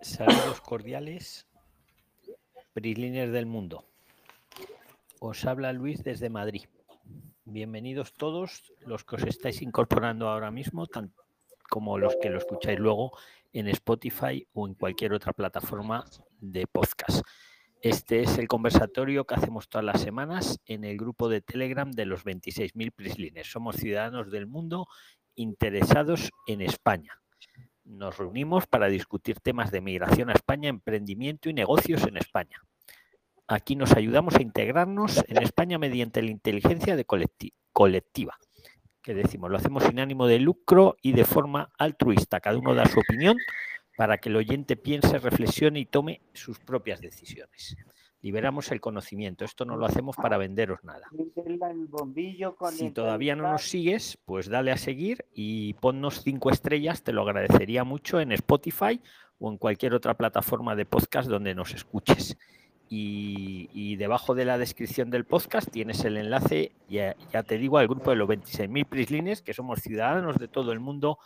Saludos 0.00 0.60
cordiales, 0.60 1.46
Prislines 2.74 3.32
del 3.32 3.46
mundo. 3.46 3.84
Os 5.18 5.44
habla 5.44 5.72
Luis 5.72 6.04
desde 6.04 6.28
Madrid. 6.28 6.64
Bienvenidos 7.44 8.12
todos 8.14 8.72
los 8.80 9.04
que 9.04 9.16
os 9.16 9.22
estáis 9.22 9.62
incorporando 9.62 10.28
ahora 10.28 10.50
mismo, 10.50 10.86
tanto 10.86 11.24
como 11.70 11.98
los 11.98 12.16
que 12.20 12.30
lo 12.30 12.38
escucháis 12.38 12.78
luego 12.78 13.16
en 13.52 13.68
Spotify 13.68 14.46
o 14.52 14.66
en 14.66 14.74
cualquier 14.74 15.12
otra 15.12 15.32
plataforma 15.32 16.04
de 16.38 16.66
podcast. 16.66 17.24
Este 17.80 18.20
es 18.20 18.38
el 18.38 18.48
conversatorio 18.48 19.26
que 19.26 19.34
hacemos 19.34 19.68
todas 19.68 19.84
las 19.84 20.00
semanas 20.00 20.60
en 20.66 20.84
el 20.84 20.96
grupo 20.96 21.28
de 21.28 21.40
Telegram 21.40 21.90
de 21.90 22.06
los 22.06 22.24
26.000 22.24 22.92
Prislines. 22.92 23.50
Somos 23.50 23.76
ciudadanos 23.76 24.30
del 24.30 24.46
mundo 24.46 24.86
interesados 25.34 26.30
en 26.46 26.60
España. 26.60 27.23
Nos 27.84 28.16
reunimos 28.16 28.66
para 28.66 28.88
discutir 28.88 29.40
temas 29.40 29.70
de 29.70 29.82
migración 29.82 30.30
a 30.30 30.32
España, 30.32 30.70
emprendimiento 30.70 31.50
y 31.50 31.52
negocios 31.52 32.02
en 32.04 32.16
España. 32.16 32.62
Aquí 33.46 33.76
nos 33.76 33.92
ayudamos 33.92 34.36
a 34.36 34.42
integrarnos 34.42 35.22
en 35.28 35.42
España 35.42 35.78
mediante 35.78 36.22
la 36.22 36.30
inteligencia 36.30 36.96
de 36.96 37.04
colectiva. 37.04 38.38
Que 39.02 39.12
decimos, 39.12 39.50
lo 39.50 39.58
hacemos 39.58 39.84
sin 39.84 40.00
ánimo 40.00 40.26
de 40.26 40.38
lucro 40.38 40.96
y 41.02 41.12
de 41.12 41.26
forma 41.26 41.70
altruista. 41.76 42.40
Cada 42.40 42.56
uno 42.56 42.74
da 42.74 42.86
su 42.86 43.00
opinión 43.00 43.36
para 43.98 44.16
que 44.16 44.30
el 44.30 44.36
oyente 44.36 44.76
piense, 44.76 45.18
reflexione 45.18 45.78
y 45.78 45.84
tome 45.84 46.22
sus 46.32 46.58
propias 46.60 47.02
decisiones. 47.02 47.76
Liberamos 48.24 48.72
el 48.72 48.80
conocimiento. 48.80 49.44
Esto 49.44 49.66
no 49.66 49.76
lo 49.76 49.84
hacemos 49.84 50.16
para 50.16 50.38
venderos 50.38 50.82
nada. 50.82 51.10
Si 52.72 52.90
todavía 52.90 53.36
no 53.36 53.52
nos 53.52 53.68
sigues, 53.68 54.16
pues 54.24 54.48
dale 54.48 54.72
a 54.72 54.78
seguir 54.78 55.26
y 55.34 55.74
ponnos 55.74 56.22
cinco 56.22 56.48
estrellas. 56.48 57.02
Te 57.02 57.12
lo 57.12 57.20
agradecería 57.20 57.84
mucho 57.84 58.20
en 58.20 58.32
Spotify 58.32 58.98
o 59.38 59.50
en 59.50 59.58
cualquier 59.58 59.92
otra 59.92 60.14
plataforma 60.14 60.74
de 60.74 60.86
podcast 60.86 61.28
donde 61.28 61.54
nos 61.54 61.74
escuches. 61.74 62.38
Y, 62.88 63.96
debajo 63.96 64.34
de 64.34 64.46
la 64.46 64.56
descripción 64.56 65.10
del 65.10 65.26
podcast 65.26 65.70
tienes 65.70 66.02
el 66.06 66.16
enlace, 66.16 66.72
ya, 66.88 67.16
ya 67.30 67.42
te 67.42 67.58
digo, 67.58 67.76
al 67.76 67.88
grupo 67.88 68.08
de 68.08 68.16
los 68.16 68.28
26.000 68.28 68.86
prislines, 68.86 69.42
que 69.42 69.52
somos 69.52 69.80
ciudadanos 69.80 70.38
de 70.38 70.48
todo 70.48 70.72
el 70.72 70.80
mundo 70.80 71.18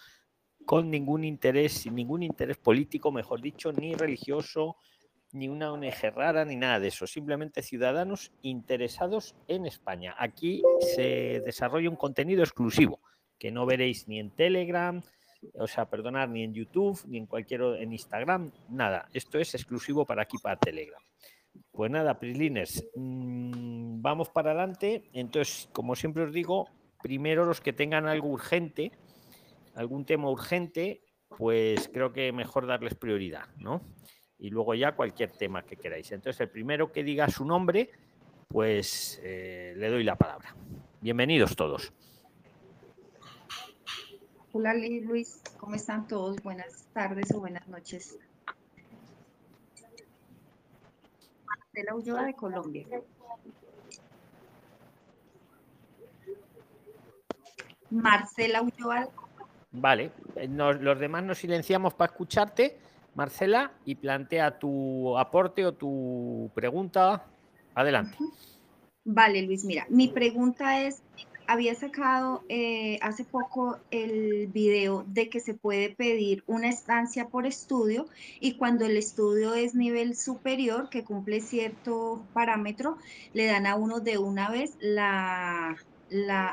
con 0.66 0.90
ningún 0.90 1.22
interés, 1.22 1.74
sin 1.74 1.94
ningún 1.94 2.24
interés 2.24 2.56
político, 2.56 3.12
mejor 3.12 3.40
dicho, 3.40 3.72
ni 3.72 3.94
religioso, 3.94 4.76
ni 5.32 5.48
una 5.48 5.72
ONG 5.72 6.12
rara, 6.14 6.44
ni 6.44 6.56
nada 6.56 6.80
de 6.80 6.88
eso. 6.88 7.06
Simplemente 7.06 7.62
ciudadanos 7.62 8.32
interesados 8.42 9.34
en 9.46 9.66
España. 9.66 10.14
Aquí 10.18 10.62
se 10.94 11.40
desarrolla 11.44 11.90
un 11.90 11.96
contenido 11.96 12.42
exclusivo 12.42 13.00
que 13.38 13.50
no 13.50 13.66
veréis 13.66 14.08
ni 14.08 14.18
en 14.18 14.30
Telegram, 14.30 15.00
o 15.54 15.66
sea, 15.66 15.88
perdonar, 15.88 16.28
ni 16.28 16.42
en 16.42 16.54
YouTube, 16.54 17.00
ni 17.06 17.18
en 17.18 17.26
cualquier 17.26 17.62
en 17.78 17.92
Instagram, 17.92 18.52
nada. 18.68 19.08
Esto 19.12 19.38
es 19.38 19.54
exclusivo 19.54 20.04
para 20.04 20.22
aquí, 20.22 20.36
para 20.38 20.58
Telegram. 20.58 21.00
Pues 21.70 21.90
nada, 21.90 22.18
Prisliners, 22.18 22.84
mmm, 22.96 24.00
vamos 24.02 24.28
para 24.30 24.50
adelante. 24.50 25.08
Entonces, 25.12 25.68
como 25.72 25.94
siempre 25.94 26.24
os 26.24 26.32
digo, 26.32 26.68
primero 27.02 27.44
los 27.44 27.60
que 27.60 27.72
tengan 27.72 28.06
algo 28.06 28.28
urgente, 28.28 28.92
algún 29.74 30.04
tema 30.04 30.28
urgente, 30.30 31.02
pues 31.36 31.88
creo 31.92 32.12
que 32.12 32.32
mejor 32.32 32.66
darles 32.66 32.94
prioridad, 32.94 33.46
¿no? 33.56 33.82
Y 34.38 34.50
luego 34.50 34.74
ya 34.74 34.94
cualquier 34.94 35.32
tema 35.32 35.62
que 35.64 35.76
queráis. 35.76 36.12
Entonces, 36.12 36.40
el 36.40 36.48
primero 36.48 36.92
que 36.92 37.02
diga 37.02 37.28
su 37.28 37.44
nombre, 37.44 37.90
pues 38.48 39.20
eh, 39.22 39.74
le 39.76 39.88
doy 39.88 40.04
la 40.04 40.16
palabra. 40.16 40.54
Bienvenidos 41.00 41.54
todos. 41.56 41.92
Hola 44.52 44.74
Luis, 44.74 45.42
¿cómo 45.58 45.74
están 45.74 46.08
todos? 46.08 46.42
Buenas 46.42 46.88
tardes 46.92 47.32
o 47.34 47.40
buenas 47.40 47.68
noches. 47.68 48.18
Marcela 51.46 51.94
Ulloa 51.94 52.24
de 52.24 52.34
Colombia. 52.34 52.86
Marcela 57.90 58.62
Ulloa. 58.62 59.08
Vale, 59.70 60.10
eh, 60.36 60.48
los 60.48 60.98
demás 60.98 61.22
nos 61.24 61.38
silenciamos 61.38 61.92
para 61.94 62.10
escucharte, 62.10 62.78
Marcela, 63.14 63.72
y 63.84 63.96
plantea 63.96 64.58
tu 64.58 65.18
aporte 65.18 65.66
o 65.66 65.72
tu 65.72 66.50
pregunta. 66.54 67.26
Adelante. 67.74 68.16
Vale, 69.04 69.42
Luis, 69.42 69.64
mira, 69.64 69.86
mi 69.88 70.08
pregunta 70.08 70.82
es, 70.82 71.02
había 71.46 71.74
sacado 71.74 72.44
eh, 72.50 72.98
hace 73.00 73.24
poco 73.24 73.78
el 73.90 74.48
video 74.48 75.04
de 75.08 75.30
que 75.30 75.40
se 75.40 75.54
puede 75.54 75.88
pedir 75.88 76.44
una 76.46 76.68
estancia 76.68 77.28
por 77.28 77.46
estudio 77.46 78.06
y 78.38 78.56
cuando 78.58 78.84
el 78.84 78.98
estudio 78.98 79.54
es 79.54 79.74
nivel 79.74 80.14
superior, 80.14 80.90
que 80.90 81.04
cumple 81.04 81.40
cierto 81.40 82.22
parámetro, 82.34 82.98
le 83.32 83.46
dan 83.46 83.66
a 83.66 83.76
uno 83.76 84.00
de 84.00 84.18
una 84.18 84.50
vez 84.50 84.76
la, 84.80 85.76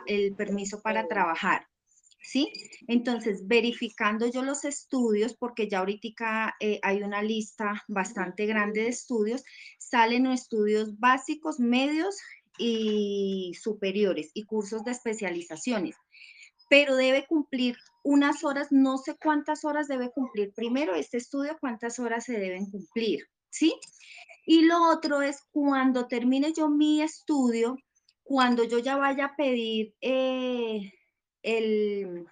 el 0.06 0.34
permiso 0.34 0.82
para 0.82 1.08
trabajar. 1.08 1.68
¿Sí? 2.26 2.52
Entonces, 2.88 3.48
verificando 3.48 4.28
yo 4.28 4.42
los 4.42 4.66
estudios, 4.66 5.36
porque 5.36 5.70
ya 5.70 5.80
ahorita 5.80 6.56
eh, 6.60 6.80
hay 6.82 7.04
una 7.04 7.22
lista 7.22 7.84
bastante 7.88 8.46
grande 8.46 8.82
de 8.82 8.90
estudios, 8.90 9.44
salen 9.78 10.26
estudios 10.28 11.00
básicos, 11.00 11.60
medios 11.60 12.18
y 12.58 13.54
superiores 13.62 14.32
y 14.34 14.44
cursos 14.44 14.84
de 14.84 14.92
especializaciones, 14.92 15.96
pero 16.70 16.96
debe 16.96 17.26
cumplir 17.28 17.78
unas 18.04 18.44
horas, 18.44 18.68
no 18.72 18.98
sé 18.98 19.16
cuántas 19.22 19.64
horas 19.64 19.88
debe 19.88 20.12
cumplir 20.12 20.52
primero 20.54 20.96
este 20.96 21.18
estudio, 21.18 21.58
cuántas 21.60 22.00
horas 22.00 22.26
se 22.26 22.40
deben 22.40 22.70
cumplir, 22.72 23.26
¿sí? 23.50 23.76
Y 24.48 24.62
lo 24.66 24.90
otro 24.90 25.22
es 25.22 25.42
cuando 25.52 26.08
termine 26.08 26.54
yo 26.54 26.70
mi 26.70 27.02
estudio, 27.02 27.78
cuando 28.24 28.64
yo 28.64 28.80
ya 28.80 28.98
vaya 28.98 29.26
a 29.26 29.36
pedir... 29.36 29.94
Eh, 30.02 30.92
el, 31.46 32.26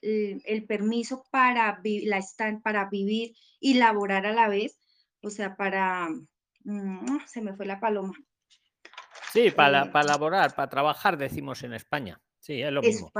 el, 0.00 0.64
permiso 0.66 1.24
para, 1.30 1.80
la, 1.84 2.20
para 2.62 2.88
vivir 2.88 3.34
y 3.60 3.74
laborar 3.74 4.26
a 4.26 4.32
la 4.32 4.48
vez, 4.48 4.80
o 5.22 5.30
sea, 5.30 5.56
para, 5.56 6.08
mm, 6.64 7.18
se 7.26 7.42
me 7.42 7.54
fue 7.54 7.66
la 7.66 7.78
paloma. 7.78 8.14
Sí, 9.32 9.50
para, 9.50 9.84
eh, 9.84 9.90
para 9.90 10.06
laborar, 10.06 10.54
para 10.54 10.68
trabajar, 10.68 11.18
decimos 11.18 11.62
en 11.62 11.74
España. 11.74 12.20
Sí, 12.38 12.62
es 12.62 12.72
lo 12.72 12.80
mismo. 12.80 13.12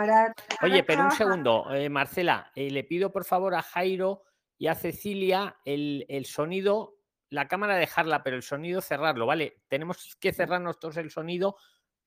Oye, 0.62 0.82
pero 0.84 1.04
un 1.04 1.10
segundo, 1.10 1.70
eh, 1.74 1.90
Marcela, 1.90 2.50
eh, 2.54 2.70
le 2.70 2.84
pido 2.84 3.12
por 3.12 3.24
favor 3.24 3.54
a 3.54 3.62
Jairo 3.62 4.22
y 4.56 4.68
a 4.68 4.74
Cecilia 4.74 5.56
el, 5.66 6.06
el, 6.08 6.24
sonido, 6.24 6.96
la 7.28 7.46
cámara 7.46 7.76
dejarla, 7.76 8.22
pero 8.22 8.36
el 8.36 8.42
sonido 8.42 8.80
cerrarlo, 8.80 9.26
¿vale? 9.26 9.60
Tenemos 9.68 10.16
que 10.18 10.32
cerrarnos 10.32 10.78
todos 10.78 10.96
el 10.96 11.10
sonido, 11.10 11.56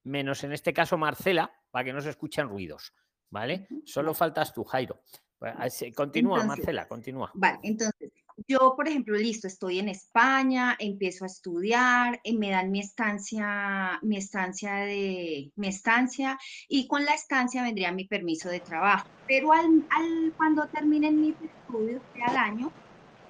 menos 0.03 0.43
en 0.43 0.53
este 0.53 0.73
caso 0.73 0.97
Marcela, 0.97 1.53
para 1.69 1.85
que 1.85 1.93
no 1.93 2.01
se 2.01 2.09
escuchen 2.09 2.49
ruidos. 2.49 2.93
¿Vale? 3.31 3.67
Solo 3.85 4.13
faltas 4.13 4.53
tú, 4.53 4.63
Jairo. 4.63 5.01
Pues, 5.39 5.83
continúa, 5.95 6.43
Marcela, 6.43 6.87
continúa. 6.87 7.31
Vale, 7.33 7.57
entonces, 7.63 8.11
yo, 8.47 8.75
por 8.75 8.87
ejemplo, 8.87 9.17
listo, 9.17 9.47
estoy 9.47 9.79
en 9.79 9.89
España, 9.89 10.75
empiezo 10.77 11.23
a 11.23 11.27
estudiar, 11.27 12.19
y 12.23 12.35
eh, 12.35 12.37
me 12.37 12.51
dan 12.51 12.69
mi 12.69 12.79
estancia, 12.79 13.97
mi 14.03 14.17
estancia 14.17 14.75
de, 14.75 15.51
mi 15.55 15.67
estancia, 15.67 16.37
y 16.67 16.87
con 16.87 17.05
la 17.05 17.15
estancia 17.15 17.63
vendría 17.63 17.91
mi 17.91 18.05
permiso 18.05 18.49
de 18.49 18.59
trabajo. 18.59 19.07
Pero 19.27 19.51
al, 19.51 19.65
al 19.89 20.33
cuando 20.37 20.67
terminen 20.67 21.19
mis 21.19 21.35
estudios, 21.41 22.03
al 22.27 22.37
año, 22.37 22.71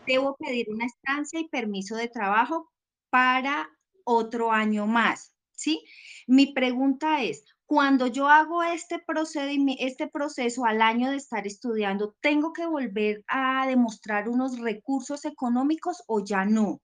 debo 0.05 0.35
pedir 0.35 0.69
una 0.69 0.87
estancia 0.87 1.39
y 1.39 1.47
permiso 1.47 1.95
de 1.95 2.09
trabajo 2.09 2.69
para 3.09 3.69
otro 4.03 4.51
año 4.51 4.85
más, 4.87 5.33
¿sí? 5.53 5.85
Mi 6.27 6.53
pregunta 6.53 7.23
es, 7.23 7.45
cuando 7.71 8.07
yo 8.07 8.27
hago 8.27 8.63
este, 8.63 9.01
este 9.79 10.07
proceso 10.09 10.65
al 10.65 10.81
año 10.81 11.09
de 11.09 11.15
estar 11.15 11.47
estudiando, 11.47 12.17
¿tengo 12.19 12.51
que 12.51 12.65
volver 12.65 13.23
a 13.29 13.65
demostrar 13.65 14.27
unos 14.27 14.59
recursos 14.59 15.23
económicos 15.23 16.03
o 16.07 16.21
ya 16.21 16.43
no? 16.43 16.81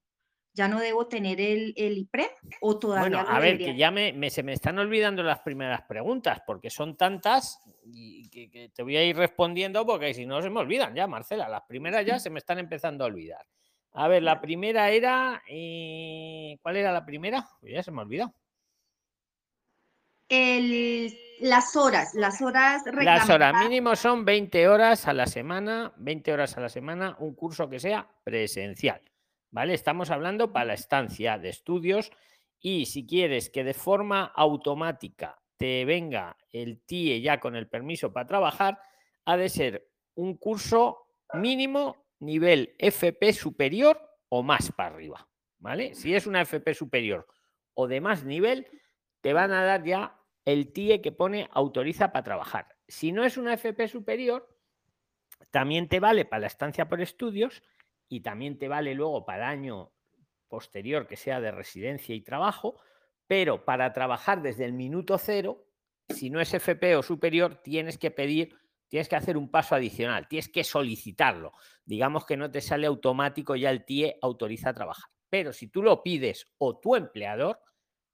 ¿Ya 0.54 0.69
no 0.69 0.80
debo 0.80 1.10
tener 1.10 1.42
el, 1.42 1.74
el 1.75 1.98
IPREM 1.98 2.30
o 2.62 2.80
todavía? 2.80 3.18
Bueno, 3.22 3.30
a 3.30 3.38
ver, 3.42 3.57
que 3.57 3.75
ya 3.75 3.92
me, 3.92 4.30
se 4.30 4.44
me 4.44 4.54
están 4.54 4.80
olvidando 4.80 5.24
las 5.24 5.39
primeras 5.39 5.81
preguntas 5.81 6.42
porque 6.48 6.69
son 6.69 6.95
tantas 6.95 7.60
y 7.83 8.30
que, 8.30 8.69
te 8.74 8.81
voy 8.81 8.95
a 8.95 9.04
ir 9.04 9.18
respondiendo 9.18 9.86
porque 9.86 10.13
si 10.13 10.25
no 10.25 10.42
se 10.42 10.50
me 10.50 10.62
olvidan 10.62 10.95
ya, 10.95 11.06
Marcela. 11.06 11.50
Las 11.50 11.63
primeras 11.68 12.06
ya 12.06 12.18
se 12.18 12.30
me 12.30 12.40
están 12.40 12.60
empezando 12.60 13.04
a 13.04 13.07
olvidar. 13.07 13.45
A 13.92 14.07
ver, 14.07 14.24
la 14.24 14.40
primera 14.40 14.90
era. 14.90 15.44
Eh, 15.50 16.57
¿Cuál 16.62 16.78
era 16.78 16.94
la 16.94 17.06
primera? 17.06 17.45
Pues 17.60 17.74
ya 17.74 17.83
se 17.83 17.92
me 17.92 18.00
ha 18.00 18.04
olvidado 18.04 18.33
el, 20.29 21.18
las 21.39 21.75
horas, 21.75 22.13
las 22.13 22.41
horas 22.41 22.83
Las 22.94 23.29
horas 23.29 23.63
mínimo 23.63 23.95
son 23.95 24.25
20 24.25 24.68
horas 24.68 25.07
a 25.07 25.13
la 25.13 25.27
semana, 25.27 25.94
20 25.97 26.33
horas 26.33 26.57
a 26.57 26.62
la 26.62 26.69
semana, 26.69 27.15
un 27.19 27.35
curso 27.35 27.69
que 27.69 27.79
sea 27.79 28.09
presencial. 28.24 29.01
¿Vale? 29.51 29.74
Estamos 29.74 30.12
hablando 30.12 30.51
para 30.51 30.65
la 30.65 30.74
estancia 30.74 31.38
de 31.38 31.50
estudios 31.50 32.12
y 32.59 32.85
si 32.85 33.06
quieres 33.06 33.50
que 33.50 33.63
de 33.63 33.74
forma 33.74 34.25
automática 34.25 35.39
te 35.56 35.85
venga 35.85 36.35
el 36.51 36.81
TIE 36.85 37.21
ya 37.21 37.39
con 37.39 37.56
el 37.56 37.68
permiso 37.68 38.12
para 38.12 38.27
trabajar, 38.27 38.81
ha 39.25 39.38
de 39.38 39.50
ser 39.50 39.89
un 40.15 40.35
curso 40.38 41.07
mínimo 41.33 42.07
nivel 42.19 42.75
FP 42.77 43.33
superior 43.33 44.01
o 44.30 44.44
más 44.44 44.71
para 44.71 44.95
arriba. 44.95 45.27
¿Vale? 45.59 45.95
Si 45.95 46.13
es 46.13 46.27
una 46.27 46.41
FP 46.41 46.73
superior 46.73 47.27
o 47.73 47.88
de 47.88 48.01
más 48.01 48.23
nivel, 48.23 48.68
te 49.21 49.33
van 49.33 49.51
a 49.51 49.63
dar 49.63 49.83
ya 49.83 50.17
el 50.47 50.71
TIE 50.71 51.01
que 51.01 51.11
pone 51.11 51.49
autoriza 51.51 52.13
para 52.13 52.23
trabajar. 52.23 52.77
Si 52.88 53.11
no 53.11 53.25
es 53.25 53.35
una 53.35 53.55
FP 53.55 53.89
superior, 53.89 54.47
también 55.51 55.89
te 55.89 55.99
vale 55.99 56.23
para 56.23 56.39
la 56.39 56.47
estancia 56.47 56.88
por 56.88 57.01
estudios 57.01 57.61
y 58.07 58.21
también 58.21 58.57
te 58.57 58.69
vale 58.69 58.94
luego 58.94 59.25
para 59.25 59.51
el 59.51 59.59
año 59.59 59.91
posterior 60.47 61.05
que 61.05 61.17
sea 61.17 61.41
de 61.41 61.51
residencia 61.51 62.15
y 62.15 62.21
trabajo, 62.21 62.79
pero 63.27 63.65
para 63.65 63.91
trabajar 63.91 64.41
desde 64.41 64.63
el 64.63 64.71
minuto 64.71 65.17
cero, 65.17 65.65
si 66.07 66.29
no 66.29 66.39
es 66.39 66.53
FP 66.53 66.95
o 66.95 67.03
superior, 67.03 67.61
tienes 67.61 67.97
que 67.97 68.11
pedir, 68.11 68.55
tienes 68.88 69.09
que 69.09 69.17
hacer 69.17 69.35
un 69.35 69.51
paso 69.51 69.75
adicional, 69.75 70.29
tienes 70.29 70.47
que 70.47 70.63
solicitarlo. 70.63 71.51
Digamos 71.83 72.25
que 72.25 72.38
no 72.38 72.49
te 72.49 72.61
sale 72.61 72.88
automático 72.88 73.57
ya 73.57 73.69
el 73.69 73.83
TIE 73.83 74.17
autoriza 74.21 74.69
a 74.69 74.73
trabajar. 74.73 75.11
Pero 75.29 75.51
si 75.51 75.67
tú 75.67 75.83
lo 75.83 76.03
pides 76.03 76.53
o 76.57 76.79
tu 76.79 76.95
empleador, 76.95 77.59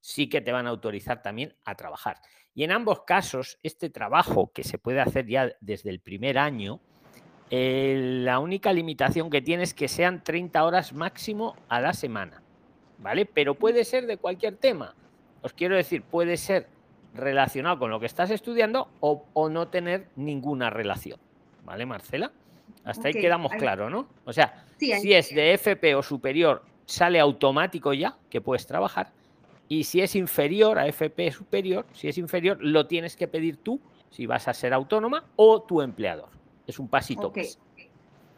sí 0.03 0.27
que 0.27 0.41
te 0.41 0.51
van 0.51 0.67
a 0.67 0.69
autorizar 0.69 1.21
también 1.21 1.55
a 1.63 1.75
trabajar. 1.75 2.17
Y 2.53 2.65
en 2.65 2.73
ambos 2.73 3.03
casos, 3.03 3.57
este 3.63 3.89
trabajo 3.89 4.51
que 4.53 4.65
se 4.65 4.77
puede 4.77 4.99
hacer 4.99 5.27
ya 5.27 5.53
desde 5.61 5.89
el 5.89 6.01
primer 6.01 6.37
año, 6.37 6.81
eh, 7.49 8.19
la 8.21 8.39
única 8.39 8.73
limitación 8.73 9.29
que 9.29 9.41
tiene 9.41 9.63
es 9.63 9.73
que 9.73 9.87
sean 9.87 10.21
30 10.21 10.61
horas 10.65 10.91
máximo 10.91 11.55
a 11.69 11.79
la 11.79 11.93
semana, 11.93 12.43
¿vale? 12.99 13.25
Pero 13.25 13.55
puede 13.55 13.85
ser 13.85 14.05
de 14.05 14.17
cualquier 14.17 14.57
tema. 14.57 14.93
Os 15.41 15.53
quiero 15.53 15.77
decir, 15.77 16.03
puede 16.03 16.35
ser 16.35 16.67
relacionado 17.13 17.79
con 17.79 17.89
lo 17.89 18.01
que 18.01 18.05
estás 18.05 18.29
estudiando 18.29 18.89
o, 18.99 19.49
no 19.49 19.69
tener 19.69 20.09
ninguna 20.17 20.69
relación, 20.69 21.17
¿vale, 21.63 21.85
Marcela? 21.85 22.33
Hasta 22.83 23.07
ahí 23.07 23.13
quedamos 23.13 23.53
claros, 23.53 23.89
¿no? 23.89 24.09
O 24.25 24.33
sea, 24.33 24.65
si 24.77 25.13
es 25.13 25.33
de 25.33 25.53
FP 25.53 25.95
o 25.95 26.03
superior, 26.03 26.65
sale 26.85 27.21
automático 27.21 27.93
ya 27.93 28.17
que 28.29 28.41
puedes 28.41 28.67
trabajar. 28.67 29.13
Y 29.67 29.85
si 29.85 30.01
es 30.01 30.15
inferior 30.15 30.77
a 30.77 30.87
FP 30.87 31.31
superior, 31.31 31.85
si 31.93 32.07
es 32.07 32.17
inferior, 32.17 32.57
lo 32.61 32.87
tienes 32.87 33.15
que 33.15 33.27
pedir 33.27 33.57
tú, 33.57 33.79
si 34.09 34.25
vas 34.25 34.47
a 34.47 34.53
ser 34.53 34.73
autónoma, 34.73 35.25
o 35.35 35.61
tu 35.61 35.81
empleador. 35.81 36.29
Es 36.67 36.79
un 36.79 36.87
pasito. 36.87 37.33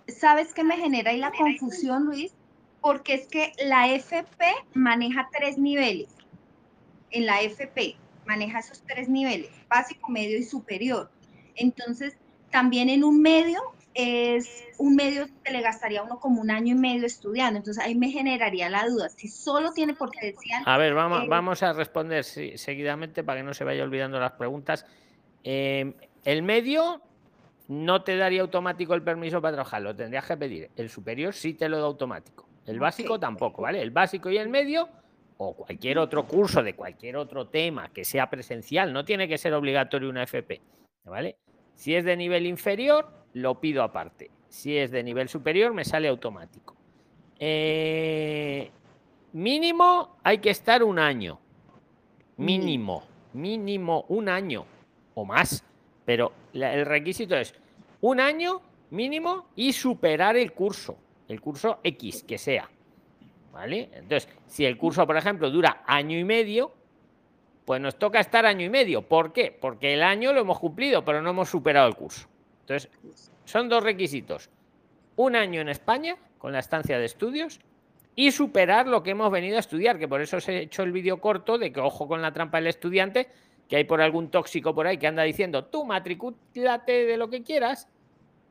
¿Sabes 0.07 0.53
qué 0.53 0.63
me 0.63 0.77
genera 0.77 1.11
ahí 1.11 1.17
la 1.17 1.31
confusión, 1.31 2.05
Luis? 2.05 2.33
Porque 2.81 3.15
es 3.15 3.27
que 3.27 3.53
la 3.63 3.91
FP 3.91 4.45
maneja 4.73 5.27
tres 5.37 5.57
niveles. 5.57 6.09
En 7.11 7.25
la 7.25 7.41
FP 7.41 7.95
maneja 8.25 8.59
esos 8.59 8.81
tres 8.83 9.09
niveles, 9.09 9.49
básico, 9.67 10.09
medio 10.09 10.37
y 10.37 10.43
superior. 10.43 11.09
Entonces, 11.55 12.17
también 12.51 12.89
en 12.89 13.03
un 13.03 13.21
medio 13.21 13.59
es 13.95 14.65
un 14.77 14.95
medio 14.95 15.25
que 15.43 15.53
le 15.53 15.61
gastaría 15.61 16.03
uno 16.03 16.19
como 16.19 16.41
un 16.41 16.51
año 16.51 16.75
y 16.75 16.77
medio 16.77 17.05
estudiando. 17.05 17.57
Entonces 17.57 17.83
ahí 17.83 17.95
me 17.95 18.09
generaría 18.09 18.69
la 18.69 18.85
duda. 18.87 19.09
Si 19.09 19.29
solo 19.29 19.71
tiene 19.71 19.93
potencial. 19.93 20.63
A 20.65 20.77
ver, 20.77 20.93
vamos, 20.93 21.27
vamos 21.27 21.63
a 21.63 21.73
responder 21.73 22.25
seguidamente 22.25 23.23
para 23.23 23.39
que 23.39 23.43
no 23.43 23.53
se 23.53 23.63
vaya 23.63 23.83
olvidando 23.83 24.19
las 24.19 24.33
preguntas. 24.33 24.85
Eh, 25.43 25.93
el 26.25 26.43
medio 26.43 27.01
no 27.67 28.03
te 28.03 28.17
daría 28.17 28.41
automático 28.41 28.93
el 28.93 29.01
permiso 29.01 29.41
para 29.41 29.53
trabajar, 29.53 29.81
lo 29.81 29.95
tendrías 29.95 30.25
que 30.25 30.37
pedir. 30.37 30.69
El 30.75 30.89
superior 30.89 31.33
sí 31.33 31.53
te 31.53 31.69
lo 31.69 31.79
da 31.79 31.85
automático. 31.85 32.47
El 32.65 32.79
básico 32.79 33.19
tampoco, 33.19 33.61
¿vale? 33.61 33.81
El 33.81 33.91
básico 33.91 34.29
y 34.29 34.37
el 34.37 34.49
medio, 34.49 34.89
o 35.37 35.55
cualquier 35.55 35.99
otro 35.99 36.27
curso 36.27 36.63
de 36.63 36.75
cualquier 36.75 37.15
otro 37.15 37.47
tema 37.47 37.89
que 37.93 38.03
sea 38.03 38.29
presencial, 38.29 38.91
no 38.91 39.05
tiene 39.05 39.27
que 39.27 39.37
ser 39.37 39.53
obligatorio 39.53 40.09
una 40.09 40.23
FP, 40.23 40.61
¿vale? 41.05 41.37
Si 41.75 41.95
es 41.95 42.05
de 42.05 42.17
nivel 42.17 42.45
inferior, 42.45 43.24
lo 43.35 43.59
pido 43.59 43.83
aparte. 43.83 44.31
Si 44.47 44.77
es 44.77 44.91
de 44.91 45.03
nivel 45.03 45.27
superior, 45.27 45.73
me 45.73 45.83
sale 45.83 46.07
automático. 46.07 46.75
Eh, 47.37 48.71
mínimo 49.33 50.17
hay 50.23 50.37
que 50.37 50.49
estar 50.49 50.83
un 50.83 50.97
año. 50.97 51.37
Mínimo, 52.37 53.03
mínimo 53.33 54.05
un 54.07 54.29
año 54.29 54.65
o 55.13 55.25
más. 55.25 55.63
Pero 56.05 56.31
el 56.53 56.85
requisito 56.85 57.35
es 57.35 57.53
un 58.01 58.21
año 58.21 58.61
mínimo 58.91 59.47
y 59.55 59.73
superar 59.73 60.37
el 60.37 60.53
curso, 60.53 60.97
el 61.27 61.41
curso 61.41 61.79
X 61.83 62.23
que 62.23 62.37
sea. 62.37 62.69
¿Vale? 63.51 63.89
Entonces, 63.93 64.29
si 64.47 64.65
el 64.65 64.77
curso, 64.77 65.05
por 65.05 65.17
ejemplo, 65.17 65.49
dura 65.49 65.83
año 65.85 66.17
y 66.17 66.23
medio, 66.23 66.73
pues 67.65 67.81
nos 67.81 67.97
toca 67.97 68.19
estar 68.21 68.45
año 68.45 68.65
y 68.65 68.69
medio. 68.69 69.01
¿Por 69.01 69.33
qué? 69.33 69.51
Porque 69.51 69.93
el 69.93 70.03
año 70.03 70.31
lo 70.31 70.41
hemos 70.41 70.59
cumplido, 70.59 71.03
pero 71.03 71.21
no 71.21 71.31
hemos 71.31 71.49
superado 71.49 71.87
el 71.87 71.95
curso. 71.95 72.29
Entonces, 72.65 72.89
son 73.45 73.69
dos 73.69 73.83
requisitos. 73.83 74.49
Un 75.15 75.35
año 75.35 75.61
en 75.61 75.69
España, 75.69 76.15
con 76.39 76.51
la 76.51 76.59
estancia 76.59 76.97
de 76.97 77.05
estudios, 77.05 77.59
y 78.15 78.31
superar 78.31 78.87
lo 78.87 79.03
que 79.03 79.11
hemos 79.11 79.31
venido 79.31 79.57
a 79.57 79.59
estudiar, 79.59 79.99
que 79.99 80.07
por 80.07 80.21
eso 80.21 80.37
os 80.37 80.49
he 80.49 80.59
hecho 80.59 80.83
el 80.83 80.91
vídeo 80.91 81.21
corto 81.21 81.57
de 81.57 81.71
que 81.71 81.79
ojo 81.79 82.07
con 82.07 82.21
la 82.21 82.31
trampa 82.31 82.57
del 82.57 82.67
estudiante, 82.67 83.29
que 83.69 83.75
hay 83.75 83.83
por 83.83 84.01
algún 84.01 84.29
tóxico 84.29 84.73
por 84.73 84.87
ahí 84.87 84.97
que 84.97 85.07
anda 85.07 85.23
diciendo, 85.23 85.65
tú 85.65 85.85
matricúlate 85.85 87.05
de 87.05 87.17
lo 87.17 87.29
que 87.29 87.43
quieras, 87.43 87.87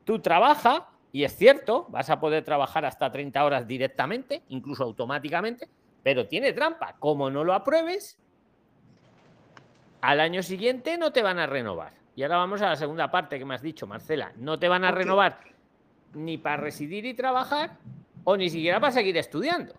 tú 0.03 0.19
trabaja, 0.19 0.89
y 1.11 1.23
es 1.23 1.35
cierto, 1.35 1.87
vas 1.89 2.09
a 2.09 2.19
poder 2.19 2.43
trabajar 2.43 2.85
hasta 2.85 3.11
30 3.11 3.43
horas 3.43 3.67
directamente, 3.67 4.43
incluso 4.49 4.83
automáticamente, 4.83 5.67
pero 6.03 6.27
tiene 6.27 6.53
trampa. 6.53 6.95
Como 6.99 7.29
no 7.29 7.43
lo 7.43 7.53
apruebes, 7.53 8.17
al 10.01 10.19
año 10.19 10.43
siguiente 10.43 10.97
no 10.97 11.11
te 11.11 11.23
van 11.23 11.39
a 11.39 11.47
renovar. 11.47 12.04
Y 12.15 12.23
ahora 12.23 12.37
vamos 12.37 12.61
a 12.61 12.69
la 12.69 12.75
segunda 12.75 13.11
parte 13.11 13.37
que 13.37 13.45
me 13.45 13.55
has 13.55 13.61
dicho, 13.61 13.87
Marcela. 13.87 14.31
No 14.37 14.57
te 14.57 14.69
van 14.69 14.83
a 14.85 14.91
renovar 14.91 15.39
ni 16.13 16.37
para 16.37 16.57
residir 16.57 17.05
y 17.05 17.13
trabajar 17.13 17.77
o 18.23 18.37
ni 18.37 18.49
siquiera 18.49 18.79
para 18.79 18.93
seguir 18.93 19.17
estudiando. 19.17 19.73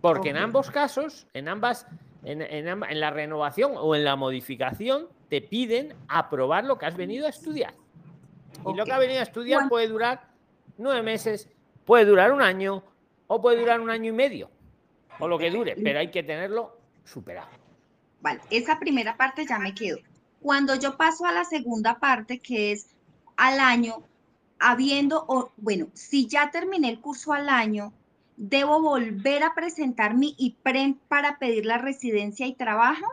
Porque 0.00 0.30
en 0.30 0.36
ambos 0.36 0.70
casos, 0.70 1.26
en 1.32 1.48
ambas 1.48 1.86
en, 2.24 3.00
la 3.00 3.10
renovación 3.10 3.72
o 3.76 3.94
en 3.94 4.04
la 4.04 4.16
modificación 4.16 5.08
te 5.28 5.40
piden 5.40 5.94
aprobar 6.08 6.64
lo 6.64 6.78
que 6.78 6.86
has 6.86 6.96
venido 6.96 7.26
a 7.26 7.30
estudiar. 7.30 7.74
Y 8.66 8.76
lo 8.76 8.84
que 8.84 8.92
ha 8.92 8.98
venido 8.98 9.20
a 9.20 9.24
estudiar 9.24 9.68
puede 9.68 9.88
durar 9.88 10.28
nueve 10.76 11.02
meses, 11.02 11.48
puede 11.84 12.04
durar 12.04 12.32
un 12.32 12.42
año 12.42 12.84
o 13.26 13.40
puede 13.40 13.58
durar 13.58 13.80
un 13.80 13.90
año 13.90 14.10
y 14.10 14.14
medio, 14.14 14.50
o 15.18 15.26
lo 15.26 15.38
que 15.38 15.50
dure, 15.50 15.74
pero 15.82 15.98
hay 16.00 16.10
que 16.10 16.22
tenerlo 16.22 16.78
superado. 17.04 17.48
Vale, 18.20 18.40
esa 18.50 18.78
primera 18.78 19.16
parte 19.16 19.46
ya 19.46 19.58
me 19.58 19.74
quedo. 19.74 19.98
Cuando 20.42 20.74
yo 20.74 20.96
paso 20.96 21.24
a 21.24 21.32
la 21.32 21.44
segunda 21.44 21.98
parte, 21.98 22.40
que 22.40 22.72
es 22.72 22.88
al 23.36 23.60
año, 23.60 24.02
habiendo, 24.58 25.24
o, 25.28 25.52
bueno, 25.56 25.88
si 25.94 26.26
ya 26.26 26.50
terminé 26.50 26.88
el 26.88 27.00
curso 27.00 27.32
al 27.32 27.48
año, 27.48 27.92
¿Debo 28.36 28.80
volver 28.80 29.42
a 29.42 29.54
presentar 29.54 30.14
mi 30.14 30.34
IPREM 30.38 30.98
para 31.08 31.38
pedir 31.38 31.66
la 31.66 31.78
residencia 31.78 32.46
y 32.46 32.54
trabajo? 32.54 33.06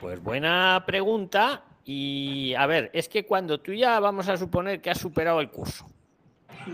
Pues 0.00 0.22
buena 0.22 0.82
pregunta. 0.86 1.62
Y 1.84 2.54
a 2.54 2.66
ver, 2.66 2.90
es 2.94 3.08
que 3.08 3.26
cuando 3.26 3.60
tú 3.60 3.72
ya 3.72 4.00
vamos 4.00 4.28
a 4.28 4.36
suponer 4.36 4.80
que 4.80 4.90
has 4.90 4.98
superado 4.98 5.40
el 5.40 5.50
curso, 5.50 5.86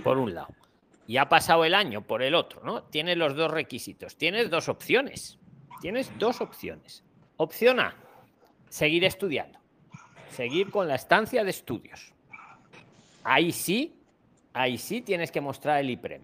por 0.05 0.19
un 0.19 0.35
lado, 0.35 0.55
y 1.07 1.17
ha 1.17 1.29
pasado 1.29 1.64
el 1.64 1.75
año 1.75 2.03
por 2.03 2.23
el 2.23 2.35
otro, 2.37 2.62
¿no? 2.64 2.85
Tienes 2.85 3.17
los 3.17 3.35
dos 3.35 3.50
requisitos, 3.50 4.17
tienes 4.17 4.50
dos 4.50 4.69
opciones. 4.69 5.38
Tienes 5.81 6.11
dos 6.19 6.41
opciones. 6.41 7.03
Opción 7.37 7.81
A, 7.81 7.97
seguir 8.71 9.05
estudiando, 9.05 9.59
seguir 10.31 10.71
con 10.71 10.89
la 10.89 10.95
estancia 10.95 11.45
de 11.45 11.50
estudios. 11.50 12.15
Ahí 13.23 13.53
sí 13.53 14.00
ahí 14.53 14.79
sí 14.79 15.00
tienes 15.00 15.31
que 15.31 15.41
mostrar 15.41 15.81
el 15.81 15.91
IPREM. 15.91 16.23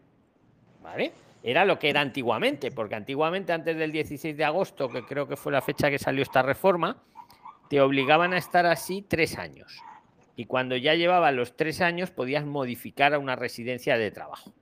¿Vale? 0.82 1.12
Era 1.42 1.64
lo 1.64 1.78
que 1.78 1.90
era 1.90 2.00
antiguamente, 2.00 2.70
porque 2.70 2.94
antiguamente, 2.94 3.52
antes 3.52 3.76
del 3.76 3.92
16 3.92 4.36
de 4.36 4.44
agosto, 4.44 4.88
que 4.88 5.04
creo 5.04 5.28
que 5.28 5.36
fue 5.36 5.52
la 5.52 5.62
fecha 5.62 5.90
que 5.90 5.98
salió 5.98 6.22
esta 6.22 6.42
reforma, 6.42 7.02
te 7.68 7.80
obligaban 7.80 8.32
a 8.32 8.38
estar 8.38 8.66
así 8.66 9.02
tres 9.02 9.38
años. 9.38 9.80
Y 10.36 10.46
cuando 10.46 10.76
ya 10.76 10.94
llevaba 10.94 11.32
los 11.32 11.56
tres 11.56 11.80
años, 11.80 12.10
podías 12.10 12.44
modificar 12.44 13.14
a 13.14 13.18
una 13.18 13.36
residencia 13.36 13.96
de 13.96 14.10
trabajo. 14.10 14.52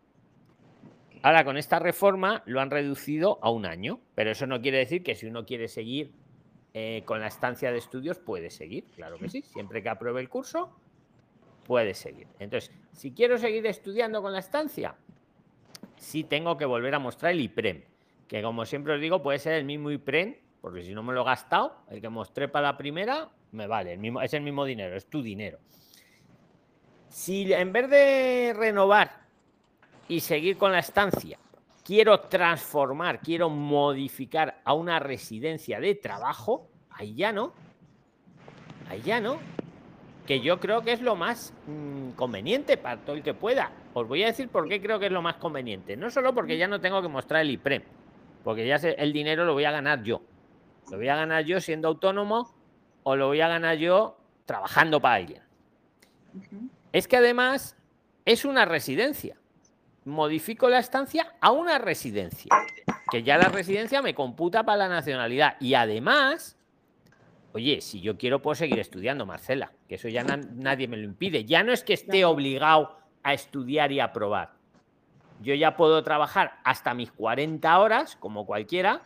Ahora, 1.23 1.45
con 1.45 1.57
esta 1.57 1.79
reforma 1.79 2.43
lo 2.45 2.61
han 2.61 2.71
reducido 2.71 3.38
a 3.43 3.50
un 3.50 3.67
año, 3.67 4.00
pero 4.14 4.31
eso 4.31 4.47
no 4.47 4.61
quiere 4.61 4.79
decir 4.79 5.03
que 5.03 5.14
si 5.14 5.26
uno 5.26 5.47
quiere 5.47 5.69
seguir 5.69 6.12
eh, 6.76 7.02
con 7.04 7.21
la 7.21 7.28
estancia 7.28 7.71
de 7.71 7.78
estudios, 7.78 8.19
puede 8.19 8.50
seguir. 8.50 8.85
Claro 8.97 9.16
que 9.16 9.28
sí, 9.28 9.43
siempre 9.43 9.81
que 9.81 9.88
apruebe 9.88 10.21
el 10.21 10.28
curso, 10.28 10.76
puede 11.64 11.95
seguir. 11.95 12.26
Entonces, 12.40 12.73
si 12.93 13.12
quiero 13.12 13.38
seguir 13.38 13.64
estudiando 13.66 14.21
con 14.21 14.33
la 14.33 14.40
estancia, 14.40 14.97
sí 15.97 16.25
tengo 16.25 16.57
que 16.57 16.64
volver 16.64 16.93
a 16.95 16.99
mostrar 16.99 17.31
el 17.31 17.40
IPREM, 17.43 17.85
que 18.26 18.43
como 18.43 18.66
siempre 18.66 18.95
os 18.95 19.00
digo, 19.00 19.23
puede 19.23 19.38
ser 19.38 19.54
el 19.54 19.64
mismo 19.64 19.93
IPREM, 19.93 20.37
porque 20.61 20.83
si 20.83 20.95
no 20.95 21.04
me 21.04 21.12
lo 21.12 21.23
he 21.23 21.25
gastado, 21.25 21.76
el 21.90 22.00
que 22.00 22.09
mostré 22.09 22.49
para 22.49 22.73
la 22.73 22.76
primera, 22.76 23.31
me 23.52 23.69
vale, 23.69 23.97
es 24.23 24.35
el 24.35 24.43
mismo 24.43 24.64
dinero, 24.64 24.97
es 24.97 25.07
tu 25.07 25.23
dinero. 25.23 25.61
Si 27.09 27.52
en 27.52 27.73
vez 27.73 27.88
de 27.88 28.52
renovar 28.57 29.21
y 30.09 30.19
seguir 30.19 30.57
con 30.57 30.73
la 30.73 30.81
estancia, 30.81 31.38
quiero 31.85 32.21
transformar, 32.21 33.21
quiero 33.21 33.50
modificar 33.50 34.61
a 34.64 34.73
una 34.73 34.99
residencia 34.99 35.79
de 35.79 35.95
trabajo, 35.95 36.69
ahí 36.91 37.14
ya 37.14 37.33
no, 37.33 37.53
ahí 38.88 39.03
ya 39.03 39.21
no, 39.21 39.38
que 40.26 40.41
yo 40.41 40.59
creo 40.59 40.83
que 40.83 40.93
es 40.93 41.03
lo 41.03 41.14
más 41.14 41.53
mm, 41.67 42.11
conveniente 42.12 42.76
para 42.76 43.00
todo 43.00 43.14
el 43.14 43.23
que 43.23 43.35
pueda. 43.35 43.71
Os 43.93 44.09
voy 44.09 44.23
a 44.23 44.26
decir 44.26 44.49
por 44.49 44.69
qué 44.69 44.81
creo 44.81 44.99
que 44.99 45.07
es 45.07 45.12
lo 45.12 45.23
más 45.23 45.37
conveniente. 45.37 45.97
No 45.97 46.11
solo 46.11 46.35
porque 46.35 46.57
ya 46.57 46.67
no 46.67 46.81
tengo 46.81 47.03
que 47.03 47.09
mostrar 47.09 47.43
el 47.43 47.50
IPREM, 47.50 47.83
porque 48.43 48.67
ya 48.67 48.79
sé, 48.79 48.95
el 48.99 49.12
dinero 49.12 49.45
lo 49.45 49.53
voy 49.53 49.64
a 49.64 49.71
ganar 49.71 50.03
yo. 50.03 50.23
Lo 50.91 50.97
voy 50.97 51.09
a 51.09 51.17
ganar 51.17 51.45
yo 51.45 51.61
siendo 51.61 51.88
autónomo 51.88 52.55
o 53.03 53.17
lo 53.17 53.29
voy 53.29 53.41
a 53.41 53.49
ganar 53.49 53.76
yo 53.76 54.19
trabajando 54.47 55.00
para 55.00 55.17
alguien. 55.17 55.43
Es 56.93 57.07
que 57.07 57.17
además 57.19 57.76
es 58.25 58.45
una 58.45 58.64
residencia. 58.64 59.37
Modifico 60.04 60.68
la 60.68 60.78
estancia 60.78 61.34
a 61.40 61.50
una 61.50 61.78
residencia, 61.78 62.50
que 63.11 63.23
ya 63.23 63.38
la 63.38 63.49
residencia 63.49 64.02
me 64.02 64.14
computa 64.14 64.62
para 64.62 64.76
la 64.76 64.88
nacionalidad. 64.88 65.56
Y 65.61 65.75
además, 65.75 66.58
oye, 67.52 67.80
si 67.80 68.00
yo 68.00 68.18
quiero 68.18 68.42
puedo 68.42 68.54
seguir 68.54 68.78
estudiando, 68.78 69.25
Marcela, 69.25 69.73
que 69.88 69.94
eso 69.94 70.08
ya 70.08 70.23
nadie 70.23 70.88
me 70.88 70.99
lo 70.99 71.04
impide. 71.04 71.44
Ya 71.44 71.62
no 71.62 71.73
es 71.73 71.82
que 71.84 71.94
esté 71.94 72.25
obligado 72.25 72.99
a 73.23 73.32
estudiar 73.32 73.92
y 73.92 74.00
a 74.00 74.12
probar. 74.12 74.52
Yo 75.40 75.54
ya 75.54 75.76
puedo 75.76 76.02
trabajar 76.02 76.61
hasta 76.64 76.94
mis 76.94 77.11
40 77.11 77.78
horas, 77.78 78.16
como 78.16 78.46
cualquiera, 78.46 79.02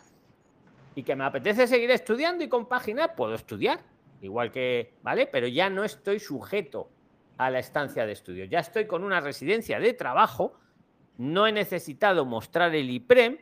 y 0.95 1.05
que 1.05 1.15
me 1.15 1.25
apetece 1.25 1.69
seguir 1.69 1.93
estudiando 1.93 2.43
y 2.43 2.49
compaginar, 2.49 3.15
puedo 3.15 3.35
estudiar, 3.35 3.81
igual 4.21 4.51
que, 4.51 4.95
¿vale? 5.03 5.27
Pero 5.27 5.47
ya 5.47 5.71
no 5.71 5.85
estoy 5.85 6.19
sujeto 6.19 6.91
a 7.37 7.51
la 7.51 7.61
estancia 7.61 8.05
de 8.05 8.13
estudio. 8.13 8.45
Ya 8.47 8.59
estoy 8.59 8.87
con 8.87 9.05
una 9.05 9.21
residencia 9.21 9.79
de 9.79 9.95
trabajo, 9.95 10.59
no 11.19 11.47
he 11.47 11.53
necesitado 11.53 12.25
mostrar 12.25 12.75
el 12.75 12.91
IPREM, 12.91 13.39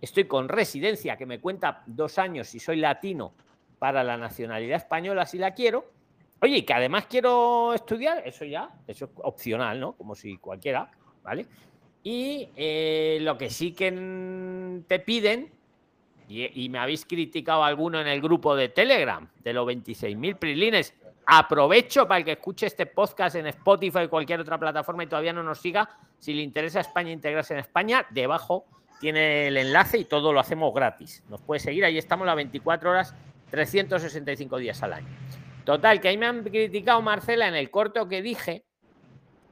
estoy 0.00 0.24
con 0.24 0.48
residencia 0.48 1.16
que 1.16 1.26
me 1.26 1.40
cuenta 1.40 1.82
dos 1.86 2.18
años 2.18 2.48
si 2.48 2.60
soy 2.60 2.76
latino 2.76 3.32
para 3.78 4.04
la 4.04 4.16
nacionalidad 4.16 4.76
española 4.76 5.26
si 5.26 5.38
la 5.38 5.54
quiero. 5.54 5.90
Oye, 6.40 6.58
y 6.58 6.62
que 6.62 6.74
además 6.74 7.06
quiero 7.06 7.72
estudiar, 7.72 8.22
eso 8.26 8.44
ya, 8.44 8.70
eso 8.86 9.06
es 9.06 9.10
opcional, 9.16 9.80
¿no? 9.80 9.92
Como 9.92 10.14
si 10.14 10.36
cualquiera, 10.36 10.90
¿vale? 11.22 11.46
Y 12.02 12.50
eh, 12.56 13.18
lo 13.22 13.38
que 13.38 13.48
sí 13.48 13.72
que 13.72 14.82
te 14.86 14.98
piden 14.98 15.50
y, 16.28 16.68
me 16.68 16.78
habéis 16.78 17.04
criticado 17.04 17.64
alguno 17.64 18.00
en 18.00 18.06
el 18.06 18.20
grupo 18.20 18.56
de 18.56 18.68
Telegram 18.68 19.28
de 19.42 19.52
los 19.52 19.66
26.000 19.66 20.36
prilines. 20.36 20.94
Aprovecho 21.26 22.06
para 22.06 22.18
el 22.18 22.24
que 22.24 22.32
escuche 22.32 22.66
este 22.66 22.86
podcast 22.86 23.36
en 23.36 23.46
Spotify 23.46 24.04
o 24.04 24.10
cualquier 24.10 24.40
otra 24.40 24.58
plataforma 24.58 25.04
y 25.04 25.06
todavía 25.06 25.32
no 25.32 25.42
nos 25.42 25.58
siga. 25.58 25.88
Si 26.18 26.34
le 26.34 26.42
interesa 26.42 26.78
a 26.78 26.82
España 26.82 27.10
integrarse 27.10 27.54
en 27.54 27.60
España, 27.60 28.06
debajo 28.10 28.66
tiene 29.00 29.48
el 29.48 29.56
enlace 29.56 29.98
y 29.98 30.04
todo 30.04 30.32
lo 30.32 30.40
hacemos 30.40 30.72
gratis. 30.74 31.22
Nos 31.28 31.40
puede 31.42 31.60
seguir, 31.60 31.84
ahí 31.84 31.98
estamos 31.98 32.26
las 32.26 32.36
24 32.36 32.90
horas, 32.90 33.14
365 33.50 34.58
días 34.58 34.82
al 34.82 34.94
año. 34.94 35.08
Total, 35.64 36.00
que 36.00 36.08
ahí 36.08 36.18
me 36.18 36.26
han 36.26 36.42
criticado 36.44 37.00
Marcela 37.02 37.48
en 37.48 37.54
el 37.54 37.70
corto 37.70 38.08
que 38.08 38.22
dije, 38.22 38.64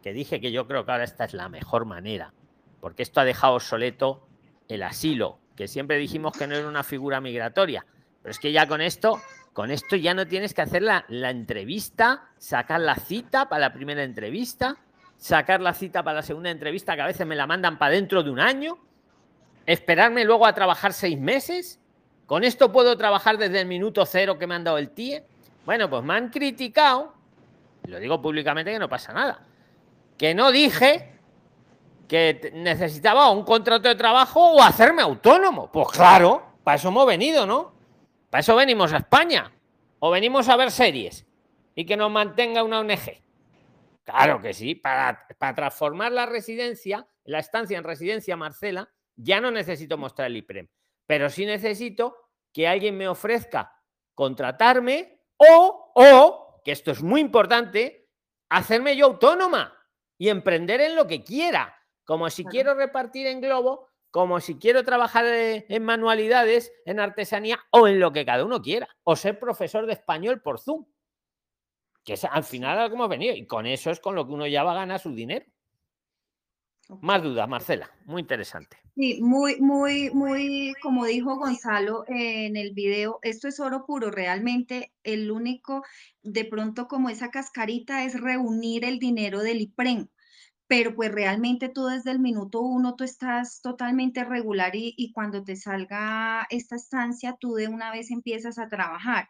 que 0.02 0.12
dije 0.12 0.40
que 0.40 0.52
yo 0.52 0.66
creo 0.66 0.84
que 0.84 0.92
ahora 0.92 1.04
esta 1.04 1.24
es 1.24 1.32
la 1.32 1.48
mejor 1.48 1.86
manera, 1.86 2.34
porque 2.80 3.02
esto 3.02 3.20
ha 3.20 3.24
dejado 3.24 3.54
obsoleto 3.54 4.26
el 4.68 4.82
asilo, 4.82 5.38
que 5.56 5.68
siempre 5.68 5.96
dijimos 5.96 6.36
que 6.36 6.46
no 6.46 6.54
era 6.54 6.68
una 6.68 6.82
figura 6.82 7.20
migratoria. 7.20 7.86
Pero 8.22 8.30
es 8.30 8.38
que 8.38 8.52
ya 8.52 8.66
con 8.66 8.80
esto, 8.80 9.20
con 9.52 9.70
esto 9.70 9.96
ya 9.96 10.14
no 10.14 10.26
tienes 10.26 10.54
que 10.54 10.62
hacer 10.62 10.82
la, 10.82 11.04
entrevista, 11.08 12.30
sacar 12.38 12.80
la 12.80 12.96
cita 12.96 13.48
para 13.48 13.60
la 13.60 13.72
primera 13.72 14.02
entrevista, 14.02 14.76
sacar 15.18 15.60
la 15.60 15.74
cita 15.74 16.02
para 16.02 16.16
la 16.16 16.22
segunda 16.22 16.50
entrevista, 16.50 16.94
que 16.94 17.02
a 17.02 17.06
veces 17.06 17.26
me 17.26 17.36
la 17.36 17.46
mandan 17.46 17.78
para 17.78 17.92
dentro 17.92 18.22
de 18.22 18.30
un 18.30 18.40
año, 18.40 18.78
esperarme 19.66 20.24
luego 20.24 20.46
a 20.46 20.54
trabajar 20.54 20.94
seis 20.94 21.18
meses. 21.18 21.78
Con 22.26 22.44
esto 22.44 22.72
puedo 22.72 22.96
trabajar 22.96 23.36
desde 23.36 23.60
el 23.60 23.66
minuto 23.66 24.06
cero 24.06 24.38
que 24.38 24.46
me 24.46 24.54
han 24.54 24.64
dado 24.64 24.78
el 24.78 24.90
TIE. 24.90 25.22
Bueno, 25.66 25.90
pues 25.90 26.02
me 26.02 26.14
han 26.14 26.30
criticado, 26.30 27.12
lo 27.84 27.98
digo 28.00 28.22
públicamente 28.22 28.72
que 28.72 28.78
no 28.78 28.88
pasa 28.88 29.12
nada, 29.12 29.42
que 30.16 30.34
no 30.34 30.50
dije 30.50 31.12
que 32.08 32.52
necesitaba 32.54 33.30
un 33.30 33.44
contrato 33.44 33.88
de 33.88 33.94
trabajo 33.96 34.52
o 34.52 34.62
hacerme 34.62 35.02
autónomo. 35.02 35.70
Pues 35.70 35.88
claro, 35.88 36.42
para 36.64 36.76
eso 36.76 36.88
hemos 36.88 37.06
venido, 37.06 37.46
¿no? 37.46 37.71
Para 38.32 38.40
eso 38.40 38.56
venimos 38.56 38.94
a 38.94 38.96
España. 38.96 39.52
O 39.98 40.10
venimos 40.10 40.48
a 40.48 40.56
ver 40.56 40.70
series 40.70 41.26
y 41.74 41.84
que 41.84 41.98
nos 41.98 42.10
mantenga 42.10 42.62
una 42.62 42.80
ONG. 42.80 43.22
Claro 44.04 44.40
que 44.40 44.54
sí, 44.54 44.74
para, 44.74 45.26
para 45.38 45.54
transformar 45.54 46.12
la 46.12 46.24
residencia, 46.24 47.06
la 47.24 47.40
estancia 47.40 47.76
en 47.76 47.84
residencia 47.84 48.34
Marcela, 48.34 48.90
ya 49.16 49.38
no 49.38 49.50
necesito 49.50 49.98
mostrar 49.98 50.28
el 50.28 50.38
IPREM, 50.38 50.66
pero 51.06 51.28
sí 51.28 51.44
necesito 51.44 52.30
que 52.54 52.66
alguien 52.66 52.96
me 52.96 53.06
ofrezca 53.06 53.80
contratarme 54.14 55.20
o, 55.36 55.92
o, 55.94 56.60
que 56.64 56.72
esto 56.72 56.90
es 56.90 57.02
muy 57.02 57.20
importante, 57.20 58.08
hacerme 58.48 58.96
yo 58.96 59.06
autónoma 59.06 59.76
y 60.16 60.30
emprender 60.30 60.80
en 60.80 60.96
lo 60.96 61.06
que 61.06 61.22
quiera 61.22 61.76
como 62.04 62.28
si 62.30 62.44
quiero 62.44 62.74
repartir 62.74 63.26
en 63.26 63.40
globo, 63.40 63.88
como 64.12 64.40
si 64.40 64.56
quiero 64.56 64.84
trabajar 64.84 65.24
eh, 65.24 65.64
en 65.70 65.84
manualidades, 65.84 66.70
en 66.84 67.00
artesanía 67.00 67.58
o 67.70 67.88
en 67.88 67.98
lo 67.98 68.12
que 68.12 68.26
cada 68.26 68.44
uno 68.44 68.60
quiera, 68.60 68.86
o 69.04 69.16
ser 69.16 69.40
profesor 69.40 69.86
de 69.86 69.94
español 69.94 70.42
por 70.42 70.60
Zoom. 70.60 70.84
Que 72.04 72.12
es 72.12 72.24
al 72.24 72.44
final 72.44 72.76
algo 72.76 72.90
que 72.90 72.94
hemos 72.96 73.08
venido. 73.08 73.34
Y 73.34 73.46
con 73.46 73.64
eso 73.66 73.90
es 73.90 74.00
con 74.00 74.14
lo 74.14 74.26
que 74.26 74.34
uno 74.34 74.46
ya 74.46 74.64
va 74.64 74.72
a 74.72 74.76
ganar 74.76 75.00
su 75.00 75.14
dinero. 75.14 75.46
Más 77.00 77.22
dudas, 77.22 77.48
Marcela. 77.48 77.90
Muy 78.04 78.20
interesante. 78.20 78.76
Sí, 78.94 79.18
muy, 79.22 79.58
muy, 79.60 80.10
muy, 80.10 80.74
como 80.82 81.06
dijo 81.06 81.36
Gonzalo 81.36 82.04
en 82.06 82.56
el 82.56 82.74
video, 82.74 83.18
esto 83.22 83.48
es 83.48 83.60
oro 83.60 83.86
puro. 83.86 84.10
Realmente 84.10 84.92
el 85.04 85.30
único, 85.30 85.84
de 86.22 86.44
pronto 86.44 86.86
como 86.86 87.08
esa 87.08 87.30
cascarita 87.30 88.04
es 88.04 88.20
reunir 88.20 88.84
el 88.84 88.98
dinero 88.98 89.40
del 89.40 89.62
IPREN 89.62 90.10
pero 90.72 90.94
pues 90.94 91.12
realmente 91.12 91.68
tú 91.68 91.84
desde 91.84 92.12
el 92.12 92.18
minuto 92.18 92.62
uno 92.62 92.96
tú 92.96 93.04
estás 93.04 93.60
totalmente 93.60 94.24
regular 94.24 94.70
y, 94.74 95.12
cuando 95.12 95.44
te 95.44 95.54
salga 95.54 96.46
esta 96.48 96.76
estancia 96.76 97.36
tú 97.38 97.56
de 97.56 97.68
una 97.68 97.92
vez 97.92 98.10
empiezas 98.10 98.58
a 98.58 98.70
trabajar 98.70 99.28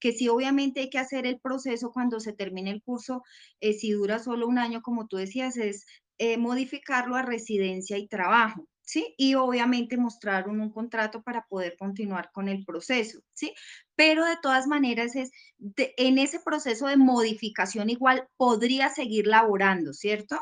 que 0.00 0.12
sí 0.12 0.30
obviamente 0.30 0.80
hay 0.80 0.88
que 0.88 0.98
hacer 0.98 1.26
el 1.26 1.40
proceso 1.40 1.92
cuando 1.92 2.20
se 2.20 2.32
termine 2.32 2.70
el 2.70 2.82
curso, 2.82 3.22
eh, 3.60 3.74
si 3.74 3.90
dura 3.90 4.18
solo 4.18 4.48
un 4.48 4.56
año, 4.56 4.80
como 4.80 5.08
tú 5.08 5.18
decías, 5.18 5.58
es 5.58 5.84
eh, 6.16 6.38
modificarlo 6.38 7.16
a 7.16 7.22
residencia 7.22 7.98
y 7.98 8.08
trabajo, 8.08 8.66
¿sí? 8.80 9.14
Y 9.18 9.34
obviamente 9.34 9.98
mostrar 9.98 10.48
un, 10.48 10.58
un, 10.60 10.70
contrato 10.70 11.22
para 11.22 11.44
poder 11.50 11.76
continuar 11.78 12.30
con 12.32 12.48
el 12.48 12.64
proceso, 12.64 13.20
¿sí? 13.34 13.52
Pero 13.94 14.24
de 14.24 14.38
todas 14.40 14.66
maneras 14.66 15.16
es, 15.16 15.32
en 15.76 16.18
ese 16.18 16.40
proceso 16.40 16.86
de 16.86 16.96
modificación 16.96 17.90
igual 17.90 18.26
podría 18.38 18.88
seguir 18.88 19.26
laborando, 19.26 19.92
¿cierto? 19.92 20.38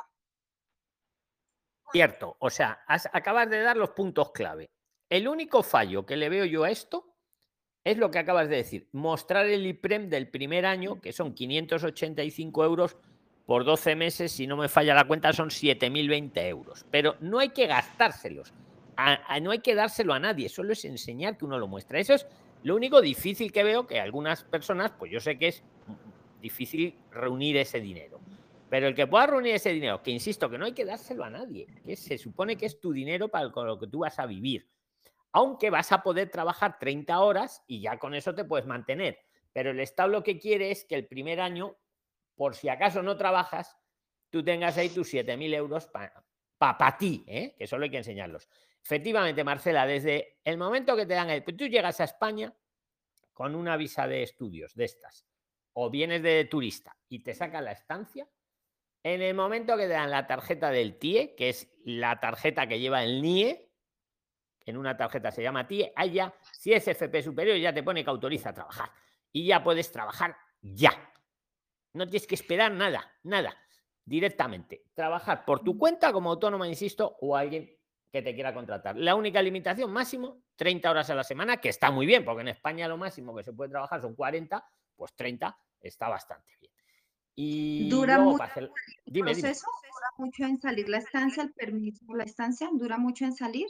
Cierto, 1.92 2.36
o 2.40 2.50
sea, 2.50 2.80
acabas 2.86 3.48
de 3.48 3.60
dar 3.60 3.76
los 3.76 3.90
puntos 3.90 4.32
clave. 4.32 4.70
El 5.08 5.28
único 5.28 5.62
fallo 5.62 6.04
que 6.04 6.16
le 6.16 6.28
veo 6.28 6.44
yo 6.44 6.64
a 6.64 6.70
esto 6.70 7.14
es 7.84 7.96
lo 7.96 8.10
que 8.10 8.18
acabas 8.18 8.48
de 8.48 8.56
decir, 8.56 8.88
mostrar 8.92 9.46
el 9.46 9.64
IPREM 9.64 10.08
del 10.08 10.28
primer 10.28 10.66
año, 10.66 11.00
que 11.00 11.12
son 11.12 11.32
585 11.32 12.64
euros 12.64 12.96
por 13.46 13.64
12 13.64 13.94
meses, 13.94 14.32
si 14.32 14.48
no 14.48 14.56
me 14.56 14.68
falla 14.68 14.92
la 14.92 15.04
cuenta 15.04 15.32
son 15.32 15.50
7.020 15.50 16.48
euros, 16.48 16.84
pero 16.90 17.14
no 17.20 17.38
hay 17.38 17.50
que 17.50 17.68
gastárselos, 17.68 18.52
no 19.40 19.52
hay 19.52 19.60
que 19.60 19.76
dárselo 19.76 20.12
a 20.14 20.18
nadie, 20.18 20.48
solo 20.48 20.72
es 20.72 20.84
enseñar 20.84 21.38
que 21.38 21.44
uno 21.44 21.56
lo 21.56 21.68
muestra. 21.68 22.00
Eso 22.00 22.14
es 22.14 22.26
lo 22.64 22.74
único 22.74 23.00
difícil 23.00 23.52
que 23.52 23.62
veo 23.62 23.86
que 23.86 24.00
algunas 24.00 24.42
personas, 24.42 24.90
pues 24.98 25.12
yo 25.12 25.20
sé 25.20 25.38
que 25.38 25.46
es 25.48 25.62
difícil 26.42 26.96
reunir 27.12 27.56
ese 27.56 27.78
dinero. 27.78 28.18
Pero 28.68 28.88
el 28.88 28.94
que 28.94 29.06
pueda 29.06 29.26
reunir 29.26 29.54
ese 29.54 29.72
dinero, 29.72 30.02
que 30.02 30.10
insisto, 30.10 30.50
que 30.50 30.58
no 30.58 30.64
hay 30.64 30.72
que 30.72 30.84
dárselo 30.84 31.24
a 31.24 31.30
nadie, 31.30 31.66
que 31.84 31.94
se 31.94 32.18
supone 32.18 32.56
que 32.56 32.66
es 32.66 32.80
tu 32.80 32.92
dinero 32.92 33.28
para 33.28 33.46
lo 33.46 33.78
que 33.78 33.86
tú 33.86 34.00
vas 34.00 34.18
a 34.18 34.26
vivir. 34.26 34.68
Aunque 35.32 35.70
vas 35.70 35.92
a 35.92 36.02
poder 36.02 36.30
trabajar 36.30 36.78
30 36.78 37.20
horas 37.20 37.62
y 37.66 37.80
ya 37.80 37.98
con 37.98 38.14
eso 38.14 38.34
te 38.34 38.44
puedes 38.44 38.66
mantener. 38.66 39.18
Pero 39.52 39.70
el 39.70 39.80
Estado 39.80 40.08
lo 40.08 40.22
que 40.22 40.38
quiere 40.38 40.70
es 40.70 40.84
que 40.84 40.96
el 40.96 41.06
primer 41.06 41.40
año, 41.40 41.76
por 42.34 42.54
si 42.54 42.68
acaso 42.68 43.02
no 43.02 43.16
trabajas, 43.16 43.76
tú 44.30 44.42
tengas 44.42 44.76
ahí 44.78 44.88
tus 44.88 45.12
7.000 45.12 45.54
euros 45.54 45.88
para 46.58 46.96
ti, 46.98 47.24
¿eh? 47.26 47.54
que 47.56 47.66
solo 47.66 47.84
hay 47.84 47.90
que 47.90 47.98
enseñarlos. 47.98 48.48
Efectivamente, 48.82 49.44
Marcela, 49.44 49.86
desde 49.86 50.38
el 50.44 50.58
momento 50.58 50.96
que 50.96 51.06
te 51.06 51.14
dan 51.14 51.30
el... 51.30 51.44
Tú 51.44 51.66
llegas 51.66 52.00
a 52.00 52.04
España 52.04 52.54
con 53.32 53.54
una 53.54 53.76
visa 53.76 54.06
de 54.06 54.22
estudios 54.22 54.74
de 54.74 54.84
estas, 54.84 55.26
o 55.74 55.90
vienes 55.90 56.22
de 56.22 56.46
turista 56.46 56.96
y 57.08 57.18
te 57.18 57.34
sacan 57.34 57.64
la 57.64 57.72
estancia, 57.72 58.26
en 59.12 59.22
el 59.22 59.34
momento 59.34 59.76
que 59.76 59.84
te 59.84 59.90
dan 59.90 60.10
la 60.10 60.26
tarjeta 60.26 60.72
del 60.72 60.98
TIE, 60.98 61.36
que 61.36 61.50
es 61.50 61.72
la 61.84 62.18
tarjeta 62.18 62.66
que 62.66 62.80
lleva 62.80 63.04
el 63.04 63.22
NIE, 63.22 63.70
en 64.64 64.76
una 64.76 64.96
tarjeta 64.96 65.30
se 65.30 65.44
llama 65.44 65.68
TIE, 65.68 65.92
allá, 65.94 66.34
si 66.50 66.72
es 66.72 66.88
FP 66.88 67.22
superior, 67.22 67.56
ya 67.56 67.72
te 67.72 67.84
pone 67.84 68.02
que 68.02 68.10
autoriza 68.10 68.48
a 68.48 68.54
trabajar. 68.54 68.90
Y 69.30 69.46
ya 69.46 69.62
puedes 69.62 69.92
trabajar 69.92 70.36
ya. 70.60 70.90
No 71.92 72.04
tienes 72.06 72.26
que 72.26 72.34
esperar 72.34 72.72
nada, 72.72 73.08
nada. 73.22 73.56
Directamente. 74.04 74.86
Trabajar 74.92 75.44
por 75.44 75.62
tu 75.62 75.78
cuenta 75.78 76.12
como 76.12 76.30
autónoma, 76.30 76.66
insisto, 76.66 77.16
o 77.20 77.36
alguien 77.36 77.78
que 78.10 78.22
te 78.22 78.34
quiera 78.34 78.52
contratar. 78.52 78.96
La 78.96 79.14
única 79.14 79.40
limitación 79.40 79.92
máximo, 79.92 80.42
30 80.56 80.90
horas 80.90 81.10
a 81.10 81.14
la 81.14 81.22
semana, 81.22 81.58
que 81.58 81.68
está 81.68 81.92
muy 81.92 82.06
bien, 82.06 82.24
porque 82.24 82.40
en 82.40 82.48
España 82.48 82.88
lo 82.88 82.96
máximo 82.96 83.36
que 83.36 83.44
se 83.44 83.52
puede 83.52 83.70
trabajar 83.70 84.00
son 84.00 84.16
40, 84.16 84.68
pues 84.96 85.14
30 85.14 85.56
está 85.80 86.08
bastante 86.08 86.56
bien. 86.60 86.65
Y 87.36 87.88
¿Dura 87.90 88.18
mucho 88.18 88.44
el 88.56 88.70
Dime, 89.04 89.34
dime. 89.34 89.40
proceso? 89.48 89.66
¿Dura 89.82 90.10
mucho 90.16 90.44
en 90.44 90.58
salir 90.60 90.88
la 90.88 90.96
estancia, 90.98 91.42
el 91.42 91.52
permiso 91.52 92.02
la 92.14 92.24
estancia? 92.24 92.68
¿Dura 92.72 92.96
mucho 92.96 93.24
en 93.26 93.34
salir? 93.34 93.66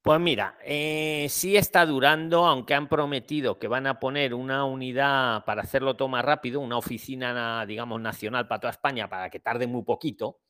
Pues 0.00 0.18
mira, 0.18 0.58
eh, 0.64 1.26
sí 1.30 1.56
está 1.56 1.86
durando, 1.86 2.44
aunque 2.46 2.74
han 2.74 2.88
prometido 2.88 3.58
que 3.58 3.68
van 3.68 3.86
a 3.86 4.00
poner 4.00 4.34
una 4.34 4.64
unidad 4.64 5.44
para 5.44 5.62
hacerlo 5.62 5.94
todo 5.94 6.08
más 6.08 6.24
rápido, 6.24 6.58
una 6.60 6.76
oficina, 6.78 7.32
na- 7.32 7.66
digamos, 7.66 8.00
nacional 8.00 8.48
para 8.48 8.60
toda 8.62 8.70
España, 8.72 9.08
para 9.08 9.30
que 9.30 9.38
tarde 9.38 9.68
muy 9.68 9.82
poquito. 9.84 10.40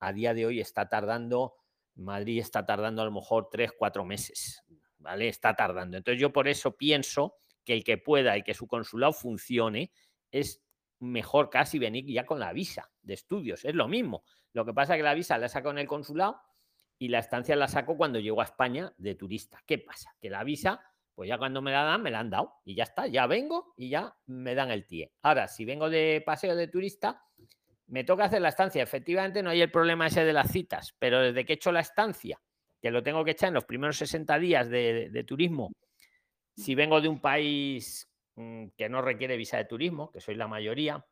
A 0.00 0.12
día 0.12 0.34
de 0.34 0.44
hoy 0.44 0.60
está 0.60 0.88
tardando, 0.88 1.54
Madrid 1.94 2.40
está 2.40 2.66
tardando 2.66 3.00
a 3.00 3.04
lo 3.06 3.12
mejor 3.12 3.48
tres, 3.50 3.72
cuatro 3.78 4.04
meses, 4.04 4.62
¿vale? 4.98 5.28
Está 5.28 5.54
tardando. 5.56 5.96
Entonces 5.96 6.20
yo 6.20 6.30
por 6.32 6.46
eso 6.46 6.76
pienso 6.76 7.36
que 7.64 7.72
el 7.72 7.84
que 7.84 7.96
pueda 7.96 8.36
y 8.36 8.42
que 8.42 8.52
su 8.54 8.66
consulado 8.66 9.12
funcione 9.14 9.90
es 10.30 10.60
mejor 11.00 11.50
casi 11.50 11.78
venir 11.78 12.04
ya 12.06 12.26
con 12.26 12.40
la 12.40 12.52
visa 12.52 12.90
de 13.02 13.14
estudios, 13.14 13.64
es 13.64 13.74
lo 13.74 13.88
mismo. 13.88 14.22
Lo 14.52 14.64
que 14.64 14.72
pasa 14.72 14.94
es 14.94 14.98
que 14.98 15.04
la 15.04 15.14
visa 15.14 15.38
la 15.38 15.48
saco 15.48 15.70
en 15.70 15.78
el 15.78 15.86
consulado 15.86 16.40
y 16.98 17.08
la 17.08 17.20
estancia 17.20 17.54
la 17.56 17.68
saco 17.68 17.96
cuando 17.96 18.18
llego 18.18 18.40
a 18.40 18.44
España 18.44 18.92
de 18.98 19.14
turista. 19.14 19.62
¿Qué 19.66 19.78
pasa? 19.78 20.14
Que 20.20 20.30
la 20.30 20.42
visa, 20.42 20.80
pues 21.14 21.28
ya 21.28 21.38
cuando 21.38 21.62
me 21.62 21.70
la 21.70 21.84
dan, 21.84 22.02
me 22.02 22.10
la 22.10 22.20
han 22.20 22.30
dado 22.30 22.54
y 22.64 22.74
ya 22.74 22.84
está, 22.84 23.06
ya 23.06 23.26
vengo 23.26 23.74
y 23.76 23.88
ya 23.90 24.16
me 24.26 24.54
dan 24.54 24.70
el 24.70 24.86
TIE. 24.86 25.12
Ahora, 25.22 25.48
si 25.48 25.64
vengo 25.64 25.88
de 25.88 26.22
paseo 26.24 26.56
de 26.56 26.68
turista, 26.68 27.22
me 27.86 28.04
toca 28.04 28.24
hacer 28.24 28.42
la 28.42 28.48
estancia. 28.48 28.82
Efectivamente, 28.82 29.42
no 29.42 29.50
hay 29.50 29.62
el 29.62 29.70
problema 29.70 30.08
ese 30.08 30.24
de 30.24 30.32
las 30.32 30.50
citas, 30.50 30.94
pero 30.98 31.20
desde 31.20 31.44
que 31.44 31.52
he 31.52 31.56
hecho 31.56 31.72
la 31.72 31.80
estancia, 31.80 32.40
que 32.80 32.90
lo 32.90 33.02
tengo 33.02 33.24
que 33.24 33.32
echar 33.32 33.48
en 33.48 33.54
los 33.54 33.64
primeros 33.64 33.96
60 33.96 34.38
días 34.38 34.68
de, 34.68 35.10
de 35.10 35.24
turismo, 35.24 35.72
si 36.54 36.74
vengo 36.74 37.00
de 37.00 37.08
un 37.08 37.20
país 37.20 38.08
que 38.76 38.88
no 38.88 39.02
requiere 39.02 39.36
visa 39.36 39.56
de 39.56 39.64
turismo, 39.64 40.10
que 40.10 40.20
soy 40.20 40.34
la 40.34 40.48
mayoría, 40.48 41.04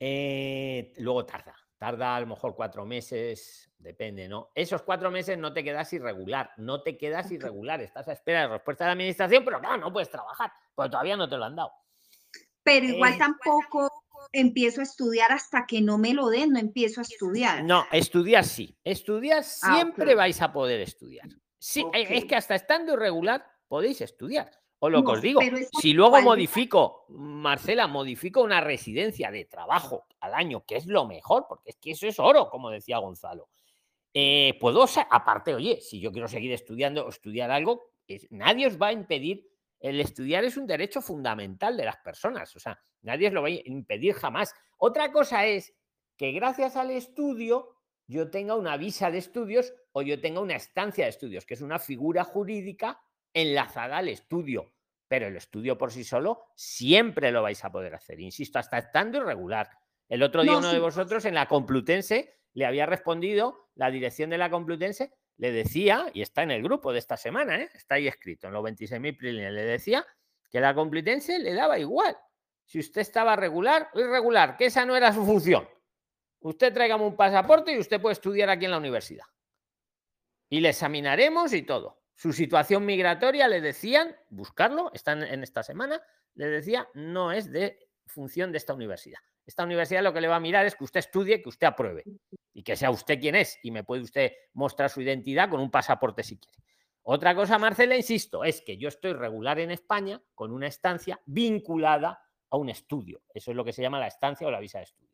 eh, 0.00 0.92
luego 0.98 1.24
tarda. 1.24 1.54
Tarda 1.76 2.16
a 2.16 2.20
lo 2.20 2.26
mejor 2.28 2.54
cuatro 2.54 2.86
meses, 2.86 3.70
depende, 3.76 4.28
¿no? 4.28 4.50
Esos 4.54 4.82
cuatro 4.82 5.10
meses 5.10 5.36
no 5.36 5.52
te 5.52 5.62
quedas 5.64 5.92
irregular, 5.92 6.50
no 6.56 6.82
te 6.82 6.96
quedas 6.96 7.30
irregular, 7.30 7.80
estás 7.82 8.08
a 8.08 8.12
espera 8.12 8.42
de 8.42 8.48
respuesta 8.48 8.84
de 8.84 8.88
la 8.88 8.92
administración, 8.92 9.44
pero 9.44 9.60
claro, 9.60 9.78
no 9.78 9.92
puedes 9.92 10.08
trabajar, 10.08 10.52
porque 10.74 10.90
todavía 10.90 11.16
no 11.16 11.28
te 11.28 11.36
lo 11.36 11.44
han 11.44 11.56
dado. 11.56 11.72
Pero 12.62 12.86
igual 12.86 13.14
Eh, 13.14 13.18
tampoco 13.18 13.90
empiezo 14.32 14.80
a 14.80 14.84
estudiar 14.84 15.32
hasta 15.32 15.66
que 15.66 15.82
no 15.82 15.98
me 15.98 16.14
lo 16.14 16.28
den, 16.28 16.50
no 16.50 16.58
empiezo 16.58 17.00
a 17.00 17.02
estudiar. 17.02 17.64
No, 17.64 17.84
estudiar 17.92 18.44
sí. 18.44 18.78
Estudiar 18.84 19.38
Ah, 19.40 19.74
siempre 19.74 20.14
vais 20.14 20.40
a 20.40 20.52
poder 20.52 20.80
estudiar. 20.80 21.28
Sí, 21.58 21.84
eh, 21.92 22.06
es 22.10 22.24
que 22.24 22.36
hasta 22.36 22.54
estando 22.54 22.94
irregular 22.94 23.44
podéis 23.68 24.00
estudiar. 24.00 24.50
O 24.84 24.90
lo 24.90 25.02
que 25.02 25.12
os 25.12 25.22
digo, 25.22 25.40
si 25.80 25.92
luego 25.94 26.16
modifico, 26.24 27.06
Marcela, 27.08 27.86
modifico 27.86 28.42
una 28.42 28.60
residencia 28.60 29.30
de 29.30 29.46
trabajo 29.46 30.04
al 30.20 30.34
año, 30.34 30.64
que 30.66 30.76
es 30.76 30.86
lo 30.86 31.06
mejor, 31.06 31.46
porque 31.48 31.70
es 31.70 31.76
que 31.76 31.92
eso 31.92 32.06
es 32.06 32.18
oro, 32.18 32.50
como 32.50 32.68
decía 32.70 32.98
Gonzalo. 32.98 33.48
eh, 34.12 34.56
puedo, 34.60 34.84
aparte, 35.10 35.54
oye, 35.54 35.80
si 35.80 36.00
yo 36.00 36.12
quiero 36.12 36.28
seguir 36.28 36.52
estudiando 36.52 37.04
o 37.04 37.08
estudiar 37.08 37.50
algo, 37.50 37.82
es- 38.06 38.28
nadie 38.30 38.66
os 38.68 38.80
va 38.80 38.88
a 38.88 38.92
impedir. 38.92 39.48
El 39.80 40.00
estudiar 40.00 40.44
es 40.44 40.56
un 40.56 40.66
derecho 40.66 41.00
fundamental 41.02 41.76
de 41.76 41.84
las 41.86 41.96
personas, 41.96 42.54
o 42.54 42.60
sea, 42.60 42.78
nadie 43.02 43.26
os 43.28 43.32
lo 43.34 43.40
va 43.42 43.48
a 43.48 43.52
impedir 43.52 44.14
jamás. 44.14 44.54
Otra 44.78 45.10
cosa 45.12 45.46
es 45.46 45.74
que 46.16 46.30
gracias 46.32 46.76
al 46.76 46.90
estudio 46.90 47.70
yo 48.06 48.30
tenga 48.30 48.54
una 48.54 48.76
visa 48.76 49.10
de 49.10 49.18
estudios 49.18 49.72
o 49.92 50.02
yo 50.02 50.20
tenga 50.20 50.40
una 50.40 50.56
estancia 50.56 51.04
de 51.04 51.10
estudios, 51.10 51.44
que 51.46 51.54
es 51.54 51.62
una 51.62 51.78
figura 51.78 52.22
jurídica 52.22 53.00
enlazada 53.32 53.96
al 53.96 54.08
estudio. 54.10 54.73
Pero 55.14 55.28
el 55.28 55.36
estudio 55.36 55.78
por 55.78 55.92
sí 55.92 56.02
solo 56.02 56.46
siempre 56.56 57.30
lo 57.30 57.40
vais 57.40 57.64
a 57.64 57.70
poder 57.70 57.94
hacer, 57.94 58.18
insisto, 58.18 58.58
hasta 58.58 58.78
estando 58.78 59.18
irregular. 59.18 59.70
El 60.08 60.24
otro 60.24 60.42
día 60.42 60.50
No, 60.50 60.58
uno 60.58 60.70
sí, 60.70 60.74
de 60.74 60.80
vosotros 60.80 61.24
en 61.24 61.34
la 61.34 61.46
Complutense 61.46 62.40
le 62.52 62.66
había 62.66 62.84
respondido, 62.84 63.70
la 63.76 63.92
dirección 63.92 64.28
de 64.30 64.38
la 64.38 64.50
Complutense 64.50 65.14
le 65.36 65.52
decía, 65.52 66.10
y 66.12 66.22
está 66.22 66.42
en 66.42 66.50
el 66.50 66.64
grupo 66.64 66.92
de 66.92 66.98
esta 66.98 67.16
semana, 67.16 67.60
¿eh? 67.60 67.70
está 67.74 67.94
ahí 67.94 68.08
escrito 68.08 68.48
en 68.48 68.54
los 68.54 68.64
26.000 68.64 69.16
preliminares, 69.16 69.54
le 69.54 69.64
decía 69.64 70.04
que 70.50 70.58
la 70.58 70.74
Complutense 70.74 71.38
le 71.38 71.54
daba 71.54 71.78
igual. 71.78 72.16
Si 72.64 72.80
usted 72.80 73.02
estaba 73.02 73.36
regular 73.36 73.90
o 73.94 74.00
irregular, 74.00 74.56
que 74.56 74.66
esa 74.66 74.84
no 74.84 74.96
era 74.96 75.12
su 75.12 75.24
función. 75.24 75.68
Usted 76.40 76.74
tráigame 76.74 77.04
un 77.04 77.14
pasaporte 77.14 77.72
y 77.72 77.78
usted 77.78 78.00
puede 78.00 78.14
estudiar 78.14 78.50
aquí 78.50 78.64
en 78.64 78.72
la 78.72 78.78
universidad. 78.78 79.26
Y 80.48 80.58
le 80.58 80.70
examinaremos 80.70 81.52
y 81.52 81.62
todo. 81.62 82.03
Su 82.14 82.32
situación 82.32 82.86
migratoria, 82.86 83.48
le 83.48 83.60
decían, 83.60 84.14
buscarlo, 84.30 84.90
están 84.94 85.22
en 85.22 85.42
esta 85.42 85.62
semana, 85.62 86.00
le 86.34 86.46
decía, 86.46 86.88
no 86.94 87.32
es 87.32 87.50
de 87.50 87.78
función 88.06 88.52
de 88.52 88.58
esta 88.58 88.74
universidad. 88.74 89.18
Esta 89.46 89.64
universidad 89.64 90.02
lo 90.02 90.12
que 90.12 90.20
le 90.20 90.28
va 90.28 90.36
a 90.36 90.40
mirar 90.40 90.64
es 90.64 90.74
que 90.74 90.84
usted 90.84 91.00
estudie, 91.00 91.42
que 91.42 91.48
usted 91.48 91.66
apruebe 91.66 92.04
y 92.52 92.62
que 92.62 92.76
sea 92.76 92.90
usted 92.90 93.20
quien 93.20 93.34
es 93.34 93.58
y 93.62 93.70
me 93.70 93.84
puede 93.84 94.02
usted 94.02 94.32
mostrar 94.54 94.88
su 94.88 95.02
identidad 95.02 95.50
con 95.50 95.60
un 95.60 95.70
pasaporte 95.70 96.22
si 96.22 96.38
quiere. 96.38 96.58
Otra 97.02 97.34
cosa, 97.34 97.58
Marcela, 97.58 97.96
insisto, 97.96 98.44
es 98.44 98.62
que 98.62 98.78
yo 98.78 98.88
estoy 98.88 99.12
regular 99.12 99.58
en 99.58 99.70
España 99.70 100.22
con 100.34 100.52
una 100.52 100.66
estancia 100.66 101.20
vinculada 101.26 102.22
a 102.48 102.56
un 102.56 102.70
estudio. 102.70 103.22
Eso 103.34 103.50
es 103.50 103.56
lo 103.56 103.64
que 103.64 103.74
se 103.74 103.82
llama 103.82 104.00
la 104.00 104.06
estancia 104.06 104.46
o 104.46 104.50
la 104.50 104.60
visa 104.60 104.78
de 104.78 104.84
estudios. 104.84 105.13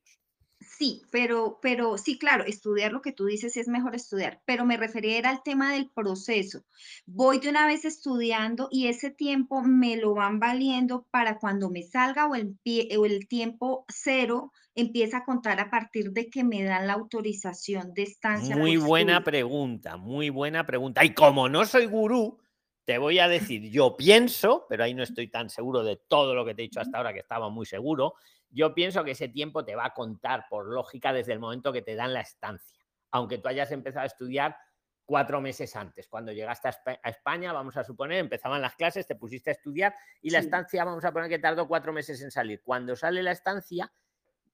Sí, 0.78 1.02
pero, 1.10 1.58
pero 1.60 1.98
sí, 1.98 2.16
claro, 2.16 2.44
estudiar 2.44 2.92
lo 2.92 3.02
que 3.02 3.12
tú 3.12 3.26
dices 3.26 3.56
es 3.56 3.66
mejor 3.66 3.96
estudiar, 3.96 4.40
pero 4.46 4.64
me 4.64 4.76
refería 4.76 5.18
era 5.18 5.30
al 5.30 5.42
tema 5.42 5.72
del 5.72 5.90
proceso. 5.90 6.62
Voy 7.06 7.38
de 7.40 7.48
una 7.50 7.66
vez 7.66 7.84
estudiando 7.84 8.68
y 8.70 8.86
ese 8.86 9.10
tiempo 9.10 9.62
me 9.62 9.96
lo 9.96 10.14
van 10.14 10.38
valiendo 10.38 11.06
para 11.10 11.38
cuando 11.38 11.70
me 11.70 11.82
salga 11.82 12.28
o 12.28 12.36
el, 12.36 12.56
pie- 12.64 12.96
o 12.96 13.04
el 13.04 13.26
tiempo 13.26 13.84
cero 13.88 14.52
empieza 14.76 15.18
a 15.18 15.24
contar 15.24 15.58
a 15.58 15.70
partir 15.70 16.12
de 16.12 16.30
que 16.30 16.44
me 16.44 16.62
dan 16.62 16.86
la 16.86 16.92
autorización 16.94 17.92
de 17.92 18.04
estancia. 18.04 18.56
Muy 18.56 18.76
buena 18.76 19.14
estudio. 19.18 19.24
pregunta, 19.24 19.96
muy 19.96 20.30
buena 20.30 20.64
pregunta. 20.64 21.04
Y 21.04 21.12
como 21.14 21.48
no 21.48 21.66
soy 21.66 21.86
gurú, 21.86 22.38
te 22.84 22.96
voy 22.98 23.18
a 23.18 23.28
decir, 23.28 23.70
yo 23.70 23.96
pienso, 23.96 24.66
pero 24.68 24.84
ahí 24.84 24.94
no 24.94 25.02
estoy 25.02 25.28
tan 25.28 25.50
seguro 25.50 25.82
de 25.82 25.96
todo 26.08 26.34
lo 26.34 26.44
que 26.44 26.54
te 26.54 26.62
he 26.62 26.66
dicho 26.66 26.80
hasta 26.80 26.96
ahora, 26.96 27.12
que 27.12 27.20
estaba 27.20 27.48
muy 27.50 27.66
seguro, 27.66 28.14
yo 28.50 28.74
pienso 28.74 29.04
que 29.04 29.12
ese 29.12 29.28
tiempo 29.28 29.64
te 29.64 29.74
va 29.76 29.86
a 29.86 29.94
contar 29.94 30.46
por 30.50 30.66
lógica 30.66 31.12
desde 31.12 31.32
el 31.32 31.38
momento 31.38 31.72
que 31.72 31.82
te 31.82 31.94
dan 31.94 32.12
la 32.12 32.20
estancia, 32.20 32.84
aunque 33.10 33.38
tú 33.38 33.48
hayas 33.48 33.70
empezado 33.72 34.02
a 34.02 34.06
estudiar 34.06 34.56
cuatro 35.04 35.40
meses 35.40 35.74
antes. 35.74 36.06
Cuando 36.08 36.30
llegaste 36.32 36.68
a 36.68 36.72
Espa- 36.72 37.00
a 37.02 37.10
España, 37.10 37.52
vamos 37.52 37.76
a 37.76 37.82
suponer, 37.84 38.18
empezaban 38.18 38.62
las 38.62 38.76
clases, 38.76 39.06
te 39.06 39.16
pusiste 39.16 39.50
a 39.50 39.54
estudiar 39.54 39.94
y 40.22 40.30
la 40.30 40.40
Sí. 40.40 40.46
estancia, 40.46 40.84
vamos 40.84 41.04
a 41.04 41.12
poner 41.12 41.28
que 41.28 41.38
tardó 41.40 41.66
cuatro 41.66 41.92
meses 41.92 42.22
en 42.22 42.30
salir. 42.30 42.62
Cuando 42.62 42.94
sale 42.94 43.22
la 43.22 43.32
estancia, 43.32 43.92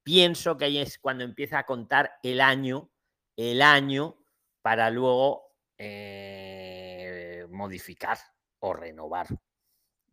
pienso 0.02 0.56
que 0.56 0.64
ahí 0.66 0.78
es 0.78 0.98
cuando 0.98 1.24
empieza 1.24 1.58
a 1.58 1.66
contar 1.66 2.12
el 2.22 2.40
año, 2.40 2.90
el 3.36 3.60
año 3.60 4.16
para 4.62 4.88
luego 4.90 5.44
eh, 5.78 7.46
modificar 7.50 8.16
o 8.60 8.72
renovar. 8.72 9.26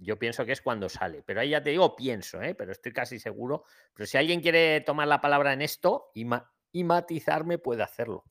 Yo 0.04 0.20
pienso 0.20 0.46
que 0.46 0.52
es 0.52 0.62
cuando 0.62 0.90
sale, 0.90 1.24
pero 1.24 1.42
ahí 1.42 1.50
ya 1.52 1.64
te 1.64 1.72
digo, 1.72 1.96
pienso, 1.96 2.42
¿eh? 2.42 2.56
pero 2.56 2.72
estoy 2.72 2.92
casi 2.94 3.20
seguro. 3.20 3.64
Pero 3.94 4.06
si 4.08 4.18
alguien 4.18 4.42
quiere 4.42 4.82
tomar 4.82 5.08
la 5.08 5.22
palabra 5.22 5.54
en 5.54 5.62
esto 5.62 6.12
y, 6.14 6.26
ma- 6.26 6.52
y 6.72 6.84
matizarme, 6.84 7.58
puede 7.58 7.84
hacerlo. 7.84 8.24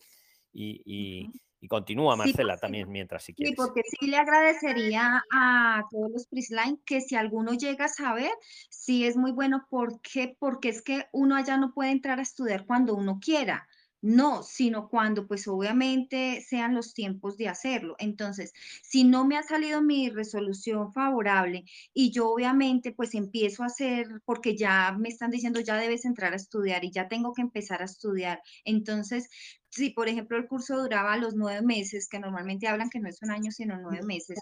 Y, 0.52 0.82
y- 0.84 1.24
Ujú. 1.28 1.38
y 1.60 1.68
continúa, 1.68 2.14
Sí, 2.14 2.18
Marcela, 2.18 2.56
también 2.58 2.90
mientras 2.90 3.22
si 3.22 3.32
Sí, 3.32 3.36
quieres. 3.44 3.56
porque 3.56 3.82
sí 3.88 4.06
le 4.08 4.16
agradecería 4.16 5.22
a 5.32 5.84
todos 5.90 6.10
los 6.12 6.26
Prisline 6.26 6.80
que 6.84 7.00
si 7.00 7.14
alguno 7.16 7.52
llega 7.54 7.84
a 7.86 7.88
saber, 7.88 8.30
sí 8.68 9.06
es 9.06 9.16
muy 9.16 9.32
bueno. 9.32 9.66
¿Por 9.70 10.00
qué? 10.00 10.36
Porque 10.38 10.68
es 10.68 10.82
que 10.82 11.06
uno 11.12 11.36
allá 11.36 11.56
no 11.56 11.72
puede 11.72 11.90
entrar 11.92 12.18
a 12.18 12.22
estudiar 12.22 12.66
cuando 12.66 12.94
uno 12.94 13.20
quiera. 13.22 13.66
No, 14.02 14.42
sino 14.42 14.88
cuando 14.88 15.28
pues 15.28 15.46
obviamente 15.46 16.44
sean 16.46 16.74
los 16.74 16.92
tiempos 16.92 17.36
de 17.36 17.48
hacerlo. 17.48 17.94
Entonces, 18.00 18.52
si 18.82 19.04
no 19.04 19.24
me 19.24 19.36
ha 19.36 19.44
salido 19.44 19.80
mi 19.80 20.10
resolución 20.10 20.92
favorable 20.92 21.64
y 21.94 22.10
yo 22.10 22.28
obviamente 22.30 22.90
pues 22.90 23.14
empiezo 23.14 23.62
a 23.62 23.66
hacer, 23.66 24.20
porque 24.24 24.56
ya 24.56 24.90
me 24.98 25.08
están 25.08 25.30
diciendo 25.30 25.60
ya 25.60 25.76
debes 25.76 26.04
entrar 26.04 26.32
a 26.32 26.36
estudiar 26.36 26.84
y 26.84 26.90
ya 26.90 27.06
tengo 27.06 27.32
que 27.32 27.42
empezar 27.42 27.80
a 27.80 27.84
estudiar. 27.84 28.42
Entonces, 28.64 29.30
si 29.70 29.90
por 29.90 30.08
ejemplo 30.08 30.36
el 30.36 30.48
curso 30.48 30.82
duraba 30.82 31.16
los 31.16 31.34
nueve 31.36 31.62
meses, 31.62 32.08
que 32.08 32.18
normalmente 32.18 32.66
hablan 32.66 32.90
que 32.90 32.98
no 32.98 33.08
es 33.08 33.22
un 33.22 33.30
año, 33.30 33.52
sino 33.52 33.78
nueve 33.80 34.04
meses, 34.04 34.40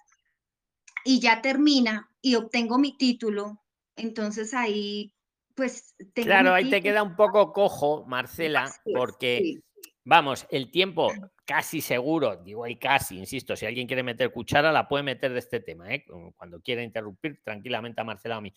y 1.05 1.20
ya 1.20 1.42
termina 1.42 2.11
y 2.23 2.37
obtengo 2.37 2.79
mi 2.79 2.96
título, 2.96 3.62
entonces 3.96 4.55
ahí 4.55 5.12
pues 5.54 5.94
Claro, 6.14 6.54
ahí 6.54 6.70
te 6.70 6.82
queda 6.82 7.02
un 7.02 7.16
poco 7.16 7.52
cojo, 7.52 8.04
Marcela, 8.06 8.70
porque 8.94 9.40
sí. 9.42 9.62
Vamos, 10.04 10.46
el 10.50 10.70
tiempo 10.70 11.12
casi 11.44 11.80
seguro, 11.80 12.36
digo 12.36 12.64
ahí 12.64 12.76
casi, 12.76 13.18
insisto, 13.18 13.54
si 13.54 13.66
alguien 13.66 13.86
quiere 13.86 14.02
meter 14.02 14.32
cuchara, 14.32 14.72
la 14.72 14.88
puede 14.88 15.02
meter 15.02 15.32
de 15.32 15.38
este 15.38 15.60
tema, 15.60 15.92
¿eh? 15.92 16.04
cuando 16.36 16.60
quiera 16.60 16.82
interrumpir 16.82 17.42
tranquilamente 17.44 18.00
a 18.00 18.04
Marcela 18.04 18.36
o 18.36 18.38
a 18.38 18.40
mí. 18.40 18.52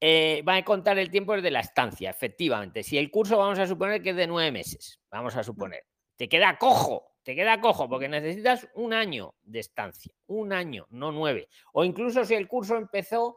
Eh, 0.00 0.42
va 0.48 0.56
a 0.56 0.64
contar 0.64 0.96
el 0.98 1.10
tiempo 1.10 1.34
desde 1.34 1.50
la 1.50 1.60
estancia, 1.60 2.10
efectivamente. 2.10 2.84
Si 2.84 2.96
el 2.96 3.10
curso 3.10 3.36
vamos 3.36 3.58
a 3.58 3.66
suponer 3.66 4.00
que 4.02 4.10
es 4.10 4.16
de 4.16 4.28
nueve 4.28 4.52
meses, 4.52 5.00
vamos 5.10 5.34
a 5.36 5.42
suponer, 5.42 5.84
te 6.16 6.28
queda 6.28 6.56
cojo, 6.56 7.16
te 7.24 7.34
queda 7.34 7.60
cojo, 7.60 7.88
porque 7.88 8.08
necesitas 8.08 8.68
un 8.74 8.92
año 8.92 9.34
de 9.42 9.58
estancia, 9.58 10.14
un 10.26 10.52
año, 10.52 10.86
no 10.90 11.10
nueve. 11.10 11.48
O 11.72 11.84
incluso 11.84 12.24
si 12.24 12.34
el 12.34 12.46
curso 12.46 12.76
empezó 12.76 13.36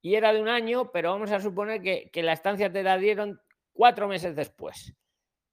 y 0.00 0.14
era 0.14 0.32
de 0.32 0.40
un 0.40 0.48
año, 0.48 0.90
pero 0.92 1.10
vamos 1.10 1.30
a 1.32 1.40
suponer 1.40 1.82
que, 1.82 2.10
que 2.10 2.22
la 2.22 2.32
estancia 2.32 2.72
te 2.72 2.82
la 2.82 2.98
dieron 2.98 3.40
cuatro 3.72 4.08
meses 4.08 4.34
después. 4.36 4.94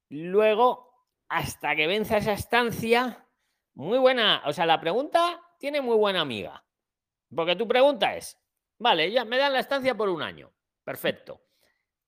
Luego, 0.09 0.93
hasta 1.29 1.75
que 1.75 1.87
venza 1.87 2.17
esa 2.17 2.33
estancia, 2.33 3.27
muy 3.73 3.97
buena, 3.97 4.41
o 4.45 4.53
sea, 4.53 4.65
la 4.65 4.79
pregunta 4.79 5.41
tiene 5.59 5.81
muy 5.81 5.95
buena 5.95 6.21
amiga. 6.21 6.63
Porque 7.33 7.55
tu 7.55 7.67
pregunta 7.67 8.15
es, 8.15 8.39
vale, 8.77 9.11
ya 9.11 9.25
me 9.25 9.37
dan 9.37 9.53
la 9.53 9.59
estancia 9.59 9.95
por 9.95 10.09
un 10.09 10.21
año. 10.21 10.53
Perfecto. 10.83 11.41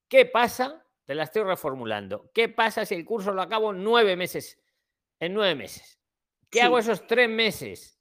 ¿Qué 0.08 0.26
pasa? 0.26 0.86
Te 1.06 1.16
la 1.16 1.24
estoy 1.24 1.44
reformulando. 1.44 2.32
¿Qué 2.34 2.50
pasa 2.50 2.86
si 2.86 2.96
el 2.96 3.06
curso 3.06 3.34
lo 3.34 3.42
acabo 3.42 3.74
nueve 3.74 4.16
meses? 4.16 4.62
En 5.20 5.34
nueve 5.34 5.56
meses. 5.56 6.00
¿Qué 6.50 6.62
hago 6.62 6.78
esos 6.80 7.06
tres 7.08 7.30
meses? 7.30 8.00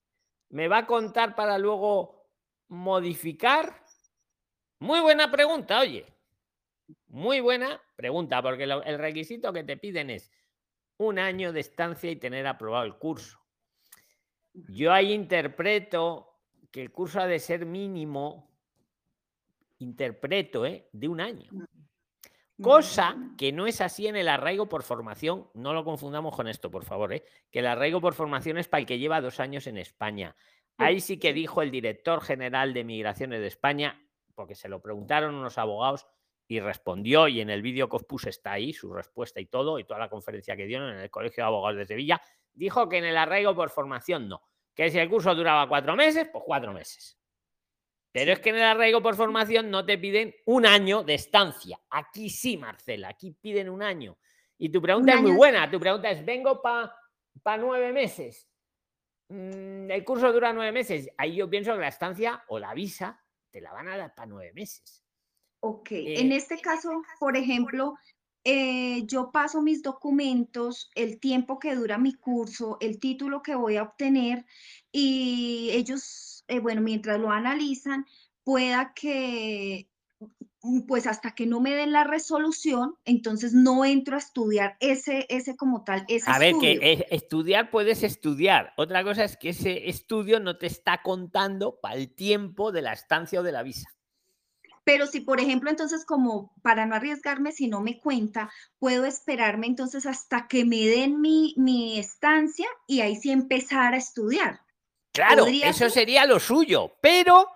¿Me 0.51 0.69
va 0.69 0.79
a 0.79 0.87
contar 0.87 1.35
para 1.35 1.59
luego 1.59 2.29
modificar? 2.69 3.83
Muy 4.79 5.01
buena 5.01 5.31
pregunta, 5.31 5.81
oye. 5.81 6.07
Muy 7.09 7.41
buena 7.41 7.81
pregunta, 7.97 8.43
porque 8.43 8.65
el 8.65 8.99
requisito 8.99 9.53
que 9.53 9.65
te 9.65 9.77
piden 9.77 10.11
es 10.11 10.31
un 10.99 11.19
año 11.19 11.53
de 11.53 11.61
estancia 11.61 12.11
y 12.11 12.17
tener 12.17 12.47
aprobado 12.47 12.85
el 12.85 12.97
curso. 12.97 13.39
Yo 14.53 14.93
ahí 14.93 15.13
interpreto 15.13 16.41
que 16.71 16.83
el 16.83 16.91
curso 16.91 17.21
ha 17.21 17.27
de 17.27 17.39
ser 17.39 17.67
mínimo, 17.67 18.51
interpreto, 19.79 20.65
¿eh? 20.67 20.89
de 20.93 21.09
un 21.09 21.21
año. 21.21 21.51
Cosa 22.61 23.17
que 23.37 23.53
no 23.53 23.67
es 23.67 23.83
así 23.83 24.07
en 24.07 24.17
el 24.17 24.29
arraigo 24.29 24.67
por 24.69 24.83
formación. 24.83 25.51
No 25.53 25.75
lo 25.75 25.85
confundamos 25.85 26.35
con 26.35 26.49
esto, 26.49 26.71
por 26.71 26.85
favor. 26.85 27.13
¿eh? 27.13 27.25
Que 27.51 27.59
el 27.59 27.67
arraigo 27.67 28.01
por 28.01 28.15
formación 28.15 28.57
es 28.57 28.69
para 28.69 28.81
el 28.81 28.87
que 28.87 28.99
lleva 28.99 29.21
dos 29.21 29.41
años 29.41 29.67
en 29.67 29.77
España. 29.77 30.35
Ahí 30.79 31.01
sí 31.01 31.19
que 31.19 31.33
dijo 31.33 31.63
el 31.63 31.71
director 31.71 32.23
general 32.23 32.73
de 32.75 32.85
Migraciones 32.85 33.41
de 33.41 33.47
España, 33.47 34.06
porque 34.37 34.55
se 34.55 34.69
lo 34.69 34.81
preguntaron 34.81 35.35
unos 35.35 35.59
abogados 35.59 36.07
y 36.47 36.61
respondió, 36.61 37.27
y 37.27 37.41
en 37.41 37.51
el 37.51 37.63
vídeo 37.63 37.89
que 37.89 37.97
os 37.97 38.05
puse 38.05 38.31
está 38.31 38.53
ahí 38.53 38.73
su 38.73 38.93
respuesta 38.93 39.41
y 39.41 39.47
todo, 39.47 39.81
y 39.81 39.85
toda 39.85 39.99
la 39.99 40.09
conferencia 40.09 40.57
que 40.57 40.67
dieron 40.67 40.91
en 40.91 41.01
el 41.01 41.11
Colegio 41.11 41.43
de 41.43 41.49
Abogados 41.49 41.79
de 41.79 41.87
Sevilla, 41.87 42.21
dijo 42.55 42.89
que 42.89 42.99
en 42.99 43.05
el 43.05 43.17
arraigo 43.17 43.55
por 43.57 43.71
formación 43.71 44.29
no, 44.29 44.43
que 44.73 44.89
si 44.91 44.99
el 44.99 45.09
curso 45.09 45.35
duraba 45.35 45.69
cuatro 45.69 45.97
meses, 45.97 46.29
pues 46.31 46.45
cuatro 46.47 46.73
meses. 46.73 47.19
Pero 48.13 48.33
es 48.33 48.41
que 48.41 48.51
en 48.51 48.57
el 48.57 48.63
arraigo 48.63 49.03
por 49.03 49.17
formación 49.17 49.71
no 49.71 49.85
te 49.85 49.99
piden 49.99 50.35
un 50.47 50.65
año 50.65 51.03
de 51.03 51.15
estancia. 51.15 51.79
Aquí 51.91 52.31
sí, 52.31 52.57
Marcela, 52.57 53.09
aquí 53.09 53.33
piden 53.33 53.69
un 53.69 53.83
año. 53.83 54.17
Y 54.57 54.71
tu 54.71 54.81
pregunta 54.81 55.15
es 55.15 55.21
muy 55.21 55.33
buena. 55.33 55.71
Tu 55.71 55.79
pregunta 55.79 56.11
es, 56.11 56.25
vengo 56.25 56.63
para 56.63 57.59
nueve 57.59 57.93
meses. 57.93 58.49
Mm, 59.29 59.91
el 59.91 60.03
curso 60.03 60.33
dura 60.33 60.53
nueve 60.55 60.73
meses. 60.73 61.11
Ahí 61.19 61.37
yo 61.37 61.51
pienso 61.51 61.75
que 61.75 61.81
la 61.81 61.89
estancia 61.89 62.43
o 62.49 62.59
la 62.59 62.73
visa 62.73 63.23
te 63.57 63.63
la 63.63 63.73
van 63.73 63.89
a 63.89 63.97
dar 63.97 64.15
para 64.15 64.27
nueve 64.27 64.53
meses. 64.53 65.03
Ok, 65.61 65.93
en 65.93 66.31
eh, 66.31 66.37
este 66.37 66.61
caso, 66.61 66.91
por 67.19 67.39
ejemplo, 67.39 67.95
eh, 68.45 69.07
yo 69.07 69.33
paso 69.33 69.63
mis 69.63 69.83
documentos, 69.83 70.91
el 70.95 71.19
tiempo 71.19 71.59
que 71.59 71.75
dura 71.75 71.97
mi 71.97 72.13
curso, 72.13 72.77
el 72.81 73.01
título 73.01 73.41
que 73.41 73.55
voy 73.55 73.79
a 73.79 73.85
obtener 73.85 74.45
y 74.93 75.71
ellos, 75.73 76.45
eh, 76.49 76.61
bueno, 76.61 76.83
mientras 76.83 77.19
lo 77.19 77.31
analizan, 77.31 78.05
pueda 78.45 78.93
que, 78.95 79.89
pues 80.87 81.07
hasta 81.07 81.35
que 81.35 81.47
no 81.47 81.61
me 81.61 81.75
den 81.75 81.93
la 81.93 82.05
resolución, 82.05 82.97
entonces 83.05 83.53
no 83.53 83.85
entro 83.85 84.17
a 84.17 84.19
estudiar 84.19 84.77
ese, 84.81 85.27
ese 85.29 85.57
como 85.57 85.85
tal, 85.85 86.05
ese 86.09 86.31
A 86.31 86.39
ver, 86.39 86.55
que 86.61 87.07
estudiar 87.11 87.71
puedes 87.71 88.03
estudiar. 88.03 88.73
Otra 88.77 89.05
cosa 89.05 89.25
es 89.25 89.37
que 89.37 89.51
ese 89.51 89.89
estudio 89.89 90.41
no 90.41 90.59
te 90.59 90.67
está 90.67 91.03
contando 91.03 91.81
para 91.81 91.97
el 91.97 92.15
tiempo 92.15 92.73
de 92.73 92.83
la 92.83 92.93
estancia 92.93 93.41
o 93.41 93.43
de 93.43 93.53
la 93.53 93.63
visa. 93.63 93.89
Pero 94.87 95.09
si, 95.09 95.21
por 95.21 95.41
ejemplo, 95.41 95.69
entonces 95.69 96.05
como 96.05 96.55
para 96.63 96.87
no 96.87 96.95
arriesgarme, 96.95 97.51
si 97.51 97.67
no 97.67 97.81
me 97.81 97.99
cuenta, 97.99 98.53
puedo 98.79 99.05
esperarme 99.05 99.67
entonces 99.67 100.07
hasta 100.07 100.47
que 100.47 100.65
me 100.65 100.87
den 100.87 101.21
mi, 101.21 101.55
mi 101.57 101.99
estancia 101.99 102.69
y 102.87 103.01
ahí 103.01 103.17
sí 103.17 103.33
empezar 103.33 103.95
a 103.95 103.97
estudiar. 103.97 104.61
Claro, 105.13 105.47
eso 105.47 105.91
sería 105.91 106.25
lo 106.25 106.39
suyo, 106.39 106.93
pero 107.01 107.49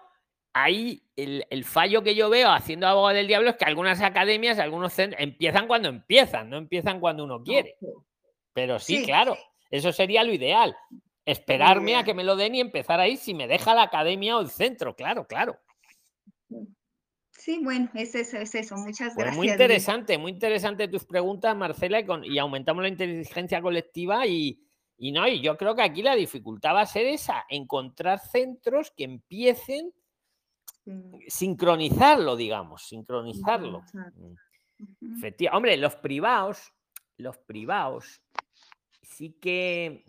ahí 0.52 1.02
el, 1.22 1.64
fallo 1.64 2.02
que 2.02 2.14
yo 2.14 2.30
veo 2.30 2.50
haciendo 2.50 2.86
abogado 2.86 3.16
del 3.16 3.26
diablo 3.26 3.50
es 3.50 3.56
que 3.56 3.64
algunas 3.64 4.00
academias, 4.00 4.58
algunos 4.58 4.92
centros, 4.92 5.20
empiezan 5.20 5.66
cuando 5.66 5.88
empiezan, 5.88 6.50
no 6.50 6.56
empiezan 6.56 7.00
cuando 7.00 7.24
uno 7.24 7.42
quiere. 7.42 7.76
Pero 8.52 8.78
sí, 8.78 9.04
claro, 9.04 9.36
eso 9.70 9.92
sería 9.92 10.24
lo 10.24 10.32
ideal. 10.32 10.76
Esperarme 11.24 11.96
a 11.96 12.04
que 12.04 12.14
me 12.14 12.24
lo 12.24 12.36
den 12.36 12.54
y 12.54 12.60
empezar 12.60 13.00
ahí 13.00 13.16
si 13.16 13.34
me 13.34 13.46
deja 13.46 13.74
la 13.74 13.82
academia 13.82 14.36
o 14.36 14.40
el 14.40 14.50
centro, 14.50 14.96
claro, 14.96 15.26
claro. 15.26 15.58
Sí, 17.30 17.58
bueno, 17.62 17.88
es 17.94 18.14
eso, 18.14 18.36
es 18.36 18.54
eso. 18.54 18.76
Muchas 18.76 19.14
gracias. 19.14 19.36
muy 19.36 19.48
interesante, 19.48 20.18
muy 20.18 20.32
interesante 20.32 20.88
tus 20.88 21.04
preguntas, 21.04 21.56
Marcela, 21.56 22.00
y, 22.24 22.38
aumentamos 22.38 22.82
la 22.82 22.88
inteligencia 22.88 23.62
colectiva 23.62 24.26
y, 24.26 24.60
no, 24.98 25.26
y 25.26 25.40
yo 25.40 25.56
creo 25.56 25.74
que 25.74 25.82
aquí 25.82 26.02
la 26.02 26.14
dificultad 26.14 26.74
va 26.74 26.82
a 26.82 26.86
ser 26.86 27.06
esa, 27.06 27.46
encontrar 27.48 28.18
centros 28.18 28.92
que 28.94 29.04
empiecen 29.04 29.92
sincronizarlo, 31.28 32.36
digamos, 32.36 32.86
sincronizarlo. 32.86 33.82
Mm. 34.78 35.22
Hombre, 35.52 35.76
los 35.76 35.96
privados, 35.96 36.72
los 37.16 37.36
privados 37.38 38.22
sí 39.02 39.36
que 39.40 40.04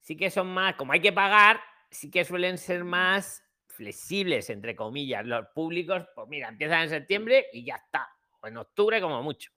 sí 0.00 0.16
que 0.16 0.30
son 0.30 0.48
más, 0.48 0.74
como 0.74 0.92
hay 0.92 1.00
que 1.00 1.12
pagar, 1.12 1.60
sí 1.90 2.10
que 2.10 2.24
suelen 2.24 2.58
ser 2.58 2.84
más 2.84 3.44
flexibles, 3.66 4.50
entre 4.50 4.74
comillas. 4.74 5.24
Los 5.24 5.46
públicos, 5.54 6.04
pues 6.14 6.28
mira, 6.28 6.48
empiezan 6.48 6.82
en 6.82 6.88
septiembre 6.90 7.46
y 7.52 7.64
ya 7.64 7.76
está. 7.76 8.08
O 8.40 8.46
en 8.46 8.56
octubre 8.56 9.00
como 9.00 9.22
mucho. 9.22 9.52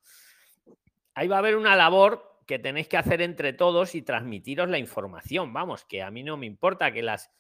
Ahí 1.16 1.28
va 1.28 1.38
a 1.38 1.40
haber 1.40 1.56
una 1.56 1.76
labor 1.76 2.40
que 2.46 2.60
tenéis 2.60 2.88
que 2.88 2.98
hacer 2.98 3.22
entre 3.22 3.54
todos 3.54 3.96
y 3.96 4.02
transmitiros 4.02 4.70
la 4.70 4.78
información. 4.78 5.54
Vamos, 5.54 5.86
que 5.86 6.04
a 6.04 6.12
mí 6.12 6.24
no 6.24 6.38
me 6.38 6.46
importa 6.46 6.92
que 6.92 7.02
las 7.02 7.32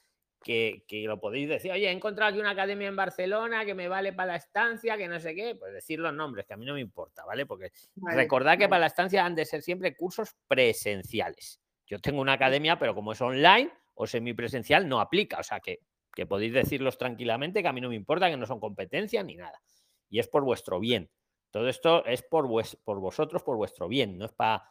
que, 0.44 0.84
lo 1.06 1.20
podéis 1.20 1.50
decir, 1.50 1.72
oye, 1.72 1.88
he 1.88 1.92
encontrado 1.92 2.30
aquí 2.30 2.40
una 2.40 2.52
academia 2.52 2.88
en 2.88 2.96
Barcelona 2.96 3.66
que 3.66 3.74
me 3.74 3.88
vale 3.88 4.14
para 4.14 4.34
la 4.34 4.36
estancia, 4.38 4.98
que 4.98 5.08
no 5.08 5.20
sé 5.20 5.34
qué, 5.34 5.56
pues 5.56 5.74
decir 5.74 6.00
los 6.00 6.14
nombres, 6.14 6.46
que 6.46 6.54
a 6.54 6.58
mí 6.58 6.66
no 6.66 6.74
me 6.74 6.82
importa, 6.82 7.26
¿vale? 7.26 7.46
Porque 7.46 7.72
recordad 7.96 8.58
que 8.58 8.70
para 8.70 8.82
la 8.82 8.88
estancia 8.88 9.26
han 9.26 9.36
de 9.36 9.46
ser 9.46 9.62
siempre 9.62 9.96
cursos 9.96 10.36
presenciales. 10.48 11.60
Yo 11.88 12.00
tengo 12.00 12.22
una 12.22 12.34
academia, 12.34 12.78
pero 12.78 12.94
como 12.94 13.14
es 13.14 13.22
online 13.22 13.72
o 13.96 14.06
semipresencial, 14.06 14.88
no 14.88 15.00
aplica. 15.00 15.40
O 15.40 15.44
sea 15.44 15.60
que 15.60 15.80
que 16.14 16.26
podéis 16.26 16.54
decirlos 16.54 16.98
tranquilamente, 16.98 17.62
que 17.62 17.68
a 17.68 17.74
mí 17.74 17.82
no 17.82 17.90
me 17.90 17.96
importa, 17.96 18.30
que 18.30 18.38
no 18.38 18.46
son 18.46 18.60
competencias 18.60 19.26
ni 19.26 19.36
nada. 19.36 19.62
Y 20.10 20.20
es 20.20 20.28
por 20.28 20.44
vuestro 20.44 20.80
bien. 20.80 21.10
Todo 21.52 21.68
esto 21.70 22.06
es 22.06 22.24
por, 22.24 22.48
por 22.84 23.00
vosotros, 23.00 23.44
por 23.44 23.58
vuestro 23.58 23.88
bien, 23.88 24.18
no 24.18 24.26
es 24.26 24.32
para 24.32 24.64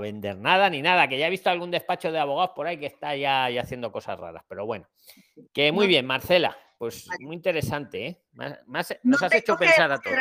vender 0.00 0.36
nada 0.36 0.68
ni 0.68 0.82
nada, 0.82 1.08
que 1.08 1.18
ya 1.18 1.28
he 1.28 1.30
visto 1.30 1.50
algún 1.50 1.70
despacho 1.70 2.10
de 2.10 2.18
abogados 2.18 2.52
por 2.54 2.66
ahí 2.66 2.78
que 2.78 2.86
está 2.86 3.14
ya, 3.16 3.48
ya 3.50 3.62
haciendo 3.62 3.92
cosas 3.92 4.18
raras, 4.18 4.44
pero 4.48 4.66
bueno, 4.66 4.88
que 5.52 5.72
muy 5.72 5.86
bien, 5.86 6.06
Marcela, 6.06 6.56
pues 6.78 7.08
muy 7.20 7.36
interesante, 7.36 8.06
¿eh? 8.06 8.22
Más, 8.66 8.96
nos 9.02 9.22
has 9.22 9.32
hecho 9.32 9.56
pensar 9.56 9.92
a 9.92 9.98
todos 9.98 10.18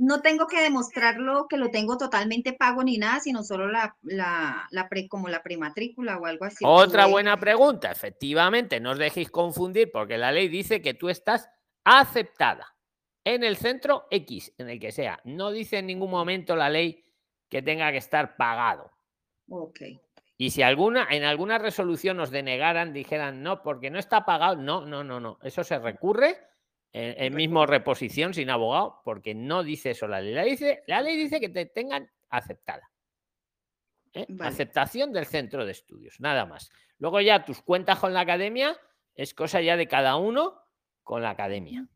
no 0.00 0.22
tengo 0.22 0.46
que 0.46 0.62
demostrarlo 0.62 1.46
que 1.46 1.58
lo 1.58 1.70
tengo 1.70 1.98
totalmente 1.98 2.54
pago 2.54 2.82
ni 2.82 2.96
nada, 2.96 3.20
sino 3.20 3.42
solo 3.42 3.68
la, 3.68 3.98
la, 4.00 4.88
pre, 4.88 5.06
como 5.08 5.28
la 5.28 5.42
prematrícula 5.42 6.16
o 6.16 6.24
algo 6.24 6.46
así. 6.46 6.64
Otra 6.66 7.04
buena 7.04 7.38
pregunta, 7.38 7.90
efectivamente, 7.90 8.80
no 8.80 8.92
os 8.92 8.98
dejéis 8.98 9.30
confundir 9.30 9.92
porque 9.92 10.16
la 10.16 10.32
ley 10.32 10.48
dice 10.48 10.80
que 10.80 10.94
tú 10.94 11.10
estás 11.10 11.50
aceptada 11.84 12.74
en 13.24 13.44
el 13.44 13.58
centro 13.58 14.06
X, 14.10 14.54
en 14.56 14.70
el 14.70 14.80
que 14.80 14.90
sea. 14.90 15.20
No 15.24 15.50
dice 15.50 15.78
en 15.78 15.86
ningún 15.86 16.10
momento 16.10 16.56
la 16.56 16.70
ley 16.70 17.04
que 17.50 17.60
tenga 17.60 17.90
que 17.90 17.98
estar 17.98 18.36
pagado. 18.36 18.90
Ok. 19.48 19.80
Y 20.38 20.50
si 20.50 20.62
alguna, 20.62 21.06
en 21.10 21.24
alguna 21.24 21.58
resolución 21.58 22.16
nos 22.16 22.30
denegaran, 22.30 22.94
dijeran 22.94 23.42
no, 23.42 23.62
porque 23.62 23.90
no 23.90 23.98
está 23.98 24.24
pagado, 24.24 24.56
no, 24.56 24.86
no, 24.86 25.04
no, 25.04 25.20
no. 25.20 25.38
Eso 25.42 25.62
se 25.64 25.78
recurre 25.78 26.38
en, 26.92 27.34
mismo 27.34 27.66
reposición 27.66 28.32
sin 28.32 28.48
abogado, 28.48 29.02
porque 29.04 29.34
no 29.34 29.62
dice 29.62 29.90
eso 29.90 30.08
la 30.08 30.22
ley. 30.22 30.32
La, 30.32 30.44
dice, 30.44 30.82
la 30.86 31.02
ley 31.02 31.16
dice 31.16 31.40
que 31.40 31.50
te 31.50 31.66
tengan 31.66 32.10
aceptada. 32.30 32.90
¿eh? 34.14 34.26
Aceptación 34.40 35.12
del 35.12 35.26
centro 35.26 35.66
de 35.66 35.72
estudios, 35.72 36.20
nada 36.20 36.46
más. 36.46 36.70
Luego 36.98 37.20
ya 37.20 37.44
tus 37.44 37.60
cuentas 37.60 37.98
con 37.98 38.14
la 38.14 38.20
academia 38.20 38.78
es 39.14 39.34
cosa 39.34 39.60
ya 39.60 39.76
de 39.76 39.88
cada 39.88 40.16
uno 40.16 40.62
con 41.02 41.22
la 41.22 41.30
academia. 41.30 41.86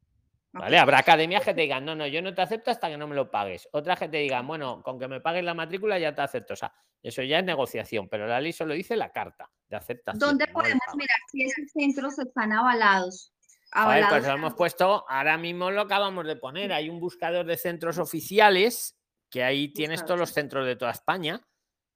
¿Vale? 0.54 0.78
Habrá 0.78 1.00
academias 1.00 1.42
que 1.42 1.52
te 1.52 1.62
digan, 1.62 1.84
no, 1.84 1.96
no, 1.96 2.06
yo 2.06 2.22
no 2.22 2.32
te 2.32 2.40
acepto 2.40 2.70
hasta 2.70 2.88
que 2.88 2.96
no 2.96 3.08
me 3.08 3.16
lo 3.16 3.28
pagues. 3.28 3.68
Otras 3.72 3.98
que 3.98 4.08
te 4.08 4.18
digan, 4.18 4.46
bueno, 4.46 4.82
con 4.84 5.00
que 5.00 5.08
me 5.08 5.20
pagues 5.20 5.42
la 5.42 5.52
matrícula 5.52 5.98
ya 5.98 6.14
te 6.14 6.22
acepto. 6.22 6.52
O 6.52 6.56
sea, 6.56 6.72
eso 7.02 7.22
ya 7.22 7.40
es 7.40 7.44
negociación, 7.44 8.08
pero 8.08 8.28
la 8.28 8.40
ley 8.40 8.52
solo 8.52 8.72
dice 8.72 8.94
la 8.96 9.10
carta 9.10 9.50
de 9.68 9.76
aceptación. 9.76 10.20
¿Dónde 10.20 10.46
podemos 10.46 10.86
mirar 10.94 11.18
si 11.30 11.42
esos 11.42 11.72
centros 11.72 12.18
están 12.20 12.52
avalados? 12.52 13.32
pues 14.08 14.24
lo 14.24 14.34
hemos 14.34 14.54
puesto, 14.54 15.04
ahora 15.08 15.36
mismo 15.36 15.72
lo 15.72 15.80
acabamos 15.80 16.24
de 16.24 16.36
poner. 16.36 16.72
Hay 16.72 16.88
un 16.88 17.00
buscador 17.00 17.44
de 17.44 17.56
centros 17.56 17.98
oficiales 17.98 18.96
que 19.28 19.42
ahí 19.42 19.72
tienes 19.72 20.04
todos 20.04 20.20
los 20.20 20.32
centros 20.32 20.64
de 20.64 20.76
toda 20.76 20.92
España. 20.92 21.44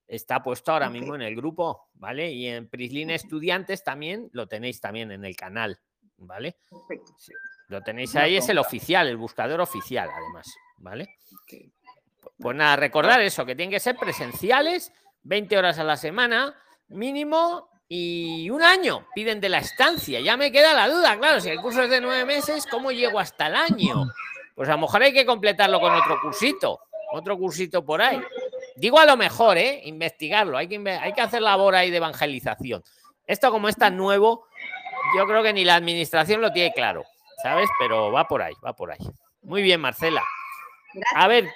Está 0.09 0.43
puesto 0.43 0.73
ahora 0.73 0.91
mismo 0.91 1.15
en 1.15 1.23
el 1.23 1.37
grupo, 1.37 1.91
¿vale? 1.93 2.33
Y 2.33 2.49
en 2.49 2.69
Prislin 2.69 3.11
Estudiantes 3.11 3.85
también 3.85 4.29
lo 4.33 4.49
tenéis 4.49 4.81
también 4.81 5.13
en 5.13 5.25
el 5.25 5.37
canal, 5.37 5.79
¿vale? 6.17 6.57
Lo 7.69 7.83
tenéis 7.83 8.17
ahí, 8.17 8.37
es 8.37 8.49
el 8.49 8.59
oficial, 8.59 9.07
el 9.07 9.17
buscador 9.17 9.61
oficial, 9.61 10.09
además, 10.11 10.47
¿vale? 10.79 11.17
Pues 12.39 12.57
nada, 12.57 12.77
recordar 12.77 13.21
eso, 13.21 13.45
que 13.45 13.55
tienen 13.55 13.71
que 13.71 13.81
ser 13.81 13.97
presenciales, 13.97 14.93
20 15.23 15.59
horas 15.59 15.79
a 15.79 15.85
la 15.85 15.97
semana, 15.97 16.55
mínimo, 16.89 17.69
y 17.87 18.49
un 18.51 18.63
año 18.63 19.07
piden 19.15 19.41
de 19.41 19.49
la 19.49 19.59
estancia. 19.59 20.21
Ya 20.21 20.37
me 20.37 20.53
queda 20.53 20.73
la 20.73 20.89
duda, 20.89 21.19
claro, 21.19 21.41
si 21.41 21.51
el 21.51 21.61
curso 21.61 21.83
es 21.83 21.91
de 21.91 22.01
nueve 22.01 22.25
meses, 22.25 22.67
¿cómo 22.67 22.91
llego 22.91 23.19
hasta 23.19 23.49
el 23.49 23.57
año? 23.57 24.11
Pues 24.55 24.69
a 24.69 24.73
lo 24.73 24.79
mejor 24.79 25.03
hay 25.03 25.13
que 25.13 25.27
completarlo 25.27 25.81
con 25.81 25.95
otro 25.95 26.21
cursito, 26.21 26.81
otro 27.13 27.39
cursito 27.39 27.85
por 27.85 28.01
ahí. 28.01 28.21
Digo 28.77 28.99
a 28.99 29.07
lo 29.07 29.17
mejor, 29.17 29.59
¿eh? 29.59 29.83
Investigarlo, 29.85 30.57
hay 30.57 30.69
que, 30.69 30.77
hay 30.89 31.13
que 31.13 31.21
hacer 31.21 31.43
labor 31.43 31.75
ahí 31.75 31.91
de 31.91 31.97
evangelización. 31.99 32.83
Esto 33.27 33.51
como 33.51 33.69
es 33.69 33.77
tan 33.77 33.97
nuevo, 33.97 34.47
yo 35.17 35.27
creo 35.27 35.43
que 35.43 35.53
ni 35.53 35.65
la 35.65 35.77
administración 35.77 36.41
lo 36.41 36.53
tiene 36.53 36.73
claro, 36.73 37.05
¿sabes? 37.43 37.69
Pero 37.79 38.13
va 38.13 38.27
por 38.27 38.43
ahí, 38.43 38.55
va 38.65 38.75
por 38.75 38.91
ahí. 38.91 38.99
Muy 39.43 39.63
bien, 39.63 39.81
Marcela. 39.81 40.23
A 41.15 41.29
ver, 41.29 41.49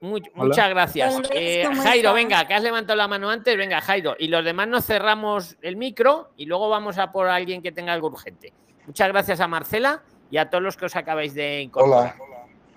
muchas 0.00 0.68
gracias. 0.70 1.20
Eh, 1.30 1.68
Jairo, 1.82 2.12
venga, 2.12 2.46
que 2.46 2.54
has 2.54 2.62
levantado 2.62 2.96
la 2.96 3.08
mano 3.08 3.30
antes, 3.30 3.56
venga, 3.56 3.80
Jairo. 3.80 4.16
Y 4.18 4.28
los 4.28 4.44
demás 4.44 4.68
nos 4.68 4.86
cerramos 4.86 5.56
el 5.62 5.76
micro 5.76 6.30
y 6.36 6.46
luego 6.46 6.68
vamos 6.68 6.98
a 6.98 7.12
por 7.12 7.28
alguien 7.28 7.62
que 7.62 7.72
tenga 7.72 7.92
algo 7.92 8.08
urgente. 8.08 8.52
Muchas 8.86 9.08
gracias 9.08 9.40
a 9.40 9.48
Marcela 9.48 10.02
y 10.30 10.38
a 10.38 10.48
todos 10.48 10.62
los 10.62 10.76
que 10.76 10.86
os 10.86 10.96
acabáis 10.96 11.34
de 11.34 11.62
incorporar. 11.62 12.16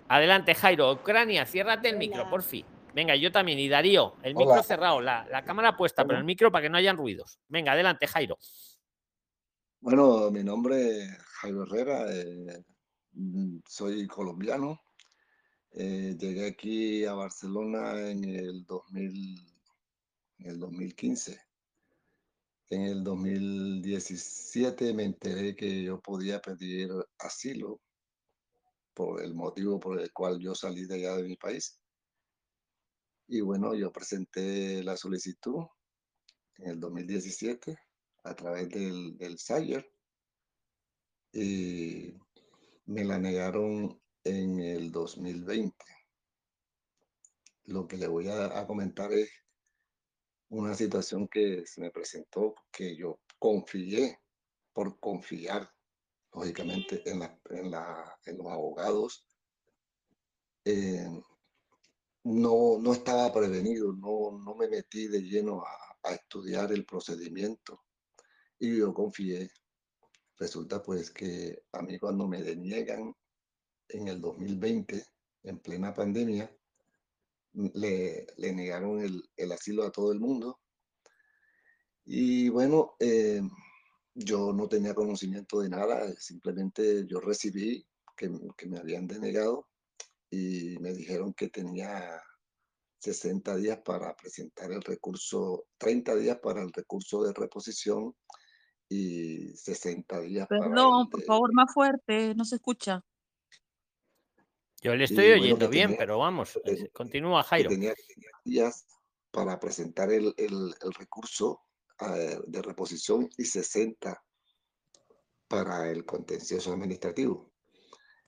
Adelante, 0.07 0.55
Jairo. 0.55 0.91
Ucrania, 0.91 1.45
ciérrate 1.45 1.89
el 1.89 1.97
micro, 1.97 2.29
por 2.29 2.41
fin. 2.41 2.65
Venga, 2.93 3.15
yo 3.15 3.31
también. 3.31 3.59
Y 3.59 3.69
Darío, 3.69 4.15
el 4.23 4.35
micro 4.35 4.61
cerrado, 4.63 5.01
la, 5.01 5.43
cámara 5.45 5.77
puesta, 5.77 6.05
pero 6.05 6.17
el 6.17 6.25
micro 6.25 6.51
para 6.51 6.63
que 6.63 6.69
no 6.69 6.77
hayan 6.77 6.97
ruidos. 6.97 7.39
Venga, 7.47 7.73
adelante, 7.73 8.07
Jairo. 8.07 8.37
Bueno, 9.81 10.29
mi 10.31 10.43
nombre 10.43 11.03
es 11.03 11.28
Jairo 11.41 11.63
Herrera, 11.63 12.05
eh, 12.13 12.65
soy 13.65 14.05
colombiano. 14.07 14.81
Eh, 15.71 16.17
llegué 16.19 16.47
aquí 16.47 17.05
a 17.05 17.13
Barcelona 17.13 18.09
en 18.09 18.25
el, 18.25 18.65
2000, 18.65 19.39
en 20.39 20.49
el 20.49 20.59
2015. 20.59 21.39
En 22.71 22.81
el 22.81 23.03
2017 23.05 24.93
me 24.93 25.05
enteré 25.05 25.55
que 25.55 25.81
yo 25.83 26.01
podía 26.01 26.41
pedir 26.41 26.89
asilo 27.19 27.79
por 28.93 29.23
el 29.23 29.33
motivo 29.33 29.79
por 29.79 30.01
el 30.01 30.11
cual 30.11 30.39
yo 30.39 30.53
salí 30.53 30.85
de 30.87 30.95
allá 30.95 31.15
de 31.15 31.23
mi 31.23 31.37
país. 31.37 31.79
Y 33.29 33.39
bueno, 33.39 33.73
yo 33.75 33.93
presenté 33.93 34.83
la 34.83 34.97
solicitud 34.97 35.63
en 36.57 36.71
el 36.71 36.79
2017 36.81 37.77
a 38.25 38.35
través 38.35 38.67
del, 38.69 39.17
del 39.17 39.39
Sayer 39.39 39.89
y 41.31 42.13
me 42.85 43.03
la 43.03 43.17
negaron 43.19 44.01
en 44.23 44.59
el 44.59 44.91
2020. 44.91 45.75
Lo 47.65 47.87
que 47.87 47.97
le 47.97 48.07
voy 48.07 48.27
a, 48.29 48.65
comentar 48.65 49.13
es 49.13 49.29
una 50.49 50.73
situación 50.73 51.27
que 51.27 51.65
se 51.67 51.81
me 51.81 51.91
presentó 51.91 52.55
que 52.71 52.95
yo 52.95 53.19
confié 53.37 54.19
por 54.73 54.99
confiar, 54.99 55.71
lógicamente, 56.33 57.03
en, 57.09 57.19
la, 57.19 57.39
en, 57.51 57.71
la, 57.71 58.19
en 58.25 58.37
los 58.37 58.47
abogados. 58.47 59.25
Eh, 60.65 61.07
no, 62.23 62.79
no 62.79 62.93
estaba 62.93 63.31
prevenido, 63.31 63.93
no, 63.93 64.31
no 64.43 64.55
me 64.55 64.67
metí 64.67 65.07
de 65.07 65.21
lleno 65.21 65.63
a, 65.63 65.89
a 66.03 66.13
estudiar 66.13 66.71
el 66.71 66.85
procedimiento 66.85 67.83
y 68.59 68.77
yo 68.77 68.93
confié. 68.93 69.49
Resulta 70.39 70.81
pues 70.81 71.11
que 71.11 71.63
a 71.73 71.81
mí 71.81 71.99
cuando 71.99 72.25
me 72.25 72.41
deniegan 72.41 73.13
en 73.89 74.07
el 74.07 74.21
2020, 74.21 75.05
en 75.43 75.59
plena 75.59 75.93
pandemia, 75.93 76.49
le, 77.53 78.25
le 78.37 78.53
negaron 78.53 79.01
el, 79.01 79.21
el, 79.35 79.51
asilo 79.51 79.83
a 79.83 79.91
todo 79.91 80.13
el 80.13 80.19
mundo. 80.21 80.59
Y 82.05 82.47
bueno, 82.49 82.95
eh, 82.99 83.41
yo 84.15 84.53
no 84.53 84.69
tenía 84.69 84.93
conocimiento 84.93 85.59
de 85.59 85.69
nada, 85.69 86.09
simplemente 86.17 87.05
yo 87.05 87.19
recibí 87.19 87.85
que, 88.15 88.31
que, 88.57 88.67
me 88.67 88.79
habían 88.79 89.07
denegado 89.07 89.67
y 90.29 90.77
me 90.79 90.93
dijeron 90.93 91.33
que 91.33 91.49
tenía 91.49 92.21
60 92.99 93.57
días 93.57 93.79
para 93.83 94.15
presentar 94.15 94.71
el 94.71 94.81
recurso, 94.81 95.65
30 95.77 96.15
días 96.15 96.39
para 96.39 96.61
el 96.61 96.71
recurso 96.71 97.23
de 97.23 97.33
reposición 97.33 98.15
y 98.89 99.55
60 99.55 100.19
días 100.21 100.47
Perdón, 100.47 101.09
por 101.09 101.23
favor, 101.23 101.53
más 101.53 101.71
fuerte, 101.73 102.33
no 102.35 102.43
se 102.43 102.55
escucha. 102.55 103.03
Yo 104.81 104.95
le 104.95 105.03
estoy 105.03 105.31
oyendo 105.31 105.69
bien, 105.69 105.95
pero 105.97 106.17
vamos, 106.17 106.59
continúa 106.93 107.43
Jairo. 107.43 107.69
Tenía, 107.69 107.93
días 108.43 108.87
para 109.31 109.59
presentar 109.59 110.11
el, 110.11 110.33
el, 110.37 110.73
recurso 110.97 111.61
eh, 111.99 112.39
de 112.47 112.61
reposición 112.61 113.29
y 113.37 113.45
60 113.45 114.23
para 115.47 115.89
el 115.89 116.05
contencioso 116.05 116.71
administrativo. 116.73 117.51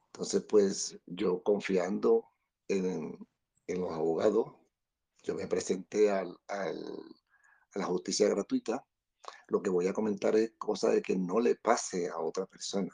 Entonces, 0.07 0.43
pues 0.47 0.99
yo 1.05 1.41
confiando 1.41 2.25
en, 2.67 3.17
en 3.67 3.81
los 3.81 3.91
abogados, 3.93 4.53
yo 5.23 5.35
me 5.35 5.47
presenté 5.47 6.11
al, 6.11 6.37
al, 6.47 6.77
a 7.73 7.79
la 7.79 7.85
justicia 7.85 8.27
gratuita. 8.27 8.85
Lo 9.47 9.61
que 9.61 9.69
voy 9.69 9.87
a 9.87 9.93
comentar 9.93 10.35
es 10.35 10.53
cosa 10.57 10.89
de 10.89 11.01
que 11.01 11.15
no 11.15 11.39
le 11.39 11.55
pase 11.55 12.09
a 12.09 12.19
otra 12.19 12.45
persona, 12.45 12.91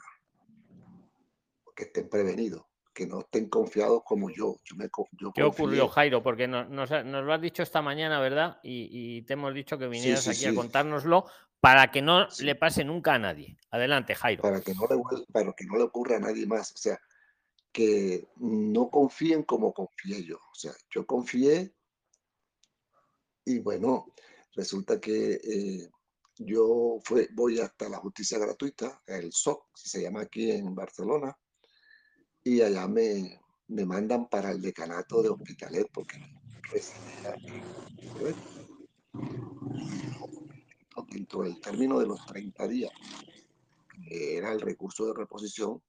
que 1.74 1.84
estén 1.84 2.08
prevenidos 2.08 2.68
que 2.98 3.06
no 3.06 3.20
estén 3.20 3.48
confiados 3.48 4.02
como 4.04 4.28
yo. 4.28 4.56
¿Qué 5.32 5.44
ocurrió, 5.44 5.86
Jairo? 5.86 6.20
Porque 6.20 6.48
nos, 6.48 6.68
nos, 6.68 6.90
lo 6.90 7.32
has 7.32 7.40
dicho 7.40 7.62
esta 7.62 7.80
mañana, 7.80 8.18
¿verdad? 8.18 8.58
Y, 8.64 9.22
te 9.22 9.34
hemos 9.34 9.54
dicho 9.54 9.78
que 9.78 9.86
vinieras 9.86 10.26
aquí 10.26 10.46
a 10.46 10.54
contárnoslo 10.54 11.26
para 11.60 11.92
que 11.92 12.02
no 12.02 12.26
le 12.40 12.56
pase 12.56 12.84
nunca 12.84 13.14
a 13.14 13.18
nadie. 13.20 13.56
Adelante, 13.70 14.16
Jairo. 14.16 14.42
Para 14.42 14.60
que, 14.60 14.74
no 14.74 14.82
le, 14.90 15.24
para 15.32 15.52
que 15.52 15.64
no 15.66 15.76
le 15.76 15.84
ocurra 15.84 16.16
a 16.16 16.18
nadie 16.18 16.44
más. 16.44 16.72
O 16.72 16.76
sea, 16.76 16.98
que 17.70 18.26
no 18.38 18.90
confíen 18.90 19.44
como 19.44 19.72
confié 19.72 20.24
yo. 20.24 20.38
O 20.38 20.54
sea, 20.54 20.72
yo 20.90 21.06
confié 21.06 21.72
y 23.44 23.60
bueno, 23.60 24.12
resulta 24.56 25.00
que 25.00 25.34
eh, 25.34 25.88
yo 26.38 26.98
fue, 27.04 27.28
voy 27.32 27.60
hasta 27.60 27.88
la 27.88 27.98
justicia 27.98 28.38
gratuita, 28.38 29.02
el 29.06 29.32
SOC, 29.32 29.66
se 29.74 30.02
llama 30.02 30.22
aquí 30.22 30.50
en 30.50 30.74
Barcelona, 30.74 31.36
y 32.42 32.60
allá 32.60 32.86
me, 32.86 33.40
me 33.68 33.84
mandan 33.84 34.28
para 34.28 34.50
el 34.50 34.60
decanato 34.60 35.22
de 35.22 35.28
Hospitalet 35.28 35.88
porque 35.92 36.18
dentro 41.10 41.42
del 41.42 41.60
término 41.60 41.98
de 41.98 42.06
los 42.06 42.24
30 42.26 42.68
días, 42.68 42.92
que 44.08 44.36
era 44.36 44.52
el 44.52 44.60
recurso 44.60 45.06
de 45.06 45.14
reposición, 45.14 45.82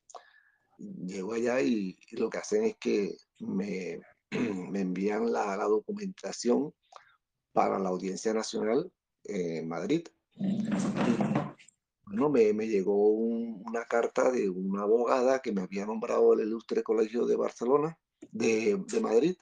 llego 0.77 1.33
allá 1.33 1.61
y, 1.61 1.97
lo 2.11 2.29
que 2.29 2.37
hacen 2.37 2.63
es 2.63 2.77
que 2.77 3.17
me, 3.39 3.99
me 4.31 4.81
envían 4.81 5.31
la, 5.31 5.57
la, 5.57 5.65
documentación 5.65 6.73
para 7.51 7.79
la 7.79 7.89
Audiencia 7.89 8.33
Nacional 8.33 8.91
en 9.25 9.67
Madrid. 9.67 10.07
Bueno, 12.05 12.29
me, 12.29 12.53
me 12.53 12.67
llegó 12.67 13.09
una 13.09 13.83
carta 13.85 14.31
de 14.31 14.49
una 14.49 14.83
abogada 14.83 15.41
que 15.41 15.51
me 15.51 15.61
había 15.61 15.85
nombrado 15.85 16.33
el 16.33 16.47
Ilustre 16.47 16.81
Colegio 16.81 17.25
de 17.25 17.35
Barcelona, 17.35 17.97
de, 18.31 18.81
de 18.87 18.99
Madrid, 19.01 19.35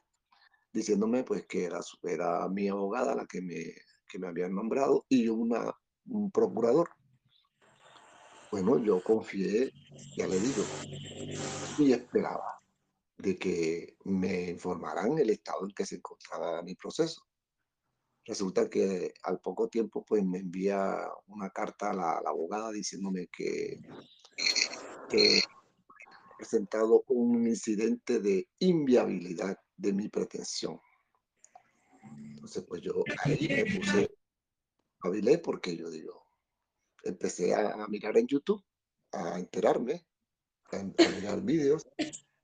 diciéndome 0.74 1.24
pues 1.24 1.46
que 1.46 1.66
era, 1.66 1.80
era 2.04 2.48
mi 2.50 2.68
abogada 2.68 3.16
la 3.16 3.26
que 3.26 3.42
me, 3.42 3.76
que 4.08 4.20
me 4.20 4.28
habían 4.28 4.56
nombrado 4.56 5.06
y 5.08 5.28
una, 5.28 5.72
un 6.08 6.32
procurador. 6.32 6.90
Bueno, 8.52 8.84
yo 8.84 9.02
confié, 9.04 9.72
ya 10.16 10.28
le 10.28 10.40
digo, 10.40 10.64
y 11.80 11.92
esperaba 11.92 12.60
de 13.18 13.38
que 13.38 13.98
me 14.06 14.52
informaran 14.52 15.18
el 15.20 15.30
estado 15.30 15.66
en 15.66 15.72
que 15.72 15.86
se 15.86 15.96
encontraba 15.96 16.62
mi 16.64 16.76
proceso. 16.76 17.27
Resulta 18.28 18.70
que 18.70 19.14
al 19.24 19.40
poco 19.40 19.70
tiempo 19.70 20.04
pues 20.04 20.22
me 20.22 20.40
envía 20.40 20.98
una 21.28 21.50
carta 21.50 21.92
a 21.92 21.94
la, 21.94 22.12
abogada 22.26 22.72
diciéndome 22.72 23.28
que, 23.28 23.80
que 25.10 25.42
presentado 26.38 27.06
un 27.08 27.48
incidente 27.48 28.20
de 28.20 28.50
inviabilidad 28.60 29.58
de 29.78 29.94
mi 29.94 30.10
pretensión. 30.10 30.78
Entonces 32.20 32.66
pues 32.68 32.82
yo 32.82 33.02
ahí 33.24 33.48
me 33.48 33.78
puse, 33.78 34.10
habilé 35.04 35.38
porque 35.38 35.78
yo 35.78 35.90
digo, 35.90 36.26
empecé 37.04 37.56
a, 37.56 37.88
mirar 37.88 38.18
en 38.18 38.28
YouTube, 38.28 38.62
a 39.14 39.40
enterarme, 39.40 40.06
a, 40.74 40.80
a 40.80 41.10
mirar 41.16 41.42
vídeos, 41.42 41.88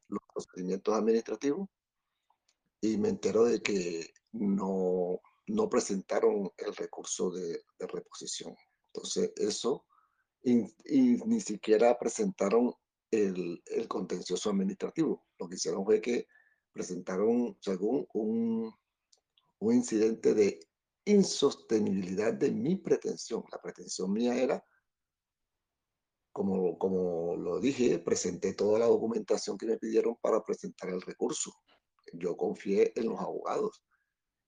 los 0.08 0.22
procedimientos 0.34 0.96
administrativos 0.96 1.68
y 2.80 2.98
me 2.98 3.10
entero 3.10 3.44
de 3.44 3.62
que 3.62 4.14
no 4.32 5.20
no 5.48 5.70
presentaron 5.70 6.52
el 6.58 6.76
recurso 6.76 7.32
de, 7.32 7.62
reposición. 7.80 8.56
Entonces, 8.94 9.32
eso, 9.36 9.86
y, 10.44 10.64
ni 11.26 11.42
siquiera 11.42 11.98
presentaron 11.98 12.74
el, 13.12 13.62
el, 13.66 13.88
contencioso 13.88 14.50
administrativo. 14.50 15.26
Lo 15.40 15.48
que 15.48 15.56
hicieron 15.56 15.86
fue 15.86 16.02
que 16.02 16.28
presentaron, 16.72 17.58
según 17.62 18.08
un, 18.14 18.74
un 19.60 19.74
incidente 19.74 20.34
de 20.34 20.60
insostenibilidad 21.06 22.34
de 22.34 22.52
mi 22.52 22.76
pretensión. 22.76 23.44
La 23.52 23.62
pretensión 23.62 24.12
mía 24.12 24.36
era, 24.36 24.64
como, 26.32 26.78
como 26.78 27.36
lo 27.36 27.60
dije, 27.60 28.00
presenté 28.00 28.54
toda 28.54 28.80
la 28.80 28.88
documentación 28.88 29.58
que 29.58 29.68
me 29.68 29.78
pidieron 29.78 30.16
para 30.22 30.44
presentar 30.44 30.90
el 30.90 31.02
recurso. 31.02 31.54
Yo 32.14 32.36
confié 32.36 32.92
en 32.96 33.10
los 33.10 33.20
abogados. 33.20 33.84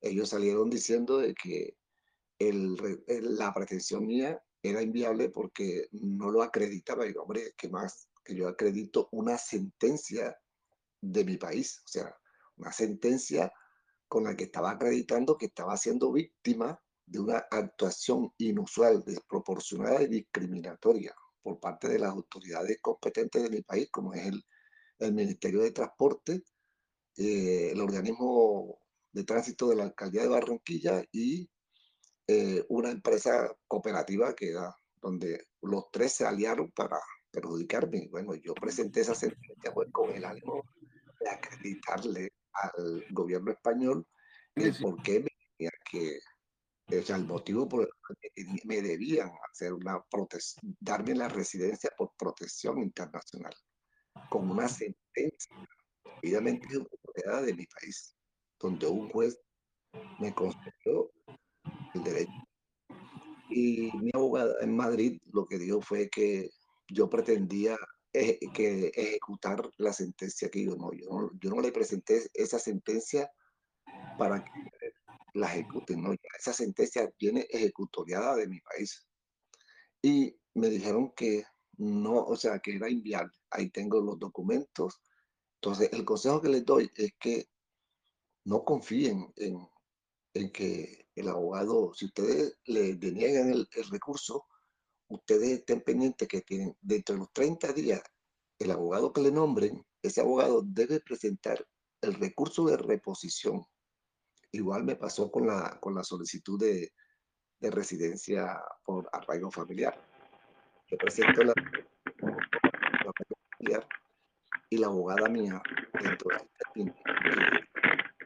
Ellos 0.06 0.30
salieron 0.30 0.70
diciendo 0.70 1.18
de 1.18 1.34
que 1.34 1.76
el, 2.38 2.78
la 3.08 3.52
pretensión 3.52 4.06
mía 4.06 4.40
era 4.62 4.84
inviable 4.84 5.30
porque 5.30 5.88
no 5.92 6.30
lo 6.30 6.44
acreditaba. 6.44 7.08
Y 7.08 7.14
hombre, 7.18 7.54
¿qué 7.58 7.70
más? 7.70 8.08
Que 8.24 8.36
yo 8.36 8.48
acredito 8.48 9.10
una 9.12 9.38
sentencia 9.40 10.38
de 11.02 11.26
mi 11.26 11.38
país, 11.38 11.82
o 11.84 11.88
sea, 11.88 12.16
una 12.58 12.72
sentencia 12.72 13.52
con 14.08 14.26
la 14.26 14.36
que 14.36 14.44
estaba 14.44 14.72
acreditando 14.72 15.40
que 15.40 15.48
estaba 15.48 15.76
siendo 15.76 16.12
víctima 16.12 16.80
de 17.08 17.20
una 17.20 17.40
actuación 17.50 18.32
inusual, 18.38 19.04
desproporcionada 19.04 20.04
y 20.04 20.08
discriminatoria 20.08 21.16
por 21.42 21.60
parte 21.60 21.90
de 21.90 22.00
las 22.00 22.12
autoridades 22.12 22.78
competentes 22.80 23.42
de 23.42 23.50
mi 23.50 23.62
país, 23.64 23.90
como 23.90 24.14
es 24.14 24.28
el, 24.28 24.44
el 25.00 25.14
Ministerio 25.14 25.62
de 25.62 25.72
Transporte, 25.72 26.44
eh, 27.18 27.72
el 27.72 27.82
organismo 27.82 28.85
de 29.16 29.24
tránsito 29.24 29.70
de 29.70 29.78
la 29.78 29.84
alcaldía 29.84 30.24
de 30.24 30.28
Barranquilla 30.28 31.02
y 31.10 31.50
eh, 32.28 32.66
una 32.68 32.92
empresa 32.92 33.50
cooperativa 33.66 34.36
que 34.36 34.50
era 34.50 34.76
donde 35.02 35.48
los 35.62 35.90
tres 35.90 36.12
se 36.12 36.26
aliaron 36.26 36.70
para 36.72 37.00
perjudicarme. 37.32 38.10
Bueno, 38.12 38.36
yo 38.36 38.54
presenté 38.54 39.02
esa 39.02 39.16
sentencia 39.16 39.74
pues, 39.74 39.88
con 39.94 40.12
el 40.12 40.26
ánimo 40.26 40.66
de 41.22 41.30
acreditarle 41.30 42.34
al 42.52 43.06
gobierno 43.12 43.52
español 43.52 44.06
el 44.54 44.76
por 44.82 45.02
qué 45.02 45.22
me 45.22 45.30
tenía 45.58 45.72
que, 45.90 46.20
o 47.00 47.02
sea, 47.02 47.16
el 47.16 47.26
motivo 47.26 47.70
por 47.70 47.84
el 47.84 48.22
que 48.22 48.68
me 48.68 48.82
debían 48.82 49.32
hacer 49.50 49.74
una 49.74 50.04
protección, 50.12 50.76
darme 50.82 51.16
la 51.16 51.30
residencia 51.30 51.90
por 51.98 52.12
protección 52.18 52.80
internacional, 52.80 53.56
con 54.30 54.50
una 54.50 54.68
sentencia 54.68 55.56
ejecutada 56.22 57.42
de 57.44 57.54
mi 57.54 57.66
país, 57.66 58.15
donde 58.66 58.88
un 58.88 59.10
juez 59.10 59.40
me 60.20 60.34
concedió 60.34 61.12
el 61.94 62.04
derecho. 62.04 62.32
Y 63.50 63.92
mi 63.98 64.10
abogada 64.14 64.56
en 64.62 64.76
Madrid 64.76 65.22
lo 65.32 65.46
que 65.46 65.60
dijo 65.60 65.82
fue 65.82 66.10
que 66.10 66.50
yo 66.88 67.10
pretendía 67.10 67.78
que 68.12 68.92
ejecutar 68.96 69.70
la 69.78 69.94
sentencia 69.94 70.50
que 70.50 70.64
yo 70.64 70.76
no, 70.76 70.92
yo 70.94 71.08
no, 71.10 71.32
yo 71.40 71.50
no 71.50 71.62
le 71.62 71.72
presenté 71.72 72.28
esa 72.34 72.60
sentencia 72.60 73.30
para 74.18 74.44
que 74.44 74.52
la 75.34 75.48
ejecuten, 75.48 76.02
no, 76.02 76.16
esa 76.40 76.54
sentencia 76.54 77.12
viene 77.20 77.42
ejecutoriada 77.50 78.36
de 78.36 78.48
mi 78.48 78.62
país. 78.62 79.06
Y 80.02 80.36
me 80.54 80.70
dijeron 80.70 81.12
que 81.16 81.44
no, 81.78 82.24
o 82.24 82.38
sea, 82.38 82.60
que 82.60 82.76
era 82.78 82.90
inviable. 82.90 83.34
Ahí 83.52 83.70
tengo 83.70 84.00
los 84.00 84.18
documentos. 84.18 85.02
Entonces, 85.56 85.90
el 85.92 86.06
consejo 86.06 86.42
que 86.42 86.50
les 86.50 86.66
doy 86.66 86.90
es 86.96 87.12
que 87.20 87.50
no 88.46 88.64
confíen 88.64 89.34
en, 89.36 89.70
que 90.52 91.08
el 91.16 91.30
abogado, 91.30 91.94
si 91.94 92.06
ustedes 92.06 92.58
le 92.66 92.96
deniegan 92.96 93.50
el, 93.50 93.68
el 93.72 93.90
recurso, 93.90 94.46
ustedes 95.08 95.60
estén 95.60 95.82
pendientes 95.82 96.28
que 96.28 96.42
tienen 96.42 96.76
dentro 96.82 97.16
de 97.16 97.20
los 97.20 97.32
30 97.32 97.74
días 97.74 98.02
el 98.60 98.72
abogado 98.72 99.12
que 99.14 99.22
le 99.22 99.32
nombren, 99.32 99.86
ese 100.02 100.22
abogado 100.22 100.62
debe 100.64 101.00
presentar 101.00 101.66
el 102.02 102.14
recurso 102.16 102.66
de 102.66 102.78
reposición. 102.78 103.66
Igual 104.52 104.84
me 104.84 104.96
pasó 104.96 105.32
con 105.32 105.48
la, 105.48 105.78
con 105.80 105.96
la 105.96 106.04
solicitud 106.04 106.60
de, 106.60 106.94
de 107.60 107.72
residencia 107.72 108.62
por 108.84 109.10
arraigo 109.12 109.52
familiar. 109.52 110.00
Yo 110.88 110.98
presento 110.98 111.44
la, 111.44 111.54
familiar 113.58 113.88
y 114.70 114.78
la 114.78 114.88
abogada 114.88 115.28
mía 115.30 115.62
dentro 116.00 116.30
de 116.30 116.94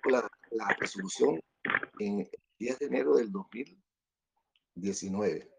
la, 0.05 0.29
la 0.51 0.67
resolución 0.79 1.41
en 1.99 2.19
el 2.19 2.29
10 2.59 2.79
de 2.79 2.85
enero 2.85 3.15
del 3.15 3.31
2019. 3.31 5.49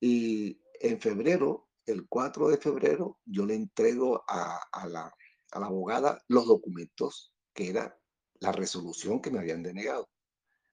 Y 0.00 0.60
en 0.80 1.00
febrero, 1.00 1.68
el 1.86 2.06
4 2.08 2.48
de 2.48 2.58
febrero, 2.58 3.20
yo 3.24 3.46
le 3.46 3.54
entrego 3.54 4.24
a, 4.28 4.60
a, 4.72 4.88
la, 4.88 5.14
a 5.52 5.60
la 5.60 5.66
abogada 5.66 6.20
los 6.28 6.46
documentos 6.46 7.32
que 7.54 7.70
era 7.70 7.98
la 8.40 8.52
resolución 8.52 9.20
que 9.20 9.30
me 9.30 9.38
habían 9.38 9.62
denegado. 9.62 10.08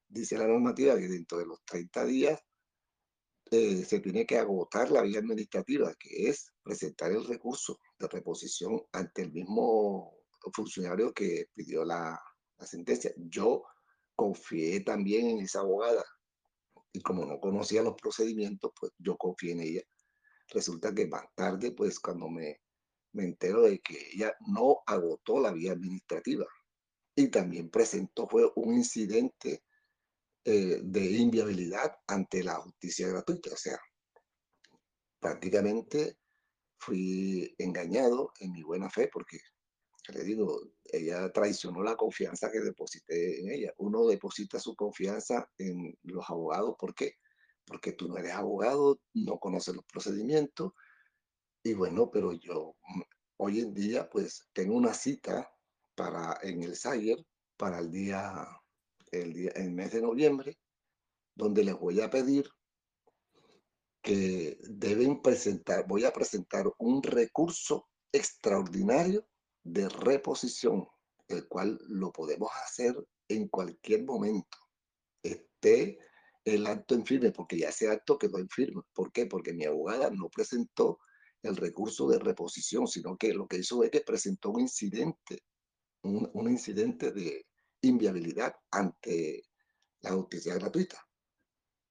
Dice 0.07 0.37
la 0.37 0.47
normativa 0.47 0.95
que 0.95 1.07
dentro 1.07 1.37
de 1.37 1.45
los 1.45 1.63
30 1.65 2.05
días 2.05 2.43
eh, 3.51 3.83
se 3.85 3.99
tiene 3.99 4.25
que 4.25 4.37
agotar 4.37 4.91
la 4.91 5.01
vía 5.01 5.19
administrativa, 5.19 5.93
que 5.95 6.29
es 6.29 6.51
presentar 6.63 7.11
el 7.11 7.25
recurso 7.25 7.79
de 7.99 8.07
reposición 8.07 8.81
ante 8.91 9.23
el 9.23 9.31
mismo 9.31 10.22
funcionario 10.51 11.13
que 11.13 11.45
pidió 11.53 11.85
la, 11.85 12.19
la 12.57 12.65
sentencia. 12.65 13.13
Yo 13.17 13.63
confié 14.15 14.81
también 14.81 15.27
en 15.27 15.39
esa 15.39 15.59
abogada 15.59 16.03
y 16.91 17.01
como 17.01 17.25
no 17.25 17.39
conocía 17.39 17.81
los 17.81 17.95
procedimientos, 17.95 18.71
pues 18.79 18.91
yo 18.97 19.17
confié 19.17 19.53
en 19.53 19.61
ella. 19.61 19.81
Resulta 20.49 20.93
que 20.93 21.07
más 21.07 21.25
tarde, 21.35 21.71
pues 21.71 21.99
cuando 21.99 22.29
me, 22.29 22.59
me 23.13 23.23
entero 23.23 23.63
de 23.63 23.79
que 23.79 23.97
ella 24.13 24.33
no 24.47 24.81
agotó 24.85 25.39
la 25.39 25.51
vía 25.51 25.71
administrativa 25.71 26.45
y 27.15 27.29
también 27.29 27.69
presentó 27.69 28.27
fue 28.27 28.51
un 28.55 28.75
incidente 28.75 29.63
eh, 30.45 30.79
de 30.83 31.05
inviabilidad 31.11 31.95
ante 32.07 32.43
la 32.43 32.55
justicia 32.55 33.07
gratuita. 33.07 33.53
O 33.53 33.57
sea, 33.57 33.79
prácticamente 35.19 36.17
fui 36.79 37.55
engañado 37.57 38.33
en 38.39 38.51
mi 38.51 38.61
buena 38.61 38.89
fe 38.89 39.09
porque 39.11 39.39
le 40.11 40.23
digo, 40.23 40.61
ella 40.83 41.31
traicionó 41.31 41.81
la 41.81 41.95
confianza 41.95 42.51
que 42.51 42.59
deposité 42.59 43.39
en 43.39 43.51
ella. 43.51 43.73
Uno 43.77 44.05
deposita 44.05 44.59
su 44.59 44.75
confianza 44.75 45.49
en 45.57 45.97
los 46.03 46.29
abogados. 46.29 46.75
¿Por 46.77 46.93
qué? 46.93 47.13
Porque 47.65 47.93
tú 47.93 48.09
no 48.09 48.17
eres 48.17 48.33
abogado, 48.33 48.99
no 49.13 49.39
conoces 49.39 49.75
los 49.75 49.85
procedimientos. 49.85 50.73
Y 51.63 51.73
bueno, 51.73 52.11
pero 52.11 52.33
yo 52.33 52.75
mm, 52.81 53.01
hoy 53.37 53.59
en 53.61 53.73
día 53.73 54.09
pues 54.09 54.49
tengo 54.51 54.75
una 54.75 54.93
cita 54.93 55.49
para 55.95 56.37
en 56.41 56.63
el 56.63 56.75
Sayer 56.75 57.23
para 57.55 57.79
el 57.79 57.91
día, 57.91 58.45
el 59.11 59.33
día, 59.33 59.51
el 59.55 59.71
mes 59.71 59.93
de 59.93 60.01
noviembre, 60.01 60.57
donde 61.35 61.63
les 61.63 61.75
voy 61.75 62.01
a 62.01 62.09
pedir 62.09 62.49
que 64.01 64.57
deben 64.63 65.21
presentar, 65.21 65.87
voy 65.87 66.03
a 66.03 66.11
presentar 66.11 66.69
un 66.77 67.01
recurso 67.01 67.87
extraordinario 68.11 69.25
de 69.63 69.89
reposición, 69.89 70.87
el 71.27 71.47
cual 71.47 71.79
lo 71.87 72.11
podemos 72.11 72.51
hacer 72.65 72.95
en 73.27 73.47
cualquier 73.47 74.03
momento. 74.03 74.57
Esté 75.21 75.99
el 76.43 76.67
acto 76.67 76.95
en 76.95 77.05
firme, 77.05 77.31
porque 77.31 77.57
ya 77.57 77.69
ese 77.69 77.89
acto 77.89 78.17
quedó 78.17 78.37
en 78.37 78.49
firme. 78.49 78.81
¿Por 78.93 79.11
qué? 79.11 79.25
Porque 79.25 79.53
mi 79.53 79.65
abogada 79.65 80.09
no 80.09 80.29
presentó 80.29 80.99
el 81.41 81.55
recurso 81.55 82.07
de 82.09 82.19
reposición, 82.19 82.87
sino 82.87 83.17
que 83.17 83.33
lo 83.33 83.47
que 83.47 83.57
hizo 83.57 83.83
es 83.83 83.91
que 83.91 84.01
presentó 84.01 84.51
un 84.51 84.61
incidente, 84.61 85.43
un, 86.03 86.29
un 86.33 86.49
incidente 86.49 87.11
de 87.11 87.45
inviabilidad 87.81 88.55
ante 88.71 89.43
la 90.01 90.11
justicia 90.11 90.55
gratuita. 90.55 91.05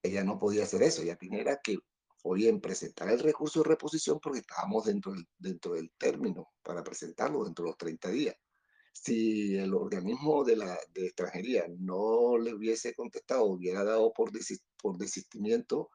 Ella 0.03 0.25
no 0.25 0.39
podía 0.39 0.65
hacer 0.65 0.83
eso, 0.83 1.03
ella 1.03 1.17
tenía 1.17 1.61
que 1.63 1.79
o 2.23 2.35
bien 2.35 2.61
presentar 2.61 3.09
el 3.11 3.19
recurso 3.19 3.63
de 3.63 3.71
reposición 3.71 4.19
porque 4.21 4.41
estábamos 4.41 4.85
dentro 4.85 5.13
del, 5.13 5.27
dentro 5.39 5.75
del 5.75 5.91
término 5.99 6.49
para 6.63 6.83
presentarlo 6.83 7.45
dentro 7.45 7.65
de 7.65 7.71
los 7.71 7.79
30 7.79 8.11
días. 8.11 8.37
Si 8.93 9.57
el 9.57 9.75
organismo 9.75 10.45
de 10.45 10.57
la 10.57 10.79
de 10.93 11.07
extranjería 11.07 11.65
no 11.79 12.37
le 12.39 12.55
hubiese 12.55 12.95
contestado, 12.95 13.45
hubiera 13.45 13.83
dado 13.85 14.13
por, 14.13 14.31
desist, 14.31 14.63
por 14.81 14.99
desistimiento, 14.99 15.91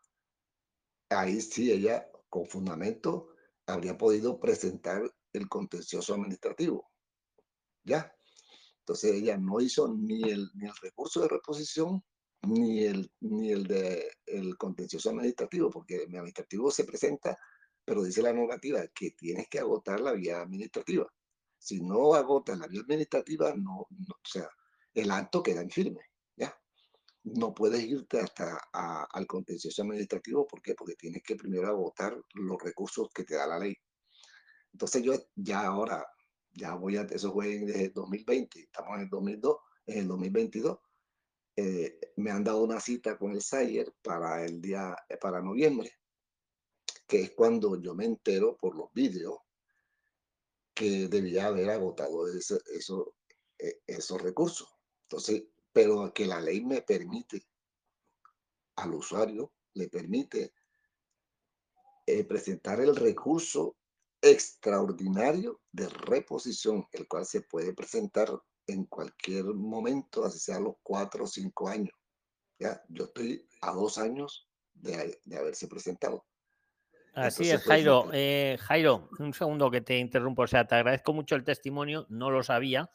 ahí 1.10 1.40
sí 1.40 1.72
ella 1.72 2.10
con 2.30 2.46
fundamento 2.48 3.30
habría 3.66 3.98
podido 3.98 4.40
presentar 4.40 5.10
el 5.34 5.48
contencioso 5.48 6.14
administrativo. 6.14 6.90
¿Ya? 7.84 8.12
Entonces 8.80 9.14
ella 9.14 9.38
no 9.38 9.62
hizo 9.62 9.94
ni 9.94 10.24
el, 10.24 10.50
ni 10.56 10.66
el 10.66 10.76
recurso 10.82 11.22
de 11.22 11.30
reposición 11.30 12.04
ni 12.48 12.84
el, 12.86 13.12
ni 13.22 13.52
el 13.52 13.66
de 13.66 14.12
el 14.26 14.58
contencioso 14.58 15.10
administrativo, 15.10 15.70
porque 15.70 16.04
el 16.04 16.16
administrativo 16.16 16.72
se 16.72 16.84
presenta, 16.86 17.38
pero 17.84 18.04
dice 18.04 18.22
la 18.22 18.34
normativa 18.34 18.86
que 18.88 19.12
tienes 19.12 19.48
que 19.50 19.60
agotar 19.60 20.00
la 20.00 20.14
vía 20.14 20.42
administrativa. 20.42 21.08
Si 21.58 21.82
no 21.82 22.14
agotas 22.14 22.58
la 22.58 22.68
vía 22.68 22.82
administrativa, 22.82 23.54
no, 23.56 23.88
no 23.90 24.16
o 24.16 24.28
sea, 24.28 24.50
el 24.94 25.12
acto 25.12 25.44
queda 25.44 25.62
en 25.62 25.70
firme, 25.70 26.02
¿ya? 26.36 26.56
No 27.24 27.54
puedes 27.54 27.84
irte 27.84 28.20
hasta 28.20 28.60
a, 28.74 29.04
al 29.12 29.28
contencioso 29.28 29.82
administrativo, 29.82 30.48
¿por 30.48 30.62
qué? 30.62 30.76
Porque 30.76 30.96
tienes 30.96 31.24
que 31.24 31.36
primero 31.36 31.68
agotar 31.68 32.18
los 32.34 32.62
recursos 32.62 33.10
que 33.14 33.24
te 33.24 33.36
da 33.36 33.48
la 33.48 33.60
ley. 33.60 33.76
Entonces 34.72 35.04
yo 35.04 35.14
ya 35.36 35.62
ahora, 35.66 36.06
ya 36.52 36.76
voy 36.76 36.98
a, 36.98 37.02
eso 37.02 37.34
fue 37.34 37.56
en 37.56 37.70
el 37.70 37.94
2020, 37.94 38.60
estamos 38.60 38.96
en 38.96 39.02
el 39.04 39.10
2002, 39.10 39.58
en 39.88 39.98
el 40.00 40.08
2022, 40.08 40.78
eh, 41.60 42.00
me 42.18 42.30
han 42.30 42.44
dado 42.44 42.62
una 42.62 42.80
cita 42.80 43.18
con 43.18 43.32
el 43.32 43.42
Sayer 43.42 43.92
para 44.04 44.46
el 44.46 44.62
día, 44.62 44.96
eh, 45.10 45.18
para 45.18 45.42
noviembre, 45.42 45.92
que 47.08 47.24
es 47.24 47.32
cuando 47.32 47.82
yo 47.82 47.96
me 47.96 48.06
entero 48.06 48.56
por 48.58 48.78
los 48.78 48.94
vídeos 48.94 49.40
que 50.76 51.08
debía 51.08 51.48
haber 51.48 51.72
agotado 51.72 52.28
eso, 52.28 52.60
eso, 52.68 53.16
eh, 53.58 53.82
esos 53.88 54.22
recursos. 54.22 54.70
Entonces, 55.10 55.46
pero 55.74 56.14
que 56.14 56.28
la 56.28 56.40
ley 56.40 56.64
me 56.64 56.84
permite 56.84 57.48
al 58.76 58.94
usuario, 58.94 59.52
le 59.74 59.90
permite 59.90 60.54
presentar 62.28 62.80
el 62.80 62.96
recurso 62.96 63.76
extraordinario 64.22 65.60
de 65.72 65.90
reposición, 65.90 66.88
el 66.92 67.06
cual 67.08 67.26
se 67.26 67.42
puede 67.42 67.74
presentar 67.74 68.30
en 68.68 68.86
cualquier 68.86 69.46
momento, 69.46 70.26
así 70.26 70.40
sea 70.40 70.58
a 70.58 70.62
los 70.62 70.76
cuatro 70.84 71.24
o 71.24 71.28
cinco 71.28 71.70
años. 71.70 71.94
Ya, 72.60 72.82
yo 72.90 73.06
estoy 73.06 73.48
a 73.62 73.72
dos 73.72 73.98
años 73.98 74.48
de, 74.74 75.20
haberse 75.38 75.68
presentado. 75.68 76.26
Así 77.14 77.50
es, 77.50 77.56
pues, 77.56 77.66
Jairo. 77.66 78.10
Eh, 78.14 78.58
Jairo, 78.60 79.10
un 79.20 79.34
segundo 79.34 79.72
que 79.72 79.82
te 79.82 79.98
interrumpo. 79.98 80.44
O 80.44 80.48
sea, 80.48 80.68
te 80.68 80.76
agradezco 80.76 81.14
mucho 81.14 81.36
el 81.36 81.44
testimonio, 81.44 82.06
no 82.10 82.30
lo 82.30 82.44
sabía, 82.44 82.92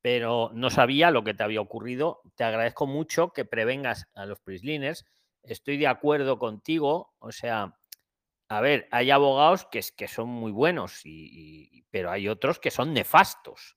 pero 0.00 0.50
no 0.54 0.70
sabía 0.70 1.10
lo 1.10 1.24
que 1.24 1.34
te 1.34 1.42
había 1.42 1.60
ocurrido. 1.60 2.22
Te 2.34 2.44
agradezco 2.44 2.86
mucho 2.86 3.32
que 3.32 3.44
prevengas 3.44 4.08
a 4.14 4.24
los 4.24 4.40
prisliners. 4.40 5.04
Estoy 5.42 5.78
de 5.78 5.86
acuerdo 5.86 6.38
contigo, 6.38 7.14
o 7.18 7.32
sea, 7.32 7.78
a 8.48 8.60
ver, 8.60 8.88
hay 8.90 9.10
abogados 9.10 9.66
que, 9.66 9.82
que 9.96 10.08
son 10.08 10.28
muy 10.28 10.52
buenos, 10.52 11.02
y, 11.04 11.84
pero 11.90 12.10
hay 12.10 12.28
otros 12.28 12.58
que 12.58 12.70
son 12.70 12.94
nefastos. 12.94 13.76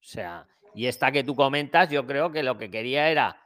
O 0.00 0.02
sea, 0.02 0.46
y 0.74 0.86
esta 0.86 1.12
que 1.12 1.24
tú 1.24 1.34
comentas, 1.34 1.90
yo 1.90 2.06
creo 2.06 2.30
que 2.30 2.42
lo 2.42 2.58
que 2.58 2.70
quería 2.70 3.10
era 3.10 3.42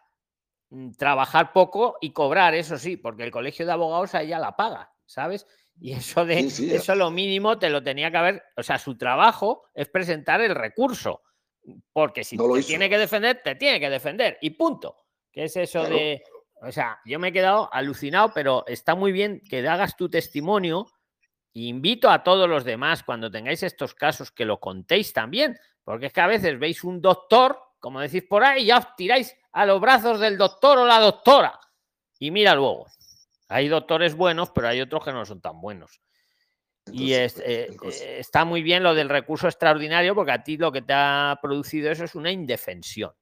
mm, 0.70 0.92
trabajar 0.92 1.52
poco 1.52 1.96
y 2.00 2.12
cobrar, 2.12 2.54
eso 2.54 2.78
sí, 2.78 2.96
porque 2.96 3.24
el 3.24 3.30
colegio 3.30 3.66
de 3.66 3.72
abogados 3.72 4.14
a 4.14 4.22
ella 4.22 4.38
la 4.38 4.56
paga, 4.56 4.92
¿sabes? 5.06 5.46
Y 5.80 5.92
eso 5.92 6.24
de 6.24 6.40
eso 6.40 6.94
lo 6.94 7.10
mínimo 7.10 7.58
te 7.58 7.70
lo 7.70 7.82
tenía 7.82 8.10
que 8.10 8.16
haber, 8.16 8.42
o 8.56 8.62
sea, 8.62 8.78
su 8.78 8.96
trabajo 8.96 9.64
es 9.74 9.88
presentar 9.88 10.40
el 10.40 10.54
recurso, 10.54 11.22
porque 11.92 12.24
si 12.24 12.36
te 12.36 12.62
tiene 12.62 12.88
que 12.90 12.98
defender, 12.98 13.40
te 13.42 13.54
tiene 13.54 13.80
que 13.80 13.90
defender 13.90 14.38
y 14.40 14.50
punto. 14.50 15.00
¿Qué 15.32 15.44
es 15.44 15.56
eso 15.56 15.82
de 15.82 16.22
o 16.66 16.72
sea, 16.72 17.00
yo 17.04 17.18
me 17.18 17.28
he 17.28 17.32
quedado 17.32 17.72
alucinado, 17.72 18.32
pero 18.34 18.64
está 18.66 18.94
muy 18.94 19.12
bien 19.12 19.42
que 19.48 19.66
hagas 19.68 19.96
tu 19.96 20.08
testimonio. 20.08 20.86
Invito 21.52 22.10
a 22.10 22.24
todos 22.24 22.48
los 22.48 22.64
demás, 22.64 23.02
cuando 23.02 23.30
tengáis 23.30 23.62
estos 23.62 23.94
casos, 23.94 24.32
que 24.32 24.44
lo 24.44 24.60
contéis 24.60 25.12
también, 25.12 25.58
porque 25.84 26.06
es 26.06 26.12
que 26.12 26.20
a 26.20 26.26
veces 26.26 26.58
veis 26.58 26.82
un 26.82 27.00
doctor, 27.00 27.58
como 27.78 28.00
decís 28.00 28.24
por 28.28 28.42
ahí, 28.42 28.62
y 28.62 28.66
ya 28.66 28.78
os 28.78 28.96
tiráis 28.96 29.34
a 29.52 29.66
los 29.66 29.80
brazos 29.80 30.18
del 30.18 30.36
doctor 30.36 30.78
o 30.78 30.86
la 30.86 30.98
doctora. 30.98 31.58
Y 32.18 32.30
mira 32.30 32.54
luego, 32.54 32.86
hay 33.48 33.68
doctores 33.68 34.16
buenos, 34.16 34.50
pero 34.50 34.68
hay 34.68 34.80
otros 34.80 35.04
que 35.04 35.12
no 35.12 35.24
son 35.24 35.40
tan 35.40 35.60
buenos. 35.60 36.00
y 36.90 37.12
es, 37.12 37.34
pues, 37.34 37.46
eh, 37.46 37.76
eh, 37.82 38.16
está 38.18 38.44
muy 38.44 38.62
bien 38.62 38.82
lo 38.82 38.94
del 38.94 39.08
recurso 39.08 39.46
extraordinario, 39.46 40.14
porque 40.14 40.32
a 40.32 40.42
ti 40.42 40.56
lo 40.56 40.72
que 40.72 40.82
te 40.82 40.92
ha 40.94 41.38
producido 41.40 41.90
eso 41.90 42.04
es 42.04 42.14
una 42.14 42.30
indefensión, 42.30 43.12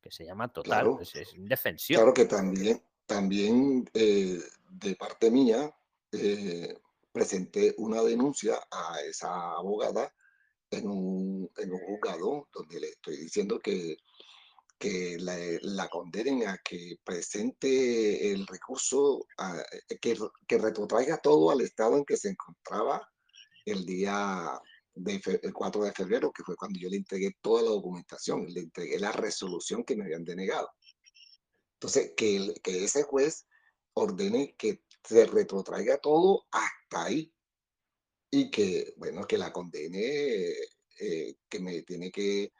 que 0.00 0.10
se 0.10 0.24
llama 0.24 0.48
total, 0.48 0.96
es 1.00 1.34
indefensión. 1.34 1.98
Claro 1.98 2.14
que 2.14 2.24
también, 2.24 2.82
también 3.06 3.88
eh, 3.94 4.40
de 4.70 4.96
parte 4.96 5.30
mía 5.30 5.72
eh, 6.12 6.76
presenté 7.12 7.74
una 7.78 8.02
denuncia 8.02 8.54
a 8.70 9.00
esa 9.02 9.52
abogada 9.52 10.12
en 10.72 10.88
un, 10.88 11.50
en 11.58 11.72
un 11.72 11.78
juzgado 11.80 12.48
donde 12.52 12.80
le 12.80 12.88
estoy 12.88 13.16
diciendo 13.18 13.60
que, 13.60 13.96
que 14.78 15.16
la, 15.20 15.88
condenen 15.88 16.48
a 16.48 16.58
que 16.58 16.96
presente 17.04 18.32
el 18.32 18.46
recurso, 18.46 19.26
que, 20.00 20.18
que 20.48 20.58
retrotraiga 20.58 21.18
todo 21.18 21.50
al 21.50 21.60
estado 21.60 21.98
en 21.98 22.04
que 22.04 22.16
se 22.16 22.30
encontraba 22.30 23.06
el 23.64 23.86
día 23.86 24.60
de 24.94 25.20
el 25.42 25.52
4 25.52 25.84
de 25.84 25.92
febrero, 25.92 26.32
que 26.32 26.42
fue 26.42 26.56
cuando 26.56 26.78
yo 26.78 26.88
le 26.88 26.96
entregué 26.96 27.36
toda 27.40 27.62
la 27.62 27.70
documentación, 27.70 28.46
le 28.46 28.60
entregué 28.60 28.98
la 28.98 29.12
resolución 29.12 29.84
que 29.84 29.96
me 29.96 30.04
habían 30.04 30.24
denegado. 30.24 30.68
Entonces, 31.74 32.12
que, 32.16 32.54
que 32.62 32.84
ese 32.84 33.02
juez 33.02 33.46
ordene 33.94 34.54
que 34.56 34.82
se 35.04 35.26
retrotraiga 35.26 35.98
todo 35.98 36.46
hasta 36.50 37.04
ahí 37.04 37.32
y 38.34 38.50
que, 38.50 38.94
bueno, 38.96 39.26
que 39.26 39.36
la 39.36 39.52
condene, 39.52 40.54
eh, 40.98 41.34
que 41.48 41.60
me 41.60 41.82
tiene 41.82 42.10
que, 42.10 42.50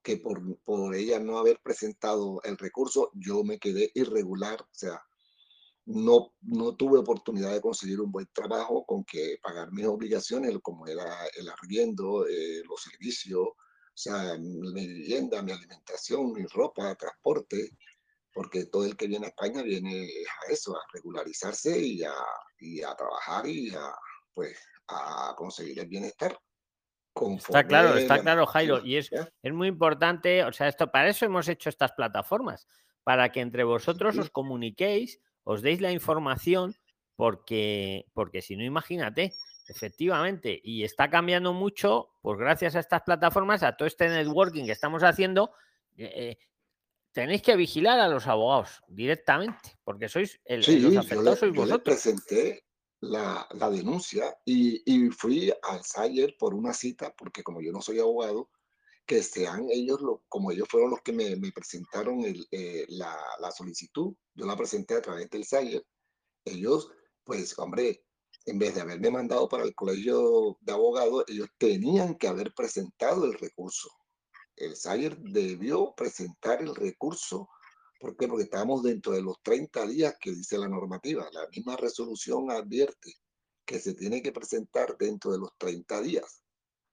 que 0.00 0.18
por, 0.18 0.40
por 0.60 0.94
ella 0.94 1.18
no 1.18 1.38
haber 1.38 1.60
presentado 1.60 2.40
el 2.44 2.56
recurso, 2.56 3.10
yo 3.14 3.42
me 3.42 3.58
quedé 3.58 3.90
irregular, 3.94 4.62
o 4.62 4.68
sea, 4.70 5.02
no, 5.86 6.34
no 6.42 6.76
tuve 6.76 7.00
oportunidad 7.00 7.52
de 7.52 7.60
conseguir 7.60 8.00
un 8.00 8.12
buen 8.12 8.28
trabajo 8.32 8.84
con 8.86 9.04
que 9.04 9.38
pagar 9.42 9.72
mis 9.72 9.86
obligaciones, 9.86 10.56
como 10.62 10.86
era 10.86 11.26
el 11.36 11.48
arriendo, 11.48 12.24
eh, 12.28 12.62
los 12.68 12.80
servicios, 12.80 13.40
o 13.40 14.00
sea, 14.00 14.38
mi 14.38 14.86
vivienda, 14.86 15.42
mi 15.42 15.50
alimentación, 15.50 16.32
mi 16.32 16.46
ropa, 16.46 16.94
transporte, 16.94 17.76
porque 18.32 18.66
todo 18.66 18.84
el 18.84 18.96
que 18.96 19.08
viene 19.08 19.26
a 19.26 19.30
España 19.30 19.62
viene 19.62 20.08
a 20.46 20.52
eso, 20.52 20.76
a 20.76 20.80
regularizarse 20.92 21.76
y 21.76 22.04
a, 22.04 22.14
y 22.60 22.82
a 22.82 22.94
trabajar 22.94 23.48
y 23.48 23.74
a, 23.74 23.92
pues, 24.32 24.56
a 24.88 25.34
conseguir 25.36 25.78
el 25.78 25.86
bienestar. 25.86 26.38
Está 27.36 27.64
claro, 27.64 27.96
está 27.96 28.20
claro, 28.20 28.46
Jairo, 28.46 28.84
y 28.84 28.96
es, 28.96 29.10
es 29.42 29.52
muy 29.52 29.66
importante, 29.66 30.44
o 30.44 30.52
sea, 30.52 30.68
esto 30.68 30.90
para 30.90 31.08
eso 31.08 31.24
hemos 31.24 31.48
hecho 31.48 31.68
estas 31.68 31.92
plataformas, 31.92 32.68
para 33.02 33.32
que 33.32 33.40
entre 33.40 33.64
vosotros 33.64 34.16
os 34.18 34.30
comuniquéis, 34.30 35.20
os 35.42 35.60
deis 35.60 35.80
la 35.80 35.90
información, 35.90 36.76
porque, 37.16 38.06
porque 38.12 38.40
si 38.40 38.56
no, 38.56 38.62
imagínate, 38.62 39.34
efectivamente, 39.66 40.60
y 40.62 40.84
está 40.84 41.10
cambiando 41.10 41.52
mucho, 41.52 42.10
pues 42.22 42.38
gracias 42.38 42.76
a 42.76 42.80
estas 42.80 43.02
plataformas, 43.02 43.64
a 43.64 43.76
todo 43.76 43.88
este 43.88 44.08
networking 44.08 44.66
que 44.66 44.72
estamos 44.72 45.02
haciendo, 45.02 45.52
eh, 45.96 46.12
eh, 46.14 46.38
tenéis 47.12 47.42
que 47.42 47.56
vigilar 47.56 47.98
a 47.98 48.08
los 48.08 48.28
abogados 48.28 48.82
directamente, 48.86 49.76
porque 49.82 50.08
sois 50.08 50.40
el, 50.44 50.60
los 50.82 50.96
afectados 50.96 51.40
sois 51.40 51.52
vosotros. 51.52 51.82
presenté 51.82 52.67
la, 53.00 53.46
la 53.52 53.70
denuncia 53.70 54.36
y, 54.44 54.82
y, 54.84 55.10
fui 55.10 55.52
al 55.62 55.84
Sayer 55.84 56.36
por 56.38 56.54
una 56.54 56.72
cita, 56.72 57.14
porque 57.16 57.42
como 57.42 57.60
yo 57.60 57.72
no 57.72 57.80
soy 57.80 58.00
abogado, 58.00 58.50
que 59.06 59.22
sean 59.22 59.66
ellos, 59.70 60.00
lo, 60.00 60.24
como 60.28 60.50
ellos 60.52 60.68
fueron 60.70 60.90
los 60.90 61.02
que 61.02 61.12
me, 61.12 61.36
me 61.36 61.52
presentaron 61.52 62.20
eh, 62.50 62.84
la, 62.88 63.16
la, 63.40 63.50
solicitud, 63.50 64.14
yo 64.34 64.46
la 64.46 64.56
presenté 64.56 64.94
a 64.96 65.02
través 65.02 65.30
del 65.30 65.44
Sayer, 65.44 65.84
ellos, 66.44 66.90
pues, 67.24 67.58
hombre, 67.58 68.04
en 68.46 68.58
vez 68.58 68.74
de 68.74 68.82
haberme 68.82 69.10
mandado 69.10 69.48
para 69.48 69.64
el 69.64 69.74
colegio 69.74 70.58
de 70.60 70.72
abogados, 70.72 71.24
ellos 71.28 71.48
tenían 71.58 72.16
que 72.16 72.28
haber 72.28 72.52
presentado 72.54 73.24
el 73.24 73.34
recurso 73.34 73.88
el 74.58 74.76
Sayer 74.76 75.16
debió 75.18 75.94
presentar 75.96 76.60
el 76.62 76.74
recurso. 76.74 77.48
¿Por 77.98 78.16
qué? 78.16 78.28
Porque 78.28 78.44
estamos 78.44 78.82
dentro 78.82 79.12
de 79.12 79.22
los 79.22 79.42
30 79.42 79.86
días 79.86 80.14
que 80.20 80.30
dice 80.30 80.56
la 80.56 80.68
normativa. 80.68 81.28
La 81.32 81.48
misma 81.48 81.76
resolución 81.76 82.50
advierte 82.50 83.14
que 83.64 83.80
se 83.80 83.94
tiene 83.94 84.22
que 84.22 84.32
presentar 84.32 84.96
dentro 84.96 85.32
de 85.32 85.38
los 85.38 85.50
30 85.58 86.00
días. 86.02 86.42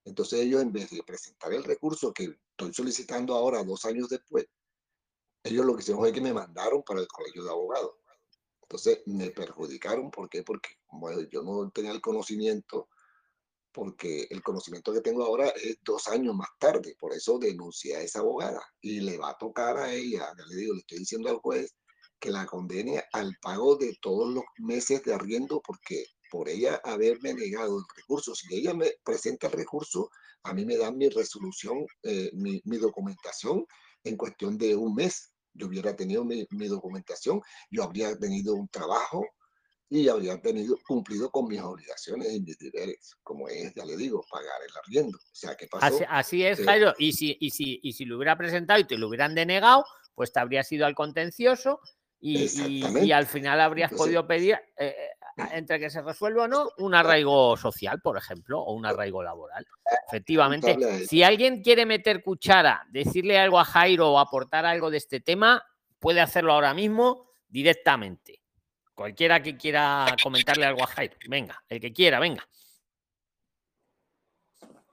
Entonces 0.04 0.42
ellos 0.42 0.62
en 0.62 0.72
vez 0.72 0.90
de 0.90 1.04
presentar 1.04 1.54
el 1.54 1.64
recurso 1.64 2.14
que 2.14 2.38
estoy 2.52 2.74
solicitando 2.74 3.36
ahora, 3.36 3.64
dos 3.64 3.86
años 3.86 4.10
después, 4.10 4.46
ellos 5.44 5.66
lo 5.66 5.76
que 5.76 5.82
hicieron 5.82 6.02
fue 6.02 6.12
que 6.12 6.22
me 6.22 6.34
mandaron 6.34 6.84
para 6.84 7.00
el 7.00 7.08
colegio 7.08 7.44
de 7.44 7.50
abogados. 7.52 7.92
Entonces 8.64 9.04
me 9.06 9.30
perjudicaron. 9.30 10.10
¿Por 10.10 10.28
qué? 10.28 10.42
Porque 10.44 10.70
bueno, 10.92 11.22
yo 11.32 11.44
no 11.44 11.70
tenía 11.70 11.92
el 11.92 12.02
conocimiento 12.02 12.90
porque 13.76 14.26
el 14.30 14.42
conocimiento 14.42 14.94
que 14.94 15.02
tengo 15.02 15.26
ahora 15.26 15.50
es 15.50 15.78
dos 15.84 16.08
años 16.08 16.34
más 16.34 16.48
tarde, 16.58 16.96
por 16.98 17.12
eso 17.12 17.38
denuncié 17.38 17.98
a 17.98 18.02
esa 18.02 18.20
abogada 18.20 18.62
y 18.80 19.02
le 19.02 19.18
va 19.18 19.32
a 19.32 19.38
tocar 19.38 19.78
a 19.78 19.94
ella, 19.94 20.34
ya 20.38 20.46
le 20.46 20.56
digo, 20.56 20.74
le 20.74 20.80
estoy 20.80 21.00
diciendo 21.00 21.30
al 21.30 21.40
juez 21.40 21.76
que 22.18 22.32
la 22.32 22.46
condene 22.46 23.04
al 23.12 23.36
pago 23.42 23.76
de 23.76 23.98
todos 24.02 24.34
los 24.34 24.46
meses 24.60 25.04
de 25.04 25.14
arriendo 25.14 25.62
porque 25.62 26.06
por 26.32 26.48
ella 26.48 26.80
haberme 26.86 27.34
negado 27.34 27.78
el 27.78 27.84
recurso, 27.98 28.34
si 28.34 28.56
ella 28.56 28.74
me 28.74 28.94
presenta 29.04 29.48
el 29.48 29.54
recurso, 29.54 30.10
a 30.44 30.54
mí 30.54 30.66
me 30.66 30.78
dan 30.78 30.98
mi 30.98 31.10
resolución, 31.10 31.86
eh, 32.04 32.32
mi, 32.34 32.62
mi, 32.64 32.78
documentación 32.78 33.66
en 34.04 34.16
cuestión 34.16 34.58
de 34.58 34.76
un 34.76 34.96
mes. 34.96 35.34
Yo 35.54 35.68
hubiera 35.68 35.96
tenido 35.96 36.24
mi, 36.24 36.48
mi 36.52 36.68
documentación, 36.68 37.42
yo 37.70 37.84
habría 37.84 38.18
tenido 38.18 38.54
un 38.54 38.68
trabajo, 38.70 39.26
y 39.90 40.08
habría 40.10 40.42
tenido, 40.42 40.78
cumplido 40.88 41.30
con 41.30 41.48
mis 41.48 41.62
obligaciones 41.62 42.28
deberes, 42.60 43.16
como 43.24 43.48
es, 43.48 43.74
ya 43.76 43.86
le 43.86 43.96
digo, 43.96 44.26
pagar 44.30 44.62
el 44.68 44.76
arriendo. 44.78 45.18
O 45.18 45.36
sea, 45.36 45.56
¿qué 45.56 45.68
pasó? 45.68 46.04
Así, 46.10 46.44
es, 46.44 46.64
Jairo. 46.64 46.94
Y 46.98 47.14
si, 47.14 47.38
y, 47.40 47.52
si, 47.52 47.80
y 47.84 47.94
si 47.94 48.06
lo 48.06 48.18
hubiera 48.18 48.38
presentado 48.38 48.80
y 48.80 48.86
te 48.86 48.98
lo 48.98 49.08
hubieran 49.08 49.36
denegado, 49.36 49.86
pues 50.16 50.32
te 50.32 50.40
habrías 50.40 50.72
ido 50.72 50.86
al 50.86 50.96
contencioso 50.96 51.80
y, 52.20 52.46
y, 53.04 53.12
al 53.12 53.28
final 53.28 53.62
habrías 53.62 53.92
podido 53.92 54.26
pedir. 54.26 54.58
Eh, 54.78 54.96
entre 55.52 55.80
que 55.80 55.90
se 55.90 56.02
resuelve 56.02 56.42
o 56.42 56.48
no, 56.48 56.70
un 56.78 56.96
arraigo 56.96 57.58
social, 57.58 58.00
por 58.02 58.18
ejemplo, 58.18 58.62
o 58.62 58.74
un 58.74 58.86
arraigo 58.86 59.22
laboral. 59.22 59.68
Efectivamente, 60.08 61.06
si 61.08 61.24
alguien 61.24 61.62
quiere 61.62 61.86
meter 61.86 62.24
cuchara, 62.24 62.86
decirle 62.90 63.38
algo 63.38 63.60
a 63.60 63.66
Jairo 63.66 64.14
o 64.14 64.20
aportar 64.20 64.66
algo 64.66 64.90
de 64.90 64.98
este 64.98 65.20
tema, 65.20 65.62
puede 66.00 66.22
hacerlo 66.22 66.54
ahora 66.54 66.74
mismo 66.74 67.32
directamente. 67.50 68.45
Cualquiera 68.96 69.44
que 69.44 69.58
quiera 69.58 70.16
comentarle 70.24 70.66
algo 70.66 70.84
a 70.84 70.88
Jairo, 70.88 71.18
venga, 71.28 71.62
el 71.68 71.82
que 71.82 71.92
quiera, 71.92 72.20
venga. 72.20 72.48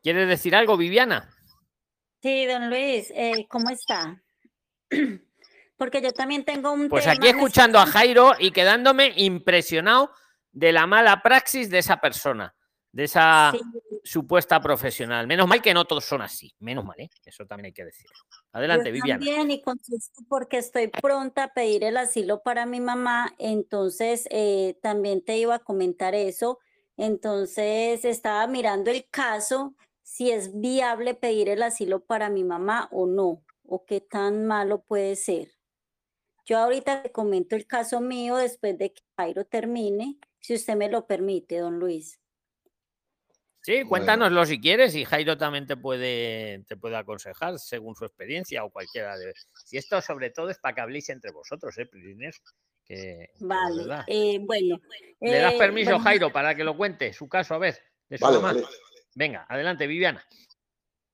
¿Quieres 0.03 0.29
decir 0.29 0.57
algo, 0.57 0.77
Viviana? 0.77 1.31
Sí, 2.21 2.45
don 2.47 2.69
Luis, 2.69 3.13
eh, 3.15 3.47
¿cómo 3.49 3.71
está? 3.71 4.21
Porque 5.77 6.03
yo 6.03 6.13
también 6.13 6.45
tengo 6.45 6.73
un... 6.73 6.89
Pues 6.89 7.07
aquí 7.07 7.29
escuchando 7.29 7.79
a 7.79 7.87
Jairo 7.87 8.33
y 8.39 8.51
quedándome 8.51 9.13
impresionado 9.17 10.13
de 10.51 10.73
la 10.73 10.89
mala 10.89 11.23
praxis 11.23 11.71
de 11.71 11.79
esa 11.79 12.01
persona, 12.01 12.55
de 12.93 13.05
esa 13.05 13.53
supuesta 14.05 14.61
profesional. 14.61 15.27
Menos 15.27 15.49
mal 15.49 15.63
que 15.63 15.73
no 15.73 15.87
todos 15.87 16.05
son 16.05 16.21
así, 16.21 16.55
menos 16.61 16.85
mal, 16.85 17.01
¿eh? 17.01 17.11
eso 17.25 17.47
también 17.47 17.67
hay 17.67 17.73
que 17.73 17.85
decirlo. 17.85 18.15
Adelante, 18.53 18.91
yo 18.91 18.93
Viviana. 18.93 19.25
También 19.25 19.51
y 19.51 19.63
contesto 19.63 20.23
porque 20.29 20.59
estoy 20.59 20.89
pronta 20.89 21.45
a 21.45 21.53
pedir 21.55 21.85
el 21.85 21.97
asilo 21.97 22.43
para 22.43 22.67
mi 22.67 22.81
mamá, 22.81 23.35
entonces 23.39 24.29
eh, 24.31 24.79
también 24.83 25.25
te 25.25 25.39
iba 25.39 25.55
a 25.57 25.59
comentar 25.61 26.15
eso. 26.15 26.59
Entonces 26.99 28.05
estaba 28.05 28.47
mirando 28.47 28.91
el 28.91 29.09
caso, 29.09 29.75
si 30.03 30.31
es 30.31 30.61
viable 30.61 31.15
pedir 31.15 31.49
el 31.49 31.63
asilo 31.63 32.05
para 32.05 32.29
mi 32.29 32.45
mamá 32.45 32.89
o 32.93 33.07
no, 33.07 33.43
o 33.65 33.87
qué 33.87 34.03
tan 34.03 34.47
malo 34.47 34.83
puede 34.83 35.17
ser. 35.17 35.49
Yo 36.45 36.59
ahorita 36.59 37.03
te 37.03 37.13
comento 37.13 37.57
el 37.57 37.67
caso 37.67 38.01
mío 38.01 38.37
después 38.37 38.77
de 38.77 38.93
que 38.93 39.03
Jairo 39.17 39.47
termine, 39.47 40.19
si 40.41 40.55
usted 40.55 40.77
me 40.77 40.91
lo 40.91 41.07
permite, 41.07 41.57
don 41.59 41.79
Luis. 41.79 42.22
Sí, 43.63 43.85
cuéntanoslo 43.85 44.45
si 44.45 44.61
quieres 44.61 44.95
y 44.97 45.05
Jairo 45.05 45.39
también 45.39 45.69
te 45.69 45.77
puede, 45.77 46.65
te 46.67 46.77
puede 46.77 46.97
aconsejar 46.97 47.61
según 47.61 47.95
su 47.95 48.05
experiencia 48.05 48.65
o 48.65 48.71
cualquiera 48.71 49.17
de... 49.17 49.33
Si 49.65 49.77
esto 49.77 50.03
sobre 50.03 50.31
todo 50.31 50.51
es 50.51 50.59
para 50.59 50.75
que 50.75 50.81
habléis 50.81 51.09
entre 51.11 51.31
vosotros, 51.31 51.79
¿eh, 51.79 51.89
Que, 52.85 53.31
vale, 53.39 54.03
eh, 54.09 54.41
bueno. 54.41 54.81
¿Le 55.21 55.39
das 55.39 55.55
eh, 55.55 55.59
permiso, 55.59 55.97
Jairo, 56.01 56.33
para 56.33 56.57
que 56.57 56.65
lo 56.65 56.77
cuente 56.77 57.13
su 57.13 57.29
caso? 57.29 57.55
A 57.55 57.59
ver, 57.59 57.79
de 58.09 58.19
su 58.19 58.69
Venga, 59.15 59.47
adelante, 59.49 59.87
Viviana. 59.87 60.27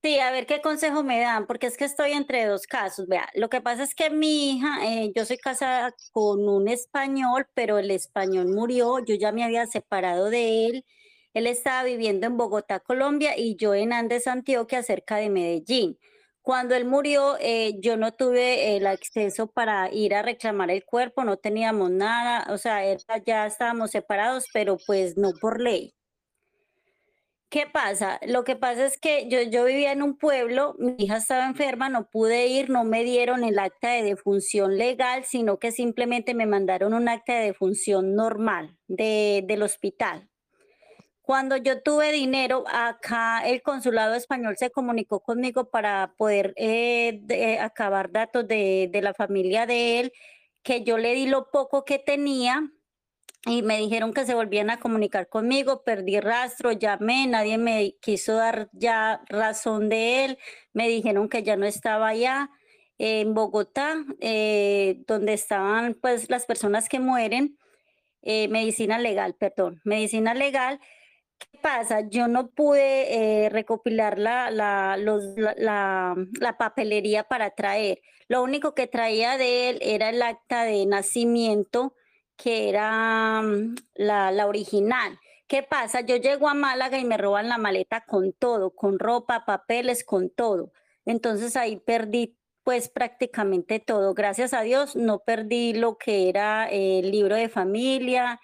Sí, 0.03 0.19
a 0.21 0.31
ver 0.31 0.47
qué 0.47 0.63
consejo 0.63 1.03
me 1.03 1.21
dan, 1.21 1.47
porque 1.47 1.67
es 1.67 1.77
que 1.77 1.85
estoy 1.85 2.13
entre 2.13 2.47
dos 2.47 2.67
casos. 2.67 3.09
Vea, 3.09 3.29
lo 3.35 3.51
que 3.51 3.61
pasa 3.61 3.83
es 3.83 3.95
que 3.95 4.09
mi 4.09 4.53
hija, 4.53 4.87
eh, 4.87 5.13
yo 5.15 5.27
soy 5.27 5.37
casada 5.37 5.93
con 6.13 6.49
un 6.49 6.69
español, 6.69 7.47
pero 7.53 7.79
el 7.79 7.91
español 7.91 8.47
murió, 8.47 9.05
yo 9.05 9.17
ya 9.17 9.33
me 9.33 9.45
había 9.45 9.67
separado 9.67 10.31
de 10.31 10.67
él 10.67 10.85
él 11.35 11.47
estaba 11.47 11.85
viviendo 11.85 12.27
en 12.27 12.37
Bogotá, 12.37 12.81
Colombia, 12.81 13.37
y 13.37 13.57
yo 13.57 13.75
en 13.75 13.93
Andes, 13.93 14.27
Antioquia, 14.27 14.83
cerca 14.83 15.17
de 15.17 15.31
Medellín. 15.31 15.99
Cuando 16.43 16.75
él 16.75 16.87
murió, 16.87 17.37
eh, 17.41 17.75
yo 17.81 17.97
no 17.97 18.13
tuve 18.13 18.77
el 18.77 18.87
acceso 18.87 19.49
para 19.49 19.93
ir 19.93 20.15
a 20.15 20.23
reclamar 20.23 20.71
el 20.71 20.85
cuerpo, 20.85 21.25
no 21.25 21.37
teníamos 21.37 21.91
nada, 21.91 22.47
o 22.53 22.59
sea, 22.59 22.81
ya 23.27 23.47
estábamos 23.47 23.91
separados, 23.91 24.47
pero 24.53 24.79
pues 24.87 25.17
no 25.19 25.33
por 25.41 25.61
ley. 25.61 25.95
¿Qué 27.51 27.67
pasa? 27.67 28.21
Lo 28.27 28.45
que 28.45 28.57
pasa 28.57 28.85
es 28.85 28.99
que 28.99 29.27
yo, 29.31 29.41
yo 29.41 29.65
vivía 29.65 29.93
en 29.93 30.03
un 30.03 30.19
pueblo, 30.19 30.75
mi 30.79 30.97
hija 30.99 31.17
estaba 31.17 31.47
enferma, 31.47 31.89
no 31.89 32.11
pude 32.11 32.47
ir, 32.47 32.69
no 32.69 32.85
me 32.85 33.05
dieron 33.05 33.43
el 33.43 33.59
acta 33.59 33.91
de 33.91 34.03
defunción 34.03 34.77
legal, 34.77 35.25
sino 35.25 35.59
que 35.59 35.73
simplemente 35.73 36.35
me 36.35 36.45
mandaron 36.45 36.93
un 36.93 37.09
acta 37.09 37.35
de 37.35 37.47
defunción 37.47 38.15
normal 38.15 38.77
del 38.87 39.63
hospital. 39.63 40.29
Cuando 41.29 41.59
yo 41.59 41.83
tuve 41.83 42.11
dinero, 42.11 42.65
acá 42.73 43.47
el 43.47 43.61
consulado 43.61 44.15
español 44.15 44.57
se 44.57 44.71
comunicó 44.71 45.21
conmigo 45.21 45.69
para 45.69 46.15
poder 46.17 46.55
eh, 46.57 47.59
acabar 47.61 48.11
datos 48.11 48.49
de, 48.49 48.89
de 48.91 49.03
la 49.03 49.13
familia 49.13 49.67
de 49.67 50.01
él, 50.01 50.13
que 50.63 50.85
yo 50.85 50.97
le 50.97 51.13
di 51.13 51.27
lo 51.27 51.51
poco 51.51 51.85
que 51.85 51.99
tenía 51.99 52.73
y 53.45 53.61
me 53.61 53.77
dijeron 53.77 54.15
que 54.15 54.25
se 54.25 54.35
volvían 54.35 54.71
a 54.71 54.81
comunicar 54.81 55.29
conmigo, 55.29 55.83
perdí 55.85 56.19
rastro, 56.19 56.73
llamé, 56.73 57.27
nadie 57.27 57.59
me 57.59 57.97
quiso 58.01 58.37
dar 58.37 58.71
ya 58.73 59.21
razón 59.29 59.91
de 59.91 60.25
él, 60.25 60.39
me 60.73 60.89
dijeron 60.89 61.29
que 61.29 61.43
ya 61.43 61.57
no 61.57 61.67
estaba 61.67 62.09
allá 62.09 62.49
en 62.97 63.35
Bogotá, 63.35 64.03
eh, 64.21 65.03
donde 65.07 65.35
estaban 65.35 65.93
pues 65.93 66.31
las 66.31 66.47
personas 66.47 66.89
que 66.89 67.01
mueren, 67.01 67.59
eh, 68.23 68.49
medicina 68.49 68.99
legal, 68.99 69.35
perdón, 69.35 69.83
medicina 69.85 70.33
legal, 70.33 70.81
¿Qué 71.39 71.59
pasa? 71.63 72.01
Yo 72.09 72.29
no 72.29 72.49
pude 72.49 73.45
eh, 73.45 73.49
recopilar 73.49 74.19
la, 74.19 74.51
la, 74.51 74.97
la, 74.97 76.59
papelería 76.59 77.25
para 77.25 77.51
traer. 77.51 78.01
Lo 78.29 78.43
único 78.43 78.75
que 78.75 78.87
traía 78.87 79.37
de 79.39 79.71
él 79.71 79.79
era 79.81 80.11
el 80.11 80.21
acta 80.23 80.65
de 80.65 80.85
nacimiento, 80.87 81.95
que 82.37 82.69
era 82.69 83.43
mm, 83.43 83.77
la, 83.95 84.31
la 84.33 84.47
original. 84.47 85.19
¿Qué 85.47 85.63
pasa? 85.63 86.03
Yo 86.03 86.17
llego 86.17 86.49
a 86.49 86.55
Málaga 86.55 86.99
y 86.99 87.05
me 87.05 87.17
roban 87.17 87.49
la 87.49 87.57
maleta 87.57 88.05
con 88.05 88.33
todo, 88.33 88.75
con 88.75 88.99
ropa, 88.99 89.45
papeles, 89.47 90.05
con 90.05 90.31
todo. 90.31 90.73
Entonces 91.07 91.57
ahí 91.57 91.79
perdí 91.79 92.37
pues 92.65 92.91
prácticamente 92.91 93.81
todo. 93.81 94.13
Gracias 94.13 94.53
a 94.53 94.61
Dios 94.61 94.95
no 94.95 95.21
perdí 95.21 95.73
lo 95.73 95.97
que 95.97 96.29
era 96.29 96.69
el 96.69 97.11
libro 97.11 97.35
de 97.35 97.49
familia, 97.49 98.43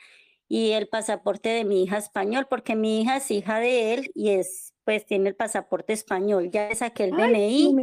y 0.55 0.71
el 0.71 0.87
pasaporte 0.87 1.49
de 1.49 1.65
mi 1.65 1.83
hija 1.83 1.99
español, 1.99 2.47
porque 2.49 2.77
mi 2.77 3.01
hija 3.01 3.17
es 3.17 3.29
hija 3.33 3.59
de 3.59 3.93
él 3.93 4.13
y 4.15 4.31
es, 4.31 4.73
pues 4.85 5.05
tiene 5.05 5.31
el 5.31 5.35
pasaporte 5.35 5.93
español. 5.93 6.49
Ya 6.49 6.69
le 6.69 6.77
saqué 6.77 7.07
el 7.07 7.11
DNI. 7.11 7.75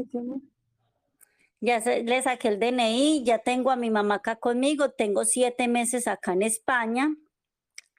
Ya 1.60 1.80
le 1.80 2.22
saqué 2.22 2.48
el 2.48 2.62
DNI, 2.62 3.24
ya 3.26 3.40
tengo 3.40 3.72
a 3.72 3.76
mi 3.76 3.90
mamá 3.90 4.16
acá 4.16 4.38
conmigo, 4.38 4.90
tengo 4.90 5.26
siete 5.26 5.68
meses 5.68 6.08
acá 6.08 6.32
en 6.32 6.44
España. 6.44 7.14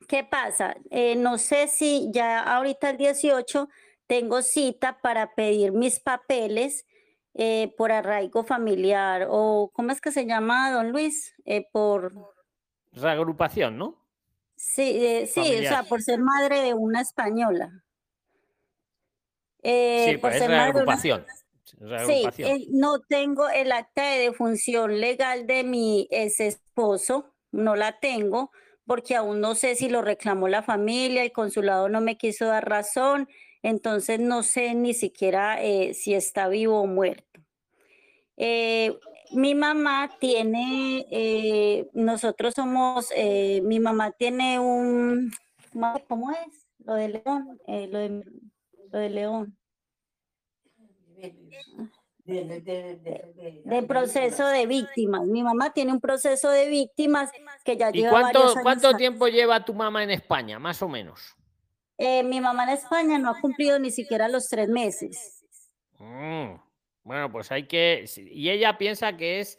¿Qué 0.09 0.25
pasa? 0.25 0.75
Eh, 0.89 1.17
no 1.17 1.37
sé 1.37 1.69
si 1.69 2.09
ya 2.11 2.41
ahorita 2.41 2.89
el 2.89 2.97
18 2.97 3.69
tengo 4.07 4.41
cita 4.41 5.03
para 5.03 5.35
pedir 5.35 5.73
mis 5.73 6.01
papeles 6.01 6.87
eh, 7.35 7.75
por 7.77 7.93
arraigo 7.93 8.43
familiar 8.43 9.27
o 9.29 9.71
¿cómo 9.75 9.93
es 9.93 10.01
que 10.01 10.13
se 10.13 10.25
llama, 10.25 10.73
don 10.73 10.93
Luis? 10.93 11.35
Eh, 11.45 11.67
por... 11.73 12.11
Reagrupación, 12.93 13.77
¿no? 13.77 14.02
Sí, 14.63 15.05
eh, 15.05 15.27
sí, 15.27 15.41
o 15.41 15.63
sea, 15.63 15.83
por 15.83 16.03
ser 16.03 16.21
madre 16.21 16.61
de 16.61 16.73
una 16.73 17.01
española. 17.01 17.83
Eh, 19.61 20.07
sí, 20.07 20.13
por 20.19 20.31
pues, 20.31 20.39
ser 20.39 20.51
reagrupación. 20.51 21.27
Sí, 22.07 22.25
eh, 22.39 22.67
no 22.71 23.01
tengo 23.01 23.49
el 23.49 23.73
acta 23.73 24.09
de 24.11 24.21
defunción 24.21 25.01
legal 25.01 25.49
de 25.49 25.65
mi 25.65 26.07
ex 26.13 26.39
esposo, 26.39 27.35
no 27.51 27.75
la 27.75 27.99
tengo, 27.99 28.53
porque 28.87 29.17
aún 29.17 29.41
no 29.41 29.57
sé 29.57 29.75
si 29.75 29.89
lo 29.89 30.01
reclamó 30.01 30.47
la 30.47 30.63
familia, 30.63 31.25
el 31.25 31.33
consulado 31.33 31.89
no 31.89 32.01
me 32.01 32.17
quiso 32.17 32.47
dar 32.47 32.69
razón, 32.69 33.29
entonces 33.63 34.21
no 34.21 34.45
sé 34.45 34.75
ni 34.75 34.95
siquiera 34.95 35.59
si 35.93 36.15
está 36.15 36.47
vivo 36.47 36.83
o 36.83 36.87
muerto. 36.87 37.41
Mi 39.35 39.55
mamá 39.55 40.11
tiene, 40.19 41.07
eh, 41.11 41.89
nosotros 41.95 42.55
somos, 42.55 43.09
eh, 43.17 43.61
mi 43.65 43.81
mamá 43.81 44.11
tiene 44.13 44.59
un, 44.59 45.33
¿cómo 46.09 46.31
es? 46.33 46.67
Lo 46.85 46.95
de 46.95 47.09
León, 47.09 47.61
eh, 47.67 47.89
lo, 47.91 47.99
de, 47.99 48.25
lo 48.91 48.99
de 48.99 49.11
León. 49.11 49.57
De, 52.25 53.83
proceso 53.87 54.47
de 54.47 54.67
víctimas. 54.67 55.25
Mi 55.27 55.43
mamá 55.43 55.73
tiene 55.73 55.93
un 55.93 56.01
proceso 56.01 56.51
de 56.51 56.69
víctimas 56.69 57.31
que 57.65 57.77
ya 57.77 57.91
lleva 57.91 58.11
cuánto, 58.11 58.39
varios 58.39 58.57
años 58.57 58.63
¿Cuánto 58.63 58.97
tiempo 58.97 59.29
lleva 59.29 59.65
tu 59.65 59.75
mamá 59.75 60.03
en 60.05 60.11
España, 60.11 60.59
más 60.59 60.83
o 60.83 60.89
menos? 60.89 61.37
mi 61.99 62.41
mamá 62.41 62.65
en 62.65 62.71
España 62.71 63.17
no 63.17 63.31
ha 63.31 63.41
cumplido 63.41 63.79
ni 63.79 63.93
siquiera 63.93 64.27
los 64.27 64.49
tres 64.49 64.69
meses. 64.69 65.45
Mm. 66.01 66.57
Bueno, 67.05 67.31
pues 67.31 67.51
hay 67.53 67.67
que. 67.67 68.05
Y 68.17 68.51
ella 68.51 68.79
piensa 68.79 69.17
que 69.17 69.41
es. 69.41 69.59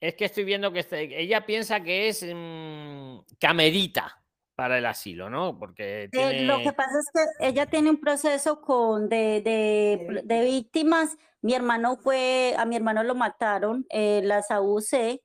Es 0.00 0.14
que 0.16 0.26
estoy 0.26 0.44
viendo 0.44 0.72
que 0.72 0.80
este, 0.80 1.20
ella 1.20 1.46
piensa 1.46 1.80
que 1.80 2.08
es 2.08 2.22
mmm, 2.22 3.20
camerita 3.38 4.22
para 4.54 4.78
el 4.78 4.86
asilo, 4.86 5.30
¿no? 5.30 5.58
Porque 5.58 6.08
eh, 6.12 6.42
lo 6.42 6.58
que 6.58 6.72
pasa 6.72 6.98
es 6.98 7.10
que 7.38 7.48
ella 7.48 7.66
tiene 7.66 7.90
un 7.90 8.00
proceso 8.00 8.60
con 8.60 9.08
de, 9.08 9.40
de, 9.42 10.22
de 10.24 10.44
víctimas. 10.44 11.16
Mi 11.40 11.54
hermano 11.54 11.96
fue, 11.96 12.54
a 12.56 12.64
mi 12.64 12.76
hermano 12.76 13.02
lo 13.02 13.14
mataron, 13.14 13.86
eh, 13.90 14.20
las 14.24 14.50
AUC 14.50 15.20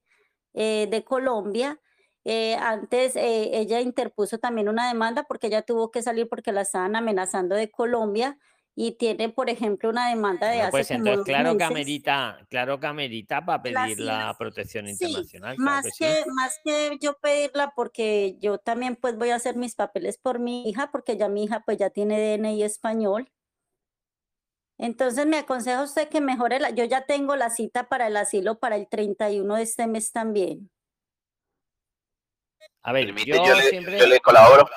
eh, 0.53 0.87
de 0.89 1.03
Colombia. 1.03 1.79
Eh, 2.25 2.55
antes 2.55 3.15
ella 3.15 3.79
interpuso 3.81 4.37
también 4.37 4.67
una 4.69 4.87
demanda 4.87 5.23
porque 5.23 5.47
ella 5.47 5.61
tuvo 5.61 5.89
que 5.89 6.01
salir 6.01 6.27
porque 6.27 6.51
la 6.51 6.61
estaban 6.61 6.95
amenazando 6.95 7.55
de 7.55 7.71
Colombia 7.71 8.37
y 8.81 8.93
tiene, 8.93 9.27
por 9.27 9.49
ejemplo, 9.49 9.89
una 9.89 10.07
demanda 10.07 10.47
de 10.47 10.53
Bueno, 10.53 10.67
hace 10.69 10.71
pues 10.71 10.91
entonces, 10.91 11.25
claro 11.25 11.49
que 11.49 11.55
meses. 11.57 11.67
amerita, 11.69 12.39
claro 12.49 12.79
que 12.79 12.87
amerita 12.87 13.45
para 13.45 13.61
pedir 13.61 13.97
sí, 13.97 14.03
la 14.03 14.33
protección 14.39 14.85
Sí, 14.85 14.91
internacional. 14.93 15.57
claro 15.57 15.69
más 15.69 15.83
que 15.83 15.91
sí. 15.91 15.97
que, 16.05 16.23
más 16.31 16.59
que 16.63 16.97
yo 17.01 17.13
pedirla 17.19 17.73
porque 17.75 18.37
yo 18.39 18.57
también 18.57 18.95
pues 18.95 19.17
voy 19.17 19.31
a 19.31 19.35
hacer 19.35 19.57
mis 19.57 19.75
papeles 19.75 20.17
por 20.17 20.39
mi 20.39 20.69
hija 20.69 20.91
porque 20.93 21.17
ya 21.17 21.27
mi 21.27 21.43
hija 21.43 21.61
pues 21.65 21.77
ya 21.77 21.89
tiene 21.89 22.37
DNI 22.37 22.63
español. 22.63 23.29
Entonces 24.77 25.25
me 25.25 25.39
aconseja 25.39 25.83
usted 25.83 26.07
que 26.07 26.21
mejore 26.21 26.61
la, 26.61 26.69
yo 26.69 26.85
ya 26.85 27.01
tengo 27.05 27.35
la 27.35 27.49
cita 27.49 27.89
para 27.89 28.07
el 28.07 28.15
asilo 28.15 28.59
para 28.59 28.77
el 28.77 28.87
31 28.87 29.55
de 29.55 29.63
este 29.63 29.87
mes 29.87 30.13
también. 30.13 30.71
A 32.83 32.93
ver, 32.93 33.07
Permite, 33.07 33.27
yo, 33.29 33.45
yo, 33.45 33.55
le, 33.55 33.69
siempre. 33.71 33.99
yo 33.99 34.07
le 34.07 34.21
colaboro. 34.21 34.69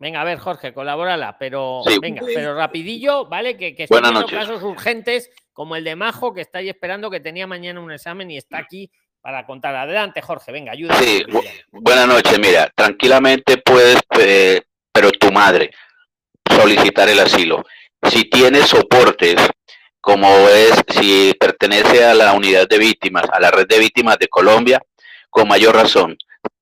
Venga, 0.00 0.22
a 0.22 0.24
ver, 0.24 0.38
Jorge, 0.38 0.72
colabórala, 0.72 1.36
pero 1.38 1.82
Sí. 1.86 1.98
venga, 2.00 2.22
pero 2.34 2.54
rapidillo, 2.56 3.26
¿vale? 3.26 3.56
Que, 3.56 3.76
que 3.76 3.86
casos 3.86 4.62
urgentes 4.62 5.30
como 5.52 5.76
el 5.76 5.84
de 5.84 5.94
Majo, 5.94 6.32
que 6.32 6.40
está 6.40 6.58
ahí 6.58 6.70
esperando 6.70 7.10
que 7.10 7.20
tenía 7.20 7.46
mañana 7.46 7.80
un 7.80 7.92
examen 7.92 8.30
y 8.30 8.38
está 8.38 8.56
aquí 8.58 8.90
para 9.20 9.44
contar. 9.44 9.76
Adelante, 9.76 10.22
Jorge, 10.22 10.52
venga, 10.52 10.72
ayuda. 10.72 10.94
Sí, 10.96 11.22
bu- 11.28 11.44
buenas 11.70 12.08
noches. 12.08 12.38
Mira, 12.38 12.72
tranquilamente 12.74 13.58
puedes, 13.58 14.00
eh, 14.18 14.62
pero 14.90 15.10
tu 15.12 15.30
madre, 15.30 15.70
solicitar 16.50 17.08
el 17.10 17.20
asilo. 17.20 17.62
Si 18.04 18.24
tienes 18.24 18.68
soportes, 18.68 19.36
como 20.00 20.28
es, 20.48 20.82
si 20.88 21.34
pertenece 21.38 22.04
a 22.06 22.14
la 22.14 22.32
unidad 22.32 22.66
de 22.66 22.78
víctimas, 22.78 23.24
a 23.30 23.38
la 23.38 23.50
red 23.50 23.66
de 23.68 23.78
víctimas 23.78 24.18
de 24.18 24.28
Colombia, 24.28 24.80
con 25.28 25.46
mayor 25.46 25.74
razón. 25.74 26.16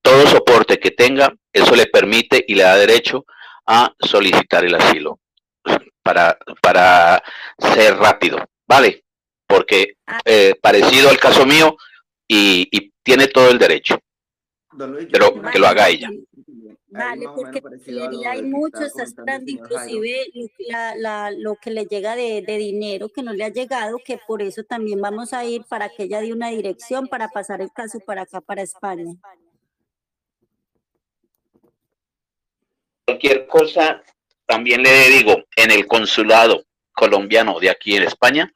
Todo 0.08 0.26
soporte 0.26 0.78
que 0.80 0.90
tenga, 0.90 1.34
eso 1.52 1.76
le 1.76 1.86
permite 1.86 2.42
y 2.48 2.54
le 2.54 2.62
da 2.62 2.76
derecho 2.76 3.26
a 3.66 3.94
solicitar 4.00 4.64
el 4.64 4.74
asilo 4.74 5.20
para, 6.02 6.38
para 6.62 7.22
ser 7.58 7.94
rápido, 7.96 8.38
¿vale? 8.66 9.04
Porque 9.46 9.96
Ah. 10.06 10.20
eh, 10.24 10.54
parecido 10.62 11.10
al 11.10 11.18
caso 11.18 11.44
mío 11.44 11.76
y, 12.26 12.66
y 12.72 12.90
tiene 13.02 13.26
todo 13.28 13.50
el 13.50 13.58
derecho. 13.58 13.98
Luis, 14.72 15.08
Pero 15.12 15.42
que 15.50 15.58
lo 15.58 15.66
haga 15.66 15.90
ella. 15.90 16.08
Vale, 16.86 17.26
porque 17.36 17.60
hay 18.26 18.40
que 18.40 18.46
mucho, 18.46 18.80
está 18.84 19.02
esperando 19.02 19.50
inclusive 19.50 20.26
lo 20.32 20.46
que 20.56 20.64
la- 20.68 20.94
la- 20.96 21.30
lo 21.30 21.56
que 21.56 21.70
le 21.70 21.84
llega 21.84 22.16
de, 22.16 22.40
de 22.40 22.56
dinero 22.56 23.10
que 23.14 23.22
no 23.22 23.34
le 23.34 23.44
ha 23.44 23.50
llegado, 23.50 23.98
que 24.02 24.18
por 24.26 24.40
eso 24.40 24.64
también 24.64 25.02
vamos 25.02 25.34
a 25.34 25.44
ir 25.44 25.64
para 25.68 25.90
que 25.90 26.04
ella 26.04 26.22
dé 26.22 26.32
una 26.32 26.48
dirección 26.48 27.08
para 27.08 27.28
pasar 27.28 27.60
el 27.60 27.70
caso 27.72 27.98
para 28.00 28.22
acá, 28.22 28.40
para 28.40 28.62
España. 28.62 29.12
Cualquier 33.08 33.46
cosa, 33.46 34.02
también 34.44 34.82
le 34.82 35.08
digo, 35.08 35.42
en 35.56 35.70
el 35.70 35.86
consulado 35.86 36.66
colombiano 36.92 37.58
de 37.58 37.70
aquí 37.70 37.96
en 37.96 38.02
España, 38.02 38.52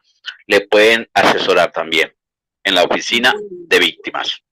le 0.47 0.61
pueden 0.61 1.09
asesorar 1.15 1.73
también 1.73 2.13
en 2.63 2.75
la 2.75 2.85
oficina 2.85 3.33
de 3.49 3.79
víctimas. 3.79 4.43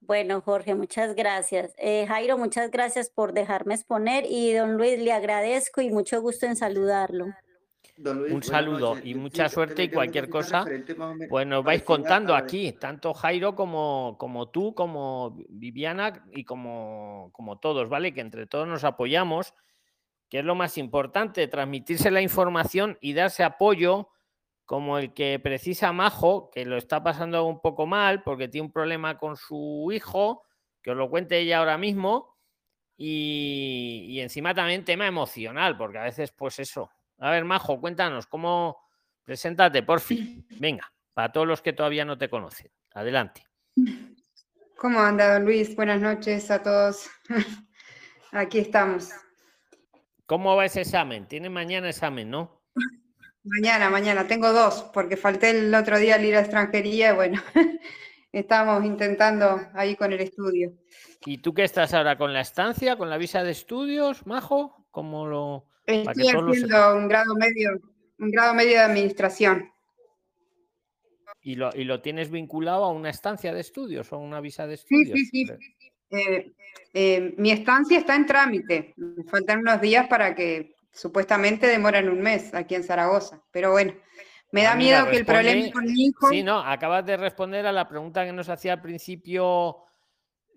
Bueno, 0.00 0.40
Jorge, 0.40 0.74
muchas 0.74 1.14
gracias. 1.14 1.72
Eh, 1.78 2.04
Jairo, 2.08 2.36
muchas 2.36 2.72
gracias 2.72 3.10
por 3.10 3.32
dejarme 3.32 3.76
exponer 3.76 4.24
y 4.28 4.54
don 4.54 4.76
Luis, 4.76 4.98
le 4.98 5.12
agradezco 5.12 5.82
y 5.82 5.90
mucho 5.90 6.20
gusto 6.20 6.46
en 6.46 6.56
saludarlo. 6.56 7.26
Luis, 7.96 8.32
Un 8.32 8.42
saludo 8.42 8.94
noches. 8.94 9.06
y 9.06 9.14
mucha 9.14 9.48
sí 9.48 9.54
suerte 9.54 9.84
y 9.84 9.90
cualquier 9.90 10.28
cosa, 10.30 10.64
Pues 11.28 11.46
nos 11.46 11.62
vais 11.62 11.82
contando 11.82 12.34
aquí, 12.34 12.72
tanto 12.72 13.12
Jairo 13.12 13.54
como, 13.54 14.16
como 14.18 14.48
tú, 14.48 14.74
como 14.74 15.36
Viviana 15.48 16.24
y 16.32 16.44
como, 16.44 17.30
como 17.32 17.58
todos, 17.58 17.88
¿vale? 17.88 18.14
Que 18.14 18.22
entre 18.22 18.46
todos 18.46 18.66
nos 18.66 18.84
apoyamos, 18.84 19.54
que 20.28 20.38
es 20.38 20.44
lo 20.44 20.54
más 20.54 20.78
importante, 20.78 21.46
transmitirse 21.48 22.10
la 22.10 22.22
información 22.22 22.96
y 23.00 23.12
darse 23.12 23.44
apoyo, 23.44 24.08
como 24.64 24.96
el 24.96 25.12
que 25.12 25.38
precisa 25.38 25.92
Majo, 25.92 26.48
que 26.50 26.64
lo 26.64 26.78
está 26.78 27.02
pasando 27.02 27.44
un 27.44 27.60
poco 27.60 27.86
mal 27.86 28.22
porque 28.22 28.48
tiene 28.48 28.66
un 28.66 28.72
problema 28.72 29.18
con 29.18 29.36
su 29.36 29.90
hijo, 29.92 30.44
que 30.80 30.92
os 30.92 30.96
lo 30.96 31.10
cuente 31.10 31.38
ella 31.38 31.58
ahora 31.58 31.76
mismo, 31.76 32.36
y, 32.96 34.06
y 34.08 34.20
encima 34.20 34.54
también 34.54 34.84
tema 34.84 35.06
emocional, 35.06 35.76
porque 35.76 35.98
a 35.98 36.04
veces, 36.04 36.32
pues 36.32 36.58
eso. 36.58 36.90
A 37.22 37.30
ver, 37.30 37.44
Majo, 37.44 37.80
cuéntanos, 37.80 38.26
¿cómo, 38.26 38.82
Preséntate, 39.24 39.84
por 39.84 40.00
fin. 40.00 40.44
Venga, 40.58 40.92
para 41.14 41.30
todos 41.30 41.46
los 41.46 41.62
que 41.62 41.72
todavía 41.72 42.04
no 42.04 42.18
te 42.18 42.28
conocen. 42.28 42.70
Adelante. 42.94 43.44
¿Cómo 44.76 44.98
anda, 44.98 45.34
don 45.34 45.44
Luis? 45.44 45.76
Buenas 45.76 46.00
noches 46.00 46.50
a 46.50 46.60
todos. 46.62 47.08
Aquí 48.32 48.58
estamos. 48.58 49.10
¿Cómo 50.26 50.56
va 50.56 50.64
ese 50.64 50.80
examen? 50.80 51.28
Tiene 51.28 51.48
mañana 51.48 51.88
examen, 51.88 52.28
¿no? 52.28 52.64
Mañana, 53.44 53.90
mañana. 53.90 54.26
Tengo 54.26 54.52
dos, 54.52 54.90
porque 54.92 55.16
falté 55.16 55.50
el 55.50 55.72
otro 55.74 55.98
día 55.98 56.16
al 56.16 56.24
ir 56.24 56.34
a 56.34 56.40
extranjería 56.40 57.12
bueno, 57.12 57.40
estamos 58.32 58.84
intentando 58.84 59.60
ahí 59.74 59.94
con 59.94 60.12
el 60.12 60.20
estudio. 60.20 60.72
¿Y 61.24 61.38
tú 61.38 61.54
qué 61.54 61.62
estás 61.62 61.94
ahora 61.94 62.18
con 62.18 62.32
la 62.32 62.40
estancia, 62.40 62.96
con 62.96 63.08
la 63.08 63.18
visa 63.18 63.44
de 63.44 63.52
estudios, 63.52 64.26
Majo? 64.26 64.88
¿Cómo 64.90 65.26
lo...? 65.26 65.71
Estoy 65.86 66.28
haciendo 66.28 66.96
un 66.96 67.08
grado 67.08 67.34
medio, 67.34 67.70
un 68.18 68.30
grado 68.30 68.54
medio 68.54 68.72
de 68.72 68.78
administración. 68.80 69.68
¿Y 71.40 71.56
lo, 71.56 71.70
¿Y 71.74 71.84
lo 71.84 72.00
tienes 72.00 72.30
vinculado 72.30 72.84
a 72.84 72.92
una 72.92 73.10
estancia 73.10 73.52
de 73.52 73.60
estudios 73.60 74.12
o 74.12 74.18
una 74.18 74.40
visa 74.40 74.66
de 74.66 74.76
Sí, 74.76 74.82
estudios? 75.02 75.18
sí, 75.18 75.46
sí. 75.46 75.52
Eh, 76.10 76.52
eh, 76.94 77.34
mi 77.38 77.50
estancia 77.50 77.98
está 77.98 78.14
en 78.14 78.26
trámite. 78.26 78.94
Me 78.96 79.24
faltan 79.24 79.60
unos 79.60 79.80
días 79.80 80.06
para 80.06 80.34
que 80.34 80.76
supuestamente 80.92 81.66
demoran 81.66 82.08
un 82.08 82.20
mes 82.20 82.54
aquí 82.54 82.74
en 82.74 82.84
Zaragoza. 82.84 83.42
Pero 83.50 83.72
bueno, 83.72 83.94
me 84.52 84.62
da 84.62 84.72
Ah, 84.72 84.76
miedo 84.76 85.10
que 85.10 85.16
el 85.16 85.24
problema 85.26 85.72
con 85.72 85.84
mi 85.84 86.06
hijo. 86.06 86.28
Sí, 86.28 86.42
no, 86.44 86.60
acabas 86.60 87.04
de 87.06 87.16
responder 87.16 87.66
a 87.66 87.72
la 87.72 87.88
pregunta 87.88 88.24
que 88.24 88.32
nos 88.32 88.48
hacía 88.48 88.74
al 88.74 88.82
principio 88.82 89.78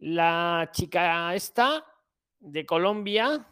la 0.02 0.70
chica 0.74 1.34
esta 1.34 1.84
de 2.40 2.66
Colombia, 2.66 3.48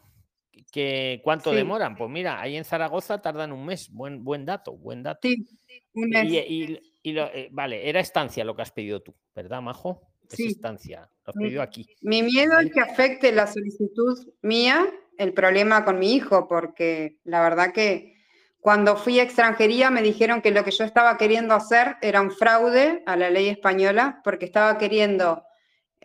que 0.70 1.20
cuánto 1.24 1.50
Sí. 1.50 1.56
demoran. 1.56 1.96
Pues 1.96 2.10
mira, 2.10 2.40
ahí 2.40 2.56
en 2.56 2.64
Zaragoza 2.64 3.20
tardan 3.20 3.52
un 3.52 3.64
mes. 3.66 3.90
Buen, 3.92 4.22
buen 4.24 4.44
dato, 4.44 4.72
buen 4.76 5.02
dato. 5.02 5.20
Sí, 5.28 5.46
un 5.94 6.08
mes. 6.10 6.24
Y, 6.30 6.38
y- 6.38 6.80
y 7.02 7.12
lo- 7.12 7.26
eh, 7.32 7.48
vale, 7.52 7.88
era 7.88 8.00
estancia 8.00 8.44
lo 8.44 8.54
que 8.56 8.62
has 8.62 8.72
pedido 8.72 9.00
tú, 9.02 9.14
¿verdad, 9.34 9.60
Majo? 9.60 10.02
Es 10.30 10.36
Sí. 10.36 10.46
estancia, 10.46 11.08
lo 11.26 11.30
has 11.30 11.36
pedido 11.36 11.62
aquí. 11.62 11.86
Mi 12.00 12.22
miedo 12.22 12.58
es 12.58 12.72
que 12.72 12.80
afecte 12.80 13.30
la 13.32 13.46
solicitud 13.46 14.18
mía, 14.42 14.86
el 15.18 15.32
problema 15.34 15.84
con 15.84 15.98
mi 15.98 16.14
hijo, 16.14 16.48
porque 16.48 17.18
la 17.24 17.42
verdad 17.42 17.72
que 17.72 18.14
cuando 18.60 18.96
fui 18.96 19.20
a 19.20 19.22
extranjería 19.22 19.90
me 19.90 20.00
dijeron 20.00 20.40
que 20.40 20.50
lo 20.50 20.64
que 20.64 20.70
yo 20.70 20.84
estaba 20.84 21.18
queriendo 21.18 21.52
hacer 21.54 21.96
era 22.00 22.22
un 22.22 22.30
fraude 22.30 23.02
a 23.04 23.16
la 23.16 23.28
ley 23.28 23.48
española, 23.48 24.22
porque 24.24 24.46
estaba 24.46 24.78
queriendo 24.78 25.44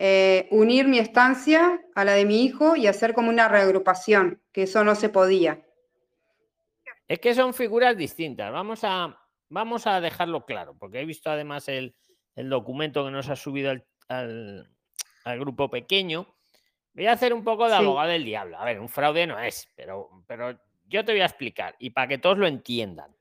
eh, 0.02 0.48
unir 0.50 0.88
mi 0.88 0.98
estancia 0.98 1.78
a 1.94 2.04
la 2.06 2.14
de 2.14 2.24
mi 2.24 2.42
hijo 2.42 2.74
y 2.74 2.86
hacer 2.86 3.12
como 3.12 3.28
una 3.28 3.48
reagrupación, 3.48 4.40
que 4.50 4.62
eso 4.62 4.82
no 4.82 4.94
se 4.94 5.10
podía. 5.10 5.60
Es 7.06 7.18
que 7.18 7.34
son 7.34 7.52
figuras 7.54 7.96
distintas. 7.96 8.50
Vamos 8.50 8.80
a, 8.82 9.18
vamos 9.48 9.86
a 9.86 10.00
dejarlo 10.00 10.44
claro, 10.46 10.74
porque 10.78 11.00
he 11.00 11.04
visto 11.04 11.30
además 11.30 11.68
el, 11.68 11.94
el 12.34 12.48
documento 12.48 13.04
que 13.04 13.10
nos 13.10 13.28
ha 13.28 13.36
subido 13.36 13.70
al, 13.70 13.84
al- 14.08 14.70
al 15.24 15.38
grupo 15.38 15.68
pequeño. 15.68 16.26
Voy 16.94 17.06
a 17.06 17.12
hacer 17.12 17.34
un 17.34 17.44
poco 17.44 17.64
de 17.68 17.76
Sí. 17.76 17.82
abogado 17.84 18.08
del 18.10 18.24
diablo. 18.24 18.58
A 18.58 18.64
ver, 18.64 18.80
un 18.80 18.88
fraude 18.88 19.26
no 19.26 19.38
es, 19.38 19.68
pero, 19.76 20.08
pero 20.26 20.58
yo 20.86 21.04
te 21.04 21.12
voy 21.12 21.20
a 21.20 21.26
explicar 21.26 21.76
y 21.78 21.90
para 21.90 22.08
que 22.08 22.18
todos 22.18 22.38
lo 22.38 22.46
entiendan. 22.46 23.14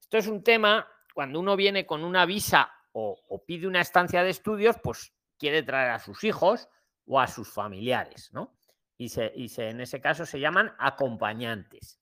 Esto 0.00 0.18
es 0.18 0.26
un 0.26 0.42
tema, 0.42 0.86
cuando 1.14 1.40
uno 1.40 1.56
viene 1.56 1.86
con 1.86 2.04
una 2.04 2.26
visa 2.26 2.70
o, 2.92 3.18
o 3.28 3.44
pide 3.44 3.66
una 3.66 3.80
estancia 3.80 4.22
de 4.22 4.30
estudios, 4.30 4.76
pues 4.82 5.12
quiere 5.38 5.62
traer 5.62 5.90
a 5.90 5.98
sus 5.98 6.24
hijos 6.24 6.68
o 7.06 7.20
a 7.20 7.26
sus 7.26 7.52
familiares, 7.52 8.30
¿no? 8.32 8.56
Y, 8.96 9.08
se, 9.08 9.32
y 9.34 9.48
se, 9.48 9.70
en 9.70 9.80
ese 9.80 10.00
caso 10.00 10.26
se 10.26 10.40
llaman 10.40 10.74
acompañantes. 10.78 12.00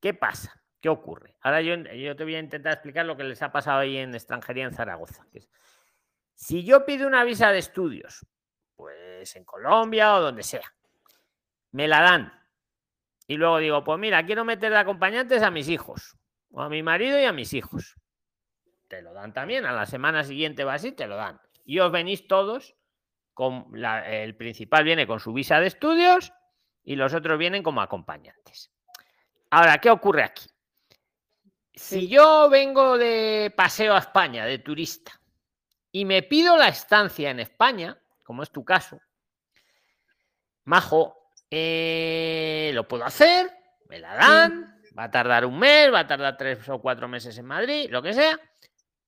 ¿Qué 0.00 0.14
pasa? 0.14 0.62
¿Qué 0.80 0.88
ocurre? 0.88 1.36
Ahora 1.40 1.62
yo, 1.62 1.76
yo 1.76 2.16
te 2.16 2.24
voy 2.24 2.34
a 2.34 2.40
intentar 2.40 2.72
explicar 2.74 3.06
lo 3.06 3.16
que 3.16 3.24
les 3.24 3.40
ha 3.40 3.52
pasado 3.52 3.78
ahí 3.78 3.96
en 3.96 4.14
extranjería 4.14 4.64
en 4.64 4.74
Zaragoza. 4.74 5.24
si 6.34 6.64
yo 6.64 6.84
pido 6.84 7.06
una 7.06 7.24
visa 7.24 7.52
de 7.52 7.58
estudios, 7.58 8.26
pues 8.74 9.36
en 9.36 9.44
Colombia 9.44 10.16
o 10.16 10.20
donde 10.20 10.42
sea, 10.42 10.74
me 11.70 11.86
la 11.88 12.00
dan. 12.02 12.32
Y 13.26 13.36
luego 13.36 13.58
digo, 13.58 13.84
pues 13.84 13.98
mira, 13.98 14.26
quiero 14.26 14.44
meter 14.44 14.72
de 14.72 14.78
acompañantes 14.78 15.42
a 15.42 15.50
mis 15.50 15.68
hijos, 15.68 16.16
o 16.50 16.60
a 16.60 16.68
mi 16.68 16.82
marido 16.82 17.18
y 17.18 17.24
a 17.24 17.32
mis 17.32 17.52
hijos. 17.54 17.96
Te 18.88 19.00
lo 19.02 19.12
dan 19.14 19.32
también, 19.32 19.64
a 19.64 19.72
la 19.72 19.86
semana 19.86 20.24
siguiente 20.24 20.64
va 20.64 20.74
así, 20.74 20.92
te 20.92 21.06
lo 21.06 21.16
dan. 21.16 21.40
Y 21.64 21.78
os 21.78 21.90
venís 21.92 22.26
todos, 22.26 22.74
con 23.34 23.66
la- 23.72 24.08
el 24.08 24.36
principal 24.36 24.84
viene 24.84 25.06
con 25.06 25.20
su 25.20 25.32
visa 25.32 25.60
de 25.60 25.68
estudios 25.68 26.32
y 26.84 26.96
los 26.96 27.14
otros 27.14 27.38
vienen 27.38 27.62
como 27.62 27.80
acompañantes. 27.80 28.70
Ahora, 29.50 29.78
¿qué 29.78 29.90
ocurre 29.90 30.24
aquí? 30.24 30.46
Si 31.74 32.08
yo 32.08 32.48
vengo 32.50 32.98
de 32.98 33.52
paseo 33.56 33.94
a 33.94 33.98
España, 33.98 34.44
de 34.44 34.58
turista, 34.58 35.18
y 35.90 36.04
me 36.04 36.22
pido 36.22 36.56
la 36.56 36.68
estancia 36.68 37.30
en 37.30 37.40
España, 37.40 37.98
como 38.24 38.42
es 38.42 38.50
tu 38.50 38.64
caso, 38.64 39.00
Majo, 40.64 41.30
eh, 41.50 42.70
lo 42.74 42.86
puedo 42.86 43.04
hacer, 43.04 43.50
me 43.88 43.98
la 43.98 44.14
dan, 44.14 44.68
Va 44.96 45.04
a 45.04 45.10
tardar 45.10 45.46
un 45.46 45.58
mes, 45.58 45.90
va 45.92 46.00
a 46.00 46.06
tardar 46.06 46.36
tres 46.36 46.68
o 46.68 46.78
cuatro 46.78 47.08
meses 47.08 47.38
en 47.38 47.46
Madrid, 47.46 47.88
lo 47.90 48.02
que 48.02 48.12
sea. 48.12 48.38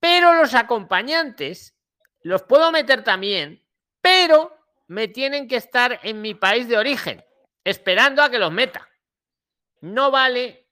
Pero 0.00 0.32
los 0.32 0.54
acompañantes 0.54 1.76
los 2.24 2.42
puedo 2.42 2.72
meter 2.72 3.04
también, 3.04 3.62
pero 4.00 4.56
me 4.86 5.08
tienen 5.08 5.46
que 5.46 5.56
estar 5.56 6.00
en 6.02 6.22
mi 6.22 6.34
país 6.34 6.66
de 6.68 6.78
origen, 6.78 7.22
esperando 7.62 8.22
a 8.22 8.30
que 8.30 8.38
los 8.38 8.50
meta. 8.50 8.88
No 9.82 10.10
vale 10.10 10.66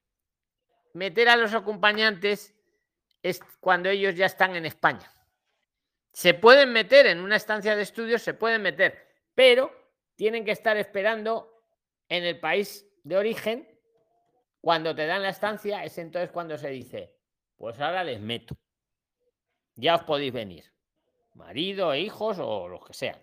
meter 0.95 1.29
a 1.29 1.37
los 1.37 1.53
acompañantes 1.53 2.55
es 3.23 3.41
cuando 3.61 3.91
ellos 3.91 4.15
ya 4.15 4.27
están 4.27 4.57
en 4.57 4.65
España. 4.65 5.13
Se 6.11 6.33
pueden 6.33 6.73
meter 6.73 7.07
en 7.07 7.21
una 7.21 7.37
estancia 7.37 7.77
de 7.77 7.83
estudios, 7.83 8.23
se 8.23 8.33
pueden 8.33 8.63
meter, 8.63 9.07
pero 9.35 9.71
tienen 10.17 10.47
que 10.47 10.53
estar 10.53 10.79
esperando 10.79 11.63
en 12.09 12.25
el 12.25 12.41
país 12.41 12.87
de 13.05 13.17
origen. 13.19 13.69
Cuando 14.63 14.95
te 14.95 15.07
dan 15.07 15.23
la 15.23 15.29
estancia, 15.29 15.85
es 15.85 15.99
entonces 15.99 16.31
cuando 16.31 16.57
se 16.57 16.71
dice, 16.71 17.15
pues 17.57 17.79
ahora 17.79 18.05
les 18.05 18.21
meto. 18.21 18.57
Ya 19.75 19.97
os 19.97 20.03
podéis 20.05 20.33
venir. 20.33 20.72
Marido, 21.35 21.95
hijos 21.95 22.39
o 22.41 22.69
los 22.69 22.85
que 22.87 22.95
sean. 22.95 23.17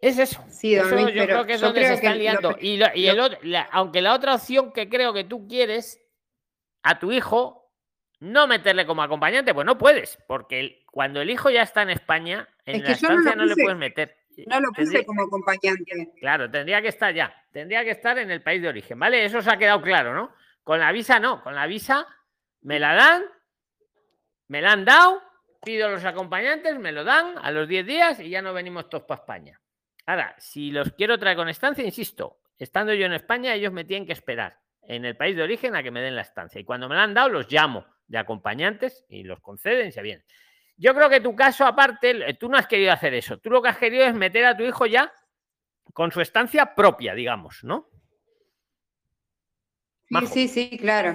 Es 0.00 0.18
eso. 0.18 0.42
Sí, 0.48 0.74
don 0.74 0.86
Eso 0.86 0.96
Luis, 0.96 1.14
yo 1.14 1.24
creo 1.26 1.44
que 1.46 1.52
es 1.54 1.60
donde 1.60 1.86
se 1.86 1.94
están 1.94 2.12
lo 2.14 2.18
liando. 2.18 2.56
Y, 2.60 2.76
lo- 2.78 2.94
y 2.94 3.06
el 3.06 3.20
otro- 3.20 3.38
la- 3.42 3.68
aunque 3.70 4.00
la 4.00 4.14
otra 4.14 4.34
opción 4.34 4.72
que 4.72 4.88
creo 4.88 5.12
que 5.12 5.24
tú 5.24 5.46
quieres 5.46 6.00
a 6.82 6.98
tu 6.98 7.12
hijo, 7.12 7.70
no 8.20 8.46
meterle 8.46 8.86
como 8.86 9.02
acompañante, 9.02 9.52
pues 9.52 9.66
no 9.66 9.76
puedes, 9.76 10.18
porque 10.26 10.60
el- 10.60 10.84
cuando 10.90 11.20
el 11.20 11.28
hijo 11.30 11.50
ya 11.50 11.62
está 11.62 11.82
en 11.82 11.90
España, 11.90 12.48
en 12.64 12.76
Es 12.76 12.82
la 12.82 12.88
no 12.88 12.94
estancia 12.94 13.34
no, 13.36 13.44
le 13.44 13.54
puedes 13.54 13.78
meter. 13.78 14.16
No 14.46 14.58
lo 14.60 14.68
puse 14.70 14.82
Tendría- 14.84 15.04
como 15.04 15.22
acompañante. 15.22 16.12
Claro, 16.18 16.50
tendría 16.50 16.80
que 16.80 16.88
estar 16.88 17.14
ya. 17.14 17.34
Tendría 17.52 17.84
que 17.84 17.90
estar 17.90 18.16
en 18.18 18.30
el 18.30 18.42
país 18.42 18.62
de 18.62 18.68
origen, 18.68 18.98
¿vale? 18.98 19.24
Eso 19.24 19.42
se 19.42 19.50
ha 19.50 19.58
quedado 19.58 19.82
claro, 19.82 20.14
¿no? 20.14 20.32
Con 20.64 20.80
la 20.80 20.92
visa 20.92 21.18
no. 21.18 21.42
Con 21.42 21.54
la 21.54 21.66
visa 21.66 22.06
me 22.62 22.78
la 22.78 22.94
dan, 22.94 23.22
me 24.48 24.62
la 24.62 24.72
han 24.72 24.84
dado, 24.86 25.20
pido 25.60 25.86
a 25.86 25.90
los 25.90 26.04
acompañantes, 26.04 26.78
me 26.78 26.92
lo 26.92 27.04
dan 27.04 27.36
a 27.38 27.50
los 27.50 27.68
10 27.68 27.86
días 27.86 28.20
y 28.20 28.30
ya 28.30 28.42
no 28.42 28.52
venimos 28.52 28.88
todos 28.88 29.04
para 29.04 29.20
España. 29.20 29.60
Ahora, 30.06 30.34
si 30.38 30.70
los 30.70 30.92
quiero 30.92 31.18
traer 31.18 31.36
con 31.36 31.48
estancia, 31.48 31.84
insisto, 31.84 32.40
estando 32.58 32.94
yo 32.94 33.06
en 33.06 33.12
España, 33.12 33.54
ellos 33.54 33.72
me 33.72 33.84
tienen 33.84 34.06
que 34.06 34.12
esperar 34.12 34.58
en 34.82 35.04
el 35.04 35.16
país 35.16 35.36
de 35.36 35.42
origen 35.42 35.76
a 35.76 35.82
que 35.82 35.90
me 35.90 36.00
den 36.00 36.16
la 36.16 36.22
estancia. 36.22 36.60
Y 36.60 36.64
cuando 36.64 36.88
me 36.88 36.96
la 36.96 37.04
han 37.04 37.14
dado, 37.14 37.28
los 37.28 37.50
llamo 37.50 37.86
de 38.06 38.18
acompañantes 38.18 39.04
y 39.08 39.22
los 39.22 39.40
conceden 39.40 39.88
y 39.88 39.92
se 39.92 40.02
vienen. 40.02 40.24
Yo 40.76 40.94
creo 40.94 41.10
que 41.10 41.20
tu 41.20 41.36
caso, 41.36 41.66
aparte, 41.66 42.10
eh, 42.28 42.34
tú 42.34 42.48
no 42.48 42.56
has 42.56 42.66
querido 42.66 42.92
hacer 42.92 43.14
eso. 43.14 43.38
Tú 43.38 43.50
lo 43.50 43.62
que 43.62 43.68
has 43.68 43.78
querido 43.78 44.04
es 44.04 44.14
meter 44.14 44.46
a 44.46 44.56
tu 44.56 44.64
hijo 44.64 44.86
ya 44.86 45.12
con 45.92 46.10
su 46.10 46.20
estancia 46.20 46.74
propia, 46.74 47.14
digamos, 47.14 47.62
¿no? 47.62 47.88
Sí, 50.08 50.14
Majo. 50.14 50.26
sí, 50.26 50.48
sí, 50.48 50.78
claro. 50.78 51.14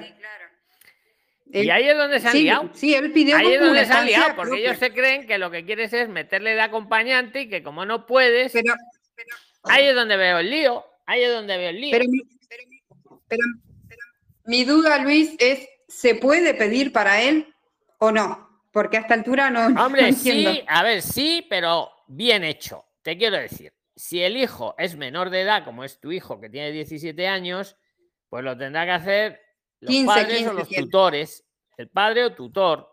Y 1.64 1.70
ahí 1.70 1.88
es 1.88 1.97
donde 1.97 2.20
se 2.20 2.28
han 2.28 2.34
sí, 2.34 2.43
liado. 2.43 2.70
sí, 2.74 2.93
él 2.95 3.12
pidió 3.12 3.38
Ahí 3.38 3.53
es 3.53 3.60
donde 3.62 3.86
se 3.86 3.93
han 3.93 4.06
liado, 4.06 4.36
porque 4.36 4.49
propia. 4.51 4.66
ellos 4.70 4.78
se 4.80 4.91
creen 4.93 5.26
que 5.28 5.38
lo 5.38 5.49
que 5.51 5.66
quieres 5.66 5.93
es 5.93 6.10
meterle 6.10 6.53
de 6.56 6.62
acompañante 6.62 7.41
y 7.41 7.49
que 7.49 7.64
como 7.64 7.86
no 7.86 8.06
puedes, 8.06 8.51
Pero, 8.51 8.74
ahí 9.64 9.86
es 9.86 9.95
donde 9.95 10.18
veo 10.18 10.39
el 10.39 10.49
lío. 10.49 10.86
Ahí 11.06 11.24
es 11.24 11.32
donde 11.32 11.58
veo 11.58 11.70
el 11.70 11.80
lío. 11.82 11.91
pero, 11.91 12.06
mi, 12.10 12.20
pero- 13.28 13.43
pero 13.88 14.01
mi 14.45 14.64
duda, 14.66 14.99
Luis, 14.99 15.36
es, 15.39 15.68
¿se 15.88 16.16
puede 16.16 16.53
pedir 16.56 16.91
para 16.91 17.22
él 17.22 17.53
o 17.99 18.12
no? 18.12 18.45
Porque 18.72 18.97
a 18.97 19.01
esta 19.01 19.14
altura 19.14 19.49
no, 19.49 19.68
Hombre, 19.84 20.12
sí, 20.12 20.64
a 20.68 20.84
ver, 20.84 21.01
sí, 21.01 21.45
pero 21.49 21.89
bien 22.08 22.43
hecho. 22.43 22.84
Te 23.01 23.18
quiero 23.18 23.38
decir, 23.38 23.72
si 23.95 24.22
el 24.22 24.36
hijo 24.36 24.76
es 24.78 24.97
menor 24.97 25.30
de 25.30 25.41
edad, 25.41 25.64
como 25.64 25.84
es 25.86 25.99
tu 26.01 26.12
hijo 26.12 26.41
que 26.41 26.49
tiene 26.49 26.72
17 26.72 27.28
años, 27.28 27.78
pues 28.28 28.43
lo 28.43 28.58
tendrá 28.58 28.84
que 28.84 28.91
hacer 28.91 29.41
los 29.80 29.89
15, 29.91 30.06
padres 30.08 30.38
15 30.38 30.49
o 30.49 30.53
los 30.53 30.70
tutores, 30.70 31.44
el 31.78 31.89
padre 31.89 32.26
o 32.26 32.34
tutor. 32.34 32.91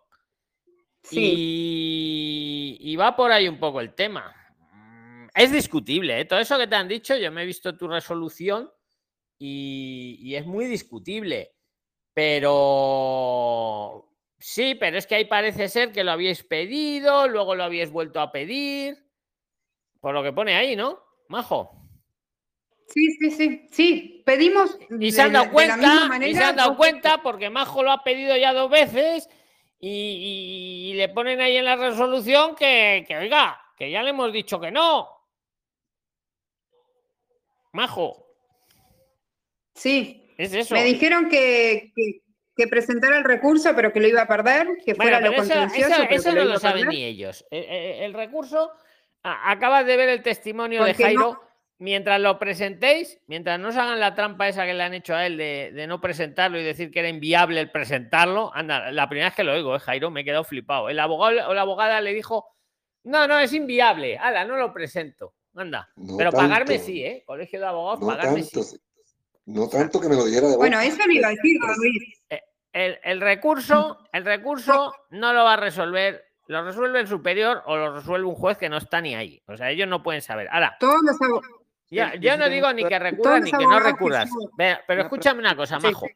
Sí. 1.03 2.79
Y, 2.81 2.93
y 2.93 2.97
va 2.97 3.17
por 3.17 3.33
ahí 3.33 3.49
un 3.49 3.59
poco 3.59 3.81
el 3.81 3.95
tema. 3.95 4.35
Mm, 4.73 5.27
Es 5.35 5.51
discutible, 5.53 6.21
¿eh? 6.21 6.25
todo 6.25 6.39
eso 6.39 6.59
que 6.59 6.67
te 6.67 6.77
han 6.77 6.89
dicho, 6.89 7.17
yo 7.17 7.33
me 7.33 7.43
he 7.43 7.47
visto 7.47 7.77
tu 7.77 7.89
resolución 7.89 8.71
y, 9.39 10.19
y 10.21 10.37
es 10.37 10.47
muy 10.47 10.67
discutible. 10.67 11.55
Pero 12.15 14.09
sí, 14.39 14.75
pero 14.75 14.99
es 14.99 15.07
que 15.07 15.15
ahí 15.17 15.25
parece 15.25 15.69
ser 15.69 15.93
que 15.93 16.05
lo 16.05 16.13
habíais 16.13 16.45
pedido, 16.45 17.27
luego 17.27 17.55
lo 17.55 17.65
habíais 17.65 17.91
vuelto 17.91 18.21
a 18.21 18.31
pedir. 18.31 18.97
Por 20.01 20.15
lo 20.15 20.23
que 20.23 20.33
pone 20.33 20.55
ahí, 20.55 20.77
¿no? 20.77 21.01
Majo. 21.29 21.82
Sí, 22.93 23.11
sí, 23.19 23.31
sí, 23.31 23.69
sí. 23.71 24.23
Pedimos 24.27 24.79
Y 25.01 25.13
se 25.13 25.23
han 25.23 25.33
dado 25.33 25.47
la- 25.53 25.61
de 25.61 25.67
la 25.69 25.77
misma 25.77 26.09
cuenta, 26.09 26.27
y 26.29 26.35
se 26.35 26.45
han 26.45 26.57
dado 26.57 26.77
cuenta 26.77 27.23
porque 27.23 27.49
Majo 27.51 27.83
lo 27.83 27.91
ha 27.91 28.05
pedido 28.05 28.37
ya 28.37 28.53
dos 28.53 28.71
veces 28.71 29.29
y, 29.81 29.89
y- 29.89 30.91
y 30.91 30.95
le 30.95 31.09
ponen 31.09 31.41
ahí 31.41 31.57
en 31.57 31.65
la 31.65 31.77
resolución 31.77 32.55
que, 32.55 33.05
que, 33.09 33.17
oiga, 33.17 33.61
que 33.77 33.91
ya 33.91 34.03
le 34.03 34.11
hemos 34.11 34.33
dicho 34.33 34.61
que 34.61 34.71
no. 34.71 35.09
Majo, 37.73 38.27
Sí, 39.75 40.27
es 40.37 40.53
eso. 40.53 40.75
me 40.75 40.85
dijeron 40.85 41.29
que, 41.31 41.91
que, 41.97 42.21
que 42.55 42.67
presentara 42.67 43.17
el 43.17 43.25
recurso, 43.25 43.75
pero 43.75 43.91
que 43.93 44.01
lo 44.01 44.09
iba 44.09 44.23
a 44.23 44.29
perder, 44.29 44.69
que 44.85 44.93
Bueno, 44.93 45.13
fuera 45.17 45.21
lo 45.21 45.33
eso, 45.33 45.39
contencioso, 45.39 46.03
eso- 46.11 46.33
no 46.33 46.45
lo 46.45 46.59
saben 46.59 46.89
ni 46.89 47.03
ellos. 47.03 47.43
Eh, 47.51 47.67
eh, 47.69 48.05
el 48.05 48.13
recurso, 48.13 48.71
acabas 49.23 49.87
de 49.87 49.97
ver 49.97 50.11
el 50.11 50.23
testimonio 50.23 50.85
de 50.85 50.93
no- 50.93 50.99
Jairo. 50.99 51.43
Mientras 51.83 52.21
lo 52.21 52.39
presentéis, 52.39 53.19
mientras 53.27 53.59
no 53.59 53.71
os 53.71 53.77
hagan 53.77 53.99
la 53.99 54.15
trampa 54.15 54.47
esa 54.47 54.65
que 54.67 54.73
le 54.73 54.85
han 54.85 54.95
hecho 54.95 55.17
a 55.17 55.27
él 55.27 55.37
de, 55.37 55.73
de 55.75 55.87
no 55.89 56.01
presentarlo 56.01 56.61
y 56.61 56.63
decir 56.63 56.93
que 56.93 57.01
era 57.01 57.09
inviable 57.09 57.59
el 57.59 57.73
presentarlo, 57.73 58.53
anda, 58.55 58.93
la 58.93 59.09
primera 59.09 59.27
vez 59.31 59.35
que 59.35 59.43
lo 59.43 59.53
oigo, 59.53 59.75
eh, 59.75 59.81
Jairo, 59.81 60.09
me 60.13 60.21
he 60.21 60.25
quedado 60.25 60.45
flipado. 60.45 60.89
El 60.89 61.01
abogado 61.01 61.49
o 61.49 61.55
la 61.55 61.63
abogada 61.63 62.01
le 62.01 62.15
dijo, 62.15 62.47
no, 63.03 63.27
no, 63.27 63.37
es 63.41 63.53
inviable, 63.53 64.17
ala, 64.17 64.45
no 64.45 64.57
lo 64.57 64.73
presento, 64.73 65.35
anda. 65.57 65.89
No 65.97 66.17
Pero 66.17 66.31
pagarme 66.31 66.79
sí, 66.79 67.03
¿eh? 67.05 67.25
Colegio 67.27 67.59
de 67.59 67.67
Abogados, 67.67 67.99
No 68.01 68.07
pagarme 68.07 68.43
tanto, 68.43 68.63
sí. 68.63 68.77
no 69.47 69.69
tanto 69.69 70.01
que 70.01 70.09
me 70.09 70.15
lo 70.15 70.25
dijera 70.25 70.47
de 70.51 70.57
Bueno, 70.57 70.77
boca. 70.77 70.87
eso 70.89 71.05
lo 71.05 71.13
iba 71.13 71.27
a 71.27 71.31
decir, 71.31 71.57
Luis. 71.79 72.23
El, 72.73 72.99
el 73.03 73.21
recurso, 73.21 73.99
el 74.13 74.25
recurso 74.25 74.95
no 75.11 75.33
lo 75.33 75.43
va 75.43 75.55
a 75.55 75.57
resolver, 75.57 76.25
lo 76.47 76.63
resuelve 76.65 77.01
el 77.01 77.09
superior 77.09 77.61
o 77.67 77.77
lo 77.77 77.93
resuelve 77.97 78.29
un 78.29 78.37
juez 78.37 78.57
que 78.57 78.69
no 78.69 78.77
está 78.77 79.01
ni 79.01 79.17
ahí. 79.17 79.43
O 79.49 79.57
sea, 79.57 79.69
ellos 79.71 79.89
no 79.89 80.03
pueden 80.05 80.23
saber. 80.23 80.49
Ahora, 80.53 80.77
Todos 80.79 81.01
los 81.03 81.21
abo- 81.21 81.43
ya, 81.93 82.15
yo 82.17 82.37
no 82.37 82.49
digo 82.49 82.73
ni 82.73 82.85
que 82.85 82.99
recurras 82.99 83.41
los 83.41 83.53
ni 83.53 83.59
que 83.59 83.65
no 83.67 83.81
recurras. 83.81 84.31
Pero 84.87 85.03
escúchame 85.03 85.41
una 85.41 85.55
cosa, 85.55 85.79
Sí, 85.79 85.87
Majo. 85.87 86.07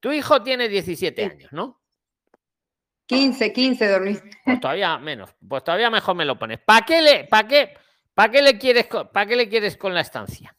Tu 0.00 0.12
hijo 0.12 0.42
tiene 0.42 0.68
17 0.68 1.22
Sí. 1.24 1.30
años, 1.30 1.52
¿no? 1.52 1.80
15, 3.06 3.52
15, 3.52 3.88
don 3.88 4.04
Luis. 4.04 4.22
Pues 4.44 4.60
todavía 4.60 4.96
menos. 4.98 5.34
Pues 5.46 5.62
todavía 5.62 5.90
mejor 5.90 6.14
me 6.14 6.24
lo 6.24 6.38
pones. 6.38 6.58
¿Para 6.60 6.86
qué 6.86 7.02
le, 7.02 7.24
para 7.24 7.46
qué, 7.46 7.74
para 8.14 8.30
qué 8.32 8.40
le 8.42 8.58
quieres, 8.58 8.86
para 8.86 9.26
qué 9.26 9.36
le 9.36 9.48
quieres 9.48 9.76
con 9.76 9.92
la 9.92 10.00
estancia? 10.00 10.56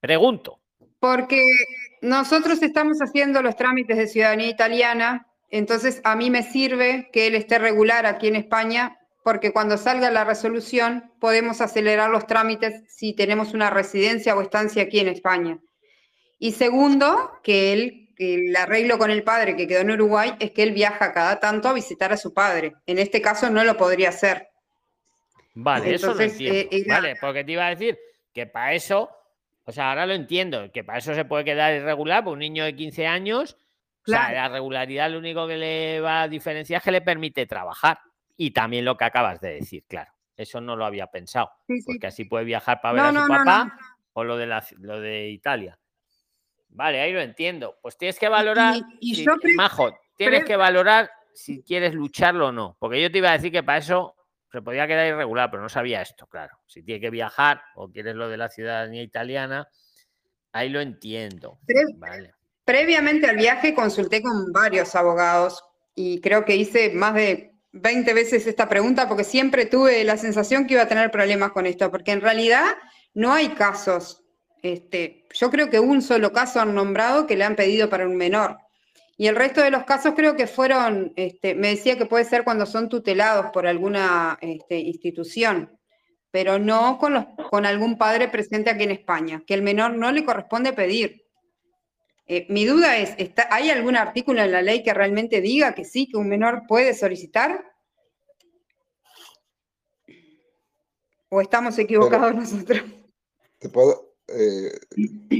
Pregunto. 0.00 0.60
Porque 0.98 1.40
nosotros 2.00 2.62
estamos 2.62 2.98
haciendo 2.98 3.42
los 3.42 3.56
trámites 3.56 3.96
de 3.96 4.06
ciudadanía 4.08 4.48
italiana, 4.48 5.26
entonces 5.50 6.00
a 6.04 6.16
mí 6.16 6.30
me 6.30 6.42
sirve 6.42 7.10
que 7.12 7.26
él 7.28 7.34
esté 7.36 7.58
regular 7.58 8.06
aquí 8.06 8.26
en 8.28 8.36
España, 8.36 8.98
porque 9.24 9.52
cuando 9.52 9.76
salga 9.78 10.10
la 10.10 10.22
resolución 10.22 11.10
podemos 11.18 11.60
acelerar 11.60 12.10
los 12.10 12.26
trámites 12.26 12.84
si 12.94 13.14
tenemos 13.16 13.54
una 13.54 13.70
residencia 13.70 14.36
o 14.36 14.42
estancia 14.42 14.82
aquí 14.84 15.00
en 15.00 15.08
España. 15.08 15.58
Y 16.38 16.52
segundo, 16.52 17.32
que 17.42 17.72
él, 17.72 18.10
que 18.16 18.34
el 18.34 18.54
arreglo 18.54 18.98
con 18.98 19.10
el 19.10 19.24
padre 19.24 19.56
que 19.56 19.66
quedó 19.66 19.80
en 19.80 19.90
Uruguay 19.92 20.34
es 20.38 20.50
que 20.50 20.62
él 20.62 20.72
viaja 20.72 21.12
cada 21.12 21.40
tanto 21.40 21.68
a 21.68 21.72
visitar 21.72 22.12
a 22.12 22.16
su 22.18 22.34
padre. 22.34 22.74
En 22.86 22.98
este 22.98 23.22
caso 23.22 23.48
no 23.50 23.64
lo 23.64 23.76
podría 23.78 24.10
hacer. 24.10 24.48
Vale, 25.54 25.94
eso 25.94 26.12
lo 26.14 26.20
entiendo. 26.20 26.68
eh, 26.70 26.84
Vale, 26.86 27.16
porque 27.20 27.44
te 27.44 27.52
iba 27.52 27.66
a 27.66 27.70
decir 27.70 27.98
que 28.32 28.46
para 28.46 28.74
eso, 28.74 29.08
o 29.64 29.72
sea, 29.72 29.88
ahora 29.90 30.04
lo 30.04 30.12
entiendo, 30.14 30.70
que 30.70 30.84
para 30.84 30.98
eso 30.98 31.14
se 31.14 31.24
puede 31.24 31.44
quedar 31.44 31.72
irregular, 31.74 32.24
pues 32.24 32.34
un 32.34 32.40
niño 32.40 32.64
de 32.64 32.74
15 32.76 33.06
años, 33.06 33.56
o 34.06 34.10
sea, 34.10 34.26
Claro. 34.26 34.34
la 34.34 34.48
regularidad 34.50 35.10
lo 35.10 35.18
único 35.18 35.46
que 35.46 35.56
le 35.56 36.00
va 36.00 36.22
a 36.22 36.28
diferenciar 36.28 36.78
es 36.78 36.84
que 36.84 36.90
le 36.92 37.00
permite 37.00 37.46
trabajar. 37.46 37.98
Y 38.36 38.50
también 38.52 38.84
lo 38.84 38.96
que 38.96 39.04
acabas 39.04 39.40
de 39.40 39.54
decir, 39.54 39.84
claro. 39.86 40.12
Eso 40.36 40.60
no 40.60 40.74
lo 40.74 40.84
había 40.84 41.06
pensado. 41.06 41.50
Sí, 41.68 41.80
sí. 41.80 41.84
Porque 41.86 42.08
así 42.08 42.24
puede 42.24 42.44
viajar 42.44 42.80
para 42.80 42.94
ver 42.94 43.02
No, 43.14 43.20
a 43.20 43.22
su 43.24 43.32
no, 43.32 43.38
papá 43.38 43.64
no. 43.66 43.72
o 44.14 44.24
lo 44.24 44.36
de, 44.36 44.46
la, 44.46 44.64
lo 44.78 45.00
de 45.00 45.28
Italia. 45.30 45.78
Vale, 46.70 47.00
ahí 47.00 47.12
lo 47.12 47.20
entiendo. 47.20 47.76
Pues 47.80 47.96
tienes 47.96 48.18
que 48.18 48.28
valorar, 48.28 48.74
y 49.00 49.14
si- 49.14 49.24
yo 49.24 49.36
pre- 49.40 49.54
Majo, 49.54 49.96
tienes 50.16 50.44
que 50.44 50.56
valorar 50.56 51.08
si 51.32 51.62
quieres 51.62 51.94
lucharlo 51.94 52.48
o 52.48 52.52
no. 52.52 52.76
Porque 52.80 53.00
yo 53.00 53.12
te 53.12 53.18
iba 53.18 53.30
a 53.30 53.34
decir 53.34 53.52
que 53.52 53.62
para 53.62 53.78
eso 53.78 54.16
se 54.50 54.60
podía 54.62 54.86
quedar 54.88 55.06
irregular, 55.06 55.50
pero 55.50 55.62
no 55.62 55.68
sabía 55.68 56.02
esto, 56.02 56.26
claro. 56.26 56.58
Si 56.66 56.82
tiene 56.82 57.00
que 57.00 57.10
viajar 57.10 57.62
o 57.76 57.88
quieres 57.90 58.16
lo 58.16 58.28
de 58.28 58.36
la 58.36 58.48
ciudadanía 58.48 59.02
italiana, 59.02 59.68
ahí 60.52 60.68
lo 60.68 60.80
entiendo. 60.80 61.60
Pre- 61.66 61.84
Vale. 61.96 62.34
Previamente 62.64 63.28
al 63.28 63.36
viaje 63.36 63.72
consulté 63.74 64.20
con 64.22 64.50
varios 64.52 64.94
abogados 64.96 65.62
y 65.94 66.20
creo 66.20 66.44
que 66.44 66.56
hice 66.56 66.90
más 66.94 67.14
de 67.14 67.53
20 67.74 68.14
veces 68.14 68.46
esta 68.46 68.68
pregunta 68.68 69.08
porque 69.08 69.24
siempre 69.24 69.66
tuve 69.66 70.04
la 70.04 70.16
sensación 70.16 70.66
que 70.66 70.74
iba 70.74 70.84
a 70.84 70.88
tener 70.88 71.10
problemas 71.10 71.50
con 71.50 71.66
esto, 71.66 71.90
porque 71.90 72.12
en 72.12 72.20
realidad 72.20 72.66
no 73.14 73.32
hay 73.32 73.48
casos 73.48 74.22
Este, 74.62 75.26
yo 75.34 75.50
creo 75.50 75.68
que 75.68 75.78
un 75.78 76.00
solo 76.00 76.32
caso 76.32 76.60
han 76.60 76.74
nombrado 76.74 77.26
que 77.26 77.36
le 77.36 77.44
han 77.44 77.56
pedido 77.56 77.90
para 77.90 78.06
un 78.06 78.16
menor. 78.16 78.56
Y 79.18 79.26
el 79.26 79.36
resto 79.36 79.60
de 79.60 79.70
los 79.70 79.84
casos 79.84 80.14
creo 80.16 80.36
que 80.36 80.46
fueron, 80.46 81.12
este, 81.16 81.54
me 81.54 81.68
decía 81.68 81.98
que 81.98 82.06
puede 82.06 82.24
ser 82.24 82.44
cuando 82.44 82.64
son 82.64 82.88
tutelados 82.88 83.46
por 83.52 83.66
alguna 83.66 84.38
este, 84.40 84.78
institución, 84.78 85.78
pero 86.30 86.58
no 86.58 86.98
con, 86.98 87.12
los, 87.12 87.26
con 87.50 87.66
algún 87.66 87.98
padre 87.98 88.28
presente 88.28 88.70
aquí 88.70 88.84
en 88.84 88.92
España, 88.92 89.42
que 89.46 89.54
el 89.54 89.62
menor 89.62 89.92
no 89.94 90.10
le 90.10 90.24
corresponde 90.24 90.72
pedir. 90.72 91.23
Eh, 92.26 92.46
mi 92.48 92.64
duda 92.64 92.96
es, 92.96 93.14
¿está, 93.18 93.48
¿hay 93.50 93.70
algún 93.70 93.96
artículo 93.96 94.42
en 94.42 94.52
la 94.52 94.62
ley 94.62 94.82
que 94.82 94.94
realmente 94.94 95.40
diga 95.42 95.74
que 95.74 95.84
sí, 95.84 96.08
que 96.08 96.16
un 96.16 96.28
menor 96.28 96.62
puede 96.66 96.94
solicitar? 96.94 97.62
¿O 101.28 101.40
estamos 101.40 101.78
equivocados 101.78 102.34
nosotros? 102.34 102.82
¿Te 103.58 103.68
puedo, 103.68 104.16
eh, 104.28 104.72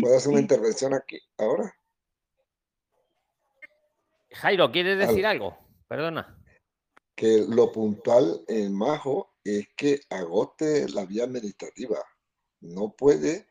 ¿puedo 0.01 0.17
hacer 0.17 0.33
una 0.33 0.41
intervención 0.41 0.93
aquí 0.93 1.19
ahora? 1.39 1.75
Jairo, 4.33 4.71
¿quieres 4.71 4.99
decir 4.99 5.25
algo? 5.25 5.57
Perdona. 5.89 6.39
Que 7.15 7.45
lo 7.49 7.71
puntual 7.71 8.45
en 8.49 8.77
Majo 8.77 9.37
es 9.45 9.69
que 9.77 10.01
agote 10.11 10.89
la 10.89 11.07
vía 11.07 11.25
administrativa. 11.25 12.03
No 12.61 12.95
puede 12.97 13.47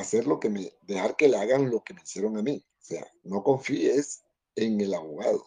hacer 0.00 0.26
lo 0.26 0.40
que 0.40 0.50
me, 0.50 0.72
dejar 0.82 1.16
que 1.16 1.28
le 1.28 1.36
hagan 1.36 1.70
lo 1.70 1.82
que 1.82 1.94
me 1.94 2.02
hicieron 2.02 2.36
a 2.36 2.42
mí. 2.42 2.62
O 2.78 2.82
sea, 2.82 3.06
no 3.24 3.42
confíes 3.42 4.24
en 4.56 4.80
el 4.80 4.94
abogado. 4.94 5.44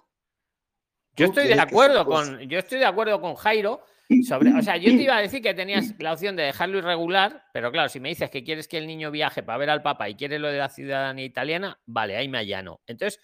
Yo 1.15 1.27
estoy 1.27 1.47
de 1.47 1.59
acuerdo 1.59 2.05
con, 2.05 2.39
yo 2.41 2.59
estoy 2.59 2.79
de 2.79 2.85
acuerdo 2.85 3.21
con 3.21 3.35
Jairo 3.35 3.85
sobre, 4.23 4.51
o 4.53 4.61
sea, 4.61 4.77
yo 4.77 4.95
te 4.95 5.01
iba 5.03 5.17
a 5.17 5.21
decir 5.21 5.41
que 5.41 5.53
tenías 5.53 5.93
la 5.99 6.13
opción 6.13 6.35
de 6.35 6.43
dejarlo 6.43 6.77
irregular, 6.77 7.45
pero 7.53 7.71
claro, 7.71 7.89
si 7.89 7.99
me 7.99 8.09
dices 8.09 8.29
que 8.29 8.43
quieres 8.43 8.67
que 8.67 8.77
el 8.77 8.87
niño 8.87 9.11
viaje 9.11 9.43
para 9.43 9.57
ver 9.57 9.69
al 9.69 9.81
Papa 9.81 10.09
y 10.09 10.15
quieres 10.15 10.39
lo 10.39 10.47
de 10.47 10.57
la 10.57 10.69
ciudadanía 10.69 11.25
italiana, 11.25 11.79
vale, 11.85 12.17
ahí 12.17 12.27
me 12.27 12.39
allano. 12.39 12.81
Entonces, 12.87 13.19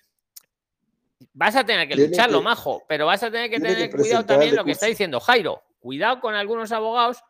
vas 1.34 1.55
a 1.55 1.65
tener 1.65 1.88
que 1.88 1.95
lucharlo, 1.95 2.39
que- 2.39 2.43
majo, 2.43 2.84
pero 2.88 3.05
vas 3.05 3.23
a 3.23 3.32
tener 3.32 3.49
que 3.49 3.59
tener 3.59 3.91
cuidado 3.91 4.25
también 4.25 4.55
lo 4.55 4.63
que 4.63 4.71
está 4.71 4.86
diciendo 4.86 5.19
Jairo. 5.19 5.63
Cuidado 5.80 6.19
con 6.19 6.36
algunos 6.36 6.71
abogados 6.71 7.23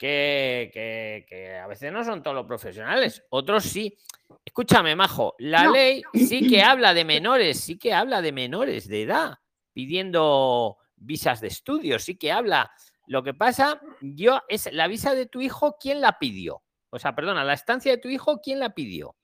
que, 0.00 0.70
que- 0.72 1.26
que 1.28 1.58
a 1.58 1.66
veces 1.66 1.92
no 1.92 2.02
son 2.02 2.22
todos 2.22 2.34
los 2.34 2.46
profesionales, 2.46 3.22
otros 3.28 3.64
sí. 3.64 3.94
Escúchame, 4.42 4.96
majo, 4.96 5.34
la 5.38 5.64
No. 5.64 5.72
ley 5.72 6.02
sí 6.14 6.48
que 6.48 6.62
habla 6.62 6.94
de 6.94 7.04
menores, 7.04 7.60
sí 7.60 7.76
que 7.78 7.92
habla 7.92 8.22
de 8.22 8.32
menores 8.32 8.88
de 8.88 9.02
edad 9.02 9.34
pidiendo 9.74 10.78
visas 10.96 11.42
de 11.42 11.48
estudio, 11.48 11.98
sí 11.98 12.16
que 12.16 12.32
habla. 12.32 12.72
Lo 13.08 13.22
que 13.22 13.34
pasa, 13.34 13.78
yo, 14.00 14.40
es 14.48 14.72
la 14.72 14.86
visa 14.88 15.14
de 15.14 15.26
tu 15.26 15.42
hijo, 15.42 15.76
¿quién 15.78 16.00
la 16.00 16.18
pidió? 16.18 16.62
O 16.88 16.98
sea, 16.98 17.14
perdona, 17.14 17.44
la 17.44 17.52
estancia 17.52 17.92
de 17.92 17.98
tu 17.98 18.08
hijo, 18.08 18.40
¿quién 18.40 18.58
la 18.58 18.70
pidió? 18.70 19.16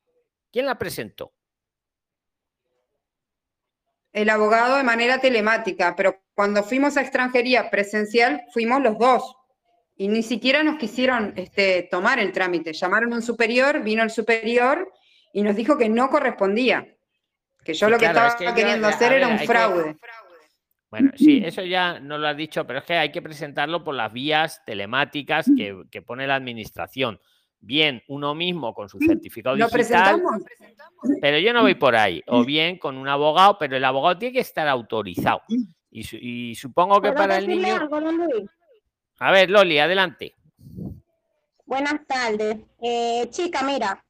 ¿Quién 0.52 0.66
la 0.66 0.76
presentó? 0.76 1.32
El 4.12 4.28
abogado 4.28 4.76
de 4.76 4.82
manera 4.82 5.20
telemática, 5.20 5.94
pero 5.96 6.22
cuando 6.34 6.62
fuimos 6.62 6.96
a 6.96 7.00
extranjería 7.02 7.70
presencial, 7.70 8.42
fuimos 8.52 8.82
los 8.82 8.98
dos. 8.98 9.36
Y 9.96 10.08
ni 10.08 10.22
siquiera 10.22 10.62
nos 10.62 10.76
quisieron 10.76 11.32
este, 11.36 11.88
tomar 11.90 12.18
el 12.18 12.30
trámite. 12.32 12.72
Llamaron 12.72 13.12
a 13.12 13.16
un 13.16 13.22
superior, 13.22 13.82
vino 13.82 14.02
el 14.02 14.10
superior 14.10 14.92
y 15.32 15.42
nos 15.42 15.56
dijo 15.56 15.78
que 15.78 15.88
no 15.88 16.10
correspondía. 16.10 16.86
Que 17.64 17.72
yo 17.74 17.86
Sí, 17.86 17.92
lo 17.92 17.98
que 17.98 18.04
claro, 18.10 18.26
es 18.28 18.34
estaba 18.34 18.54
que 18.54 18.60
queriendo 18.62 18.86
hacer 18.88 19.10
ver, 19.10 19.18
era 19.22 19.28
un 19.28 19.38
que- 19.38 19.46
fraude. 19.46 19.96
Bueno, 20.88 21.10
sí, 21.16 21.42
eso 21.44 21.62
ya 21.62 21.98
no 21.98 22.16
lo 22.16 22.28
has 22.28 22.36
dicho, 22.36 22.64
pero 22.66 22.78
es 22.78 22.84
que 22.84 22.94
hay 22.94 23.10
que 23.10 23.20
presentarlo 23.20 23.82
por 23.82 23.94
las 23.94 24.12
vías 24.12 24.62
telemáticas 24.64 25.46
que, 25.56 25.82
que 25.90 26.00
pone 26.00 26.26
la 26.26 26.36
administración. 26.36 27.18
Bien, 27.58 28.02
uno 28.08 28.34
mismo 28.34 28.72
con 28.72 28.88
su 28.88 28.98
certificado 29.00 29.56
¿Lo 29.56 29.66
digital, 29.66 30.20
presentamos? 30.20 30.42
pero 31.20 31.38
yo 31.38 31.52
no 31.52 31.62
voy 31.62 31.74
por 31.74 31.96
ahí. 31.96 32.22
O 32.28 32.44
bien 32.44 32.78
con 32.78 32.96
un 32.96 33.08
abogado, 33.08 33.58
pero 33.58 33.76
el 33.76 33.84
abogado 33.84 34.16
tiene 34.18 34.34
que 34.34 34.40
estar 34.40 34.68
autorizado. 34.68 35.42
Y, 35.90 36.04
su- 36.04 36.16
y 36.20 36.54
supongo 36.54 36.96
que 37.00 37.08
¿Puedo 37.12 37.14
para 37.16 37.38
el 37.38 37.48
niño. 37.48 37.74
algo? 37.74 37.98
A 39.18 39.32
ver, 39.32 39.50
Loli, 39.50 39.78
adelante. 39.78 40.34
Buenas 41.64 42.06
tardes. 42.06 42.58
Eh, 42.80 43.28
chica, 43.30 43.62
mira, 43.62 44.04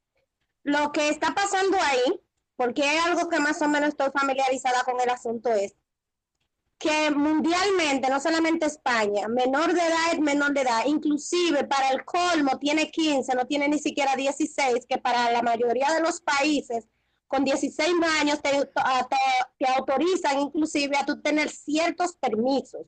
lo 0.62 0.92
que 0.92 1.08
está 1.08 1.32
pasando 1.34 1.78
ahí, 1.80 2.20
porque 2.56 2.82
es 2.96 3.04
algo 3.04 3.28
que 3.28 3.38
más 3.38 3.60
o 3.62 3.68
menos 3.68 3.90
estoy 3.90 4.10
familiarizada 4.12 4.82
con 4.84 5.00
el 5.00 5.08
asunto, 5.08 5.50
es 5.52 5.74
que 6.78 7.10
mundialmente, 7.10 8.10
no 8.10 8.20
solamente 8.20 8.66
España, 8.66 9.28
menor 9.28 9.72
de 9.72 9.80
edad 9.80 10.12
es 10.12 10.18
menor 10.20 10.52
de 10.52 10.60
edad, 10.62 10.84
inclusive 10.86 11.64
para 11.64 11.88
el 11.90 12.04
colmo 12.04 12.58
tiene 12.58 12.90
15, 12.90 13.34
no 13.34 13.46
tiene 13.46 13.68
ni 13.68 13.78
siquiera 13.78 14.14
16, 14.14 14.84
que 14.86 14.98
para 14.98 15.30
la 15.30 15.40
mayoría 15.40 15.90
de 15.94 16.02
los 16.02 16.20
países 16.20 16.86
con 17.28 17.44
16 17.44 17.94
años 18.20 18.42
te, 18.42 18.50
te- 18.50 19.66
autorizan 19.74 20.38
inclusive 20.38 20.96
a 20.98 21.06
tú 21.06 21.20
tener 21.22 21.48
ciertos 21.48 22.14
permisos. 22.16 22.82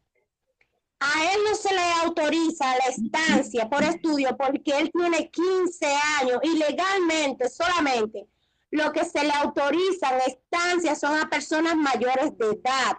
A 1.00 1.32
él 1.32 1.40
no 1.44 1.54
se 1.54 1.72
le 1.72 1.92
autoriza 2.02 2.76
la 2.76 2.86
estancia 2.86 3.68
por 3.68 3.84
estudio 3.84 4.36
porque 4.36 4.78
él 4.78 4.90
tiene 4.92 5.30
15 5.30 5.86
años 6.20 6.40
y 6.42 6.58
legalmente 6.58 7.48
solamente 7.48 8.26
lo 8.70 8.92
que 8.92 9.04
se 9.04 9.22
le 9.22 9.32
autoriza 9.32 10.12
la 10.12 10.24
estancia 10.24 10.94
son 10.94 11.18
a 11.18 11.30
personas 11.30 11.76
mayores 11.76 12.36
de 12.36 12.46
edad, 12.46 12.98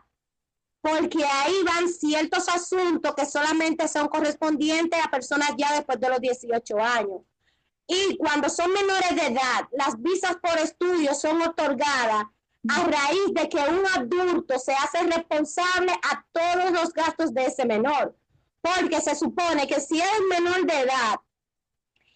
porque 0.82 1.24
ahí 1.24 1.64
van 1.64 1.90
ciertos 1.90 2.48
asuntos 2.48 3.14
que 3.16 3.26
solamente 3.26 3.88
son 3.88 4.08
correspondientes 4.08 5.00
a 5.04 5.12
personas 5.12 5.52
ya 5.58 5.74
después 5.74 6.00
de 6.00 6.10
los 6.10 6.20
18 6.20 6.80
años. 6.80 7.22
Y 7.86 8.18
cuando 8.18 8.50
son 8.50 8.72
menores 8.72 9.16
de 9.16 9.28
edad, 9.28 9.68
las 9.72 10.00
visas 10.02 10.38
por 10.38 10.58
estudio 10.58 11.14
son 11.14 11.42
otorgadas 11.42 12.26
a 12.68 12.84
raíz 12.84 13.34
de 13.34 13.48
que 13.48 13.58
un 13.58 13.86
adulto 13.96 14.60
se 14.60 14.74
hace 14.74 15.04
responsable 15.04 15.94
a 15.94 16.26
todos 16.32 16.72
los 16.72 16.94
gastos 16.94 17.34
de 17.34 17.46
ese 17.46 17.66
menor. 17.66 18.16
Porque 18.62 19.00
se 19.00 19.16
supone 19.16 19.68
que 19.68 19.80
si 19.80 20.00
es 20.00 20.22
menor 20.30 20.66
de 20.66 20.82
edad 20.82 21.20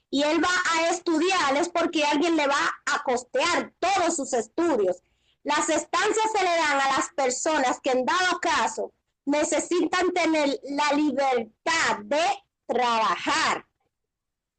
y 0.10 0.22
él 0.24 0.44
va 0.44 0.50
a 0.76 0.90
estudiar 0.90 1.56
es 1.56 1.70
porque 1.70 2.04
alguien 2.04 2.36
le 2.36 2.46
va 2.46 2.72
a 2.86 3.04
costear 3.04 3.74
todos 3.80 4.16
sus 4.16 4.34
estudios. 4.34 5.02
Las 5.44 5.70
estancias 5.70 6.32
se 6.36 6.44
le 6.44 6.56
dan 6.56 6.82
a 6.82 6.98
las 6.98 7.10
personas 7.16 7.80
que 7.82 7.92
en 7.92 8.06
dado 8.06 8.40
caso 8.42 8.94
necesitan 9.26 10.12
tener 10.12 10.60
la 10.64 10.94
libertad 10.96 12.00
de 12.04 12.24
trabajar. 12.68 13.66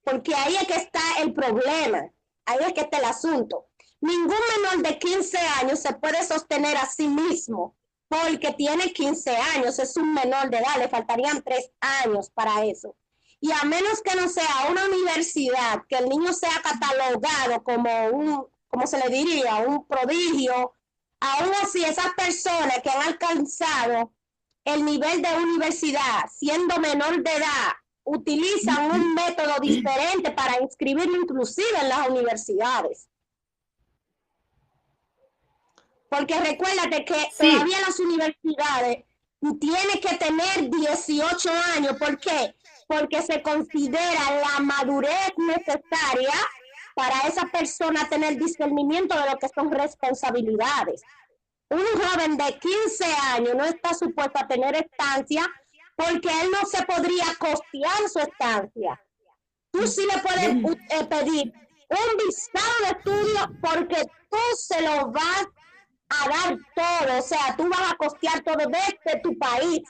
Porque 0.03 0.35
ahí 0.35 0.57
es 0.57 0.67
que 0.67 0.75
está 0.75 1.01
el 1.21 1.33
problema, 1.33 2.11
ahí 2.47 2.59
es 2.61 2.73
que 2.73 2.81
está 2.81 2.99
el 2.99 3.05
asunto. 3.05 3.67
Ningún 4.05 4.37
menor 4.55 4.87
de 4.87 4.99
15 4.99 5.39
años 5.63 5.79
se 5.81 5.95
puede 5.95 6.23
sostener 6.25 6.77
a 6.77 6.85
sí 6.85 7.09
mismo 7.09 7.75
porque 8.07 8.53
tiene 8.53 8.93
15 8.93 9.35
años, 9.35 9.79
es 9.79 9.97
un 9.97 10.13
menor 10.13 10.51
de 10.51 10.59
edad, 10.59 10.77
le 10.77 10.91
faltarían 10.91 11.43
3 11.43 11.71
años 11.81 12.29
para 12.29 12.67
eso. 12.67 12.95
Y 13.41 13.51
a 13.51 13.63
menos 13.65 14.03
que 14.03 14.15
no 14.15 14.29
sea 14.29 14.67
una 14.71 14.85
universidad, 14.85 15.85
que 15.89 15.97
el 15.97 16.11
niño 16.11 16.35
sea 16.35 16.61
catalogado 16.63 17.65
como 17.65 18.09
un, 18.09 18.47
como 18.69 18.87
se 18.87 18.99
le 18.99 19.09
diría, 19.09 19.65
un 19.67 19.87
prodigio, 19.87 20.75
aún 21.21 21.53
así 21.63 21.83
esas 21.83 22.13
personas 22.15 22.83
que 22.83 22.91
han 22.91 23.09
alcanzado 23.09 24.13
el 24.67 24.85
nivel 24.85 25.23
de 25.23 25.35
universidad 25.35 26.29
siendo 26.31 26.79
menor 26.79 27.23
de 27.23 27.37
edad 27.37 27.73
utilizan 28.05 29.01
un 29.01 29.15
método 29.15 29.55
diferente 29.63 30.31
para 30.31 30.61
inscribirlo 30.61 31.23
inclusive 31.23 31.79
en 31.81 31.89
las 31.89 32.07
universidades. 32.11 33.09
Porque 36.09 36.39
recuérdate 36.41 37.05
que 37.05 37.15
Sí. 37.33 37.51
todavía 37.51 37.81
las 37.81 37.99
universidades 37.99 39.05
tienen 39.61 40.01
que 40.01 40.17
tener 40.17 40.71
18 40.71 41.51
años. 41.77 41.97
¿Por 41.99 42.19
qué? 42.19 42.55
Porque 42.89 43.23
se 43.23 43.43
considera 43.43 44.41
la 44.41 44.61
madurez 44.61 45.33
necesaria 45.37 46.33
para 46.95 47.21
esa 47.29 47.47
persona 47.47 48.09
tener 48.09 48.37
discernimiento 48.37 49.19
de 49.21 49.31
lo 49.31 49.37
que 49.39 49.49
son 49.49 49.71
responsabilidades. 49.73 51.03
Un 51.71 51.83
joven 52.01 52.37
de 52.37 52.59
15 52.59 53.05
años 53.33 53.55
no 53.57 53.65
está 53.65 53.95
supuesto 53.95 54.39
a 54.39 54.47
tener 54.47 54.77
estancia 54.77 55.51
porque 55.97 56.29
él 56.43 56.51
no 56.51 56.67
se 56.69 56.83
podría 56.85 57.25
costear 57.39 58.09
su 58.13 58.19
estancia. 58.21 59.01
Tú 59.73 59.87
sí 59.87 60.07
le 60.07 60.21
puedes 60.21 60.79
eh, 60.91 61.05
pedir 61.05 61.53
un 61.91 62.17
visado 62.17 62.75
de 62.83 62.91
estudio 62.99 63.41
porque 63.61 64.03
tú 64.31 64.39
se 64.57 64.81
lo 64.83 65.11
vas 65.11 65.47
a 66.09 66.29
dar 66.29 66.59
todo, 66.75 67.19
o 67.19 67.23
sea, 67.23 67.55
tú 67.57 67.69
vas 67.69 67.93
a 67.93 67.97
costear 67.97 68.43
todo 68.43 68.67
desde 68.69 69.21
tu 69.21 69.37
país, 69.39 69.81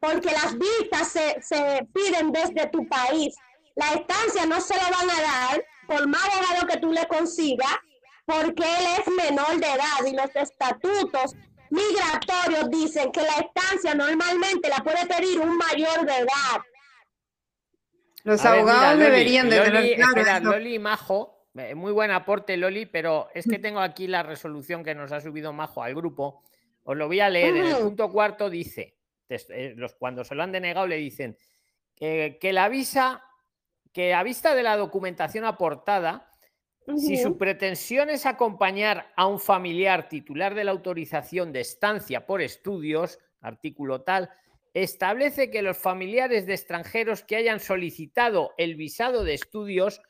porque 0.00 0.30
las 0.30 0.56
visas 0.58 1.08
se, 1.08 1.42
se 1.42 1.86
piden 1.92 2.32
desde 2.32 2.68
tu 2.68 2.86
país. 2.88 3.34
La 3.76 3.92
estancia 3.92 4.46
no 4.46 4.60
se 4.60 4.74
lo 4.74 4.82
van 4.82 5.10
a 5.10 5.22
dar, 5.22 5.64
por 5.86 6.06
más 6.06 6.24
abogado 6.24 6.66
que 6.66 6.78
tú 6.78 6.92
le 6.92 7.06
consigas, 7.06 7.76
porque 8.26 8.62
él 8.62 8.86
es 8.98 9.08
menor 9.12 9.56
de 9.58 9.66
edad 9.66 10.06
y 10.06 10.14
los 10.14 10.34
estatutos 10.34 11.34
migratorios 11.70 12.70
dicen 12.70 13.10
que 13.12 13.22
la 13.22 13.34
estancia 13.46 13.94
normalmente 13.94 14.68
la 14.68 14.76
puede 14.76 15.06
pedir 15.06 15.40
un 15.40 15.56
mayor 15.56 16.06
de 16.06 16.16
edad. 16.18 16.62
Los 18.22 18.44
A 18.44 18.52
ver, 18.52 18.64
mira, 18.64 18.72
abogados 18.72 18.98
Loli, 18.98 19.10
deberían 19.10 19.50
de 19.50 19.58
Loli, 19.58 19.70
tener 19.70 19.96
claro 19.96 20.20
espera. 20.20 20.40
Loli 20.40 20.74
y 20.74 20.78
Majo, 20.78 21.33
muy 21.74 21.92
buen 21.92 22.10
aporte, 22.10 22.56
Loli, 22.56 22.86
pero 22.86 23.28
es 23.34 23.46
que 23.46 23.58
tengo 23.60 23.80
aquí 23.80 24.06
la 24.06 24.22
resolución 24.22 24.84
que 24.84 24.94
nos 24.94 25.12
ha 25.12 25.20
subido 25.20 25.52
Majo 25.52 25.82
al 25.82 25.94
grupo. 25.94 26.42
Os 26.82 26.96
lo 26.96 27.06
voy 27.06 27.20
a 27.20 27.30
leer. 27.30 27.56
En 27.56 27.66
el 27.66 27.76
punto 27.76 28.10
cuarto 28.10 28.50
dice, 28.50 28.96
eh, 29.28 29.76
cuando 29.98 30.24
se 30.24 30.34
lo 30.34 30.42
han 30.42 30.52
denegado 30.52 30.86
le 30.86 30.96
dicen 30.96 31.36
eh, 31.98 32.38
que 32.40 32.52
la 32.52 32.68
visa, 32.68 33.22
que 33.92 34.12
a 34.12 34.22
vista 34.22 34.54
de 34.54 34.62
la 34.62 34.76
documentación 34.76 35.44
aportada, 35.44 36.30
si 36.98 37.16
su 37.16 37.38
pretensión 37.38 38.10
es 38.10 38.26
acompañar 38.26 39.10
a 39.16 39.26
un 39.26 39.40
familiar 39.40 40.08
titular 40.10 40.54
de 40.54 40.64
la 40.64 40.72
autorización 40.72 41.50
de 41.50 41.60
estancia 41.60 42.26
por 42.26 42.42
estudios, 42.42 43.18
artículo 43.40 44.02
tal, 44.02 44.28
establece 44.74 45.50
que 45.50 45.62
los 45.62 45.78
familiares 45.78 46.46
de 46.46 46.52
extranjeros 46.52 47.22
que 47.22 47.36
hayan 47.36 47.60
solicitado 47.60 48.52
el 48.58 48.74
visado 48.74 49.24
de 49.24 49.32
estudios 49.32 50.02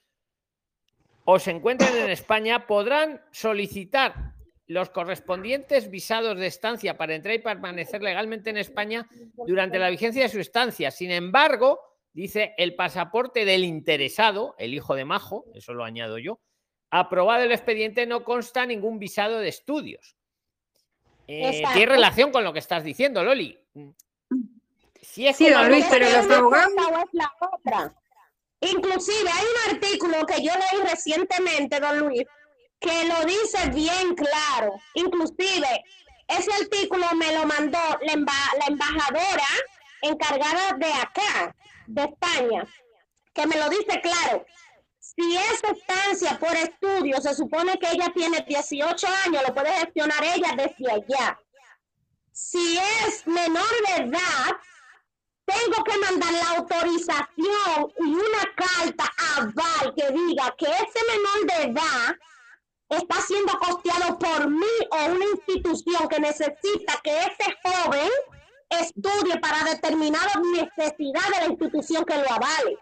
o 1.24 1.38
se 1.38 1.50
encuentren 1.50 1.96
en 1.96 2.10
España 2.10 2.66
podrán 2.66 3.22
solicitar 3.32 4.32
los 4.66 4.90
correspondientes 4.90 5.90
visados 5.90 6.38
de 6.38 6.46
estancia 6.46 6.96
para 6.96 7.14
entrar 7.14 7.34
y 7.34 7.38
permanecer 7.38 8.02
legalmente 8.02 8.50
en 8.50 8.56
España 8.56 9.06
durante 9.46 9.78
la 9.78 9.90
vigencia 9.90 10.22
de 10.22 10.28
su 10.30 10.40
estancia. 10.40 10.90
Sin 10.90 11.10
embargo, 11.10 11.80
dice 12.12 12.54
el 12.56 12.74
pasaporte 12.74 13.44
del 13.44 13.64
interesado, 13.64 14.54
el 14.58 14.72
hijo 14.72 14.94
de 14.94 15.04
Majo, 15.04 15.44
eso 15.54 15.74
lo 15.74 15.84
añado 15.84 16.18
yo, 16.18 16.40
aprobado 16.90 17.42
el 17.44 17.52
expediente 17.52 18.06
no 18.06 18.24
consta 18.24 18.64
ningún 18.64 18.98
visado 18.98 19.38
de 19.38 19.48
estudios. 19.48 20.16
Eh, 21.26 21.62
tiene 21.72 21.92
relación 21.92 22.30
con 22.32 22.44
lo 22.44 22.52
que 22.52 22.58
estás 22.58 22.84
diciendo, 22.84 23.24
Loli. 23.24 23.58
Si 25.00 25.26
es 25.26 25.36
Sí, 25.36 25.48
don 25.50 25.68
Luis, 25.68 25.84
pero 25.90 26.06
los 26.06 26.30
abogados- 26.30 26.72
Inclusive 28.70 29.30
hay 29.30 29.44
un 29.44 29.74
artículo 29.76 30.24
que 30.26 30.42
yo 30.42 30.52
leí 30.52 30.82
recientemente, 30.88 31.80
don 31.80 31.98
Luis, 31.98 32.22
que 32.80 33.04
lo 33.04 33.24
dice 33.24 33.68
bien 33.70 34.14
claro. 34.14 34.72
Inclusive 34.94 35.84
ese 36.28 36.52
artículo 36.54 37.06
me 37.14 37.32
lo 37.34 37.46
mandó 37.46 37.78
la, 38.02 38.12
emba- 38.12 38.58
la 38.58 38.66
embajadora 38.68 39.46
encargada 40.02 40.72
de 40.78 40.92
acá, 40.92 41.54
de 41.86 42.02
España, 42.04 42.64
que 43.34 43.46
me 43.46 43.56
lo 43.56 43.68
dice 43.68 44.00
claro. 44.02 44.44
Si 44.98 45.36
es 45.36 45.62
estancia 45.62 46.38
por 46.38 46.54
estudio, 46.56 47.20
se 47.20 47.34
supone 47.34 47.78
que 47.78 47.90
ella 47.92 48.10
tiene 48.14 48.44
18 48.48 49.06
años, 49.26 49.42
lo 49.46 49.54
puede 49.54 49.70
gestionar 49.72 50.24
ella 50.24 50.54
desde 50.56 50.90
allá. 50.90 51.38
Si 52.32 52.78
es 53.06 53.26
menor 53.26 53.68
de 53.88 54.02
edad, 54.04 54.50
tengo 55.44 55.84
que 55.84 55.98
mandar 55.98 56.32
la 56.32 56.58
autorización 56.58 57.92
y 57.98 58.14
una 58.14 58.54
carta 58.56 59.04
aval 59.36 59.94
que 59.94 60.10
diga 60.12 60.54
que 60.56 60.66
ese 60.66 61.00
menor 61.10 61.46
de 61.46 61.70
edad 61.70 62.16
está 62.88 63.20
siendo 63.20 63.52
costeado 63.58 64.18
por 64.18 64.50
mí 64.50 64.66
o 64.90 65.12
una 65.12 65.24
institución 65.24 66.08
que 66.08 66.20
necesita 66.20 67.00
que 67.02 67.18
ese 67.18 67.56
joven 67.62 68.10
estudie 68.70 69.38
para 69.40 69.64
determinada 69.64 70.32
necesidad 70.52 71.28
de 71.34 71.40
la 71.40 71.46
institución 71.46 72.04
que 72.04 72.16
lo 72.16 72.30
avale. 72.30 72.78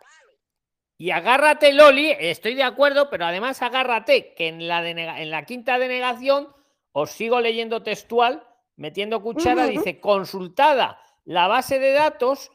Y 0.99 1.11
agárrate, 1.11 1.73
Loli, 1.73 2.15
estoy 2.19 2.55
de 2.55 2.63
acuerdo, 2.63 3.11
pero 3.11 3.25
además 3.25 3.61
agárrate 3.61 4.35
que 4.35 4.49
en 4.49 4.69
la, 4.69 4.89
en 4.89 5.31
la 5.31 5.45
quinta 5.45 5.79
denegación, 5.79 6.49
os 6.93 7.11
sigo 7.11 7.41
leyendo 7.41 7.83
textual, 7.83 8.47
metiendo 8.77 9.21
cuchara, 9.21 9.67
dice 9.67 9.99
consultada 10.01 11.03
la 11.25 11.47
base 11.49 11.79
de 11.79 11.93
datos 11.93 12.51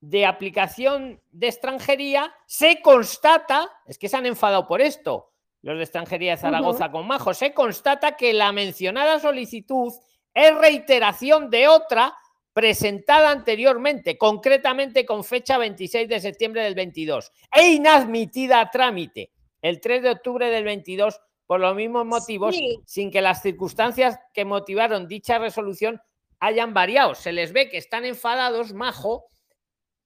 de 0.00 0.24
aplicación 0.24 1.20
de 1.30 1.48
extranjería, 1.48 2.34
se 2.46 2.80
constata, 2.80 3.70
es 3.86 3.98
que 3.98 4.08
se 4.08 4.16
han 4.16 4.26
enfadado 4.26 4.66
por 4.66 4.80
esto, 4.80 5.32
los 5.62 5.76
de 5.76 5.84
extranjería 5.84 6.32
de 6.32 6.36
Zaragoza 6.38 6.90
con 6.90 7.06
Majo, 7.06 7.34
se 7.34 7.52
constata 7.52 8.16
que 8.16 8.32
la 8.32 8.50
mencionada 8.52 9.18
solicitud 9.18 9.92
es 10.32 10.54
reiteración 10.56 11.50
de 11.50 11.68
otra 11.68 12.14
presentada 12.54 13.30
anteriormente, 13.30 14.16
concretamente 14.16 15.04
con 15.04 15.22
fecha 15.22 15.58
26 15.58 16.08
de 16.08 16.20
septiembre 16.20 16.62
del 16.62 16.74
22, 16.74 17.30
e 17.52 17.68
inadmitida 17.72 18.60
a 18.60 18.70
trámite 18.70 19.30
el 19.60 19.80
3 19.80 20.02
de 20.02 20.10
octubre 20.10 20.48
del 20.50 20.64
22 20.64 21.20
por 21.46 21.60
los 21.60 21.74
mismos 21.76 22.06
motivos, 22.06 22.56
Sí. 22.56 22.80
sin 22.86 23.10
que 23.10 23.20
las 23.20 23.42
circunstancias 23.42 24.18
que 24.32 24.44
motivaron 24.46 25.06
dicha 25.06 25.38
resolución 25.38 26.00
hayan 26.40 26.74
variado. 26.74 27.14
Se 27.14 27.32
les 27.32 27.52
ve 27.52 27.68
que 27.68 27.78
están 27.78 28.04
enfadados, 28.04 28.72
majo, 28.72 29.26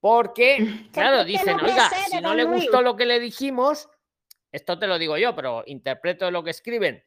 porque, 0.01 0.59
claro, 0.93 1.25
dicen, 1.25 1.57
no 1.57 1.65
oiga, 1.65 1.89
si 2.11 2.21
no 2.21 2.35
le 2.35 2.45
Luis". 2.45 2.65
gustó 2.65 2.83
lo 2.83 2.97
que 2.97 3.07
le 3.07 3.19
dijimos, 3.21 3.89
esto 4.53 4.79
te 4.79 4.87
lo 4.87 4.99
digo 4.99 5.17
yo, 5.17 5.35
pero 5.35 5.63
interpreto 5.67 6.31
lo 6.31 6.45
que 6.45 6.51
escriben. 6.51 7.03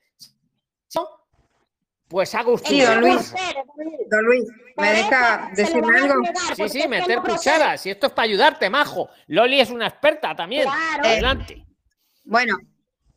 Pues 2.09 2.33
haga 2.35 2.51
usted 2.51 2.69
Sí, 2.69 2.81
don 2.81 3.01
Luis. 3.01 3.33
Don 4.09 4.23
Luis, 4.23 4.45
¿me 4.77 4.91
deja 4.91 5.51
decirme 5.53 5.99
algo? 5.99 6.21
Sí, 6.55 6.69
sí, 6.69 6.87
meter 6.87 7.19
cucharas. 7.19 7.81
Si 7.81 7.89
esto 7.89 8.07
es 8.07 8.13
para 8.13 8.23
ayudarte, 8.23 8.69
majo. 8.69 9.09
Loli 9.27 9.59
es 9.59 9.69
una 9.69 9.87
experta 9.87 10.33
también. 10.33 10.63
Claro. 10.63 11.03
Adelante. 11.03 11.65
Bueno, 12.23 12.57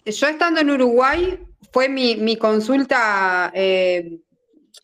yo 0.04 0.26
estando 0.26 0.60
en 0.60 0.70
Uruguay, 0.70 1.38
fue 1.72 1.88
mi, 1.88 2.16
mi 2.16 2.36
consulta, 2.36 3.52
eh, 3.54 4.18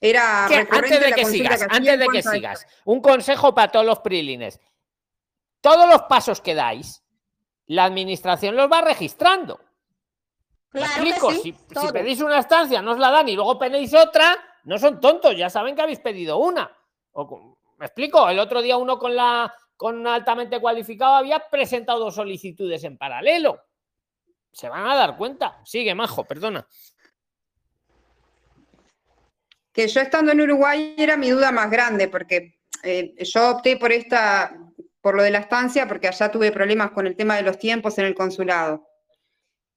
era 0.01 0.47
Que 0.49 0.67
antes 0.71 1.01
de 1.01 1.13
que 1.13 1.25
sigas, 1.25 1.65
que 1.65 1.77
antes 1.77 1.99
de 1.99 2.09
que 2.09 2.23
sigas, 2.23 2.67
un 2.85 3.01
consejo 3.01 3.55
para 3.55 3.71
todos 3.71 3.87
los 3.87 4.01
prilines. 4.01 4.61
Todos 5.61 5.89
los 5.89 6.03
pasos 6.03 6.41
que 6.41 6.55
dais, 6.55 7.03
la 7.67 7.85
administración 7.85 8.57
los 8.57 8.71
va 8.71 8.83
registrando. 8.83 9.61
¿Me 10.73 10.81
Claro 10.81 11.03
explico? 11.03 11.33
sí, 11.33 11.55
si, 11.81 11.93
pedís 11.93 12.21
una 12.21 12.39
estancia, 12.39 12.83
no 12.83 12.93
os 12.93 12.99
la 12.99 13.11
dan 13.11 13.29
y 13.29 13.35
luego 13.35 13.59
pedís 13.59 13.95
otra, 13.95 14.37
no 14.65 14.79
son 14.79 15.01
tontos, 15.01 15.37
ya 15.37 15.49
saben 15.49 15.75
que 15.75 15.83
habéis 15.83 16.01
pedido 16.01 16.39
una. 16.39 16.71
O 17.13 17.57
¿Me 17.79 17.87
explico? 17.87 18.29
El 18.29 18.39
otro 18.39 18.63
día 18.63 18.77
uno 18.77 18.99
con 18.99 19.15
la 19.15 19.53
con 19.77 20.07
altamente 20.07 20.61
cualificado 20.61 21.15
había 21.15 21.39
presentado 21.51 21.99
dos 21.99 22.15
solicitudes 22.15 22.83
en 22.85 22.97
paralelo. 22.97 23.63
Se 24.51 24.69
van 24.69 24.87
a 24.87 24.95
dar 24.95 25.17
cuenta. 25.19 25.61
Sigue, 25.65 25.95
majo, 25.95 26.25
perdona. 26.25 26.67
Que 29.77 29.89
yo 29.89 30.01
estando 30.01 30.33
en 30.33 30.41
Uruguay 30.41 30.95
era 30.97 31.19
mi 31.19 31.29
duda 31.29 31.53
más 31.53 31.71
grande, 31.71 32.09
porque 32.09 32.59
eh, 32.83 33.15
yo 33.23 33.51
opté 33.51 33.77
por 33.77 33.93
esta, 33.93 34.57
por 35.03 35.15
lo 35.15 35.23
de 35.23 35.31
la 35.31 35.41
estancia, 35.41 35.87
porque 35.87 36.09
allá 36.09 36.31
tuve 36.31 36.51
problemas 36.51 36.93
con 36.93 37.07
el 37.07 37.15
tema 37.15 37.37
de 37.37 37.43
los 37.43 37.59
tiempos 37.59 37.99
en 37.99 38.07
el 38.07 38.15
consulado. 38.15 38.89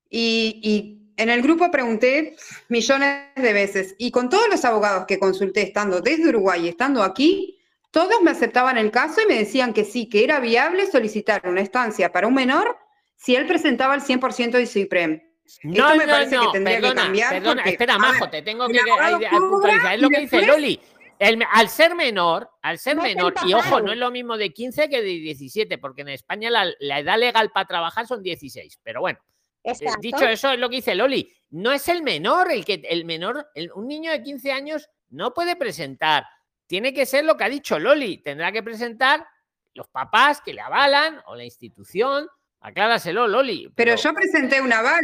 Y, 0.10 0.62
y 0.64 1.14
en 1.22 1.30
el 1.30 1.41
grupo 1.41 1.70
pregunté 1.70 2.38
millones 2.70 3.26
de 3.36 3.52
veces, 3.52 3.95
y 3.97 4.10
con 4.10 4.30
todos 4.30 4.47
los 4.50 4.64
abogados 4.64 5.06
que 5.06 5.20
consulté 5.20 5.64
estando 5.64 6.00
desde 6.00 6.30
Uruguay 6.30 6.66
y 6.66 6.70
estando 6.70 7.04
aquí, 7.04 7.60
todos 7.91 8.22
me 8.22 8.32
aceptaban 8.32 8.78
el 8.78 8.91
caso 8.91 9.20
y 9.22 9.28
me 9.28 9.39
decían 9.39 9.74
que 9.74 9.84
sí, 9.84 10.08
que 10.08 10.24
era 10.24 10.39
viable 10.39 10.89
solicitar 10.89 11.41
una 11.43 11.60
estancia 11.60 12.14
para 12.14 12.26
un 12.26 12.36
menor 12.36 12.78
si 13.18 13.36
él 13.36 13.45
presentaba 13.47 13.95
el 13.95 14.02
100% 14.02 14.52
de 14.52 14.66
su 14.66 14.80
IPREM. 14.80 15.28
No, 15.64 15.86
Esto 15.91 15.97
me 15.97 16.06
no, 16.06 16.12
parece 16.12 16.30
que 16.32 16.36
no, 16.38 16.52
que 16.52 16.62
perdona, 16.62 17.02
cambiar 17.04 17.30
perdona, 17.32 17.56
porque, 17.56 17.70
espera, 17.72 17.93
ver, 17.93 18.02
Majo, 18.02 18.30
te 18.30 18.41
tengo 18.41 18.68
que, 18.68 18.80
a 18.80 18.84
cobra 18.84 19.30
puntualizar. 19.30 19.93
Es 19.95 20.02
lo 20.02 20.10
que 20.10 20.20
dice 20.22 20.41
Loli. 20.45 20.80
El 21.18 21.43
al 21.52 21.68
ser 21.68 21.95
menor, 21.95 22.50
al 22.62 22.80
ser 22.80 22.95
No 22.95 23.04
menor, 23.04 23.34
y 23.45 23.54
ojo, 23.54 23.82
no 23.82 23.91
es 23.91 23.97
lo 23.97 24.10
mismo 24.10 24.38
de 24.38 24.52
15 24.54 24.89
que 24.89 25.02
de 25.02 25.10
17, 25.10 25.78
porque 25.78 26.02
en 26.02 26.10
España 26.10 26.50
la, 26.50 26.72
la 26.80 27.00
edad 27.00 27.18
legal 27.20 27.52
para 27.52 27.66
trabajar 27.68 28.08
son 28.08 28.24
16. 28.24 28.80
Pero 28.84 29.02
bueno, 29.02 29.20
eh, 29.64 29.72
Exacto. 29.72 30.00
dicho 30.02 30.26
eso, 30.26 30.52
es 30.52 30.60
lo 30.60 30.70
que 30.70 30.78
dice 30.78 30.95
Loli. 30.95 31.30
No 31.50 31.74
es 31.74 31.89
el 31.89 32.04
menor, 32.04 32.52
el 32.52 32.64
que 32.64 32.82
el 32.89 33.04
menor, 33.04 33.50
el- 33.54 33.72
un 33.74 33.88
niño 33.89 34.12
de 34.12 34.24
15 34.24 34.52
años 34.54 34.89
no 35.10 35.34
puede 35.34 35.58
presentar. 35.58 36.26
Tiene 36.68 36.93
que 36.93 37.06
ser 37.06 37.26
lo 37.26 37.36
que 37.36 37.43
ha 37.43 37.50
dicho 37.50 37.80
Loli. 37.80 38.20
Tendrá 38.20 38.52
que 38.54 38.64
presentar 38.64 39.26
los 39.74 39.88
papás 39.89 40.39
que 40.39 40.54
le 40.54 40.62
avalan 40.62 41.22
o 41.26 41.36
la 41.36 41.43
institución. 41.43 42.30
Acláraselo, 42.62 43.28
Loli. 43.28 43.70
Pero 43.76 43.95
yo 43.95 44.14
presenté 44.14 44.62
un 44.62 44.72
aval 44.72 45.02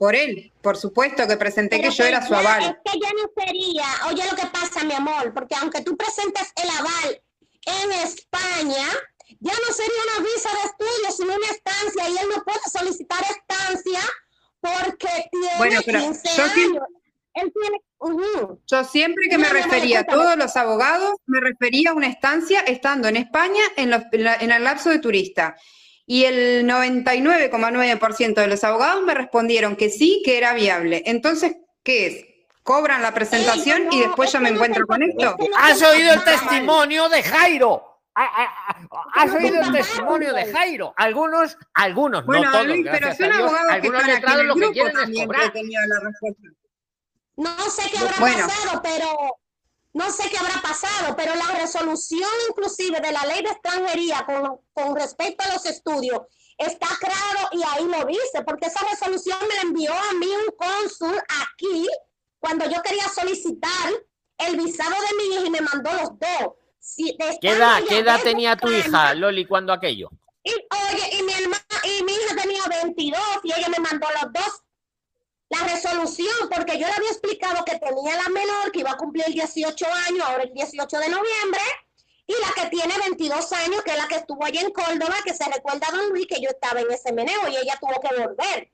por 0.00 0.16
él, 0.16 0.50
por 0.62 0.78
supuesto 0.78 1.28
que 1.28 1.36
presenté 1.36 1.76
Pero 1.76 1.90
que 1.90 1.94
yo 1.94 2.04
era 2.06 2.20
que 2.20 2.26
su 2.28 2.34
aval. 2.34 2.62
Es 2.62 2.90
que 2.90 2.98
ya 2.98 3.10
no 3.12 3.44
sería, 3.44 3.84
oye 4.08 4.22
lo 4.30 4.34
que 4.34 4.46
pasa, 4.46 4.82
mi 4.82 4.94
amor, 4.94 5.34
porque 5.34 5.54
aunque 5.56 5.82
tú 5.82 5.94
presentes 5.94 6.50
el 6.56 6.70
aval 6.70 7.22
en 7.66 7.92
España, 7.92 8.86
ya 9.40 9.52
no 9.52 9.74
sería 9.74 10.02
una 10.16 10.24
visa 10.26 10.48
de 10.56 10.62
estudio, 10.70 11.10
sino 11.14 11.34
una 11.36 11.46
estancia, 11.48 12.08
y 12.08 12.16
él 12.16 12.28
no 12.34 12.42
puede 12.42 12.60
solicitar 12.72 13.20
estancia 13.24 14.00
porque 14.60 15.28
tiene 15.30 15.48
Bueno, 15.58 15.80
pero 15.84 16.00
15 16.00 16.28
yo 16.34 16.44
años. 16.44 16.82
Él 17.34 17.52
tiene... 17.60 17.78
ujú. 17.98 18.58
Yo 18.66 18.84
siempre 18.84 19.28
que 19.28 19.36
me 19.36 19.48
No, 19.48 19.52
no, 19.52 19.58
no, 19.58 19.64
refería 19.64 20.00
a 20.00 20.04
todos 20.04 20.34
los 20.38 20.56
abogados, 20.56 21.12
me 21.26 21.40
refería 21.40 21.90
a 21.90 21.92
una 21.94 22.06
estancia 22.08 22.60
estando 22.60 23.06
en 23.06 23.16
España 23.16 23.62
en, 23.76 23.90
los- 23.90 24.02
en 24.12 24.24
la- 24.24 24.36
en 24.36 24.50
el 24.50 24.64
lapso 24.64 24.88
de 24.88 24.98
turista. 24.98 25.56
Y 26.12 26.24
el 26.24 26.66
99,9% 26.66 28.34
de 28.34 28.46
los 28.48 28.64
abogados 28.64 29.00
me 29.04 29.14
respondieron 29.14 29.76
que 29.76 29.90
sí, 29.90 30.22
que 30.24 30.38
era 30.38 30.54
viable. 30.54 31.04
Entonces, 31.06 31.54
¿qué 31.84 32.06
es? 32.08 32.26
¿Cobran 32.64 33.00
la 33.00 33.14
presentación 33.14 33.82
Ey, 33.92 33.98
y 33.98 34.00
después 34.00 34.28
es 34.28 34.32
yo 34.32 34.40
me 34.40 34.50
no 34.50 34.56
encuentro 34.56 34.86
con 34.88 35.02
es 35.04 35.10
esto? 35.10 35.36
que 35.36 35.48
no 35.48 35.56
¿Has 35.56 35.80
oído 35.82 36.12
el 36.14 36.24
testimonio 36.24 37.08
de 37.08 37.22
Jairo? 37.22 37.86
ah, 38.16 38.28
ah, 38.36 38.76
¿Has 39.14 39.32
oído 39.32 39.60
el 39.62 39.70
testimonio 39.70 40.34
de 40.34 40.52
Jairo? 40.52 40.92
Algunos, 40.96 41.56
algunos, 41.74 42.26
Bueno, 42.26 42.46
no 42.46 42.52
todos, 42.52 42.66
Luis, 42.66 42.86
pero 42.90 43.06
gracias 43.06 43.16
son 43.18 43.32
a 43.32 43.36
Dios. 43.38 43.52
abogados 43.52 43.80
que 43.80 43.86
están 43.86 44.10
aquí 44.10 44.32
en 44.32 44.40
el 44.40 44.46
que 44.52 44.60
grupo 44.60 44.90
también 44.98 45.22
que 45.22 45.26
cobrar. 45.26 45.52
tenía 45.52 45.80
la 45.86 46.00
respuesta. 46.00 46.42
No 47.36 47.70
sé 47.70 47.82
qué 47.88 47.98
habrá 47.98 48.16
Bueno. 48.18 48.46
pasado, 48.48 48.82
pero 48.82 49.08
no 49.92 50.10
sé 50.10 50.28
qué 50.30 50.38
habrá 50.38 50.60
pasado, 50.62 51.16
pero 51.16 51.34
la 51.34 51.58
resolución 51.58 52.30
inclusive 52.48 53.00
de 53.00 53.12
la 53.12 53.24
ley 53.26 53.42
de 53.42 53.50
extranjería 53.50 54.24
con, 54.24 54.60
con 54.72 54.96
respecto 54.96 55.44
a 55.44 55.52
los 55.54 55.66
estudios 55.66 56.20
está 56.58 56.88
claro 56.98 57.48
y 57.52 57.62
ahí 57.62 57.84
lo 57.86 58.04
dice, 58.06 58.44
porque 58.46 58.66
esa 58.66 58.86
resolución 58.88 59.38
me 59.48 59.54
la 59.54 59.62
envió 59.62 59.92
a 59.92 60.12
mí 60.14 60.26
un 60.26 60.54
cónsul 60.56 61.18
aquí 61.42 61.88
cuando 62.38 62.68
yo 62.70 62.80
quería 62.82 63.08
solicitar 63.08 63.90
el 64.38 64.56
visado 64.56 64.94
de 64.94 65.16
mi 65.16 65.34
hija 65.34 65.46
y 65.46 65.50
me 65.50 65.60
mandó 65.60 65.92
los 65.92 66.18
dos. 66.18 66.54
Si, 66.78 67.16
¿Qué 67.40 67.50
edad, 67.50 67.82
qué 67.86 67.98
edad 67.98 68.20
tenía 68.22 68.56
tu 68.56 68.70
hija, 68.70 69.14
Loli, 69.14 69.44
cuando 69.44 69.72
aquello? 69.72 70.10
y, 70.42 70.50
oye, 70.52 71.18
y 71.18 71.22
mi 71.22 71.32
hermana, 71.32 71.64
y 71.84 72.02
mi 72.02 72.12
hija 72.12 72.36
tenía 72.36 72.62
22 72.82 73.20
y 73.44 73.52
ella 73.52 73.68
me 73.68 73.78
mandó 73.78 74.06
los 74.22 74.32
dos. 74.32 74.62
La 75.50 75.64
resolución, 75.64 76.48
porque 76.48 76.78
yo 76.78 76.86
le 76.86 76.92
había 76.92 77.10
explicado 77.10 77.64
que 77.64 77.78
tenía 77.78 78.16
la 78.16 78.28
menor 78.28 78.70
que 78.72 78.80
iba 78.80 78.92
a 78.92 78.96
cumplir 78.96 79.26
18 79.26 79.86
años, 80.08 80.24
ahora 80.24 80.44
el 80.44 80.54
18 80.54 80.98
de 80.98 81.08
noviembre, 81.08 81.60
y 82.26 82.34
la 82.40 82.52
que 82.54 82.70
tiene 82.70 82.96
22 82.96 83.52
años, 83.54 83.82
que 83.82 83.90
es 83.90 83.98
la 83.98 84.06
que 84.06 84.14
estuvo 84.14 84.44
allá 84.44 84.60
en 84.60 84.70
Córdoba, 84.70 85.16
que 85.24 85.34
se 85.34 85.44
recuerda 85.50 85.88
a 85.88 85.96
don 85.96 86.10
Luis 86.10 86.28
que 86.28 86.40
yo 86.40 86.50
estaba 86.50 86.80
en 86.80 86.90
ese 86.92 87.12
meneo 87.12 87.48
y 87.48 87.56
ella 87.56 87.76
tuvo 87.80 88.00
que 88.00 88.14
volver. 88.14 88.70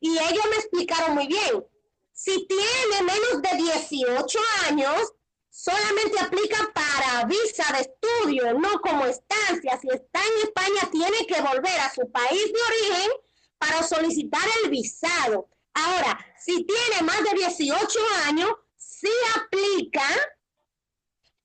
Y 0.00 0.10
ellos 0.18 0.44
me 0.50 0.56
explicaron 0.56 1.14
muy 1.14 1.26
bien. 1.26 1.64
Si 2.12 2.46
tiene 2.46 3.02
menos 3.02 3.40
de 3.40 3.56
18 3.56 4.38
años, 4.68 5.14
solamente 5.48 6.20
aplica 6.20 6.70
para 6.74 7.24
visa 7.24 7.64
de 7.72 7.80
estudio, 7.80 8.52
no 8.58 8.78
como 8.82 9.06
estancia. 9.06 9.78
Si 9.80 9.88
está 9.88 10.20
en 10.20 10.48
España, 10.48 10.90
tiene 10.92 11.26
que 11.26 11.40
volver 11.40 11.80
a 11.80 11.94
su 11.94 12.10
país 12.12 12.52
de 12.52 12.92
origen 12.92 13.10
para 13.56 13.82
solicitar 13.82 14.42
el 14.62 14.70
visado. 14.70 15.48
Ahora, 15.74 16.18
si 16.38 16.64
tiene 16.64 17.02
más 17.04 17.22
de 17.24 17.38
18 17.38 17.98
años, 18.26 18.50
sí 18.76 19.10
aplica 19.36 20.02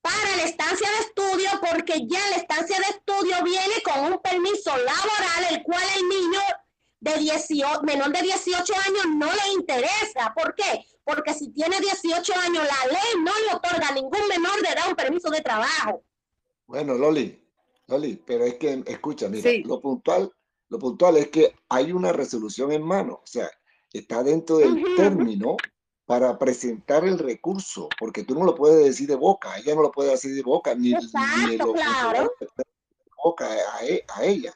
para 0.02 0.36
la 0.38 0.44
estancia 0.44 0.88
de 0.90 0.98
estudio, 1.00 1.50
porque 1.62 2.06
ya 2.08 2.20
la 2.30 2.38
estancia 2.38 2.78
de 2.78 2.86
estudio 2.96 3.44
viene 3.44 3.82
con 3.84 4.14
un 4.14 4.20
permiso 4.22 4.70
laboral, 4.78 5.46
el 5.52 5.64
cual 5.64 5.84
el 5.98 6.08
niño 6.08 6.40
de 7.00 7.18
18, 7.18 7.82
menor 7.84 8.12
de 8.12 8.22
18 8.22 8.74
años 8.88 9.04
no 9.16 9.26
le 9.28 9.54
interesa. 9.54 10.34
¿Por 10.36 10.54
qué? 10.56 10.86
Porque 11.04 11.34
si 11.34 11.50
tiene 11.52 11.80
18 11.80 12.34
años, 12.40 12.64
la 12.66 12.92
ley 12.92 13.24
no 13.24 13.32
le 13.48 13.56
otorga 13.56 13.90
a 13.90 13.94
ningún 13.94 14.28
menor 14.28 14.62
de 14.62 14.70
edad 14.70 14.90
un 14.90 14.96
permiso 14.96 15.30
de 15.30 15.42
trabajo. 15.42 16.04
Bueno, 16.68 16.96
Loli, 16.96 17.44
Loli, 17.88 18.16
pero 18.26 18.44
es 18.46 18.56
que, 18.56 18.84
escucha, 18.88 19.28
mira, 19.30 19.50
Sí. 19.50 19.64
lo 19.64 19.80
puntual, 19.82 20.32
lo 20.70 20.80
puntual 20.80 21.18
es 21.18 21.30
que 21.30 21.56
hay 21.70 21.92
una 21.92 22.12
resolución 22.12 22.72
en 22.72 22.82
mano, 22.84 23.22
o 23.24 23.28
sea, 23.28 23.50
está 23.98 24.24
dentro 24.24 24.58
del 24.58 24.84
término 24.96 25.58
para 26.06 26.38
presentar 26.38 27.04
el 27.06 27.18
recurso, 27.18 27.90
porque 28.00 28.24
tú 28.24 28.36
no 28.36 28.46
lo 28.46 28.54
puedes 28.56 28.84
decir 28.86 29.08
de 29.08 29.16
boca, 29.16 29.58
ella 29.58 29.74
no 29.76 29.82
lo 29.82 29.92
puede 29.92 30.12
decir 30.12 30.36
de 30.36 30.44
boca, 30.44 30.76
ni, 30.76 30.90
ni 30.90 30.94
Exacto, 30.96 31.74
claro. 31.74 32.32
decir 32.40 32.50
de 32.58 32.64
boca 33.24 33.48
a, 33.74 33.86
e- 33.86 34.06
a 34.16 34.24
ella. 34.24 34.54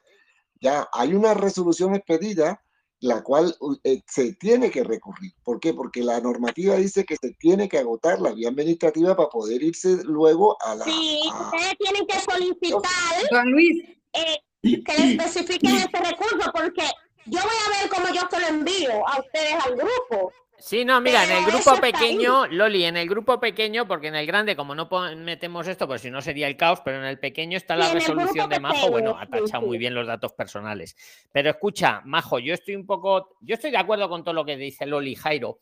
Ya 0.62 0.88
hay 0.94 1.14
una 1.14 1.34
resolución 1.34 1.96
expedida, 1.96 2.62
la 3.00 3.24
cual 3.24 3.56
eh, 3.84 4.02
se 4.08 4.34
tiene 4.34 4.70
que 4.70 4.84
recurrir. 4.84 5.32
¿Por 5.44 5.60
qué? 5.60 5.74
Porque 5.74 6.04
la 6.04 6.20
normativa 6.20 6.76
dice 6.76 7.06
que 7.06 7.16
se 7.16 7.32
tiene 7.40 7.70
que 7.70 7.78
agotar 7.80 8.20
la 8.20 8.34
vía 8.34 8.50
administrativa 8.50 9.16
para 9.16 9.30
poder 9.30 9.64
irse 9.64 10.04
luego 10.04 10.58
a 10.62 10.76
la... 10.76 10.84
Sí, 10.86 11.22
a- 11.32 11.44
ustedes 11.44 11.78
tienen 11.80 12.06
que 12.06 12.20
solicitar 12.20 12.82
Don 13.32 13.52
Luis, 13.52 13.84
eh, 14.14 14.38
que 14.62 14.94
le 14.98 15.14
especifiquen 15.14 15.76
ese 15.78 15.98
recurso, 15.98 16.52
porque 16.54 16.84
yo 17.26 17.40
voy 17.42 17.52
a 17.66 17.80
ver 17.82 17.90
cómo 17.90 18.08
yo 18.14 18.22
se 18.30 18.40
lo 18.40 18.48
envío 18.48 19.08
a 19.08 19.20
ustedes 19.20 19.54
al 19.66 19.76
grupo. 19.76 20.32
Sí, 20.62 20.84
no, 20.84 21.00
mira, 21.00 21.24
en 21.24 21.32
el 21.32 21.46
grupo 21.46 21.78
pequeño, 21.80 22.46
Loli, 22.48 22.84
en 22.84 22.98
el 22.98 23.08
grupo 23.08 23.40
pequeño, 23.40 23.88
porque 23.88 24.08
en 24.08 24.16
el 24.16 24.26
grande, 24.28 24.58
como 24.58 24.76
no 24.76 24.90
metemos 25.16 25.66
esto, 25.70 25.88
pues 25.88 26.02
si 26.02 26.12
no 26.12 26.22
sería 26.22 26.48
el 26.48 26.58
caos, 26.58 26.82
pero 26.84 26.98
en 26.98 27.06
el 27.06 27.18
pequeño 27.18 27.56
está 27.56 27.78
la 27.78 27.94
resolución 27.94 28.50
de 28.50 28.60
Majo. 28.60 28.90
Bueno, 28.90 29.18
ha 29.18 29.26
sí, 29.26 29.32
tachado 29.32 29.66
muy 29.66 29.78
bien 29.78 29.94
los 29.94 30.06
datos 30.06 30.34
personales. 30.34 30.98
Pero 31.32 31.50
escucha, 31.52 32.02
Majo, 32.04 32.40
yo 32.40 32.54
estoy 32.54 32.76
un 32.76 32.86
poco, 32.86 33.38
yo 33.40 33.56
estoy 33.56 33.72
de 33.72 33.78
acuerdo 33.78 34.10
con 34.10 34.22
todo 34.26 34.34
lo 34.34 34.44
que 34.44 34.58
dice 34.58 34.86
Loli 34.86 35.12
y 35.12 35.16
Jairo, 35.16 35.60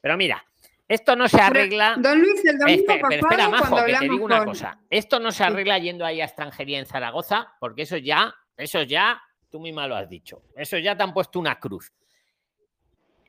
pero 0.00 0.16
mira, 0.16 0.42
esto 0.88 1.14
no 1.14 1.28
se 1.28 1.42
arregla. 1.42 1.96
Don 1.98 2.18
Luis, 2.18 2.42
el 2.46 2.56
domingo 2.58 2.80
Espera, 2.80 3.06
pero 3.06 3.20
espera, 3.20 3.44
pasado, 3.44 3.50
Majo, 3.50 3.68
cuando 3.68 3.76
que 3.86 3.90
te 3.92 3.96
hablamos 3.96 4.16
digo 4.16 4.24
una 4.24 4.38
con- 4.38 4.48
cosa. 4.48 4.78
Esto 4.88 5.20
no 5.20 5.30
se 5.30 5.44
arregla 5.44 5.78
yendo 5.78 6.06
ahí 6.06 6.22
a 6.22 6.24
extranjería 6.24 6.78
en 6.78 6.86
Zaragoza, 6.86 7.52
porque 7.60 7.82
eso 7.82 7.98
ya, 7.98 8.34
eso 8.56 8.80
ya, 8.80 9.20
tú 9.50 9.60
misma 9.60 9.86
lo 9.86 9.96
has 9.96 10.08
dicho. 10.08 10.42
Eso 10.54 10.78
ya 10.78 10.96
te 10.96 11.02
han 11.02 11.12
puesto 11.14 11.38
una 11.38 11.58
cruz. 11.58 11.92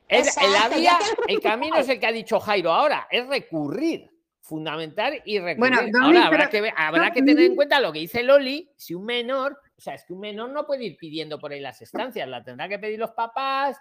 El, 0.07 0.21
Exacto, 0.21 0.49
la 0.51 0.69
vía, 0.75 0.97
camino 1.41 1.77
es 1.77 1.87
el 1.89 1.99
que 1.99 2.07
ha 2.07 2.11
dicho 2.11 2.39
Jairo 2.39 2.71
ahora, 2.71 3.07
es 3.11 3.27
recurrir. 3.27 4.09
Fundamental 4.41 5.21
y 5.25 5.37
recurrir. 5.37 5.57
Bueno, 5.59 5.77
ahora 6.03 6.25
habrá, 6.25 6.37
pero 6.39 6.49
que, 6.49 6.61
ver- 6.61 6.73
habrá 6.75 7.09
yo- 7.09 7.13
que 7.13 7.21
tener 7.21 7.43
en 7.45 7.55
cuenta 7.55 7.79
lo 7.79 7.93
que 7.93 7.99
dice 7.99 8.23
Loli, 8.23 8.71
si 8.75 8.95
un 8.95 9.05
menor, 9.05 9.59
o 9.77 9.81
sea, 9.81 9.93
es 9.93 10.03
que 10.05 10.13
un 10.13 10.21
menor 10.21 10.49
no 10.49 10.65
puede 10.65 10.85
ir 10.85 10.97
pidiendo 10.97 11.37
por 11.37 11.51
ahí 11.51 11.59
las 11.59 11.79
estancias, 11.83 12.27
la 12.27 12.43
tendrá 12.43 12.67
que 12.67 12.79
pedir 12.79 12.97
los 12.97 13.11
papás. 13.11 13.77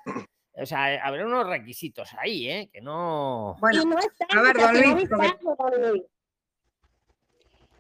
O 0.53 0.66
sea, 0.66 1.03
habrá 1.03 1.24
unos 1.24 1.47
requisitos 1.47 2.12
ahí, 2.18 2.51
¿eh? 2.51 2.68
Que 2.70 2.82
no. 2.82 3.57
Bueno, 3.61 3.82
y 3.82 3.86
no 3.86 3.99
está, 3.99 4.26
a 4.36 4.43
ver, 4.43 4.57
don 4.59 4.74
Luis, 4.95 5.09
porque-. 5.09 6.03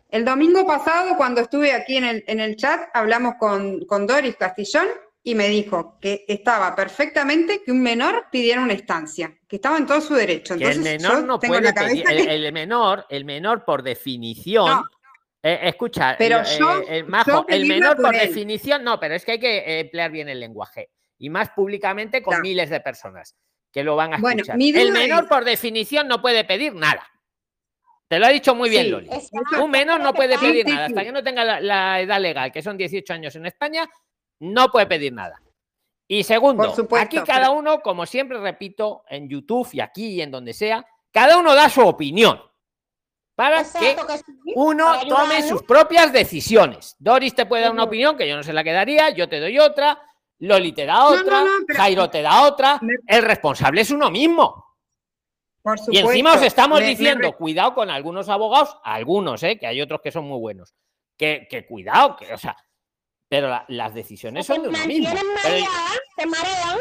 El 0.08 0.24
domingo 0.24 0.66
pasado, 0.66 1.16
cuando 1.16 1.42
estuve 1.42 1.72
aquí 1.72 1.96
en 1.98 2.04
el, 2.04 2.24
en 2.26 2.40
el 2.40 2.56
chat, 2.56 2.88
hablamos 2.94 3.34
con, 3.38 3.84
con 3.84 4.06
Doris 4.06 4.36
Castillón 4.36 4.86
y 5.22 5.34
me 5.34 5.48
dijo 5.48 5.98
que 6.00 6.24
estaba 6.26 6.74
perfectamente 6.74 7.62
que 7.62 7.70
un 7.72 7.82
menor 7.82 8.26
pidiera 8.32 8.62
una 8.62 8.72
estancia, 8.72 9.36
que 9.46 9.56
estaba 9.56 9.76
en 9.76 9.86
todo 9.86 10.00
su 10.00 10.14
derecho. 10.14 10.56
que 10.56 10.64
el 10.64 10.70
Entonces, 10.78 11.02
menor 11.02 11.24
no 11.24 11.38
puede 11.38 11.72
pedir, 11.74 12.04
que- 12.04 12.34
el 12.34 12.50
menor, 12.52 13.04
el 13.10 13.24
menor 13.26 13.64
por 13.64 13.82
definición. 13.82 14.66
No. 14.70 14.84
eh, 15.42 15.60
escucha, 15.64 16.16
Pero 16.18 16.40
eh, 16.40 16.56
yo- 16.58 16.82
eh, 16.88 17.02
Majo, 17.04 17.30
yo 17.30 17.54
el 17.54 17.66
menor 17.66 17.96
por 17.96 18.12
definición, 18.12 18.82
no, 18.82 18.98
pero 18.98 19.14
es 19.14 19.24
que 19.24 19.32
hay 19.32 19.38
que 19.38 19.58
eh, 19.58 19.80
emplear 19.80 20.10
bien 20.10 20.28
el 20.28 20.40
lenguaje. 20.40 20.90
Y 21.18 21.30
más 21.30 21.50
públicamente 21.50 22.22
con 22.22 22.40
miles 22.40 22.70
de 22.70 22.80
personas 22.80 23.36
que 23.70 23.84
lo 23.84 23.94
van 23.96 24.14
a 24.14 24.18
Bueno, 24.18 24.38
escuchar. 24.40 24.56
mi 24.56 24.70
el 24.70 24.90
menor 24.92 25.24
es- 25.24 25.28
por 25.28 25.44
definición 25.44 26.08
no 26.08 26.22
puede 26.22 26.44
pedir 26.44 26.74
nada. 26.74 27.06
Te 28.08 28.18
lo 28.18 28.26
ha 28.26 28.30
dicho 28.30 28.54
muy 28.54 28.70
bien, 28.70 28.84
Sí, 28.84 28.90
Loli. 28.90 29.10
Un 29.60 29.70
menor 29.70 30.00
no 30.00 30.14
puede 30.14 30.38
pedir 30.38 30.66
nada. 30.66 30.86
Hasta 30.86 31.04
que 31.04 31.12
no 31.12 31.22
tenga 31.22 31.44
la, 31.44 31.60
la 31.60 32.00
edad 32.00 32.18
legal, 32.20 32.50
que 32.50 32.62
son 32.62 32.76
18 32.76 33.12
años 33.12 33.36
en 33.36 33.46
España, 33.46 33.88
no 34.40 34.70
puede 34.70 34.86
pedir 34.86 35.12
nada. 35.12 35.40
Y 36.10 36.24
segundo, 36.24 36.74
supuesto, 36.74 37.04
aquí 37.04 37.26
cada 37.26 37.50
uno, 37.50 37.80
como 37.82 38.06
siempre 38.06 38.40
repito, 38.40 39.04
en 39.10 39.28
YouTube 39.28 39.68
y 39.72 39.80
aquí 39.80 40.06
y 40.14 40.22
en 40.22 40.30
donde 40.30 40.54
sea, 40.54 40.86
cada 41.12 41.36
uno 41.36 41.54
da 41.54 41.68
su 41.68 41.82
opinión 41.82 42.40
para 43.34 43.58
que 43.62 43.90
Exacto, 43.90 44.06
que 44.06 44.18
sí, 44.18 44.32
uno 44.56 44.86
para 44.86 45.06
tome 45.06 45.42
sus 45.42 45.62
propias 45.62 46.10
decisiones. 46.10 46.96
Doris 46.98 47.34
te 47.34 47.44
puede 47.44 47.62
dar 47.64 47.72
una 47.72 47.84
opinión 47.84 48.16
que 48.16 48.26
yo 48.26 48.36
no 48.36 48.42
sé 48.42 48.54
la 48.54 48.64
que 48.64 48.72
daría, 48.72 49.10
yo 49.10 49.28
te 49.28 49.38
doy 49.38 49.58
otra, 49.58 50.00
Loli 50.38 50.72
te 50.72 50.86
da 50.86 50.94
no, 50.94 51.08
otra, 51.08 51.44
no, 51.44 51.50
pero- 51.66 51.78
Jairo 51.78 52.10
te 52.10 52.22
da 52.22 52.42
otra. 52.46 52.80
El 53.06 53.22
responsable 53.22 53.82
es 53.82 53.90
uno 53.90 54.10
mismo. 54.10 54.64
Por 55.76 55.94
Y 55.94 55.98
encima 55.98 56.34
os 56.34 56.42
estamos 56.42 56.80
diciendo, 56.80 57.32
cuidado 57.36 57.74
con 57.74 57.90
algunos 57.90 58.28
abogados, 58.28 58.76
algunos, 58.84 59.42
¿eh? 59.42 59.58
que 59.58 59.66
hay 59.66 59.80
otros 59.80 60.00
que 60.02 60.10
son 60.12 60.24
muy 60.26 60.38
buenos. 60.38 60.74
Que, 61.16 61.46
que 61.50 61.66
cuidado, 61.66 62.16
que, 62.16 62.32
o 62.32 62.38
sea, 62.38 62.56
pero 63.28 63.48
la- 63.48 63.64
las 63.68 63.92
decisiones 63.94 64.46
son 64.46 64.62
de 64.62 64.68
uno 64.68 64.78
mismo. 64.86 65.08
mantienen 65.08 65.36
Pero- 65.42 65.50
mareadas, 65.50 66.00
se 66.16 66.26
marean, 66.26 66.78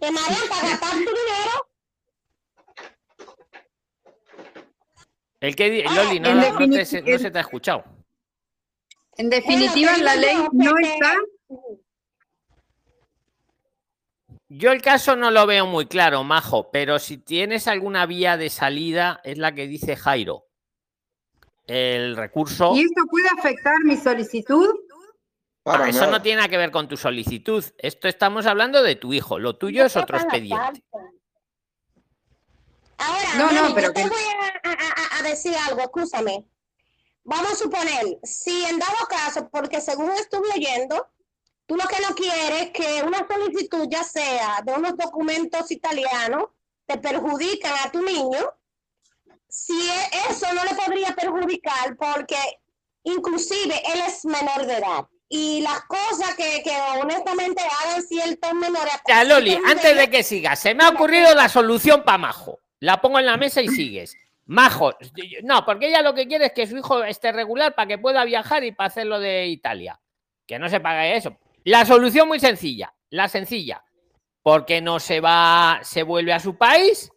se 0.00 0.10
marean 0.12 0.48
para 0.48 0.68
gastar 0.68 0.90
su 0.92 0.98
dinero. 0.98 1.68
el 5.40 5.54
que 5.56 5.70
di- 5.70 5.82
Ah, 5.86 5.94
Loli, 5.94 6.20
no, 6.20 6.28
en 6.30 6.36
no 6.36 6.42
te 6.58 6.66
no 6.66 6.84
se 7.18 7.30
te 7.30 7.38
ha 7.38 7.40
escuchado. 7.42 7.84
en 9.16 9.30
definitiva, 9.30 9.92
Bueno, 9.92 10.04
la 10.04 10.12
te 10.14 10.20
ley 10.20 10.36
no 10.52 10.72
está 10.78 11.14
Yo 14.48 14.72
el 14.72 14.80
caso 14.80 15.14
no 15.14 15.30
lo 15.30 15.46
veo 15.46 15.66
muy 15.66 15.86
claro, 15.86 16.24
Majo, 16.24 16.70
pero 16.70 16.98
si 16.98 17.18
tienes 17.18 17.68
alguna 17.68 18.06
vía 18.06 18.36
de 18.38 18.48
salida, 18.48 19.20
es 19.24 19.36
la 19.38 19.54
que 19.54 19.66
dice 19.66 19.94
Jairo. 19.96 20.46
El 21.66 22.16
recurso. 22.16 22.72
y 22.74 22.80
esto 22.80 23.02
puede 23.10 23.28
afectar 23.28 23.74
mi 23.84 23.96
solicitud. 23.98 24.74
Para 25.62 25.84
Ah, 25.84 25.88
eso 25.90 26.00
nada. 26.00 26.12
no 26.12 26.22
tiene 26.22 26.36
nada 26.36 26.48
que 26.48 26.56
ver 26.56 26.70
con 26.70 26.88
tu 26.88 26.96
solicitud. 26.96 27.62
Esto 27.76 28.08
estamos 28.08 28.46
hablando 28.46 28.82
de 28.82 28.96
tu 28.96 29.12
hijo. 29.12 29.38
Lo 29.38 29.56
tuyo 29.56 29.84
es 29.84 29.94
otro 29.96 30.16
expediente. 30.16 30.82
Ahora, 32.96 33.34
No, 33.36 33.52
no, 33.68 33.74
pero 33.74 33.88
yo 33.88 33.92
te 33.92 34.02
que- 34.02 34.08
voy 34.08 34.22
a, 34.64 34.68
a- 34.68 34.72
a- 34.72 35.18
a 35.18 35.22
decir 35.22 35.54
algo, 35.68 35.80
escúchame. 35.82 36.46
Vamos 37.24 37.52
a 37.52 37.54
suponer, 37.56 38.18
si 38.22 38.64
en 38.64 38.78
dado 38.78 38.96
caso, 39.10 39.48
porque 39.50 39.82
según 39.82 40.10
estuve 40.12 40.48
oyendo, 40.56 41.06
tú 41.68 41.76
lo 41.76 41.86
que 41.86 42.00
no 42.00 42.14
quieres 42.14 42.62
es 42.62 42.70
que 42.70 43.02
una 43.02 43.26
solicitud, 43.28 43.86
ya 43.90 44.02
sea 44.02 44.62
de 44.64 44.72
unos 44.72 44.96
documentos 44.96 45.70
italianos, 45.70 46.44
te 46.86 46.96
perjudican 46.96 47.74
a 47.84 47.92
tu 47.92 48.02
niño, 48.02 48.54
si 49.46 49.74
e- 49.74 50.30
eso 50.30 50.46
no 50.54 50.64
le 50.64 50.74
podría 50.74 51.14
perjudicar 51.14 51.94
porque 51.98 52.38
inclusive 53.02 53.74
él 53.92 54.00
es 54.06 54.24
menor 54.24 54.64
de 54.66 54.78
edad. 54.78 55.06
Y 55.28 55.60
las 55.60 55.82
cosas 55.82 56.34
que, 56.36 56.62
que 56.62 56.74
honestamente 57.02 57.62
hagan 57.62 58.02
ciertos 58.02 58.54
menores. 58.54 58.94
Ya, 59.06 59.24
Loli, 59.24 59.58
antes 59.66 59.94
de 59.94 60.08
que 60.08 60.22
sigas, 60.22 60.58
se 60.58 60.74
me 60.74 60.84
ha 60.84 60.88
ocurrido 60.88 61.34
la 61.34 61.50
solución 61.50 62.02
para 62.02 62.16
Majo. 62.16 62.60
La 62.80 63.02
pongo 63.02 63.18
en 63.18 63.26
la 63.26 63.36
mesa 63.36 63.60
y 63.60 63.68
sigues. 63.68 64.16
Majo, 64.46 64.94
no, 65.42 65.66
porque 65.66 65.88
ella 65.88 66.00
lo 66.00 66.14
que 66.14 66.26
quiere 66.26 66.46
es 66.46 66.52
que 66.52 66.66
su 66.66 66.78
hijo 66.78 67.04
esté 67.04 67.30
regular 67.32 67.74
para 67.74 67.88
que 67.88 67.98
pueda 67.98 68.24
viajar 68.24 68.64
y 68.64 68.72
para 68.72 68.86
hacerlo 68.86 69.20
de 69.20 69.48
Italia. 69.48 70.00
Que 70.46 70.58
no 70.58 70.70
se 70.70 70.80
pague 70.80 71.14
eso. 71.14 71.36
La 71.68 71.84
solución 71.84 72.28
muy 72.28 72.40
sencilla, 72.40 72.94
la 73.10 73.28
sencilla. 73.28 73.84
Porque 74.42 74.80
no 74.80 74.98
se 75.00 75.20
va, 75.20 75.80
se 75.82 76.02
vuelve 76.02 76.32
a 76.32 76.40
su 76.40 76.56
país 76.56 77.10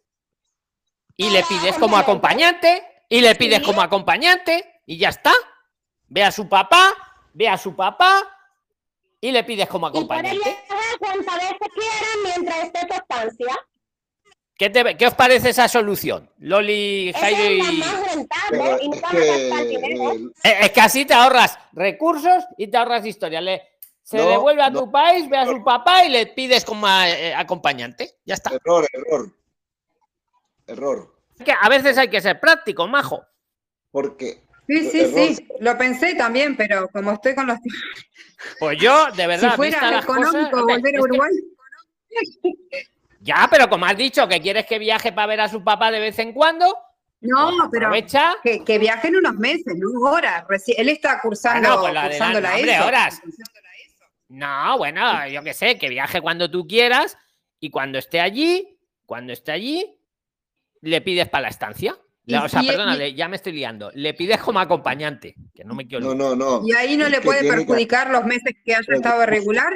y 1.16 1.30
le 1.30 1.44
pides 1.44 1.78
como 1.78 1.96
acompañante 1.98 2.84
y 3.08 3.22
le 3.22 3.36
pides 3.36 3.62
como 3.62 3.82
acompañante 3.82 4.82
y 4.86 4.98
ya 4.98 5.10
está. 5.10 5.32
Ve 6.08 6.24
a 6.24 6.32
su 6.32 6.50
papá, 6.50 6.94
ve 7.34 7.48
a 7.48 7.58
su 7.58 7.74
papá 7.76 8.28
y 9.22 9.32
le 9.32 9.44
pides 9.46 9.70
como 9.70 9.88
acompañante. 9.88 10.40
viajar 10.44 10.98
cuantas 11.00 11.36
veces 11.38 11.58
quieran 11.74 12.24
mientras 12.26 12.64
esté 12.66 12.88
tu 12.88 12.94
estancia. 12.96 13.60
¿Qué, 14.58 14.70
te- 14.70 14.98
qué 14.98 15.08
os 15.08 15.14
parece 15.14 15.50
esa 15.52 15.68
solución? 15.70 16.30
Loli, 16.40 17.14
Jairo 17.18 17.64
es 17.64 17.72
y... 17.74 17.82
es 17.82 19.02
que 19.02 20.32
Eh, 20.44 20.58
Es 20.62 20.72
que 20.72 20.82
así 20.82 21.06
te 21.06 21.14
ahorras 21.14 21.58
recursos 21.72 22.44
y 22.58 22.68
te 22.68 22.78
ahorras 22.78 23.06
historia. 23.06 23.40
Le, 23.42 23.62
se 24.12 24.18
No, 24.18 24.28
devuelve 24.28 24.62
a 24.62 24.70
no. 24.70 24.82
tu 24.82 24.92
país, 24.92 25.30
ve 25.30 25.38
a 25.38 25.46
su 25.46 25.64
papá 25.64 26.04
y 26.06 26.10
le 26.10 26.28
pides 26.28 26.66
como 26.66 26.86
a- 26.86 27.10
eh, 27.10 27.34
acompañante. 27.34 28.18
Ya 28.26 28.34
está. 28.36 28.52
error, 28.54 28.86
error. 28.92 29.32
Error. 30.68 31.16
Es 31.40 31.46
que 31.46 31.54
a 31.60 31.70
veces 31.70 31.98
hay 31.98 32.10
que 32.10 32.20
ser 32.22 32.40
práctico, 32.40 32.88
majo. 32.88 33.24
Porque 33.92 34.44
Sí, 34.68 34.90
sí, 34.90 35.00
error. 35.00 35.14
sí, 35.36 35.48
lo 35.62 35.78
pensé 35.78 36.16
también, 36.16 36.56
pero 36.58 36.90
como 36.90 37.14
estoy 37.14 37.34
con 37.36 37.48
los... 37.48 37.58
Pues 38.60 38.78
yo, 38.80 39.06
de 39.12 39.22
Si 39.22 39.28
verdad, 39.28 39.56
fuera 39.56 39.92
las 39.92 40.06
cosas, 40.06 40.28
económico 40.34 40.62
volver 40.66 40.78
es 40.80 40.94
a 40.94 40.98
que- 40.98 41.02
Uruguay, 41.02 41.32
ya, 43.22 43.48
pero 43.50 43.70
como 43.70 43.86
has 43.86 43.96
dicho 43.96 44.28
que 44.28 44.42
quieres 44.42 44.66
que 44.66 44.80
viaje 44.80 45.12
para 45.14 45.28
ver 45.28 45.42
a 45.42 45.48
su 45.48 45.64
papá 45.64 45.92
de 45.92 46.00
vez 46.00 46.18
en 46.20 46.34
cuando, 46.34 46.66
no, 47.22 47.52
pues 47.56 47.70
pero 47.72 47.86
aprovecha. 47.88 48.36
que, 48.44 48.64
que 48.64 48.80
viajen 48.80 49.16
unos 49.16 49.36
meses, 49.36 49.76
no 49.78 50.10
horas. 50.10 50.44
Reci- 50.48 50.74
Él 50.76 50.90
está 50.90 51.20
cursando, 51.22 51.70
Ah, 51.70 51.76
no, 51.76 51.82
pues 51.82 51.94
la 51.94 52.04
cursando 52.08 52.42
la 52.42 52.56
hombre, 52.56 52.74
ESO. 52.76 52.86
horas. 52.88 53.22
No, 54.34 54.78
bueno, 54.78 55.28
yo 55.28 55.44
qué 55.44 55.54
sé, 55.54 55.78
que 55.78 55.90
viaje 55.90 56.22
cuando 56.22 56.50
tú 56.50 56.66
quieras 56.66 57.18
y 57.60 57.70
cuando 57.70 57.98
esté 58.00 58.22
allí, 58.22 58.80
cuando 59.06 59.34
esté 59.34 59.52
allí, 59.52 60.00
le 60.80 61.02
pides 61.02 61.28
para 61.28 61.44
la 61.44 61.50
estancia. 61.50 61.98
Y 62.26 62.36
o 62.36 62.48
sea, 62.48 62.62
si- 62.62 62.68
perdona, 62.68 62.96
y- 62.96 62.98
le- 63.00 63.14
ya 63.14 63.28
me 63.28 63.36
estoy 63.36 63.52
liando. 63.52 63.92
Le 63.94 64.14
pides 64.14 64.40
como 64.40 64.60
acompañante, 64.62 65.36
que 65.54 65.66
no 65.66 65.74
me 65.76 65.86
quiero. 65.86 66.06
no, 66.06 66.16
no, 66.16 66.36
no. 66.36 66.66
Y 66.66 66.72
ahí 66.74 66.96
no 66.96 67.08
Es 67.08 67.12
le 67.12 67.20
puede 67.22 67.42
que- 67.42 67.50
perjudicar 67.50 68.10
los 68.10 68.24
meses 68.24 68.56
que 68.64 68.74
haya 68.74 68.86
estado 68.96 69.26
regular. 69.26 69.74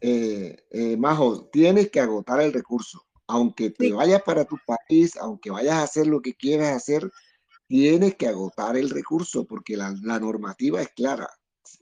eh, 0.00 0.56
eh, 0.70 0.96
Majo, 0.98 1.46
tienes 1.50 1.90
que 1.90 2.00
agotar 2.00 2.40
el 2.42 2.52
recurso. 2.52 3.06
Aunque 3.28 3.70
te 3.70 3.86
Sí. 3.86 3.92
vayas 3.92 4.22
para 4.22 4.44
tu 4.44 4.56
país, 4.66 5.16
aunque 5.16 5.50
vayas 5.50 5.74
a 5.74 5.82
hacer 5.82 6.06
lo 6.06 6.20
que 6.20 6.34
quieras 6.34 6.76
hacer, 6.76 7.10
tienes 7.66 8.14
que 8.14 8.28
agotar 8.28 8.76
el 8.76 8.90
recurso 8.90 9.46
porque 9.46 9.76
la, 9.76 9.94
la 10.02 10.20
normativa 10.20 10.80
es 10.82 10.90
clara. 10.90 11.28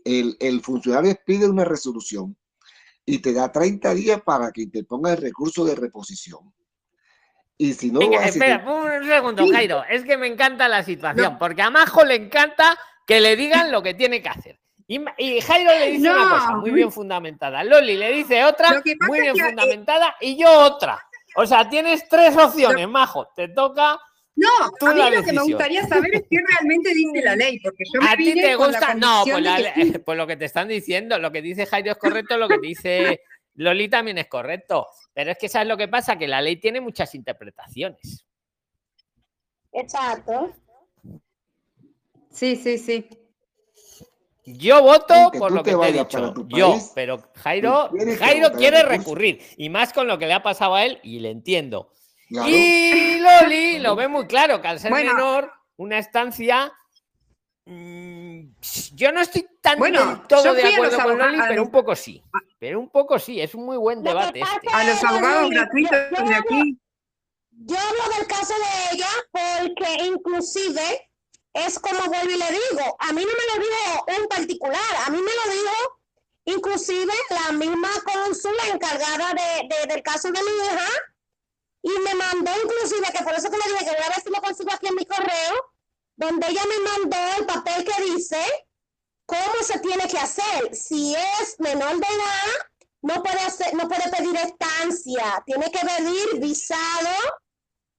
El, 0.05 0.37
el 0.41 0.61
funcionario 0.61 1.17
pide 1.25 1.49
una 1.49 1.65
resolución 1.65 2.37
y 3.07 3.19
te 3.19 3.33
da 3.33 3.53
30 3.53 3.95
días 3.95 4.23
para 4.23 4.51
que 4.53 4.67
te 4.67 4.85
ponga 4.85 5.13
el 5.13 5.19
recurso 5.19 5.65
de 5.65 5.75
reposición. 5.75 6.53
Y 7.57 7.75
si 7.75 7.91
no 7.91 8.01
lo 8.01 8.09
Venga, 8.09 8.21
haces, 8.21 8.37
espera, 8.37 8.65
un 8.67 9.07
segundo, 9.07 9.47
Jairo. 9.49 9.85
Es 9.89 10.05
que 10.05 10.17
me 10.17 10.27
encanta 10.27 10.69
la 10.69 10.83
situación, 10.83 11.39
porque 11.39 11.63
a 11.63 11.71
Majo 11.71 12.05
le 12.05 12.17
encanta 12.17 12.77
que 13.07 13.21
le 13.21 13.37
digan 13.37 13.71
lo 13.71 13.83
que 13.83 13.95
tiene 13.95 14.23
que 14.23 14.29
hacer. 14.29 14.61
Y, 14.87 15.01
y 15.19 15.41
Jairo 15.41 15.71
le 15.71 15.93
dice 15.93 16.11
una 16.11 16.29
cosa 16.29 16.57
muy 16.57 16.71
bien 16.71 16.91
fundamentada. 16.91 17.63
Loli 17.63 17.97
le 17.97 18.13
dice 18.13 18.45
otra 18.45 18.83
muy 19.07 19.21
bien 19.21 19.35
que, 19.35 19.45
fundamentada 19.45 20.17
y 20.21 20.37
yo 20.37 20.51
otra. 20.51 21.01
O 21.37 21.47
sea, 21.47 21.69
tienes 21.69 22.09
tres 22.09 22.37
opciones, 22.37 22.89
Majo. 22.89 23.29
Te 23.35 23.49
toca. 23.49 23.99
No, 24.37 24.49
Tú 24.81 24.87
a 24.87 24.95
mí 24.95 25.01
lo 25.15 25.23
que 25.23 25.33
me 25.33 25.43
gustaría 25.43 25.87
saber 25.87 26.15
es 26.17 26.23
qué 26.29 26.39
realmente 26.49 26.93
dice 26.93 27.23
la 27.23 27.37
ley, 27.37 27.61
porque 27.61 27.85
yo 27.93 28.01
me 28.01 28.09
¿A 28.09 28.17
ti 28.17 28.35
te 28.35 28.57
gusta? 28.57 28.95
No, 28.95 29.25
la 29.41 29.75
que 29.75 29.99
pues 30.01 30.19
lo 30.19 30.27
que 30.27 30.37
te 30.37 30.45
están 30.45 30.69
diciendo, 30.69 31.19
lo 31.19 31.31
que 31.31 31.41
dice 31.41 31.67
Jairo 31.67 31.93
es 31.93 31.99
correcto, 31.99 32.37
lo 32.37 32.49
que 32.49 32.59
dice 32.59 33.21
Loli 33.55 33.89
también 33.89 34.19
es 34.19 34.27
correcto. 34.27 34.87
Pero 35.13 35.31
es 35.31 35.39
que 35.39 35.49
sabes 35.49 35.69
lo 35.69 35.77
que 35.77 35.89
pasa, 35.89 36.19
que 36.19 36.27
la 36.27 36.43
ley 36.43 36.57
tiene 36.57 36.81
muchas 36.81 37.15
interpretaciones. 37.15 38.27
Exacto. 39.73 40.53
Sí, 42.31 42.57
sí, 42.57 42.79
sí. 42.79 43.09
Yo 44.47 44.83
voto 44.83 45.15
Aunque 45.15 45.39
por 45.39 45.53
lo 45.53 45.63
que 45.63 45.75
te 45.75 45.89
he 45.89 45.93
dicho. 45.93 46.35
Yo, 46.49 46.73
país, 46.73 46.93
pero 46.95 47.31
Jairo, 47.37 47.91
Jairo 48.19 48.53
quiere 48.53 48.83
recurrir. 48.83 49.41
Y 49.57 49.71
más 49.71 49.93
con 49.93 50.07
lo 50.07 50.19
que 50.19 50.27
le 50.27 50.35
ha 50.35 50.43
pasado 50.43 50.75
a 50.75 50.85
él, 50.85 50.99
y 51.03 51.21
le 51.21 51.31
entiendo. 51.31 51.91
Claro, 52.29 52.49
Y 52.49 53.19
Loli 53.21 53.79
lo 53.79 53.97
ve 53.97 54.09
muy 54.09 54.27
claro, 54.27 54.61
que 54.63 54.69
al 54.69 54.81
ser 54.81 54.91
Bueno. 54.91 55.13
menor, 55.15 55.53
una 55.77 55.99
estancia. 55.99 56.73
mm, 57.67 58.41
yo 58.95 59.13
no 59.13 59.21
estoy 59.21 59.47
tan 59.61 59.79
Bueno, 59.79 60.05
del 60.07 60.27
todo 60.27 60.53
de 60.55 60.65
acuerdo 60.65 60.99
con 61.03 61.19
Loli, 61.19 61.39
pero 61.49 61.63
un 61.63 61.71
poco 61.71 61.97
sí. 61.97 62.23
Pero 62.59 62.79
un 62.81 62.91
poco 62.91 63.19
sí, 63.19 63.41
es 63.41 63.55
un 63.55 63.65
muy 63.65 63.77
buen 63.77 64.03
debate 64.03 64.41
este. 64.41 64.69
A 64.73 64.85
los 64.85 65.03
abogados 65.05 65.51
gratuitos 65.51 65.91
de 66.11 66.35
aquí. 66.35 66.79
Yo 67.51 67.77
hablo 67.79 68.17
del 68.19 68.27
caso 68.27 68.53
de 68.55 68.97
ella 68.97 69.09
porque 69.31 70.05
inclusive 70.05 71.09
es 71.53 71.79
como 71.79 72.01
vuelvo 72.07 72.31
y 72.31 72.37
le 72.37 72.47
digo, 72.51 72.97
a 72.99 73.13
mí 73.13 73.23
no 73.23 73.29
me 73.33 73.55
lo 73.55 73.65
dijo 73.65 74.05
un 74.21 74.29
particular, 74.29 74.81
a 75.07 75.11
mí 75.11 75.19
me 75.19 75.23
lo 75.23 75.53
dijo 75.53 76.01
inclusive 76.47 77.13
la 77.31 77.53
misma 77.53 77.89
cónsul 78.05 78.53
encargada 78.73 79.33
de, 79.35 79.69
de- 79.69 79.87
del 79.95 80.03
caso 80.03 80.29
de 80.33 80.41
mi 80.43 80.67
hija 80.67 80.89
y 81.85 81.91
me 82.03 82.15
mandó 82.15 82.51
inclusive, 82.65 83.13
que 83.13 83.23
por 83.23 83.35
eso 83.35 83.51
que 83.51 83.59
le 83.59 83.73
dije 83.73 83.85
que 83.85 83.91
voy 83.91 84.05
a 84.07 84.09
ver 84.09 84.21
si 84.25 84.31
lo 84.31 84.41
consigo 84.41 84.71
aquí 84.73 84.87
en 84.87 84.95
mi 84.95 85.05
correo, 85.05 85.73
donde 86.17 86.47
ella 86.49 86.63
me 86.67 86.91
mandó 86.91 87.17
el 87.39 87.45
papel 87.45 87.85
que 87.85 88.03
dice 88.05 88.41
cómo 89.27 89.63
se 89.63 89.79
tiene 89.81 90.09
que 90.09 90.17
hacer. 90.17 90.75
Si 90.75 91.15
es 91.15 91.61
menor 91.61 91.93
de 91.97 92.07
edad, 92.07 92.67
no 93.03 93.23
puede 93.23 93.39
hacer, 93.41 93.75
no 93.75 93.87
puede 93.87 94.11
pedir 94.11 94.35
estancia, 94.35 95.43
tiene 95.45 95.71
que 95.71 95.81
pedir 95.81 96.41
visado 96.41 97.17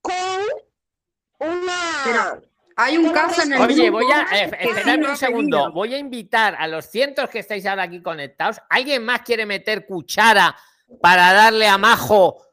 con 0.02 1.48
una 1.48 1.78
Pero 2.06 2.42
Hay 2.78 2.98
un 2.98 3.12
caso 3.12 3.44
en 3.44 3.54
el 3.54 3.62
Oye, 3.62 3.92
voy 3.92 4.12
a 4.12 4.24
eh, 4.36 4.52
esperadme 4.62 5.12
un 5.12 5.18
segundo. 5.18 5.72
Voy 5.72 5.94
a 5.94 6.00
invitar 6.00 6.56
a 6.58 6.68
los 6.68 6.86
cientos 6.88 7.30
que 7.30 7.38
estáis 7.38 7.68
ahora 7.68 7.84
aquí 7.84 8.02
conectados. 8.02 8.60
¿Alguien 8.68 9.06
más 9.06 9.22
quiere 9.22 9.46
meter 9.46 9.86
cuchara 9.86 10.56
para 11.02 11.34
darle 11.34 11.68
a 11.68 11.78
Majo 11.78 12.45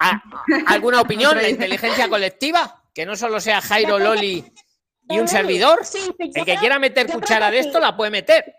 alguna 0.66 1.00
opinión, 1.00 1.36
la 1.36 1.48
inteligencia 1.48 2.08
colectiva? 2.08 2.82
Que 2.94 3.04
no 3.06 3.16
solo 3.16 3.40
sea 3.40 3.60
Jairo, 3.60 3.98
Loli 3.98 4.44
y 5.08 5.18
un 5.18 5.28
servidor. 5.28 5.80
Yo 5.84 6.14
El 6.34 6.44
que 6.44 6.56
quiera 6.56 6.78
meter 6.78 7.06
yo 7.06 7.14
cuchara 7.14 7.50
de 7.50 7.60
esto 7.60 7.78
la 7.80 7.96
puede 7.96 8.10
meter. 8.10 8.54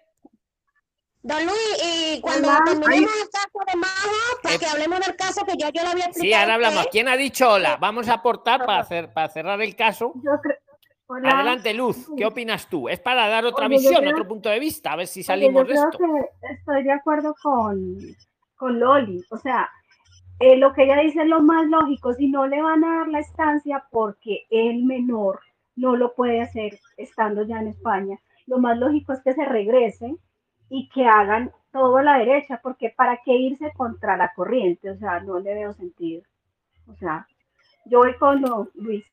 Don 1.22 1.45
Luis, 1.45 1.84
y 1.84 2.22
cuando 2.22 2.48
Hola, 2.48 2.61
terminemos 2.66 3.11
el 3.22 3.30
caso 3.30 3.60
de 3.68 3.76
Majo, 3.76 4.10
para 4.41 4.56
Eh, 4.56 4.60
que 4.60 4.66
hablemos 4.68 4.99
del 5.02 5.16
caso 5.18 5.45
que 5.45 5.57
ya 5.57 5.70
yo 5.70 5.84
lo 5.84 5.90
había 5.90 6.06
explicado. 6.06 6.24
Sí, 6.24 6.34
ahora 6.34 6.52
a 6.53 6.56
hablamos. 6.56 6.88
¿Quién 6.91 7.10
ha 7.10 7.18
dicho 7.18 7.49
hola? 7.52 7.76
Vamos 7.76 8.07
a 8.07 8.14
aportar 8.14 8.66
para, 8.66 8.80
hacer, 8.80 9.11
para 9.11 9.28
cerrar 9.28 9.61
el 9.61 9.76
caso. 9.76 10.14
Yo. 10.24 10.32
Hola. 11.07 11.32
Adelante, 11.32 11.74
Luz. 11.74 12.07
¿Qué 12.16 12.26
opinas 12.26 12.70
tú? 12.70 12.88
Es 12.88 12.99
para 13.02 13.28
dar 13.28 13.44
otra 13.45 13.66
Oye, 13.66 13.76
yo 13.76 13.82
visión, 13.82 14.02
creo- 14.02 14.11
otro 14.14 14.28
punto 14.28 14.48
de 14.48 14.60
vista, 14.60 14.94
a 14.94 14.95
ver 14.95 15.07
si 15.07 15.20
Oye, 15.20 15.26
salimos 15.26 15.64
yo 15.68 15.74
de 15.74 15.74
creo 15.74 15.90
esto. 15.90 15.98
que 15.98 16.53
estoy 16.53 16.84
de 16.84 16.91
acuerdo 16.94 17.36
con, 17.41 17.98
con 18.56 18.80
Loli. 18.80 19.22
O 19.32 19.38
sea, 19.38 19.70
eh, 20.40 20.57
lo 20.57 20.74
que 20.74 20.84
ella 20.84 20.98
dice 21.02 21.22
es 21.22 21.28
lo 21.28 21.41
más 21.41 21.66
lógico. 21.68 22.14
Si 22.14 22.28
no 22.28 22.48
le 22.48 22.61
van 22.61 22.84
a 22.84 22.98
dar 22.99 23.07
la 23.07 23.20
estancia 23.20 23.86
porque 23.91 24.45
el 24.49 24.84
menor 24.84 25.40
no 25.76 25.95
lo 25.95 26.14
puede 26.14 26.41
hacer 26.41 26.80
estando 26.98 27.44
ya 27.44 27.60
en 27.60 27.68
España, 27.68 28.18
lo 28.48 28.57
más 28.57 28.78
lógico 28.78 29.14
es 29.14 29.22
que 29.24 29.34
se 29.34 29.45
regrese 29.45 30.16
y 30.70 30.90
que 30.90 31.06
hagan 31.06 31.52
todo 31.72 31.98
a 31.98 32.03
la 32.03 32.18
derecha, 32.18 32.60
porque 32.64 32.90
para 32.90 33.20
qué 33.24 33.34
irse 33.34 33.72
contra 33.78 34.18
la 34.18 34.34
corriente, 34.36 34.90
o 34.90 34.98
sea, 34.98 35.20
no 35.20 35.40
le 35.40 35.53
veo 35.53 35.74
sentido. 35.74 36.24
O 36.88 36.95
sea, 36.95 37.28
yo 37.86 37.99
voy 37.99 38.16
con 38.18 38.41
lo- 38.41 38.70
Luis. 38.74 39.06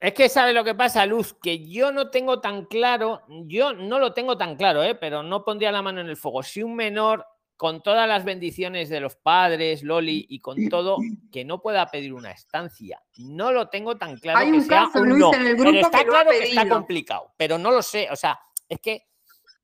Es 0.00 0.12
que 0.12 0.28
sabe 0.28 0.52
lo 0.52 0.64
que 0.64 0.74
pasa, 0.74 1.06
Luz, 1.06 1.34
que 1.42 1.66
yo 1.66 1.90
no 1.90 2.10
tengo 2.10 2.40
tan 2.40 2.66
claro, 2.66 3.22
yo 3.46 3.72
no 3.72 3.98
lo 3.98 4.12
tengo 4.12 4.36
tan 4.36 4.56
claro, 4.56 4.82
¿eh? 4.82 4.94
pero 4.94 5.22
no 5.22 5.44
pondría 5.44 5.72
la 5.72 5.82
mano 5.82 6.00
en 6.00 6.08
el 6.08 6.16
fuego. 6.16 6.42
Si 6.42 6.62
un 6.62 6.76
menor, 6.76 7.24
con 7.56 7.82
todas 7.82 8.08
las 8.08 8.24
bendiciones 8.24 8.88
de 8.88 9.00
los 9.00 9.16
padres, 9.16 9.82
Loli, 9.82 10.26
y 10.28 10.40
con 10.40 10.68
todo, 10.68 10.98
que 11.30 11.44
no 11.44 11.60
pueda 11.60 11.86
pedir 11.86 12.12
una 12.12 12.32
estancia. 12.32 13.02
No 13.18 13.52
lo 13.52 13.68
tengo 13.68 13.96
tan 13.96 14.18
claro 14.18 14.40
Hay 14.40 14.50
que 14.50 14.58
un 14.58 14.62
sea 14.62 14.84
caso, 14.84 14.98
un 15.00 15.08
Luis, 15.08 15.20
no, 15.20 15.34
en 15.34 15.46
el 15.46 15.56
pero 15.56 15.70
grupo 15.70 15.86
está 15.86 15.98
que 15.98 16.06
claro 16.06 16.30
que 16.30 16.42
está 16.42 16.68
complicado, 16.68 17.32
pero 17.36 17.58
no 17.58 17.70
lo 17.70 17.82
sé. 17.82 18.08
O 18.10 18.16
sea, 18.16 18.40
es 18.68 18.80
que 18.80 19.06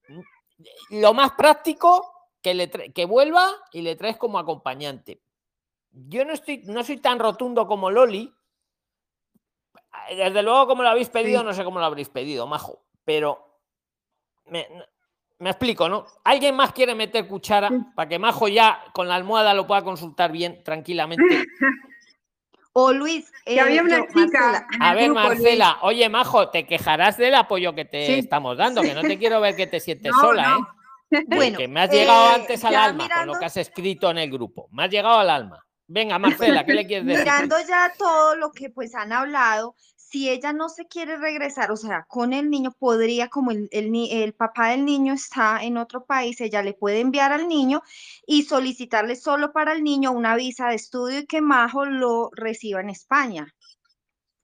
mm, 0.09 0.21
lo 1.01 1.15
más 1.15 1.33
práctico 1.33 2.29
que, 2.41 2.55
le 2.55 2.71
que 2.71 3.05
vuelva 3.05 3.51
y 3.73 3.83
le 3.83 3.97
traes 3.97 4.17
como 4.17 4.39
acompañante. 4.39 5.21
Yo 5.91 6.25
no 6.25 6.33
estoy, 6.33 6.63
no 6.67 6.85
soy 6.85 6.99
tan 6.99 7.19
rotundo 7.19 7.67
como 7.67 7.91
Loli, 7.91 8.33
desde 10.09 10.43
luego, 10.43 10.69
como 10.69 10.83
lo 10.83 10.89
habéis 10.91 11.09
pedido, 11.09 11.41
Sí. 11.41 11.47
no 11.47 11.53
sé 11.53 11.65
cómo 11.65 11.81
lo 11.81 11.85
habréis 11.85 12.09
pedido, 12.09 12.47
majo, 12.47 12.85
pero 13.05 13.59
me, 14.47 14.69
me 15.41 15.51
explico, 15.51 15.89
¿no? 15.89 16.07
¿Alguien 16.25 16.55
más 16.55 16.73
quiere 16.73 16.95
meter 16.95 17.27
cuchara 17.27 17.69
Sí. 17.69 17.75
para 17.97 18.09
que 18.09 18.19
Majo 18.19 18.47
ya 18.49 18.85
con 18.93 19.09
la 19.09 19.17
almohada 19.17 19.53
lo 19.55 19.67
pueda 19.67 19.83
consultar 19.83 20.31
bien, 20.31 20.63
tranquilamente? 20.63 21.25
O 22.73 22.93
Luis, 22.93 23.33
Que 23.45 23.57
eh, 23.57 23.61
había 23.61 23.83
una 23.83 23.99
yo, 23.99 24.07
chica. 24.07 24.41
Marcela, 24.41 24.67
A 24.81 24.95
ver, 24.95 25.05
grupo, 25.07 25.21
Luis. 25.21 25.29
Marcela, 25.41 25.79
oye, 25.83 26.09
Majo, 26.09 26.51
te 26.51 26.67
quejarás 26.67 27.17
del 27.17 27.35
apoyo 27.35 27.75
que 27.75 27.85
te 27.85 28.07
Sí. 28.07 28.13
estamos 28.21 28.57
dando, 28.57 28.81
que 28.83 28.95
no 28.95 29.03
te 29.03 29.19
quiero 29.19 29.41
ver 29.41 29.57
que 29.57 29.67
te 29.67 29.81
sientes 29.81 30.13
No, 30.13 30.21
sola, 30.21 30.49
no. 30.51 30.59
¿eh? 31.19 31.25
Bueno, 31.27 31.59
que 31.59 31.67
me 31.67 31.81
has 31.81 31.91
llegado 31.91 32.31
eh, 32.31 32.35
antes 32.37 32.65
al 32.65 32.77
alma 32.77 33.09
con 33.13 33.27
lo 33.27 33.35
que 33.41 33.45
has 33.47 33.57
escrito 33.57 34.09
en 34.11 34.19
el 34.19 34.31
grupo. 34.31 34.69
Me 34.71 34.85
has 34.85 34.91
llegado 34.91 35.19
al 35.19 35.31
alma. 35.31 35.67
Venga, 35.89 36.17
Marcela, 36.21 36.65
¿qué 36.65 36.73
le 36.75 36.87
quieres 36.87 37.05
decir? 37.07 37.25
Mirando 37.25 37.57
ya 37.69 37.93
todo 37.99 38.37
lo 38.37 38.53
que 38.53 38.71
pues 38.71 38.95
han 38.95 39.13
hablado, 39.13 39.75
si 40.11 40.29
ella 40.29 40.53
no 40.53 40.69
se 40.69 40.89
quiere 40.89 41.17
regresar, 41.17 41.71
o 41.71 41.77
sea, 41.77 42.05
con 42.09 42.33
el 42.33 42.51
niño 42.51 42.73
podría, 42.73 43.29
como 43.29 43.53
el, 43.53 43.69
el, 43.71 43.95
el 44.11 44.35
papá 44.35 44.71
del 44.71 44.85
niño 44.85 45.15
está 45.15 45.63
en 45.63 45.77
otro 45.77 46.05
país, 46.05 46.41
ella 46.41 46.63
le 46.63 46.75
puede 46.75 47.01
enviar 47.01 47.33
al 47.33 47.47
niño 47.47 47.83
y 48.27 48.43
solicitarle 48.43 49.15
solo 49.15 49.53
para 49.53 49.73
el 49.73 49.85
niño 49.85 50.11
una 50.11 50.35
visa 50.35 50.69
de 50.69 50.75
estudio 50.75 51.21
y 51.21 51.27
que 51.27 51.41
Majo 51.41 51.85
lo 51.87 52.31
reciba 52.33 52.81
en 52.81 52.91
España. 52.91 53.55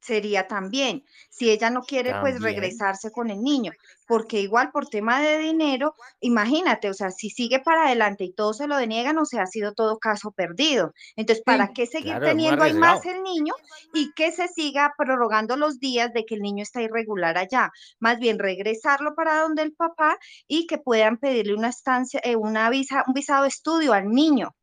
Sería 0.06 0.46
también, 0.46 1.04
si 1.30 1.50
ella 1.50 1.68
no 1.68 1.82
quiere 1.82 2.14
pues 2.20 2.40
regresarse 2.40 3.10
con 3.10 3.28
el 3.28 3.42
niño, 3.42 3.72
porque 4.06 4.40
igual 4.40 4.70
por 4.70 4.86
tema 4.86 5.20
de 5.20 5.38
dinero, 5.38 5.96
imagínate, 6.20 6.88
o 6.88 6.94
sea, 6.94 7.10
si 7.10 7.28
sigue 7.28 7.58
para 7.58 7.86
adelante 7.86 8.22
y 8.22 8.32
todo 8.32 8.54
se 8.54 8.68
lo 8.68 8.76
deniegan, 8.76 9.18
o 9.18 9.24
sea, 9.24 9.42
ha 9.42 9.46
sido 9.48 9.74
todo 9.74 9.98
caso 9.98 10.30
perdido. 10.30 10.92
Entonces, 11.16 11.42
¿para 11.44 11.66
Sí, 11.66 11.72
qué 11.74 11.86
seguir 11.86 12.18
claro, 12.18 12.26
teniendo 12.26 12.62
ahí 12.62 12.72
más 12.74 13.04
el 13.04 13.24
niño 13.24 13.54
y 13.92 14.12
que 14.12 14.30
se 14.30 14.46
siga 14.46 14.94
prorrogando 14.96 15.56
los 15.56 15.80
días 15.80 16.12
de 16.12 16.24
que 16.24 16.36
el 16.36 16.42
niño 16.42 16.62
está 16.62 16.82
irregular 16.82 17.36
allá? 17.36 17.72
Más 17.98 18.20
bien 18.20 18.38
regresarlo 18.38 19.16
para 19.16 19.40
donde 19.42 19.62
el 19.62 19.72
papá 19.74 20.18
y 20.46 20.68
que 20.68 20.78
puedan 20.78 21.18
pedirle 21.18 21.54
una 21.54 21.70
estancia, 21.70 22.20
eh, 22.22 22.36
una 22.36 22.70
visa, 22.70 23.02
un 23.08 23.14
visado 23.14 23.42
de 23.42 23.48
estudio 23.48 23.92
al 23.92 24.08
niño. 24.10 24.54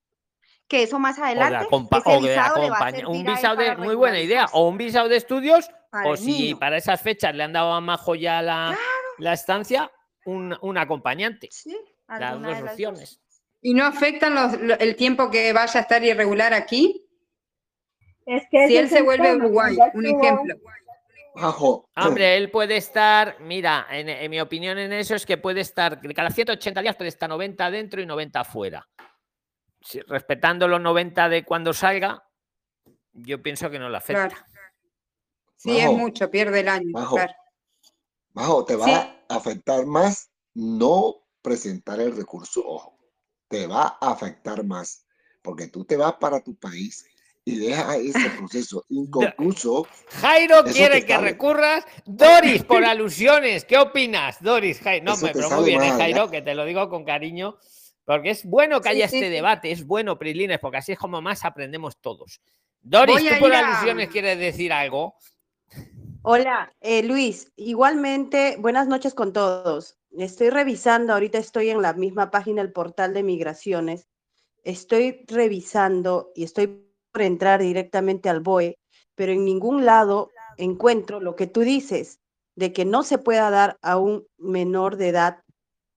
Que 0.68 0.84
eso 0.84 0.98
más 1.00 1.18
O 1.20 1.22
de, 1.22 1.28
adelante, 1.28 1.68
ese 1.70 2.10
o 2.10 2.22
de 2.22 2.28
visado 2.30 2.62
le 2.62 2.70
va 2.70 2.78
a 2.78 2.80
acompaña- 2.88 3.08
un 3.08 3.24
visado 3.24 3.56
de, 3.58 3.76
muy 3.78 3.96
buena 3.96 4.20
idea, 4.20 4.46
o 4.54 4.68
un 4.68 4.78
visado 4.78 5.10
de 5.10 5.18
estudios, 5.18 5.70
para 5.92 6.10
o 6.10 6.18
si 6.18 6.26
niño. 6.32 6.60
para 6.60 6.78
esas 6.78 7.02
fechas 7.02 7.36
le 7.36 7.44
han 7.44 7.54
dado 7.54 7.74
a 7.74 7.82
Majo 7.82 8.16
ya 8.16 8.42
la, 8.42 8.78
la 9.20 9.34
estancia, 9.34 9.92
un, 10.26 10.58
un 10.62 10.78
acompañante. 10.78 11.50
Sí, 11.52 11.78
Las 12.08 12.32
dos 12.34 12.42
de 12.42 12.48
las 12.50 12.62
dos. 12.62 12.70
opciones. 12.72 13.20
¿Y 13.62 13.74
no 13.74 13.86
afectan 13.86 14.34
los- 14.36 14.60
lo- 14.60 14.80
el 14.80 14.96
tiempo 14.96 15.30
que 15.30 15.54
vaya 15.54 15.80
a 15.80 15.84
estar 15.84 16.04
irregular 16.04 16.54
aquí? 16.54 17.06
Es 18.26 18.44
que 18.50 18.68
Si 18.68 18.78
él 18.78 18.90
se 18.90 19.00
el 19.00 19.04
vuelve 19.04 19.30
a 19.30 19.36
Uruguay, 19.36 19.78
un 19.94 20.06
ejemplo. 20.06 20.56
Majo, 21.36 21.90
Hombre, 21.96 22.38
él 22.38 22.52
puede 22.52 22.78
estar, 22.78 23.38
mira, 23.40 23.88
en, 23.90 24.08
en 24.08 24.30
mi 24.30 24.40
opinión 24.40 24.78
en 24.78 24.94
eso 24.94 25.16
es 25.16 25.26
que 25.26 25.38
puede 25.38 25.62
estar, 25.62 26.00
cada 26.14 26.30
180 26.30 26.82
días 26.82 26.96
puede 26.96 27.08
estar 27.10 27.28
90 27.28 27.72
dentro 27.72 28.00
y 28.02 28.06
90 28.06 28.44
fuera. 28.44 28.88
Si- 29.84 30.00
respetando 30.02 30.68
los 30.68 30.82
90 30.82 31.30
de 31.30 31.44
cuando 31.44 31.74
salga, 31.74 32.24
yo 33.14 33.42
pienso 33.44 33.70
que 33.70 33.80
no 33.80 33.90
le 33.90 33.98
afecta. 33.98 34.30
Claro. 34.30 34.46
Sí, 35.58 35.78
es 35.78 35.92
mucho, 35.92 36.30
pierde 36.32 36.62
el 36.62 36.68
año. 36.70 36.90
Majo, 36.92 37.16
claro. 37.16 37.34
Majo, 38.34 38.66
te 38.66 38.76
va 38.76 38.86
Sí. 38.86 38.92
a 38.94 39.26
afectar 39.30 39.86
más 39.86 40.30
no 40.54 41.16
presentar 41.42 42.00
el 42.00 42.16
recurso, 42.16 42.62
ojo, 42.66 42.98
te 43.48 43.68
va 43.68 43.98
a 44.00 44.12
afectar 44.12 44.64
más, 44.64 45.06
porque 45.42 45.68
tú 45.68 45.84
te 45.86 45.98
vas 45.98 46.14
para 46.14 46.42
tu 46.42 46.56
país 46.56 47.06
y 47.46 47.58
dejas 47.60 47.98
ese 47.98 48.30
proceso 48.50 48.86
inconcluso. 48.90 49.86
Jairo 50.22 50.64
quiere 50.64 51.06
que 51.06 51.14
sale. 51.14 51.30
recurras. 51.32 51.86
Doris, 52.06 52.64
por 52.64 52.84
alusiones, 52.86 53.66
¿qué 53.66 53.78
opinas? 53.78 54.42
Doris, 54.42 54.80
Jairo. 54.82 55.06
No, 55.06 55.14
Eso 55.14 55.26
me- 55.28 55.34
pero 55.34 55.50
muy 55.52 55.66
bien, 55.66 55.84
¿eh, 55.84 55.92
Jairo, 55.92 56.26
ya. 56.26 56.32
que 56.32 56.42
te 56.42 56.56
lo 56.56 56.66
digo 56.66 56.90
con 56.90 57.04
cariño. 57.04 57.58
Porque 58.06 58.32
es 58.32 58.44
bueno 58.46 58.82
que 58.82 58.90
Sí, 58.90 58.96
haya 58.96 59.08
sí, 59.08 59.18
este 59.18 59.28
sí. 59.28 59.34
debate, 59.34 59.72
es 59.72 59.86
bueno, 59.86 60.18
Prislines, 60.20 60.60
porque 60.60 60.78
así 60.78 60.92
es 60.92 61.00
como 61.00 61.22
más 61.22 61.46
aprendemos 61.46 61.98
todos. 61.98 62.42
Doris, 62.82 63.22
Voy 63.22 63.30
tú 63.30 63.40
por 63.40 63.54
a- 63.54 63.60
alusiones 63.60 64.10
quieres 64.10 64.38
decir 64.38 64.74
algo. 64.74 65.16
Hola, 66.22 66.74
eh, 66.82 67.04
Luis. 67.04 67.52
Igualmente, 67.56 68.56
buenas 68.60 68.88
noches 68.88 69.14
con 69.14 69.34
todos. 69.34 69.98
Estoy 70.18 70.50
revisando, 70.50 71.14
ahorita 71.14 71.38
estoy 71.38 71.70
en 71.70 71.82
la 71.82 71.94
misma 71.94 72.30
página, 72.32 72.62
el 72.62 72.72
portal 72.72 73.14
de 73.14 73.24
migraciones. 73.24 74.08
Estoy 74.64 75.26
revisando 75.28 76.32
y 76.36 76.44
estoy 76.44 76.86
por 77.12 77.22
entrar 77.22 77.62
directamente 77.62 78.30
al 78.30 78.40
BOE, 78.40 78.78
pero 79.16 79.32
en 79.34 79.44
ningún 79.46 79.86
lado 79.86 80.30
encuentro 80.58 81.20
lo 81.20 81.36
que 81.36 81.48
tú 81.48 81.62
dices, 81.62 82.20
de 82.56 82.72
que 82.74 82.86
no 82.86 83.04
se 83.04 83.18
pueda 83.18 83.50
dar 83.50 83.78
a 83.82 83.98
un 83.98 84.26
menor 84.38 84.98
de 84.98 85.10
edad 85.10 85.43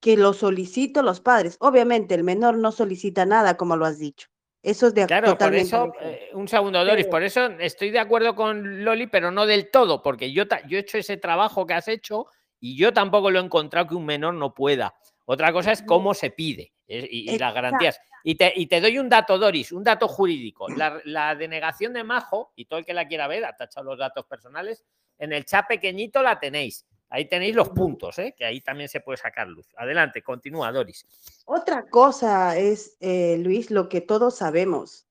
que 0.07 0.17
lo 0.17 0.33
solicito 0.35 1.03
los 1.03 1.21
padres. 1.21 1.57
Obviamente, 1.59 2.15
el 2.15 2.23
menor 2.23 2.57
no 2.59 2.71
solicita 2.71 3.27
nada, 3.27 3.57
como 3.57 3.77
lo 3.77 3.87
has 3.87 3.99
dicho. 3.99 4.29
Eso 4.63 4.87
es 4.87 4.95
de 4.95 5.05
Claro, 5.05 5.37
por 5.37 5.53
eso, 5.53 5.83
acuerdo. 5.83 6.09
eh, 6.09 6.31
un 6.33 6.47
segundo, 6.47 6.85
Doris, 6.85 7.07
Pero- 7.07 7.11
por 7.11 7.23
eso 7.25 7.47
estoy 7.59 7.91
de 7.91 7.99
acuerdo 7.99 8.37
con 8.37 8.85
Loli, 8.85 9.09
pero 9.09 9.33
no 9.33 9.47
del 9.47 9.69
todo, 9.69 10.05
porque 10.05 10.31
yo, 10.31 10.47
ta- 10.47 10.65
yo 10.69 10.77
he 10.77 10.83
hecho 10.83 10.97
ese 10.99 11.17
trabajo 11.17 11.67
que 11.67 11.75
has 11.75 11.89
hecho 11.89 12.27
y 12.61 12.77
yo 12.77 12.93
tampoco 12.93 13.33
lo 13.33 13.41
he 13.41 13.43
encontrado 13.43 13.89
que 13.89 13.97
un 13.97 14.07
menor 14.07 14.35
no 14.35 14.55
pueda. 14.55 14.95
Otra 15.25 15.53
cosa 15.53 15.73
es 15.73 15.83
cómo 15.83 16.15
se 16.15 16.31
pide 16.31 16.73
eh, 16.87 17.09
y, 17.11 17.33
y 17.35 17.37
las 17.39 17.53
garantías. 17.53 17.99
Y 18.23 18.37
te, 18.37 18.53
y 18.55 18.67
te 18.69 18.81
doy 18.81 19.01
un 19.01 19.09
dato, 19.09 19.39
Doris, 19.39 19.73
un 19.73 19.83
dato 19.83 20.07
jurídico. 20.07 20.69
La, 20.69 21.01
la 21.05 21.35
denegación 21.35 21.93
de 21.95 22.05
Majo, 22.05 22.53
y 22.55 22.67
todo 22.67 22.79
el 22.79 22.85
que 22.85 22.95
la 22.95 23.09
quiera 23.09 23.27
ver, 23.27 23.45
ha 23.45 23.57
tachado 23.57 23.87
los 23.87 23.99
datos 23.99 24.25
personales, 24.27 24.85
en 25.19 25.33
el 25.33 25.45
chat 25.45 25.67
pequeñito 25.67 26.23
la 26.23 26.39
tenéis. 26.39 26.87
Ahí 27.09 27.29
tenéis 27.29 27.55
los 27.55 27.69
puntos, 27.69 28.19
¿eh? 28.19 28.35
que 28.37 28.45
ahí 28.45 28.61
también 28.61 28.89
se 28.89 29.01
puede 29.01 29.17
sacar 29.17 29.47
luz. 29.47 29.67
Adelante, 29.77 30.23
continúa, 30.23 30.73
Doris. 30.73 31.07
Otra 31.45 31.89
cosa 31.89 32.57
es, 32.57 32.97
eh, 33.01 33.39
Luis, 33.39 33.71
lo 33.71 33.89
que 33.89 34.01
todos 34.01 34.37
sabemos. 34.37 35.07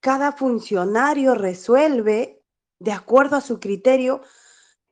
Cada 0.00 0.32
funcionario 0.32 1.34
resuelve 1.34 2.42
de 2.78 2.92
acuerdo 2.92 3.36
a 3.36 3.40
su 3.40 3.58
criterio, 3.58 4.22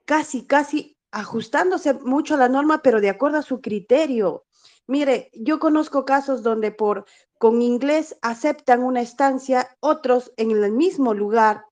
casi, 0.05 0.47
casi 0.47 0.97
ajustándose 1.11 1.95
mucho 1.95 2.35
a 2.35 2.39
la 2.39 2.49
norma, 2.49 2.83
pero 2.83 3.01
de 3.01 3.11
acuerdo 3.11 3.39
a 3.39 3.43
su 3.43 3.61
criterio. 3.61 4.45
Mire, 4.87 5.31
yo 5.35 5.59
conozco 5.59 6.05
casos 6.05 6.43
donde 6.43 6.73
por 6.73 7.05
con 7.39 7.63
inglés 7.63 8.17
aceptan 8.21 8.83
una 8.83 9.01
estancia, 9.01 9.77
otros 9.81 10.33
en 10.37 10.51
el 10.51 10.73
mismo 10.73 11.15
lugar, 11.15 11.65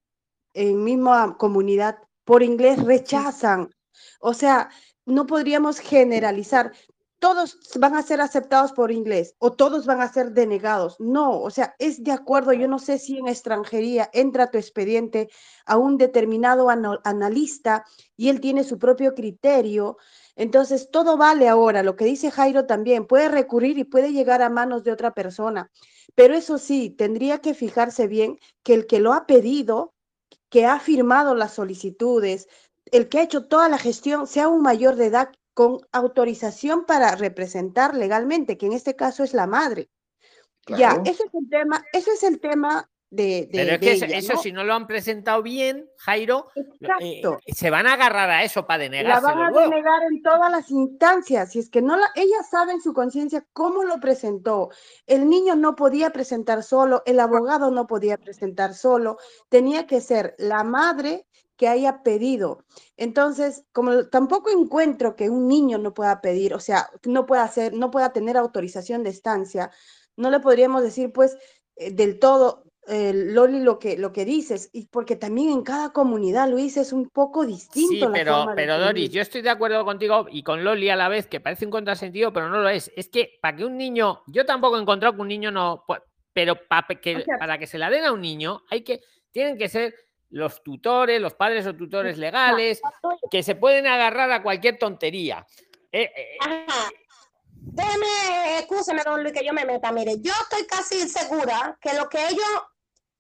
en 0.55 0.85
misma 0.85 1.37
comunidad, 1.39 1.99
por 2.25 2.43
inglés 2.43 2.83
rechazan. 2.85 3.71
O 4.21 4.35
sea, 4.35 4.71
no 5.05 5.27
podríamos 5.27 5.79
generalizar. 5.79 6.73
Todos 7.19 7.59
van 7.79 7.95
a 7.95 8.03
ser 8.03 8.21
aceptados 8.21 8.73
por 8.73 8.93
inglés 8.93 9.35
o 9.39 9.51
todos 9.53 9.87
van 9.87 10.03
a 10.03 10.13
ser 10.13 10.33
denegados. 10.33 10.97
No, 11.01 11.41
o 11.41 11.51
sea, 11.51 11.75
es 11.79 12.05
de 12.05 12.13
acuerdo. 12.13 12.53
Yo 12.53 12.69
no 12.69 12.79
sé 12.79 12.99
si 12.99 13.19
en 13.19 13.27
extranjería 13.27 14.11
entra 14.13 14.51
tu 14.51 14.59
expediente 14.59 15.31
a 15.65 15.79
un 15.79 15.97
determinado 15.97 16.69
analista 16.69 17.85
y 18.17 18.29
él 18.29 18.41
tiene 18.41 18.65
su 18.65 18.79
propio 18.79 19.15
criterio. 19.15 19.97
Entonces, 20.35 20.91
todo 20.91 21.17
vale 21.17 21.49
ahora. 21.49 21.83
Lo 21.83 21.97
que 21.97 22.05
dice 22.05 22.31
Jairo 22.31 22.67
también 22.67 23.07
puede 23.07 23.31
recurrir 23.31 23.79
y 23.79 23.85
puede 23.85 24.13
llegar 24.13 24.43
a 24.43 24.51
manos 24.51 24.85
de 24.85 24.93
otra 24.93 25.15
persona. 25.15 25.71
Pero 26.15 26.35
eso 26.35 26.59
sí, 26.59 26.91
tendría 26.91 27.39
que 27.39 27.55
fijarse 27.55 28.07
bien 28.09 28.39
que 28.63 28.75
el 28.75 28.87
que 28.87 29.01
lo 29.01 29.15
ha 29.15 29.27
pedido, 29.27 29.95
que 30.51 30.67
ha 30.67 30.79
firmado 30.81 31.35
las 31.35 31.55
solicitudes, 31.55 32.49
el 32.93 33.09
que 33.09 33.19
ha 33.19 33.23
hecho 33.23 33.47
toda 33.47 33.69
la 33.69 33.79
gestión, 33.79 34.27
sea 34.27 34.49
un 34.49 34.63
mayor 34.63 34.97
de 34.97 35.07
edad 35.07 35.31
con 35.55 35.79
autorización 35.93 36.85
para 36.85 37.15
representar 37.17 37.95
legalmente, 37.95 38.59
que 38.59 38.67
en 38.67 38.73
este 38.73 38.95
caso 38.95 39.25
es 39.25 39.33
la 39.33 39.47
madre. 39.47 39.89
Ya, 40.67 41.01
ese 41.05 41.23
es 41.25 41.35
el 41.35 41.49
tema, 41.49 41.85
ese 41.93 42.11
es 42.11 42.23
el 42.25 42.41
tema 42.41 42.91
de, 43.09 43.47
de, 43.47 43.49
Pero 43.53 43.75
es 43.75 43.81
de 43.81 43.87
que 43.87 43.93
eso, 43.93 44.05
ella, 44.05 44.19
eso 44.19 44.33
¿no? 44.35 44.43
si 44.43 44.53
no 44.53 44.65
lo 44.65 44.75
han 44.75 44.87
presentado 44.87 45.43
bien, 45.43 45.89
Jairo, 45.99 46.49
eh, 46.57 46.65
Exacto. 46.81 47.39
se 47.47 47.71
van 47.71 47.87
a 47.87 47.93
agarrar 47.95 48.29
a 48.29 48.43
eso 48.43 48.67
para 48.67 48.89
La 48.89 49.21
van 49.21 49.39
a 49.39 49.51
luego. 49.51 49.71
denegar 49.71 50.03
en 50.11 50.23
todas 50.23 50.51
las 50.51 50.71
instancias. 50.71 51.53
Si 51.53 51.61
es 51.61 51.71
que 51.71 51.83
no 51.83 51.97
la, 51.97 52.11
ella 52.17 52.43
sabe 52.51 52.73
en 52.73 52.81
su 52.81 52.93
conciencia 52.93 53.47
cómo 53.53 53.85
lo 53.85 54.01
presentó. 54.01 54.71
El 55.07 55.29
niño 55.31 55.55
no 55.55 55.77
podía 55.77 56.11
presentar 56.11 56.65
solo, 56.65 57.03
el 57.07 57.21
abogado 57.21 57.71
no 57.71 57.87
podía 57.87 58.19
presentar 58.19 58.75
solo. 58.75 59.19
Tenía 59.49 59.87
que 59.87 60.01
ser 60.01 60.35
la 60.39 60.65
madre 60.65 61.27
que 61.57 61.69
haya 61.69 62.03
pedido. 62.03 62.65
Entonces, 62.97 63.65
como 63.73 64.09
tampoco 64.09 64.51
encuentro 64.51 65.17
que 65.17 65.31
un 65.31 65.49
niño 65.49 65.79
no 65.79 65.95
pueda 65.95 66.21
pedir, 66.21 66.55
o 66.55 66.61
sea, 66.61 66.89
no 67.05 67.27
pueda 67.27 67.43
hacer, 67.45 67.73
no 67.75 67.91
pueda 67.91 68.13
tener 68.13 68.37
autorización 68.37 69.03
de 69.03 69.11
estancia, 69.11 69.71
no 70.17 70.31
le 70.31 70.41
podríamos 70.41 70.83
decir, 70.83 71.13
pues, 71.13 71.37
eh, 71.77 71.91
del 71.93 72.19
todo, 72.19 72.65
eh, 72.89 73.13
Loli, 73.13 73.61
lo 73.61 73.79
que, 73.79 73.99
lo 73.99 74.13
que 74.13 74.25
dices, 74.25 74.71
y 74.73 74.87
porque 74.87 75.17
también 75.17 75.51
en 75.51 75.63
cada 75.63 75.93
comunidad, 75.93 76.49
Luis, 76.49 76.77
es 76.77 76.93
un 76.93 77.09
poco 77.09 77.45
distinto 77.45 77.91
Sí, 77.93 78.01
la 78.01 78.13
pero, 78.13 78.33
forma 78.37 78.53
de 78.53 78.57
pero 78.57 78.79
Doris, 78.79 79.11
yo 79.11 79.21
estoy 79.23 79.43
de 79.43 79.51
acuerdo 79.51 79.85
contigo 79.85 80.27
y 80.31 80.43
con 80.45 80.63
Loli 80.63 80.89
a 80.91 80.97
la 80.97 81.09
vez, 81.09 81.27
que 81.27 81.41
parece 81.41 81.65
un 81.65 81.73
contrasentido, 81.73 82.33
pero 82.33 82.49
no 82.49 82.61
lo 82.61 82.69
es. 82.69 82.93
Es 82.97 83.09
que 83.09 83.39
para 83.43 83.57
que 83.57 83.65
un 83.65 83.77
niño, 83.77 84.23
yo 84.29 84.47
tampoco 84.47 84.79
he 84.79 84.81
encontrado 84.83 85.17
que 85.17 85.23
un 85.23 85.29
niño 85.29 85.51
no, 85.51 85.85
pero 86.33 86.55
pa- 86.69 86.87
que, 87.03 87.17
O 87.17 87.21
sea- 87.23 87.39
para 87.39 87.59
que 87.59 87.67
se 87.67 87.79
la 87.79 87.91
den 87.91 88.05
a 88.05 88.13
un 88.13 88.21
niño, 88.21 88.63
hay 88.71 88.83
que, 88.83 89.01
tienen 89.33 89.59
que 89.59 89.69
ser 89.69 89.95
los 90.37 90.63
tutores, 90.63 91.19
los 91.19 91.33
padres 91.33 91.67
o 91.67 91.75
tutores 91.75 92.19
legales, 92.19 92.81
que 93.31 93.43
se 93.43 93.55
pueden 93.55 93.87
agarrar 93.87 94.31
a 94.31 94.43
cualquier 94.43 94.79
tontería. 94.79 95.47
Eh, 95.91 96.13
eh, 96.15 96.37
Ajá. 96.41 96.91
Déjeme, 97.49 98.59
escúcheme, 98.59 99.03
don 99.03 99.23
Luis, 99.23 99.33
que 99.33 99.45
yo 99.45 99.55
me 99.55 99.65
meta. 99.65 99.91
Mire, 99.93 100.21
yo 100.21 100.33
estoy 100.43 100.67
casi 100.67 101.09
segura 101.09 101.79
que 101.81 101.95
lo 101.95 102.09
que 102.09 102.23
ellos 102.29 102.47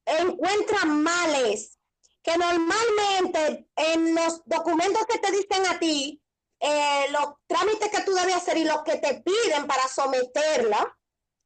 encuentran 0.05 1.03
mal 1.03 1.35
es 1.47 1.79
que 2.23 2.37
normalmente 2.37 3.67
en 3.77 4.15
los 4.15 4.43
documentos 4.45 5.07
que 5.07 5.19
te 5.19 5.33
dicen 5.33 5.67
a 5.67 5.79
ti, 5.79 6.23
eh, 6.61 7.07
los 7.13 7.35
trámites 7.47 7.91
que 7.91 8.03
tú 8.03 8.13
debes 8.13 8.37
hacer 8.37 8.59
y 8.59 8.65
los 8.65 8.83
que 8.83 8.99
te 8.99 9.23
piden 9.23 9.67
para 9.67 9.89
someterla, 9.89 10.97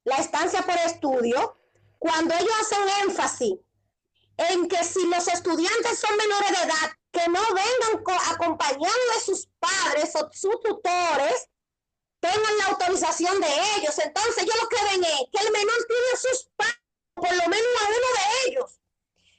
la 0.03 0.17
estancia 0.17 0.63
por 0.63 0.77
estudio, 0.85 1.59
cuando 1.99 2.35
ellos 2.35 2.55
hacen 2.61 3.09
énfasis 3.09 3.55
en 4.49 4.69
que 4.69 4.83
si 4.85 5.05
los 5.07 5.29
estudiantes 5.29 5.99
son 5.99 6.17
menores 6.17 6.51
de 6.51 6.65
edad, 6.65 6.91
que 7.13 7.29
no 7.29 7.43
vengan 7.55 8.03
co- 8.05 8.33
acompañados 8.33 9.15
de 9.15 9.21
sus 9.21 9.49
padres 9.59 10.15
o 10.17 10.29
sus 10.33 10.61
tutores, 10.63 11.49
tengan 12.21 12.59
la 12.59 12.67
autorización 12.67 13.41
de 13.41 13.49
ellos. 13.77 13.99
Entonces, 13.99 14.39
ellos 14.43 14.57
lo 14.63 14.69
que 14.69 14.85
ven 14.85 15.05
es 15.05 15.21
que 15.33 15.47
el 15.47 15.53
menor 15.53 15.77
tiene 15.89 16.07
a 16.13 16.17
sus 16.17 16.49
padres, 16.57 16.77
por 17.15 17.31
lo 17.33 17.49
menos 17.49 17.83
a 17.83 17.89
uno 17.89 17.97
de 17.99 18.49
ellos. 18.51 18.81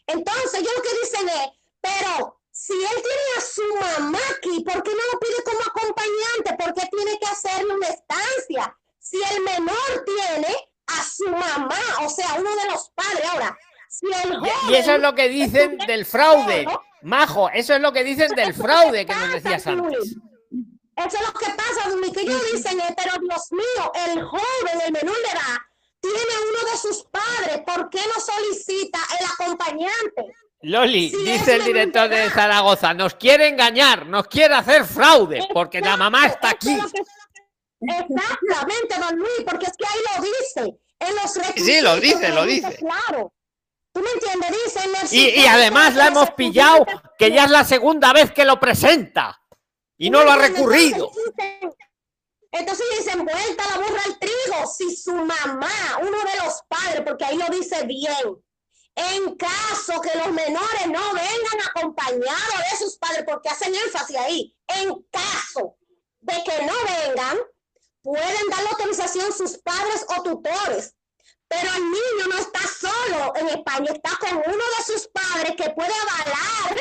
Entonces, 0.07 0.53
ellos 0.55 0.73
lo 0.75 0.81
que 0.83 0.99
dicen 1.01 1.29
es, 1.29 1.47
pero 1.79 2.39
si 2.51 2.73
él 2.73 3.01
tiene 3.01 3.23
a 3.37 3.41
su 3.41 3.75
mamá 3.75 4.19
aquí, 4.35 4.63
¿por 4.63 4.83
qué 4.83 4.91
no 4.91 5.03
lo 5.13 5.19
pide 5.19 5.43
como 5.43 5.61
acompañante? 5.61 6.55
¿Por 6.59 6.73
qué 6.73 6.87
tiene 6.95 7.17
que 7.19 7.25
hacerle 7.27 7.73
una 7.73 7.87
estancia? 7.87 8.77
Si 8.99 9.17
el 9.31 9.41
menor 9.41 10.05
tiene 10.05 10.69
a 10.87 11.03
su 11.03 11.27
mamá, 11.29 11.79
o 12.01 12.09
sea, 12.09 12.35
uno 12.37 12.55
de 12.55 12.65
los 12.65 12.89
padres. 12.89 13.25
Ahora, 13.31 13.57
si 13.91 14.05
y- 14.07 14.71
y 14.71 14.75
eso 14.75 14.95
es 14.95 15.01
lo 15.01 15.13
que 15.13 15.27
dicen 15.27 15.77
del 15.85 16.05
fraude. 16.05 16.65
Majo, 17.03 17.49
eso 17.49 17.73
es 17.75 17.81
lo 17.81 17.91
que 17.91 18.03
dicen 18.03 18.29
del 18.35 18.53
fraude 18.53 19.05
que 19.05 19.13
nos 19.13 19.33
decías 19.33 19.67
antes. 19.67 20.15
Eso 20.95 21.17
es 21.17 21.27
lo 21.27 21.33
que 21.33 21.45
pasa, 21.47 21.89
ellos 22.21 22.41
dicen, 22.53 22.79
eh, 22.79 22.95
pero 22.95 23.17
Dios 23.19 23.51
mío, 23.51 23.91
el 24.07 24.23
joven, 24.23 24.81
el 24.85 24.91
menor 24.93 25.15
de 25.15 25.31
edad, 25.31 25.57
tiene 25.99 26.17
uno 26.49 26.71
de 26.71 26.77
sus 26.77 27.03
padres, 27.05 27.61
¿por 27.65 27.89
qué 27.89 27.99
no 28.13 28.19
solicita 28.21 28.99
el 29.19 29.25
acompañante? 29.25 30.33
Loli, 30.63 31.09
Si 31.09 31.17
dice 31.23 31.55
el 31.55 31.63
director 31.65 32.07
de. 32.07 32.29
Zaragoza, 32.29 32.93
nos 32.93 33.15
quiere 33.15 33.47
engañar, 33.47 34.05
nos 34.05 34.27
quiere 34.27 34.53
hacer 34.53 34.85
fraude, 34.85 35.47
porque 35.53 35.81
la 35.81 35.97
mamá 35.97 36.27
está 36.27 36.51
aquí. 36.51 36.77
Exactamente, 37.81 38.95
don 38.99 39.17
Luis, 39.17 39.43
porque 39.45 39.65
es 39.65 39.73
que 39.77 39.85
ahí 39.87 39.99
lo 40.15 40.23
dice. 40.23 40.79
En 40.99 41.15
los 41.15 41.31
Sí, 41.55 41.81
lo 41.81 41.95
dice, 41.95 42.29
lo 42.29 42.45
dice. 42.45 42.75
Claro. 42.75 43.33
Y, 45.11 45.45
además 45.45 45.93
de 45.93 45.99
la 45.99 46.07
hemos 46.07 46.31
pillado, 46.31 46.85
que 47.17 47.31
ya 47.31 47.45
es 47.45 47.51
la 47.51 47.65
segunda 47.65 48.13
vez 48.13 48.31
que 48.31 48.45
lo 48.45 48.59
presenta 48.59 49.41
y 49.97 50.09
¿Tú 50.09 50.17
no 50.17 50.23
lo 50.23 50.31
ha 50.31 50.37
recurrido. 50.37 51.11
Entonces 51.15 51.35
dicen- 51.37 51.75
Entonces 52.53 52.85
dicen, 52.97 53.25
vuelta 53.25 53.63
la 53.69 53.77
burra 53.77 54.01
al 54.05 54.19
trigo, 54.19 54.67
si 54.67 54.95
su 54.95 55.13
mamá, 55.13 55.99
uno 56.01 56.17
de 56.19 56.43
los 56.43 56.61
padres, 56.67 57.01
porque 57.05 57.23
ahí 57.25 57.37
lo 57.37 57.47
dice 57.47 57.85
bien, 57.85 58.43
en 58.95 59.35
caso 59.37 60.01
que 60.01 60.17
los 60.17 60.31
menores 60.31 60.87
no 60.87 61.13
vengan 61.13 61.67
acompañados 61.69 62.57
de 62.71 62.77
sus 62.77 62.97
padres, 62.97 63.23
porque 63.25 63.47
hacen 63.49 63.73
énfasis 63.73 64.17
ahí, 64.17 64.53
en 64.67 65.01
caso 65.09 65.77
de 66.19 66.33
que 66.43 66.65
no 66.65 66.73
vengan, 66.83 67.37
pueden 68.01 68.49
dar 68.49 68.63
la 68.63 68.69
autorización 68.71 69.31
sus 69.31 69.57
padres 69.59 70.05
o 70.17 70.21
tutores. 70.23 70.93
Pero 71.53 71.69
el 71.75 71.83
niño 71.83 72.27
no 72.31 72.37
está 72.37 72.59
solo 72.61 73.33
en 73.35 73.49
España, 73.49 73.91
está 73.93 74.11
con 74.19 74.37
uno 74.37 74.63
de 74.77 74.83
sus 74.85 75.07
padres 75.09 75.53
que 75.57 75.69
puede 75.71 75.91
avalar 75.91 76.79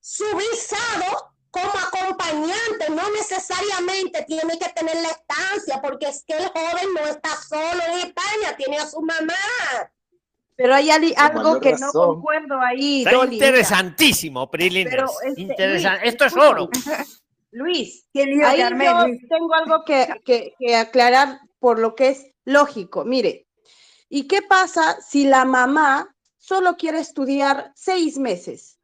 su 0.00 0.24
visado 0.36 1.32
como 1.50 1.72
acompañante, 1.72 2.90
no 2.90 3.08
necesariamente 3.12 4.24
tiene 4.26 4.58
que 4.58 4.68
tener 4.70 4.96
la 4.96 5.08
estancia, 5.08 5.80
porque 5.80 6.06
es 6.08 6.22
que 6.26 6.34
el 6.34 6.48
joven 6.48 6.88
no 6.94 7.00
está 7.08 7.30
solo 7.48 7.80
en 7.92 7.98
España, 8.08 8.56
tiene 8.58 8.78
a 8.78 8.86
su 8.86 9.00
mamá. 9.00 9.32
Pero 10.56 10.74
hay 10.74 10.90
algo 10.90 11.60
que 11.60 11.72
no 11.74 11.92
concuerdo 11.92 12.60
ahí, 12.60 13.04
Está 13.04 13.12
Dolly. 13.16 13.34
interesantísimo, 13.36 14.50
Prilines. 14.50 14.90
Pero, 14.92 15.06
este, 15.24 15.40
Interesan- 15.40 15.98
Luis, 16.00 16.12
Esto 16.12 16.24
es 16.26 16.36
oro. 16.36 16.68
Luis, 17.52 18.06
ahí 18.14 18.58
yo 18.58 18.70
Luis. 18.70 19.20
tengo 19.28 19.54
algo 19.54 19.84
que, 19.84 20.08
que- 20.24 20.54
que 20.58 20.76
aclarar 20.76 21.40
por 21.58 21.78
lo 21.78 21.94
que 21.94 22.08
es 22.08 22.26
lógico. 22.46 23.04
Mire, 23.04 23.46
¿y 24.08 24.26
qué 24.26 24.40
pasa 24.40 24.98
si 25.02 25.26
la 25.26 25.44
mamá 25.44 26.16
solo 26.38 26.76
quiere 26.78 27.00
estudiar 27.00 27.72
seis 27.76 28.16
meses, 28.16 28.78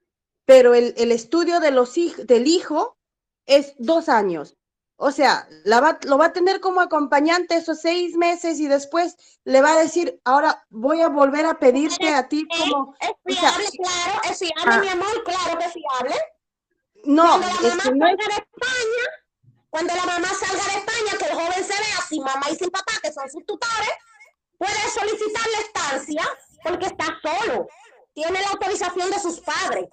pero 0.44 0.74
el, 0.74 0.92
el 0.98 1.12
estudio 1.12 1.60
de 1.60 1.70
los 1.70 1.94
del 1.94 2.46
hijo 2.46 2.98
es 3.46 3.72
dos 3.78 4.10
años? 4.10 4.58
O 4.96 5.10
sea, 5.10 5.48
la 5.64 5.80
va- 5.80 5.98
lo 6.04 6.16
va 6.16 6.26
a 6.26 6.32
tener 6.32 6.60
como 6.60 6.80
acompañante 6.80 7.56
esos 7.56 7.80
seis 7.80 8.14
meses 8.16 8.60
y 8.60 8.68
después 8.68 9.16
le 9.44 9.60
va 9.60 9.72
a 9.72 9.78
decir, 9.78 10.20
ahora 10.24 10.64
voy 10.70 11.00
a 11.00 11.08
volver 11.08 11.44
a 11.46 11.58
pedirte 11.58 12.08
a 12.14 12.28
ti 12.28 12.46
como... 12.46 12.94
Es 13.00 13.10
o 13.10 13.40
sea, 13.40 13.50
fiable, 13.52 13.68
claro, 13.82 14.20
es 14.30 14.38
fiable, 14.38 14.62
ah. 14.66 14.78
mi 14.80 14.88
amor, 14.88 15.24
claro 15.24 15.58
que 15.58 15.64
es 15.64 15.72
fiable. 15.72 16.14
no, 17.04 17.26
Cuando 17.40 17.46
la 17.62 17.68
es 17.68 17.76
mamá 17.76 17.84
que 17.88 17.94
no 17.96 18.06
es 18.08 18.16
España, 18.28 19.04
cuando 19.72 19.94
la 19.94 20.04
mamá 20.04 20.28
salga 20.28 20.64
de 20.64 20.78
España, 20.80 21.18
que 21.18 21.24
el 21.24 21.32
joven 21.32 21.64
se 21.64 21.72
vea 21.72 21.96
sin 22.06 22.22
mamá 22.22 22.42
y 22.52 22.56
sin 22.56 22.68
papá, 22.68 22.92
que 23.02 23.10
son 23.10 23.26
sus 23.30 23.44
tutores, 23.46 23.88
puede 24.58 24.78
solicitar 24.94 25.42
la 25.50 25.60
estancia 25.60 26.22
porque 26.62 26.86
está 26.86 27.06
solo. 27.22 27.66
Tiene 28.12 28.42
la 28.42 28.48
autorización 28.50 29.10
de 29.10 29.18
sus 29.18 29.40
padres. 29.40 29.86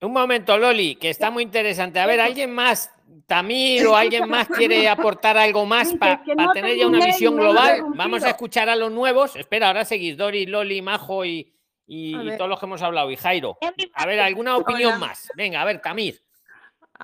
Un 0.00 0.12
momento, 0.14 0.56
Loli, 0.56 0.96
que 0.96 1.10
está 1.10 1.30
muy 1.30 1.42
interesante. 1.42 2.00
A 2.00 2.06
ver, 2.06 2.18
¿alguien 2.18 2.50
más, 2.54 2.90
Tamir 3.26 3.86
o 3.86 3.94
alguien 3.94 4.26
más 4.26 4.48
quiere 4.48 4.88
aportar 4.88 5.36
algo 5.36 5.66
más 5.66 5.92
para 5.98 6.14
es 6.14 6.20
que 6.24 6.34
no 6.34 6.50
tener 6.52 6.78
ya 6.78 6.86
una 6.86 7.04
visión 7.04 7.36
global? 7.36 7.84
Vamos 7.94 8.22
a 8.24 8.30
escuchar 8.30 8.70
a 8.70 8.76
los 8.76 8.90
nuevos. 8.90 9.36
Espera, 9.36 9.66
ahora 9.68 9.84
seguís, 9.84 10.16
Dori, 10.16 10.46
Loli, 10.46 10.80
Majo 10.80 11.26
y, 11.26 11.54
y- 11.86 12.36
todos 12.38 12.48
los 12.48 12.58
que 12.58 12.64
hemos 12.64 12.80
hablado, 12.80 13.10
y 13.10 13.16
Jairo. 13.16 13.58
A 13.94 14.06
ver, 14.06 14.20
¿alguna 14.20 14.56
opinión 14.56 14.92
Hola. 14.94 14.98
más? 15.08 15.28
Venga, 15.36 15.60
a 15.60 15.64
ver, 15.66 15.82
Tamir. 15.82 16.23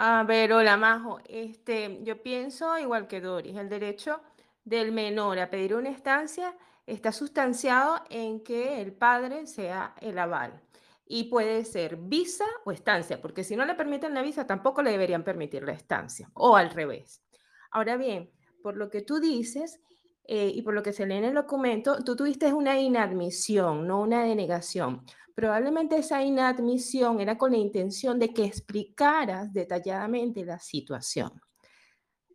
A 0.02 0.22
ver, 0.22 0.50
hola 0.54 0.78
Majo. 0.78 1.20
Este, 1.26 2.00
yo 2.04 2.22
pienso 2.22 2.78
igual 2.78 3.06
que 3.06 3.20
Doris, 3.20 3.54
el 3.58 3.68
derecho 3.68 4.22
del 4.64 4.92
menor 4.92 5.38
a 5.38 5.50
pedir 5.50 5.74
una 5.74 5.90
estancia 5.90 6.56
está 6.86 7.12
sustanciado 7.12 8.00
en 8.08 8.42
que 8.42 8.80
el 8.80 8.94
padre 8.94 9.46
sea 9.46 9.94
el 10.00 10.18
aval. 10.18 10.58
Y 11.04 11.24
puede 11.24 11.66
ser 11.66 11.96
visa 11.96 12.46
o 12.64 12.72
estancia, 12.72 13.20
porque 13.20 13.44
si 13.44 13.56
no 13.56 13.66
le 13.66 13.74
permiten 13.74 14.14
la 14.14 14.22
visa, 14.22 14.46
tampoco 14.46 14.80
le 14.80 14.90
deberían 14.90 15.22
permitir 15.22 15.64
la 15.64 15.72
estancia, 15.72 16.30
o 16.32 16.56
al 16.56 16.70
revés. 16.70 17.22
Ahora 17.70 17.98
bien, 17.98 18.30
por 18.62 18.78
lo 18.78 18.88
que 18.88 19.02
tú 19.02 19.20
dices 19.20 19.82
eh, 20.24 20.50
y 20.54 20.62
por 20.62 20.72
lo 20.72 20.82
que 20.82 20.94
se 20.94 21.04
lee 21.04 21.16
en 21.16 21.24
el 21.24 21.34
documento, 21.34 22.02
tú 22.02 22.16
tuviste 22.16 22.50
una 22.54 22.80
inadmisión, 22.80 23.86
no 23.86 24.00
una 24.00 24.24
denegación. 24.24 25.04
Probablemente 25.40 25.96
esa 25.96 26.22
inadmisión 26.22 27.18
era 27.18 27.38
con 27.38 27.52
la 27.52 27.56
intención 27.56 28.18
de 28.18 28.28
que 28.34 28.44
explicaras 28.44 29.50
detalladamente 29.54 30.44
la 30.44 30.58
situación. 30.58 31.32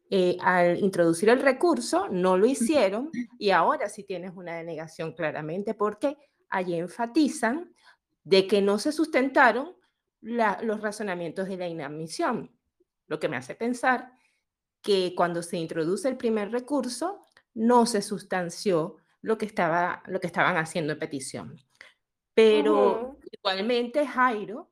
Eh, 0.09 0.35
al 0.41 0.79
introducir 0.79 1.29
el 1.29 1.39
recurso, 1.39 2.07
no 2.09 2.35
lo 2.35 2.47
hicieron 2.47 3.11
y 3.37 3.51
ahora 3.51 3.89
sí 3.89 4.05
tienes 4.05 4.31
una 4.35 4.55
denegación 4.55 5.13
claramente 5.13 5.75
porque 5.75 6.17
allí 6.49 6.73
enfatizan 6.79 7.75
de 8.23 8.47
que 8.47 8.63
no 8.63 8.79
se 8.79 8.91
sustentaron 8.91 9.75
la- 10.21 10.57
los 10.63 10.81
razonamientos 10.81 11.47
de 11.47 11.57
la 11.57 11.67
inadmisión, 11.67 12.49
lo 13.05 13.19
que 13.19 13.29
me 13.29 13.37
hace 13.37 13.53
pensar 13.53 14.13
que 14.81 15.13
cuando 15.15 15.43
se 15.43 15.57
introduce 15.57 16.07
el 16.09 16.17
primer 16.17 16.51
recurso 16.51 17.23
no 17.53 17.85
se 17.85 18.01
sustanció 18.01 18.95
lo 19.21 19.37
que, 19.37 19.45
estaba, 19.45 20.01
lo 20.07 20.19
que 20.19 20.25
estaban 20.25 20.57
haciendo 20.57 20.93
en 20.93 20.97
petición. 20.99 21.61
Pero 22.35 23.17
igualmente 23.31 24.05
Jairo 24.05 24.69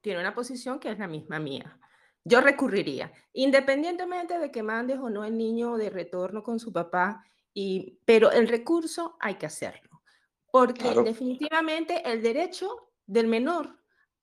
tiene 0.00 0.20
una 0.20 0.34
posición 0.34 0.78
que 0.78 0.90
es 0.90 0.98
la 0.98 1.08
misma 1.08 1.38
mía. 1.40 1.80
Yo 2.22 2.40
recurriría, 2.40 3.12
independientemente 3.32 4.38
de 4.38 4.50
que 4.50 4.62
mandes 4.62 4.98
o 4.98 5.10
no 5.10 5.24
el 5.24 5.36
niño 5.36 5.76
de 5.76 5.90
retorno 5.90 6.42
con 6.42 6.60
su 6.60 6.72
papá, 6.72 7.24
y, 7.54 7.98
pero 8.04 8.30
el 8.30 8.48
recurso 8.48 9.16
hay 9.20 9.36
que 9.36 9.46
hacerlo, 9.46 10.02
porque 10.50 10.82
Claro. 10.82 11.02
definitivamente 11.02 12.02
el 12.04 12.22
derecho 12.22 12.92
del 13.06 13.26
menor 13.26 13.78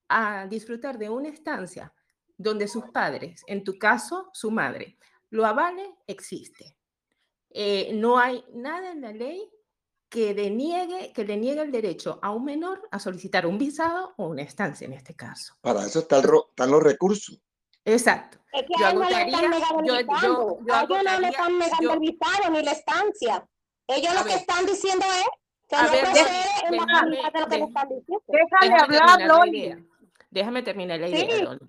a 0.09 0.45
disfrutar 0.47 0.97
de 0.97 1.09
una 1.09 1.29
estancia 1.29 1.93
donde 2.37 2.67
sus 2.67 2.85
padres, 2.91 3.43
en 3.47 3.63
tu 3.63 3.77
caso 3.77 4.29
su 4.33 4.51
madre, 4.51 4.97
lo 5.29 5.45
avale, 5.45 5.95
existe. 6.07 6.77
Eh, 7.49 7.91
no 7.93 8.17
hay 8.17 8.43
nada 8.53 8.91
en 8.91 9.01
la 9.01 9.13
ley 9.13 9.49
que 10.11 10.33
deniegue, 10.33 11.13
que 11.13 11.23
le 11.23 11.37
niegue 11.37 11.61
el 11.61 11.71
derecho 11.71 12.19
a 12.21 12.31
un 12.31 12.43
menor 12.43 12.85
a 12.91 12.99
solicitar 12.99 13.45
un 13.47 13.57
visado 13.57 14.13
o 14.17 14.27
una 14.27 14.41
estancia 14.41 14.85
en 14.85 14.91
este 14.91 15.15
caso. 15.15 15.55
Para 15.61 15.85
eso 15.85 15.99
está 15.99 16.17
el 16.17 16.23
ro- 16.23 16.47
están 16.49 16.69
los 16.69 16.83
recursos. 16.83 17.41
Exacto. 17.85 18.37
Es 18.51 18.63
que 18.63 18.73
Yo 18.77 18.85
a 18.85 18.89
él 18.91 18.99
no 18.99 19.09
le 19.09 19.15
agotaría- 19.15 19.57
están 19.57 19.85
yo- 19.85 19.93
yo- 19.95 20.59
yo 20.67 20.73
A 20.75 20.83
ellos 20.83 20.89
no 20.89 21.03
le 21.03 21.09
agotaría- 21.09 21.29
están 21.29 21.57
negando 21.57 21.81
yo- 21.83 21.93
el 21.93 21.99
visado 21.99 22.49
ni 22.51 22.61
la 22.61 22.71
estancia. 22.73 23.47
Ellos 23.87 24.13
lo 24.13 24.23
que 24.23 24.29
ver. 24.29 24.37
están 24.39 24.65
diciendo 24.65 25.05
es 25.17 25.25
Que 25.69 25.77
A 25.77 25.83
no 25.83 25.91
ver, 25.91 26.01
procede 26.01 26.23
déjame- 26.25 26.67
en 26.67 26.75
la 26.75 26.85
calidad 26.85 27.31
de 27.33 27.39
lo 27.39 27.47
que 27.47 27.57
le 27.57 27.63
están 27.63 27.87
diciendo. 27.87 28.23
Déjame 28.27 28.81
hablar, 28.81 29.21
Loli. 29.25 29.87
Déjame 30.29 30.63
terminar 30.63 30.99
la 30.99 31.07
Sí. 31.07 31.13
idea, 31.13 31.43
Loli. 31.43 31.59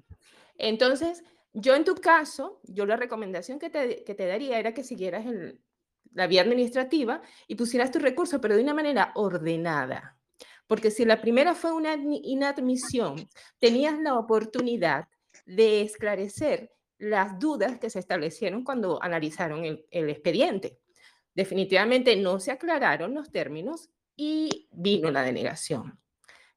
Entonces, 0.58 1.22
yo 1.52 1.76
en 1.76 1.84
tu 1.84 1.94
caso, 1.94 2.58
yo 2.64 2.84
la 2.84 2.96
recomendación 2.96 3.60
que 3.60 3.70
te, 3.70 4.02
que 4.02 4.14
te 4.16 4.26
daría 4.26 4.58
era 4.58 4.74
que 4.74 4.82
siguieras 4.82 5.24
el- 5.26 5.60
la 6.14 6.26
vía 6.26 6.42
administrativa 6.42 7.22
y 7.46 7.54
pusieras 7.54 7.90
tu 7.90 7.98
recurso, 7.98 8.40
pero 8.40 8.56
de 8.56 8.62
una 8.62 8.74
manera 8.74 9.12
ordenada. 9.14 10.18
Porque 10.66 10.90
si 10.90 11.04
la 11.04 11.20
primera 11.20 11.54
fue 11.54 11.72
una 11.72 11.94
admi- 11.94 12.20
inadmisión, 12.22 13.28
tenías 13.58 13.98
la 13.98 14.18
oportunidad 14.18 15.08
de 15.46 15.82
esclarecer 15.82 16.72
las 16.98 17.38
dudas 17.38 17.78
que 17.78 17.90
se 17.90 17.98
establecieron 17.98 18.64
cuando 18.64 19.02
analizaron 19.02 19.64
el, 19.64 20.08
expediente. 20.08 20.78
Definitivamente 21.34 22.14
no 22.16 22.38
se 22.38 22.52
aclararon 22.52 23.14
los 23.14 23.30
términos 23.30 23.90
y 24.14 24.68
vino 24.70 25.10
la 25.10 25.22
denegación. 25.22 25.98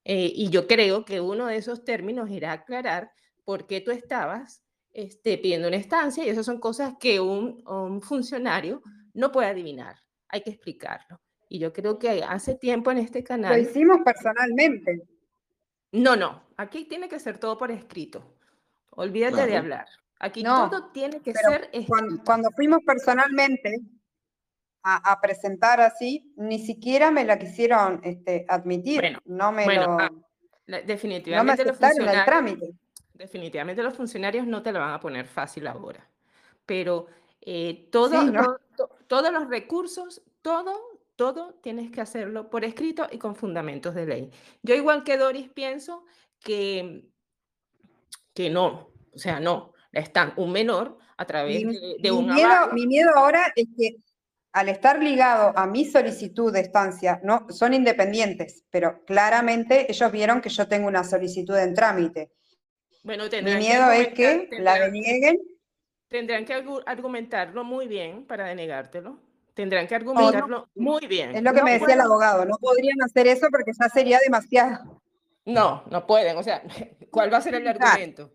Eh, 0.03 0.31
y 0.35 0.49
yo 0.49 0.67
creo 0.67 1.03
que 1.03 1.19
uno 1.19 1.47
de 1.47 1.57
esos 1.57 1.83
términos 1.83 2.29
era 2.29 2.51
aclarar 2.51 3.11
por 3.43 3.65
qué 3.65 3.81
tú 3.81 3.91
estabas 3.91 4.63
este, 4.93 5.37
pidiendo 5.39 5.67
una 5.67 5.77
estancia 5.77 6.23
y 6.23 6.29
esas 6.29 6.45
son 6.45 6.59
cosas 6.59 6.93
que 6.99 7.19
un 7.19 8.01
funcionario 8.01 8.81
no 9.15 9.31
puede 9.31 9.47
adivinar. 9.47 9.97
Hay 10.29 10.41
que 10.41 10.51
explicarlo. 10.51 11.19
Y 11.49 11.59
yo 11.59 11.73
creo 11.73 11.97
que 11.97 12.23
hace 12.23 12.55
tiempo 12.55 12.91
en 12.91 12.99
este 12.99 13.19
Lo 13.19 13.25
canal... 13.25 13.59
hicimos 13.59 13.99
personalmente. 14.05 15.01
No, 15.91 16.15
no, 16.15 16.43
aquí 16.57 16.85
tiene 16.85 17.07
que 17.09 17.19
ser 17.19 17.37
todo 17.37 17.57
por 17.57 17.71
escrito. 17.71 18.35
Olvídate 18.91 19.47
de 19.47 19.57
hablar. 19.57 19.87
Aquí 20.19 20.43
No, 20.43 20.69
todo 20.69 20.91
tiene 20.91 21.21
que 21.21 21.33
ser 21.33 21.69
Cuando, 21.87 22.07
escrito. 22.07 22.23
cuando 22.25 22.51
fuimos 22.51 22.79
personalmente 22.85 23.79
a, 24.83 25.11
a 25.11 25.21
presentar 25.21 25.81
así, 25.81 26.33
ni 26.37 26.59
siquiera 26.59 27.11
me 27.11 27.23
la 27.25 27.37
quisieron 27.37 28.01
este, 28.03 28.45
admitir. 28.47 29.01
Bueno, 29.01 29.19
no 29.25 29.51
me 29.51 29.63
bueno, 29.65 29.81
lo, 29.83 29.99
ah, 29.99 30.09
La- 30.67 30.77
no 30.79 30.83
me 30.83 30.87
Definitivamente 30.87 31.63
los 31.65 31.79
el 31.81 31.87
funcionarios, 31.87 32.25
trámite. 32.25 32.73
definitivamente 33.13 33.83
los 33.83 33.93
funcionarios 33.95 34.47
no 34.47 34.61
te 34.63 34.71
la 34.71 34.79
van 34.79 34.93
a 34.93 34.99
poner 34.99 35.25
fácil 35.27 35.67
ahora. 35.67 36.07
Pero 36.65 37.07
eh, 37.41 37.87
todo, 37.91 38.19
Sí, 38.21 38.31
¿no? 38.31 38.43
to- 38.43 38.59
to- 38.75 38.89
todos 39.07 39.31
los 39.31 39.49
recursos, 39.49 40.21
todo, 40.41 40.73
todo 41.15 41.55
tienes 41.61 41.91
que 41.91 42.01
hacerlo 42.01 42.49
por 42.49 42.63
escrito 42.65 43.07
y 43.11 43.17
con 43.17 43.35
fundamentos 43.35 43.95
de 43.95 44.05
ley. 44.05 44.31
Yo 44.63 44.75
igual 44.75 45.03
que 45.03 45.17
Doris 45.17 45.49
pienso 45.49 46.05
que, 46.39 47.05
que 48.33 48.49
no, 48.49 48.89
o 49.13 49.17
sea, 49.17 49.39
no, 49.39 49.73
están 49.91 50.33
un 50.37 50.51
menor 50.51 50.97
a 51.17 51.25
través 51.25 51.63
Mi, 51.63 51.73
de, 51.73 51.79
de 51.99 52.11
mi 52.11 52.17
un 52.17 52.33
miedo, 52.33 52.73
mi 52.73 52.87
miedo 52.87 53.11
ahora 53.15 53.53
es 53.55 53.67
que 53.77 53.97
al 54.51 54.69
estar 54.69 55.01
ligado 55.01 55.51
a 55.57 55.67
mi 55.67 55.83
solicitud 55.83 56.51
de 56.53 56.61
estancia, 56.61 57.19
no, 57.23 57.47
son 57.49 57.73
independientes, 57.73 58.63
pero 58.69 59.03
claramente 59.03 59.91
ellos 59.91 60.11
vieron 60.11 60.39
que 60.39 60.49
yo 60.49 60.67
tengo 60.67 60.87
una 60.87 61.03
solicitud 61.03 61.57
en 61.57 61.73
trámite. 61.73 62.31
Bueno, 63.03 63.25
Mi 63.25 63.29
que 63.29 63.41
miedo 63.41 63.91
es 63.91 64.07
que 64.13 64.49
la 64.59 64.79
denieguen. 64.79 65.39
Tendrán 66.09 66.45
que 66.45 66.53
argu- 66.53 66.83
argumentarlo 66.85 67.63
muy 67.63 67.87
bien 67.87 68.25
para 68.25 68.45
denegártelo. 68.45 69.19
Tendrán 69.53 69.87
que 69.87 69.95
argumentarlo 69.95 70.67
muy 70.75 71.07
bien. 71.07 71.35
Es 71.35 71.41
lo 71.43 71.51
que 71.53 71.59
No 71.59 71.63
me 71.65 71.71
decía 71.79 71.93
el 71.93 72.01
abogado, 72.01 72.45
no 72.45 72.57
podrían 72.57 73.01
hacer 73.01 73.27
eso 73.27 73.47
porque 73.49 73.71
ya 73.79 73.89
sería 73.89 74.19
demasiado. 74.19 75.01
No, 75.45 75.83
no 75.89 76.05
pueden. 76.05 76.37
O 76.37 76.43
sea, 76.43 76.61
¿cuál 77.11 77.31
va 77.33 77.37
a 77.37 77.41
ser 77.41 77.55
el 77.55 77.67
argumento? 77.67 78.33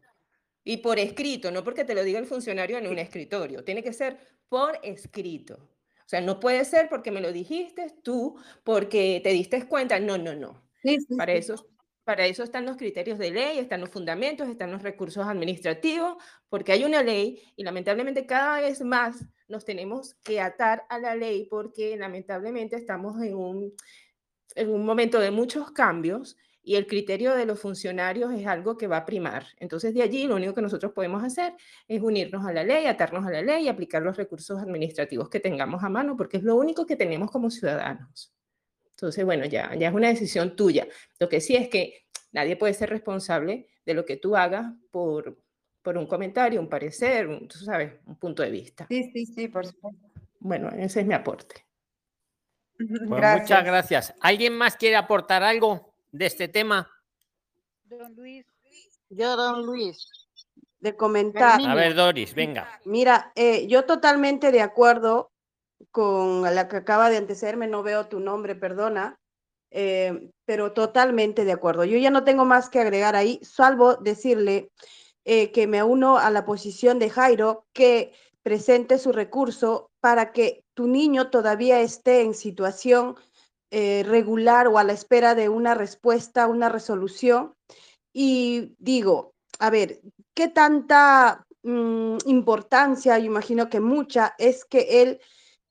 Y 0.64 0.78
por 0.78 0.98
escrito, 0.98 1.50
no 1.50 1.64
porque 1.64 1.84
te 1.84 1.94
lo 1.94 2.04
diga 2.04 2.18
el 2.18 2.26
funcionario 2.26 2.78
en 2.78 2.86
un 2.86 2.98
escritorio. 2.98 3.64
Tiene 3.64 3.82
que 3.82 3.92
ser 3.92 4.18
por 4.48 4.78
escrito. 4.82 5.54
O 5.54 6.08
sea, 6.10 6.20
no 6.20 6.40
puede 6.40 6.64
ser 6.64 6.88
porque 6.88 7.10
me 7.10 7.20
lo 7.20 7.32
dijiste 7.32 7.94
tú, 8.02 8.36
porque 8.64 9.20
te 9.22 9.30
diste 9.30 9.66
cuenta. 9.66 10.00
No, 10.00 10.18
no, 10.18 10.34
no. 10.34 10.62
Sí, 10.82 10.98
sí, 11.00 11.14
Para 11.16 11.32
sí. 11.32 11.38
eso, 11.38 11.66
para 12.10 12.26
eso 12.26 12.42
están 12.42 12.66
los 12.66 12.76
criterios 12.76 13.20
de 13.20 13.30
ley, 13.30 13.60
están 13.60 13.80
los 13.80 13.88
fundamentos, 13.88 14.48
están 14.48 14.72
los 14.72 14.82
recursos 14.82 15.24
administrativos, 15.28 16.16
porque 16.48 16.72
hay 16.72 16.82
una 16.82 17.04
ley 17.04 17.40
y 17.54 17.62
lamentablemente 17.62 18.26
cada 18.26 18.60
vez 18.60 18.80
más 18.80 19.24
nos 19.46 19.64
tenemos 19.64 20.16
que 20.24 20.40
atar 20.40 20.82
a 20.88 20.98
la 20.98 21.14
ley 21.14 21.46
porque 21.48 21.96
lamentablemente 21.96 22.74
estamos 22.74 23.22
en 23.22 23.36
un, 23.36 23.72
en 24.56 24.70
un 24.70 24.84
momento 24.84 25.20
de 25.20 25.30
muchos 25.30 25.70
cambios 25.70 26.36
y 26.64 26.74
el 26.74 26.88
criterio 26.88 27.36
de 27.36 27.46
los 27.46 27.60
funcionarios 27.60 28.32
es 28.32 28.44
algo 28.44 28.76
que 28.76 28.88
va 28.88 28.96
a 28.96 29.06
primar. 29.06 29.46
Entonces, 29.58 29.94
de 29.94 30.02
allí 30.02 30.26
lo 30.26 30.34
único 30.34 30.52
que 30.52 30.62
nosotros 30.62 30.90
podemos 30.92 31.22
hacer 31.22 31.54
es 31.86 32.02
unirnos 32.02 32.44
a 32.44 32.52
la 32.52 32.64
ley, 32.64 32.86
atarnos 32.86 33.24
a 33.24 33.30
la 33.30 33.42
ley 33.42 33.66
y 33.66 33.68
aplicar 33.68 34.02
los 34.02 34.16
recursos 34.16 34.60
administrativos 34.60 35.28
que 35.28 35.38
tengamos 35.38 35.84
a 35.84 35.88
mano, 35.88 36.16
porque 36.16 36.38
es 36.38 36.42
lo 36.42 36.56
único 36.56 36.86
que 36.86 36.96
tenemos 36.96 37.30
como 37.30 37.50
ciudadanos. 37.50 38.34
Entonces, 39.00 39.24
bueno, 39.24 39.46
ya, 39.46 39.74
ya 39.76 39.88
es 39.88 39.94
una 39.94 40.08
decisión 40.08 40.54
tuya. 40.54 40.86
Lo 41.18 41.26
que 41.26 41.40
sí 41.40 41.56
es 41.56 41.70
que 41.70 42.04
nadie 42.32 42.56
puede 42.56 42.74
ser 42.74 42.90
responsable 42.90 43.66
de 43.86 43.94
lo 43.94 44.04
que 44.04 44.18
tú 44.18 44.36
hagas 44.36 44.66
por, 44.90 45.38
por 45.80 45.96
un 45.96 46.06
comentario, 46.06 46.60
un 46.60 46.68
parecer, 46.68 47.26
un, 47.26 47.48
tú 47.48 47.56
sabes, 47.56 47.94
un 48.04 48.16
punto 48.16 48.42
de 48.42 48.50
vista. 48.50 48.86
Sí, 48.90 49.10
sí, 49.14 49.24
sí, 49.24 49.48
por 49.48 49.66
supuesto. 49.66 50.06
Bueno, 50.38 50.68
ese 50.76 51.00
es 51.00 51.06
mi 51.06 51.14
aporte. 51.14 51.64
Pues 52.78 53.10
Gracias. 53.10 53.42
muchas 53.42 53.64
gracias. 53.64 54.14
¿Alguien 54.20 54.56
más 54.56 54.74
quiere 54.74 54.96
aportar 54.96 55.42
algo 55.42 55.94
de 56.12 56.24
este 56.24 56.48
tema? 56.48 56.90
Don 57.84 58.14
Luis. 58.14 58.46
Yo, 59.10 59.36
don 59.36 59.66
Luis. 59.66 60.08
De 60.78 60.96
comentar. 60.96 61.60
A 61.60 61.74
ver, 61.74 61.94
Doris, 61.94 62.34
venga. 62.34 62.80
Mira, 62.86 63.32
eh, 63.34 63.66
yo 63.66 63.84
totalmente 63.84 64.50
de 64.50 64.62
acuerdo 64.62 65.29
con 65.90 66.42
la 66.42 66.68
que 66.68 66.76
acaba 66.76 67.10
de 67.10 67.16
antecederme, 67.16 67.66
no 67.66 67.82
veo 67.82 68.08
tu 68.08 68.20
nombre, 68.20 68.54
perdona, 68.54 69.18
eh, 69.70 70.30
pero 70.44 70.72
totalmente 70.72 71.44
de 71.44 71.52
acuerdo. 71.52 71.84
Yo 71.84 71.98
ya 71.98 72.10
no 72.10 72.24
tengo 72.24 72.44
más 72.44 72.68
que 72.68 72.80
agregar 72.80 73.16
ahí, 73.16 73.40
salvo 73.42 73.96
decirle 73.96 74.70
eh, 75.24 75.52
que 75.52 75.66
me 75.66 75.82
uno 75.82 76.18
a 76.18 76.30
la 76.30 76.44
posición 76.44 76.98
de 76.98 77.10
Jairo, 77.10 77.66
que 77.72 78.12
presente 78.42 78.98
su 78.98 79.12
recurso 79.12 79.90
para 80.00 80.32
que 80.32 80.64
tu 80.74 80.86
niño 80.86 81.30
todavía 81.30 81.80
esté 81.80 82.22
en 82.22 82.34
situación 82.34 83.16
eh, 83.70 84.02
regular 84.06 84.66
o 84.66 84.78
a 84.78 84.84
la 84.84 84.92
espera 84.92 85.34
de 85.34 85.48
una 85.48 85.74
respuesta, 85.74 86.48
una 86.48 86.68
resolución. 86.68 87.54
Y 88.12 88.74
digo, 88.78 89.34
a 89.60 89.70
ver, 89.70 90.00
¿qué 90.34 90.48
tanta 90.48 91.46
mm, 91.62 92.16
importancia, 92.26 93.18
yo 93.18 93.26
imagino 93.26 93.68
que 93.68 93.80
mucha, 93.80 94.34
es 94.38 94.64
que 94.64 95.02
él 95.02 95.20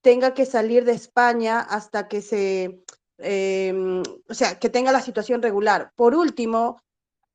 tenga 0.01 0.33
que 0.33 0.45
salir 0.45 0.85
de 0.85 0.93
España 0.93 1.59
hasta 1.59 2.07
que 2.07 2.21
se, 2.21 2.83
eh, 3.17 4.03
o 4.27 4.33
sea, 4.33 4.59
que 4.59 4.69
tenga 4.69 4.91
la 4.91 5.01
situación 5.01 5.41
regular? 5.41 5.91
Por 5.95 6.15
último, 6.15 6.81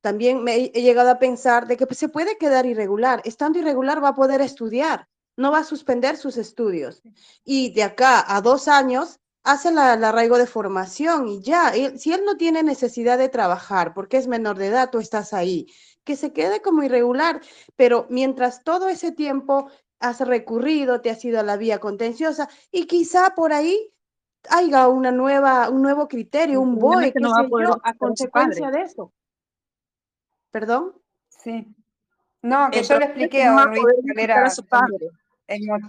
también 0.01 0.43
me 0.43 0.71
he 0.73 0.81
llegado 0.81 1.09
a 1.09 1.19
pensar 1.19 1.67
de 1.67 1.77
que 1.77 1.87
pues, 1.87 1.99
se 1.99 2.09
puede 2.09 2.37
quedar 2.37 2.65
irregular. 2.65 3.21
Estando 3.25 3.59
irregular 3.59 4.03
va 4.03 4.09
a 4.09 4.15
poder 4.15 4.41
estudiar, 4.41 5.07
no 5.37 5.51
va 5.51 5.59
a 5.59 5.63
suspender 5.63 6.17
sus 6.17 6.37
estudios. 6.37 7.01
Y 7.43 7.73
de 7.73 7.83
acá 7.83 8.23
a 8.27 8.41
dos 8.41 8.67
años 8.67 9.19
hace 9.43 9.71
la, 9.71 9.93
el 9.93 10.03
arraigo 10.03 10.37
de 10.37 10.47
formación 10.47 11.27
y 11.27 11.41
ya, 11.41 11.71
si 11.97 12.13
él 12.13 12.23
no 12.25 12.35
tiene 12.35 12.63
necesidad 12.63 13.17
de 13.17 13.29
trabajar 13.29 13.93
porque 13.93 14.17
es 14.17 14.27
menor 14.27 14.57
de 14.57 14.67
edad, 14.67 14.89
tú 14.91 14.99
estás 14.99 15.33
ahí, 15.33 15.67
que 16.03 16.15
se 16.15 16.33
quede 16.33 16.61
como 16.61 16.83
irregular, 16.83 17.41
pero 17.75 18.07
mientras 18.09 18.63
todo 18.63 18.89
ese 18.89 19.11
tiempo 19.11 19.69
has 19.99 20.19
recurrido, 20.21 21.01
te 21.01 21.09
has 21.09 21.23
ido 21.25 21.39
a 21.39 21.43
la 21.43 21.57
vía 21.57 21.79
contenciosa 21.79 22.49
y 22.71 22.85
quizá 22.85 23.33
por 23.35 23.53
ahí 23.53 23.91
haya 24.49 24.87
una 24.87 25.11
nueva, 25.11 25.69
un 25.69 25.81
nuevo 25.81 26.07
criterio, 26.07 26.61
un 26.61 26.75
BOE, 26.75 27.11
qué 27.11 27.19
no 27.19 27.31
va 27.31 27.41
a 27.41 27.47
poder 27.47 27.67
yo, 27.69 27.77
a 27.83 27.93
consecuencia 27.95 28.69
de 28.71 28.81
eso. 28.81 29.11
¿Perdón? 30.51 30.93
Sí. 31.29 31.67
No, 32.41 32.69
que 32.69 32.79
El 32.79 32.85
yo 32.85 32.99
le 32.99 33.05
expliqué 33.05 33.29
que 33.29 33.43
a 33.43 33.53
no 33.53 33.65
Luis 33.65 34.29
a 34.29 34.49
su 34.49 34.65
padre. 34.65 35.09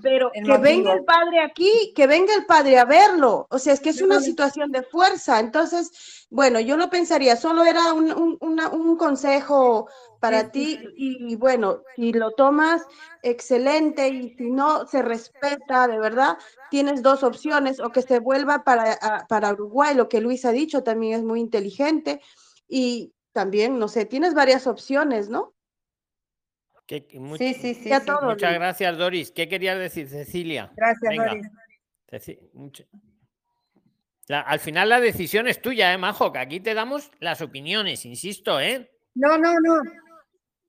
Pero 0.03 0.31
que 0.45 0.59
venga 0.59 0.93
el 0.93 1.05
padre 1.05 1.41
aquí, 1.41 1.93
que 1.95 2.07
venga 2.07 2.35
el 2.35 2.45
padre 2.47 2.79
a 2.79 2.85
verlo. 2.85 3.47
O 3.51 3.59
sea, 3.59 3.73
es 3.73 3.81
que 3.81 3.91
es 3.91 4.03
una 4.03 4.21
situación 4.21 4.71
de 4.71 4.83
fuerza. 4.83 5.41
Entonces, 5.41 6.27
bueno, 6.31 6.61
yo 6.61 6.77
lo 6.77 6.91
pensaría, 6.91 7.37
solo 7.37 7.65
era 7.65 7.93
un, 7.93 8.13
un- 8.13 8.37
una- 8.41 8.69
un 8.69 8.97
consejo 8.97 9.89
para 10.21 10.45
sí, 10.45 10.51
ti 10.53 10.77
sí. 10.77 10.89
y, 10.97 11.33
y 11.33 11.37
bueno, 11.37 11.83
si 11.95 12.13
lo 12.13 12.33
tomas, 12.33 12.83
excelente, 13.23 14.09
y 14.09 14.35
si 14.37 14.51
no 14.51 14.87
se 14.87 15.03
respeta, 15.03 15.89
de 15.89 15.99
verdad, 15.99 16.37
tienes 16.71 17.03
dos 17.03 17.23
opciones, 17.23 17.81
o 17.81 17.91
que 17.91 18.03
se 18.03 18.19
vuelva 18.19 18.63
para, 18.65 18.93
a- 19.01 19.27
para 19.27 19.53
Uruguay, 19.53 19.95
lo 19.95 20.09
que 20.09 20.21
Luis 20.21 20.45
ha 20.45 20.53
dicho 20.53 20.83
también 20.83 21.15
es 21.15 21.25
muy 21.25 21.41
inteligente, 21.41 22.21
y 22.69 23.13
también, 23.33 23.79
no 23.79 23.89
sé, 23.89 24.05
tienes 24.05 24.35
varias 24.35 24.67
opciones, 24.67 25.29
¿no? 25.29 25.55
¿Qué- 26.87 27.07
much- 27.19 27.39
Sí, 27.39 27.55
sí, 27.55 27.75
sí, 27.75 27.91
todo, 28.07 28.23
muchas 28.23 28.51
Luis. 28.51 28.61
gracias, 28.61 28.97
Doris. 28.97 29.31
¿Qué 29.33 29.49
querías 29.49 29.79
decir, 29.79 30.09
Cecilia? 30.09 30.71
Gracias, 30.77 31.11
Venga. 31.11 31.27
Doris. 31.27 31.47
Ceci- 32.11 32.51
mucho- 32.53 32.85
La- 34.29 34.41
al 34.41 34.59
final 34.61 34.89
la 34.89 35.01
decisión 35.01 35.47
es 35.49 35.61
tuya, 35.63 35.93
¿eh, 35.93 35.99
Majo? 35.99 36.33
Que 36.33 36.39
aquí 36.41 36.61
te 36.61 36.75
damos 36.75 37.11
las 37.21 37.41
opiniones, 37.43 38.05
insisto, 38.07 38.59
¿eh? 38.61 38.91
No, 39.15 39.37
no, 39.39 39.53
no. 39.61 39.83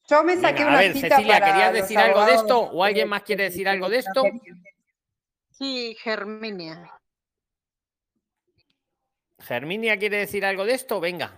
Yo 0.09 0.23
me 0.23 0.35
saqué 0.37 0.59
Venga, 0.63 0.65
a 0.65 0.69
una 0.69 0.77
ver, 0.79 0.93
cita 0.93 1.09
Cecilia, 1.17 1.39
para 1.39 1.51
¿querías 1.51 1.73
decir 1.73 1.97
algo 1.97 2.25
de 2.25 2.33
esto 2.33 2.59
o 2.61 2.83
alguien 2.83 3.09
más 3.09 3.23
quiere 3.23 3.43
de- 3.43 3.49
decir 3.49 3.63
de 3.65 3.69
algo 3.71 3.89
de 3.89 3.97
esto? 3.97 4.23
Sí, 5.51 5.95
Germinia. 5.99 6.91
Germinia 9.39 9.97
quiere 9.97 10.17
decir 10.17 10.45
algo 10.45 10.65
de 10.65 10.73
esto, 10.73 10.99
venga. 10.99 11.37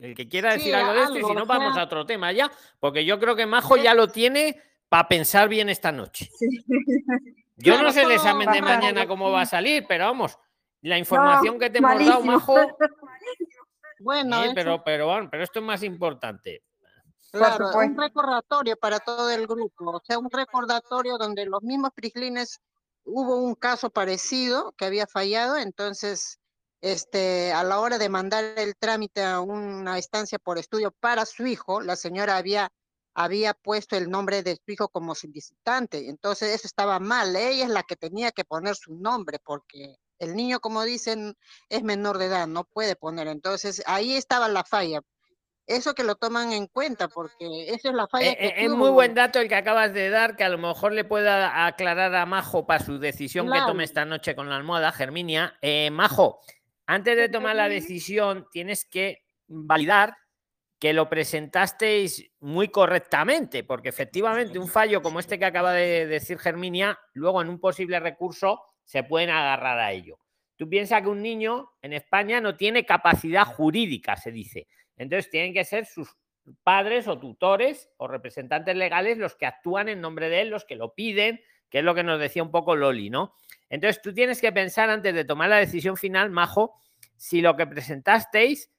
El 0.00 0.14
que 0.14 0.28
quiera 0.28 0.52
decir 0.52 0.68
Sí, 0.68 0.72
algo 0.72 0.94
de 0.94 1.02
esto, 1.02 1.18
y 1.18 1.24
si 1.24 1.34
no, 1.34 1.46
vamos 1.46 1.76
a 1.76 1.84
otro 1.84 2.06
tema 2.06 2.32
ya, 2.32 2.50
porque 2.78 3.04
yo 3.04 3.20
creo 3.20 3.36
que 3.36 3.46
Majo 3.46 3.76
ya 3.76 3.94
lo 3.94 4.08
tiene 4.08 4.60
para 4.88 5.06
pensar 5.06 5.48
bien 5.48 5.68
esta 5.68 5.92
noche. 5.92 6.30
Yo 7.62 7.80
no 7.82 7.92
sé 7.92 8.04
el 8.04 8.12
examen 8.12 8.50
de 8.50 8.62
mañana 8.62 9.06
cómo 9.06 9.30
va 9.30 9.42
a 9.42 9.46
salir, 9.46 9.84
pero 9.86 10.06
vamos, 10.06 10.38
la 10.80 10.96
información 10.96 11.58
que 11.58 11.68
te 11.68 11.76
hemos 11.76 12.06
dado. 12.06 12.24
Majo, 12.24 12.54
Bueno, 14.00 14.42
eso, 14.42 14.52
pero, 14.54 14.82
pero, 14.82 15.06
bueno, 15.06 15.28
pero 15.30 15.44
esto 15.44 15.58
es 15.58 15.64
más 15.64 15.82
importante. 15.82 16.62
claro, 17.30 17.68
un 17.76 17.96
recordatorio 17.96 18.76
para 18.76 18.98
todo 18.98 19.30
el 19.30 19.46
grupo, 19.46 19.90
o 19.90 20.02
sea, 20.02 20.18
un 20.18 20.30
recordatorio 20.30 21.18
donde 21.18 21.44
los 21.44 21.62
mismos 21.62 21.90
prislines 21.94 22.60
hubo 23.04 23.36
un 23.36 23.54
caso 23.54 23.90
parecido 23.90 24.72
que 24.72 24.86
había 24.86 25.06
fallado, 25.06 25.58
entonces, 25.58 26.39
este, 26.80 27.52
a 27.52 27.62
la 27.64 27.80
hora 27.80 27.98
de 27.98 28.08
mandar 28.08 28.44
el 28.56 28.74
trámite 28.76 29.22
a 29.22 29.40
una 29.40 29.98
estancia 29.98 30.38
por 30.38 30.58
estudio 30.58 30.92
para 31.00 31.26
su 31.26 31.46
hijo, 31.46 31.80
la 31.80 31.96
señora 31.96 32.36
había 32.36 32.70
había 33.12 33.54
puesto 33.54 33.96
el 33.96 34.08
nombre 34.08 34.42
de 34.42 34.54
su 34.54 34.70
hijo 34.70 34.88
como 34.88 35.16
solicitante, 35.16 36.08
entonces 36.08 36.54
eso 36.54 36.66
estaba 36.66 37.00
mal, 37.00 37.34
ella 37.34 37.64
es 37.64 37.70
la 37.70 37.82
que 37.82 37.96
tenía 37.96 38.30
que 38.30 38.44
poner 38.44 38.76
su 38.76 38.94
nombre 38.94 39.38
porque 39.44 39.96
el 40.20 40.36
niño, 40.36 40.60
como 40.60 40.84
dicen, 40.84 41.34
es 41.68 41.82
menor 41.82 42.18
de 42.18 42.26
edad, 42.26 42.46
no 42.46 42.64
puede 42.64 42.94
poner, 42.94 43.26
entonces 43.26 43.82
ahí 43.86 44.14
estaba 44.14 44.48
la 44.48 44.64
falla. 44.64 45.00
Eso 45.66 45.94
que 45.94 46.02
lo 46.02 46.16
toman 46.16 46.52
en 46.52 46.66
cuenta, 46.66 47.08
porque 47.08 47.68
esa 47.68 47.90
es 47.90 47.94
la 47.94 48.06
falla 48.08 48.32
Eh, 48.32 48.36
que 48.36 48.46
eh, 48.46 48.54
es 48.64 48.70
muy 48.70 48.90
buen 48.90 49.14
dato 49.14 49.38
el 49.38 49.48
que 49.48 49.54
acabas 49.54 49.92
de 49.92 50.10
dar, 50.10 50.36
que 50.36 50.44
a 50.44 50.48
lo 50.48 50.58
mejor 50.58 50.92
le 50.92 51.04
pueda 51.04 51.66
aclarar 51.66 52.14
a 52.14 52.26
Majo 52.26 52.66
para 52.66 52.84
su 52.84 52.98
decisión 52.98 53.46
que 53.46 53.52
Claro. 53.52 53.66
tome 53.66 53.84
esta 53.84 54.04
noche 54.04 54.34
con 54.34 54.48
la 54.48 54.56
almohada, 54.56 54.90
Germinia. 54.92 55.56
Eh, 55.62 55.90
Majo, 55.90 56.40
antes 56.92 57.16
de 57.16 57.28
tomar 57.28 57.54
la 57.54 57.68
decisión, 57.68 58.48
tienes 58.50 58.84
que 58.84 59.22
validar 59.46 60.16
que 60.80 60.92
lo 60.92 61.08
presentasteis 61.08 62.32
muy 62.40 62.66
correctamente, 62.66 63.62
porque 63.62 63.90
efectivamente 63.90 64.58
un 64.58 64.66
fallo 64.66 65.00
como 65.00 65.20
este 65.20 65.38
que 65.38 65.44
acaba 65.44 65.72
de 65.72 66.08
decir 66.08 66.36
Germinia, 66.38 66.98
luego 67.12 67.42
en 67.42 67.48
un 67.48 67.60
posible 67.60 68.00
recurso 68.00 68.60
se 68.82 69.04
pueden 69.04 69.30
agarrar 69.30 69.78
a 69.78 69.92
ello. 69.92 70.18
Tú 70.56 70.68
piensas 70.68 71.02
que 71.02 71.08
un 71.08 71.22
niño 71.22 71.70
en 71.80 71.92
España 71.92 72.40
no 72.40 72.56
tiene 72.56 72.84
capacidad 72.84 73.44
jurídica, 73.44 74.16
se 74.16 74.32
dice. 74.32 74.66
Entonces 74.96 75.30
tienen 75.30 75.54
que 75.54 75.64
ser 75.64 75.86
sus 75.86 76.16
padres 76.64 77.06
o 77.06 77.20
tutores 77.20 77.88
o 77.98 78.08
representantes 78.08 78.74
legales 78.74 79.16
los 79.16 79.36
que 79.36 79.46
actúan 79.46 79.88
en 79.88 80.00
nombre 80.00 80.28
de 80.28 80.40
él, 80.40 80.48
los 80.48 80.64
que 80.64 80.74
lo 80.74 80.92
piden, 80.92 81.40
que 81.70 81.78
es 81.78 81.84
lo 81.84 81.94
que 81.94 82.02
nos 82.02 82.18
decía 82.18 82.42
un 82.42 82.50
poco 82.50 82.76
Loli, 82.76 83.10
¿no? 83.10 83.34
Entonces 83.70 84.02
tú 84.02 84.12
tienes 84.12 84.40
que 84.40 84.52
pensar 84.52 84.90
antes 84.90 85.14
de 85.14 85.24
tomar 85.24 85.48
la 85.48 85.56
decisión 85.56 85.96
final, 85.96 86.30
Majo, 86.30 86.74
si 87.16 87.40
lo 87.40 87.56
que 87.56 87.66
presentasteis 87.66 88.70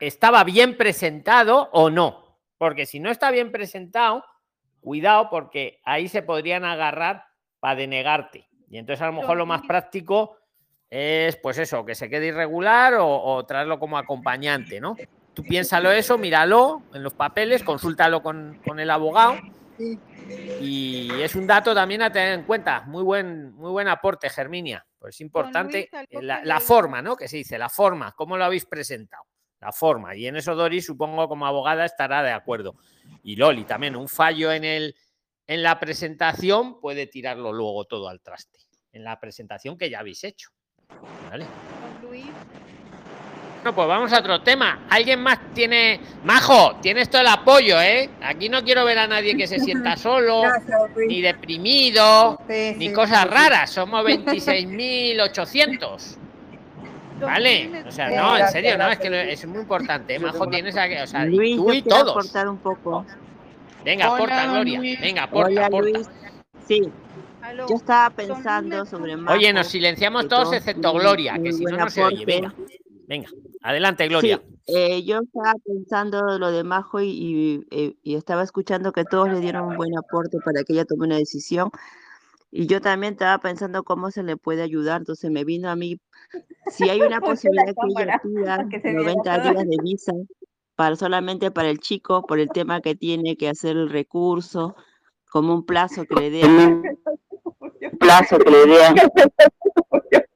estaba 0.00 0.44
bien 0.44 0.76
presentado 0.76 1.70
o 1.72 1.90
no. 1.90 2.36
Porque 2.58 2.86
si 2.86 2.98
no 2.98 3.10
está 3.10 3.30
bien 3.30 3.52
presentado, 3.52 4.24
cuidado 4.80 5.30
porque 5.30 5.80
ahí 5.84 6.08
se 6.08 6.22
podrían 6.22 6.64
agarrar 6.64 7.24
para 7.60 7.76
denegarte. 7.76 8.48
Y 8.68 8.78
entonces 8.78 9.02
a 9.02 9.06
lo 9.06 9.12
mejor 9.12 9.36
lo 9.36 9.46
más 9.46 9.62
práctico 9.62 10.36
es 10.90 11.36
pues 11.36 11.58
eso, 11.58 11.84
que 11.84 11.94
se 11.94 12.08
quede 12.08 12.26
irregular 12.26 12.94
o, 12.94 13.06
o 13.06 13.46
traerlo 13.46 13.78
como 13.78 13.98
acompañante, 13.98 14.80
¿no? 14.80 14.96
Tú 15.34 15.44
piénsalo 15.44 15.92
eso, 15.92 16.18
míralo 16.18 16.82
en 16.92 17.04
los 17.04 17.14
papeles, 17.14 17.62
consúltalo 17.62 18.22
con, 18.22 18.60
con 18.66 18.80
el 18.80 18.90
abogado. 18.90 19.36
Y 20.60 21.10
es 21.20 21.34
un 21.34 21.46
dato 21.46 21.74
también 21.74 22.02
a 22.02 22.12
tener 22.12 22.38
en 22.38 22.44
cuenta. 22.44 22.82
Muy 22.82 23.02
buen, 23.02 23.52
muy 23.54 23.70
buen 23.70 23.88
aporte, 23.88 24.28
Germinia. 24.28 24.84
Pues 24.98 25.14
es 25.14 25.20
importante 25.20 25.88
Luis, 25.92 26.06
eh, 26.10 26.22
la, 26.22 26.60
forma, 26.60 27.00
¿no? 27.00 27.16
Que 27.16 27.28
se 27.28 27.36
dice, 27.36 27.56
la 27.58 27.68
forma, 27.68 28.12
cómo 28.12 28.36
lo 28.36 28.44
habéis 28.44 28.66
presentado. 28.66 29.24
La 29.60 29.72
forma. 29.72 30.14
Y 30.14 30.26
en 30.26 30.36
eso 30.36 30.54
Doris, 30.54 30.86
supongo, 30.86 31.28
como 31.28 31.46
abogada, 31.46 31.84
estará 31.84 32.22
de 32.22 32.32
acuerdo. 32.32 32.76
Y 33.22 33.36
Loli 33.36 33.64
también, 33.64 33.96
un 33.96 34.08
fallo 34.08 34.52
en, 34.52 34.64
el, 34.64 34.94
en 35.46 35.62
la 35.62 35.78
presentación 35.80 36.80
puede 36.80 37.06
tirarlo 37.06 37.52
luego 37.52 37.84
todo 37.84 38.08
al 38.08 38.20
traste. 38.20 38.58
En 38.92 39.04
la 39.04 39.18
presentación 39.18 39.76
que 39.76 39.90
ya 39.90 40.00
habéis 40.00 40.24
hecho. 40.24 40.50
¿Vale? 41.30 41.46
Luis, 42.02 42.26
Bueno, 43.62 43.74
pues 43.74 43.88
vamos 43.88 44.12
a 44.12 44.20
otro 44.20 44.40
tema. 44.40 44.82
¿Alguien 44.88 45.20
más 45.20 45.40
tiene. 45.52 46.00
Majo, 46.24 46.76
tienes 46.80 47.10
todo 47.10 47.22
el 47.22 47.26
apoyo, 47.26 47.80
¿eh? 47.80 48.08
Aquí 48.22 48.48
no 48.48 48.62
quiero 48.62 48.84
ver 48.84 49.00
a 49.00 49.08
nadie 49.08 49.36
que 49.36 49.48
se 49.48 49.58
sienta 49.58 49.96
solo, 49.96 50.42
Gracias, 50.42 50.80
ni 51.08 51.20
deprimido, 51.20 52.38
Sí, 52.48 52.74
ni 52.76 52.88
sí, 52.88 52.92
cosas 52.92 53.22
sí, 53.22 53.28
raras. 53.28 53.70
Somos 53.70 54.04
26.800. 54.04 56.16
don 57.18 57.28
¿Vale? 57.28 57.82
O 57.86 57.90
sea, 57.90 58.10
no, 58.10 58.38
en 58.38 58.48
serio, 58.48 58.78
no, 58.78 58.88
es 58.90 58.98
que 59.00 59.32
es 59.32 59.44
muy 59.46 59.62
importante. 59.62 60.16
Majo, 60.20 60.48
tienes 60.48 60.76
a 60.76 60.88
que. 60.88 61.02
O 61.02 61.06
sea, 61.06 61.24
Luis, 61.24 61.56
tú 61.56 61.72
y 61.72 61.82
todos. 61.82 62.10
aportar 62.10 62.48
un 62.48 62.58
poco. 62.58 63.04
Venga, 63.84 64.14
aporta, 64.14 64.46
Gloria. 64.46 64.80
Venga, 65.00 65.24
aporta, 65.24 65.50
Hola, 65.50 65.66
aporta. 65.66 65.90
Luis. 65.90 66.08
Sí, 66.68 66.82
yo 67.68 67.76
estaba 67.76 68.10
pensando 68.10 68.84
sobre 68.84 69.16
Oye, 69.16 69.52
nos 69.52 69.60
Majo, 69.60 69.70
silenciamos 69.70 70.28
todos 70.28 70.52
excepto 70.52 70.92
Gloria, 70.92 71.38
que 71.42 71.52
si 71.52 71.64
no, 71.64 71.76
no 71.76 71.90
se 71.90 72.04
oye. 72.04 72.24
Venga, 72.24 72.52
venga. 73.08 73.28
Adelante, 73.62 74.06
Gloria. 74.06 74.40
Sí, 74.66 74.72
eh, 74.76 75.02
yo 75.04 75.20
estaba 75.20 75.54
pensando 75.64 76.38
lo 76.38 76.52
de 76.52 76.62
Majo 76.62 77.00
y, 77.00 77.08
y, 77.08 77.66
eh, 77.70 77.96
y 78.02 78.14
estaba 78.14 78.42
escuchando 78.42 78.92
que 78.92 79.04
todos 79.04 79.28
le 79.28 79.40
dieron 79.40 79.68
un 79.68 79.76
buen 79.76 79.96
aporte 79.98 80.38
para 80.44 80.62
que 80.62 80.74
ella 80.74 80.84
tome 80.84 81.06
una 81.06 81.16
decisión. 81.16 81.70
Y 82.50 82.66
yo 82.66 82.80
también 82.80 83.14
estaba 83.14 83.38
pensando 83.38 83.82
cómo 83.82 84.10
se 84.10 84.22
le 84.22 84.36
puede 84.36 84.62
ayudar. 84.62 85.00
Entonces 85.00 85.30
me 85.30 85.44
vino 85.44 85.68
a 85.68 85.76
mí, 85.76 86.00
si 86.70 86.88
hay 86.88 87.00
una 87.00 87.20
posibilidad 87.20 87.74
que 87.74 88.02
ella 88.02 88.20
pida 88.22 88.56
para 88.56 88.68
que 88.68 88.80
se 88.80 88.88
viera 88.90 89.02
90 89.02 89.42
todo. 89.42 89.52
días 89.52 89.68
de 89.68 89.76
visa 89.82 90.12
para 90.78 90.94
solamente 90.94 91.50
para 91.50 91.70
el 91.70 91.80
chico, 91.80 92.24
por 92.24 92.38
el 92.38 92.50
tema 92.50 92.80
que 92.80 92.94
tiene 92.94 93.36
que 93.36 93.48
hacer 93.48 93.76
el 93.76 93.90
recurso, 93.90 94.76
como 95.28 95.52
un 95.52 95.66
plazo 95.66 96.04
que 96.04 96.14
le 96.14 96.30
dé, 96.30 96.42
plazo 97.98 98.38
que 98.38 98.50
le 98.50 98.66
dé. 98.66 98.78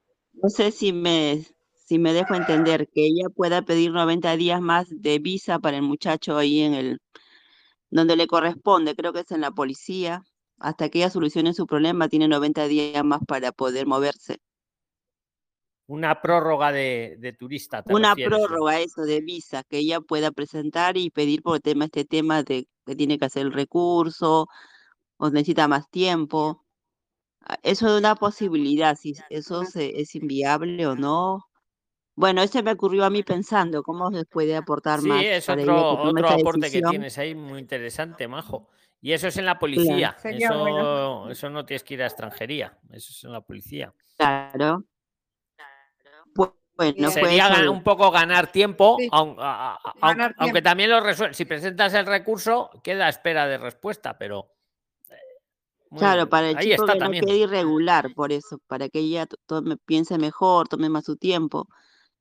No 0.43 0.49
sé 0.49 0.73
si 0.73 0.93
me, 0.93 1.47
si 1.93 1.99
me 1.99 2.13
dejo 2.15 2.35
entender 2.35 2.89
que 2.89 3.07
ella 3.07 3.29
pueda 3.31 3.63
pedir 3.63 3.93
90 3.93 4.37
días 4.37 4.61
más 4.61 4.87
de 4.91 5.19
visa 5.19 5.59
para 5.59 5.77
el 5.79 5.83
muchacho 5.83 6.37
ahí 6.39 6.61
en 6.63 6.75
el, 6.75 7.01
donde 7.91 8.17
le 8.17 8.27
corresponde, 8.29 8.97
creo 8.97 9.13
que 9.13 9.21
es 9.21 9.31
en 9.33 9.43
la 9.43 9.53
policía. 9.53 10.23
Hasta 10.59 10.89
que 10.91 10.99
ella 11.01 11.11
solucione 11.11 11.55
su 11.55 11.67
problema, 11.67 12.09
tiene 12.09 12.29
90 12.29 12.67
días 12.69 13.05
más 13.05 13.21
para 13.27 13.53
poder 13.53 13.87
moverse. 13.87 14.39
Una 15.87 16.21
prórroga 16.21 16.73
de, 16.73 17.17
de 17.19 17.33
turista. 17.35 17.85
Una 17.85 18.17
prórroga, 18.17 18.81
eso, 18.81 19.03
de 19.03 19.21
visa, 19.21 19.63
que 19.65 19.79
ella 19.79 20.01
pueda 20.01 20.31
presentar 20.33 20.97
y 20.97 21.11
pedir 21.11 21.43
por 21.43 21.61
tema, 21.61 21.85
este 21.87 22.05
tema 22.05 22.43
de 22.43 22.69
que 22.87 22.97
tiene 22.97 23.19
que 23.19 23.25
hacer 23.27 23.43
el 23.47 23.53
recurso 23.53 24.49
o 25.19 25.31
necesita 25.31 25.69
más 25.69 25.89
tiempo. 25.91 26.65
Ah, 27.43 27.59
Eso 27.65 27.89
es 27.89 27.99
una 28.01 28.17
posibilidad, 28.17 28.97
si 28.97 29.15
eso 29.31 29.67
se- 29.67 30.01
es 30.01 30.15
inviable 30.17 30.87
o 30.87 30.97
no. 30.97 31.45
Bueno, 32.15 32.43
ese 32.43 32.63
me 32.63 32.73
ocurrió 32.73 33.05
a 33.05 33.11
mí 33.11 33.23
pensando 33.23 33.83
cómo 33.83 34.11
se 34.11 34.25
puede 34.27 34.55
aportar 34.55 35.01
Sí, 35.01 35.09
más 35.09 35.23
es 35.25 35.47
para 35.47 35.63
otro, 35.63 36.03
otro 36.03 36.29
aporte 36.29 36.71
que 36.71 36.83
tienes 36.83 37.17
ahí 37.19 37.35
muy 37.35 37.59
interesante, 37.59 38.29
Majo. 38.29 38.69
Y 39.01 39.13
eso 39.13 39.29
es 39.29 39.37
en 39.39 39.47
la 39.47 39.59
policía. 39.59 40.15
Sería 40.21 40.49
Eso, 40.49 40.59
bueno. 40.61 41.31
eso 41.31 41.51
no 41.51 41.65
tienes 41.65 41.83
que 41.83 41.95
ir 41.95 42.03
a 42.03 42.07
extranjería. 42.07 42.79
Eso 42.91 43.11
es 43.11 43.25
en 43.25 43.33
la 43.33 43.41
policía. 43.41 43.93
Claro. 44.17 44.85
Bu- 46.35 46.55
Bueno, 46.75 46.95
pues 46.99 47.13
Sería 47.15 47.49
de- 47.51 47.69
un 47.69 47.83
poco 47.83 48.11
ganar 48.11 48.51
tiempo, 48.51 48.97
Sí, 48.99 49.09
aun- 49.13 49.37
a- 49.39 49.75
a- 49.75 49.79
a- 50.01 50.09
ganar 50.09 50.35
aunque, 50.39 50.63
también 50.63 50.89
lo 50.91 51.01
resuelve. 51.01 51.35
Si 51.35 51.45
presentas 51.45 51.93
el 51.95 52.07
recurso, 52.07 52.71
queda 52.83 53.07
a 53.07 53.09
espera 53.11 53.47
de 53.47 53.59
respuesta, 53.59 54.17
pero. 54.19 54.49
eh, 55.11 55.15
muy- 55.91 55.99
Claro, 55.99 56.29
para 56.29 56.51
el 56.51 56.57
ahí 56.57 56.71
chico 56.71 56.87
que 56.87 56.93
no 56.95 56.99
también. 56.99 57.25
quede 57.27 57.37
irregular, 57.39 58.15
por 58.15 58.33
eso, 58.33 58.59
para 58.67 58.89
que 58.89 59.01
ella 59.01 59.27
tome, 59.47 59.77
piense 59.85 60.17
mejor, 60.17 60.67
tome 60.69 60.89
más 60.89 61.05
su 61.05 61.17
tiempo 61.17 61.69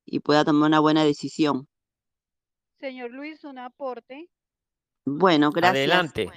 y 0.05 0.19
pueda 0.19 0.43
tomar 0.45 0.67
una 0.67 0.79
buena 0.79 1.03
decisión. 1.03 1.67
señor 2.79 3.11
Luis, 3.11 3.43
un 3.43 3.59
aporte. 3.59 4.29
Bueno, 5.05 5.51
gracias. 5.51 5.77
Adelante. 5.77 6.29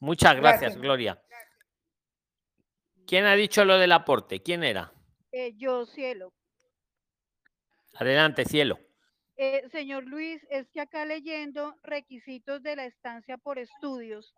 Muchas 0.00 0.36
gracias, 0.36 0.60
Gracias. 0.60 0.82
Gloria. 0.82 1.22
¿Quién 3.06 3.24
ha 3.24 3.34
dicho 3.34 3.64
lo 3.64 3.78
del 3.78 3.92
aporte? 3.92 4.42
¿Quién 4.42 4.64
era? 4.64 4.92
Eh, 5.32 5.54
yo, 5.56 5.86
cielo. 5.86 6.32
Adelante, 7.94 8.44
cielo. 8.44 8.78
Eh, 9.36 9.68
señor 9.70 10.04
Luis, 10.04 10.40
es 10.50 10.68
que 10.70 10.80
acá 10.80 11.04
leyendo 11.04 11.76
requisitos 11.82 12.62
de 12.62 12.74
la 12.76 12.84
estancia 12.86 13.36
por 13.38 13.58
estudios, 13.58 14.34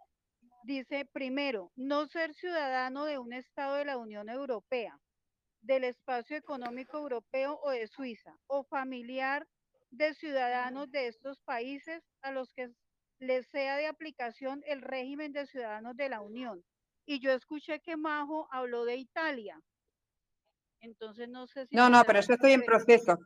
dice 0.64 1.06
primero, 1.12 1.72
no 1.76 2.06
ser 2.08 2.34
ciudadano 2.34 3.04
de 3.04 3.18
un 3.18 3.32
Estado 3.32 3.76
de 3.76 3.84
la 3.84 3.96
Unión 3.96 4.28
Europea, 4.28 4.98
del 5.62 5.84
Espacio 5.84 6.36
Económico 6.36 6.98
Europeo 6.98 7.58
o 7.62 7.70
de 7.70 7.86
Suiza, 7.86 8.36
o 8.46 8.64
familiar 8.64 9.46
de 9.90 10.14
ciudadanos 10.14 10.90
de 10.90 11.08
estos 11.08 11.38
países 11.40 12.02
a 12.22 12.30
los 12.32 12.52
que 12.52 12.70
les 13.18 13.48
sea 13.48 13.76
de 13.76 13.86
aplicación 13.86 14.62
el 14.66 14.82
régimen 14.82 15.32
de 15.32 15.46
ciudadanos 15.46 15.96
de 15.96 16.08
la 16.08 16.20
Unión. 16.20 16.64
Y 17.06 17.20
yo 17.20 17.32
escuché 17.32 17.80
que 17.80 17.96
Majo 17.96 18.48
habló 18.50 18.84
de 18.84 18.96
Italia. 18.96 19.60
Entonces 20.80 21.28
no 21.28 21.46
sé 21.46 21.66
si 21.66 21.74
No, 21.74 21.88
no, 21.88 22.04
pero 22.04 22.20
yo 22.20 22.34
estoy 22.34 22.52
en 22.52 22.62
proceso. 22.62 23.18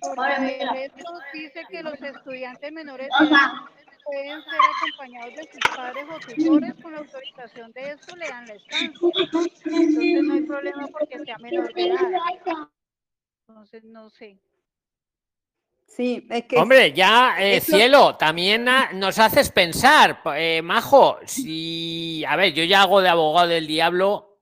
Porque 0.00 0.90
dice 1.32 1.62
que 1.68 1.82
los 1.82 2.00
estudiantes 2.00 2.72
menores 2.72 3.08
de 3.18 3.26
edad 3.26 3.50
pueden 4.04 4.42
ser 4.42 4.60
acompañados 4.76 5.34
de 5.34 5.42
sus 5.52 5.76
padres 5.76 6.04
o 6.10 6.18
tutores 6.20 6.74
con 6.82 6.92
la 6.92 6.98
autorización 6.98 7.72
de 7.72 7.90
esto 7.90 8.16
le 8.16 8.28
dan 8.28 8.46
la 8.46 8.54
estancia. 8.54 9.08
Entonces 9.14 10.22
no 10.22 10.34
hay 10.34 10.40
problema 10.42 10.86
porque 10.88 11.18
sea 11.24 11.38
menor 11.38 11.72
de 11.72 11.86
edad. 11.86 12.68
Entonces 13.48 13.84
no 13.84 14.10
sé. 14.10 14.38
Sí, 15.86 16.26
es 16.28 16.44
que 16.46 16.56
Hombre, 16.56 16.92
ya, 16.92 17.36
eh, 17.38 17.60
cielo, 17.60 18.16
también 18.16 18.66
nos 18.94 19.18
haces 19.18 19.50
pensar, 19.50 20.20
eh, 20.34 20.60
Majo, 20.62 21.18
si, 21.24 22.24
a 22.24 22.34
ver, 22.36 22.52
yo 22.52 22.64
ya 22.64 22.82
hago 22.82 23.00
de 23.00 23.10
abogado 23.10 23.48
del 23.48 23.66
diablo, 23.66 24.40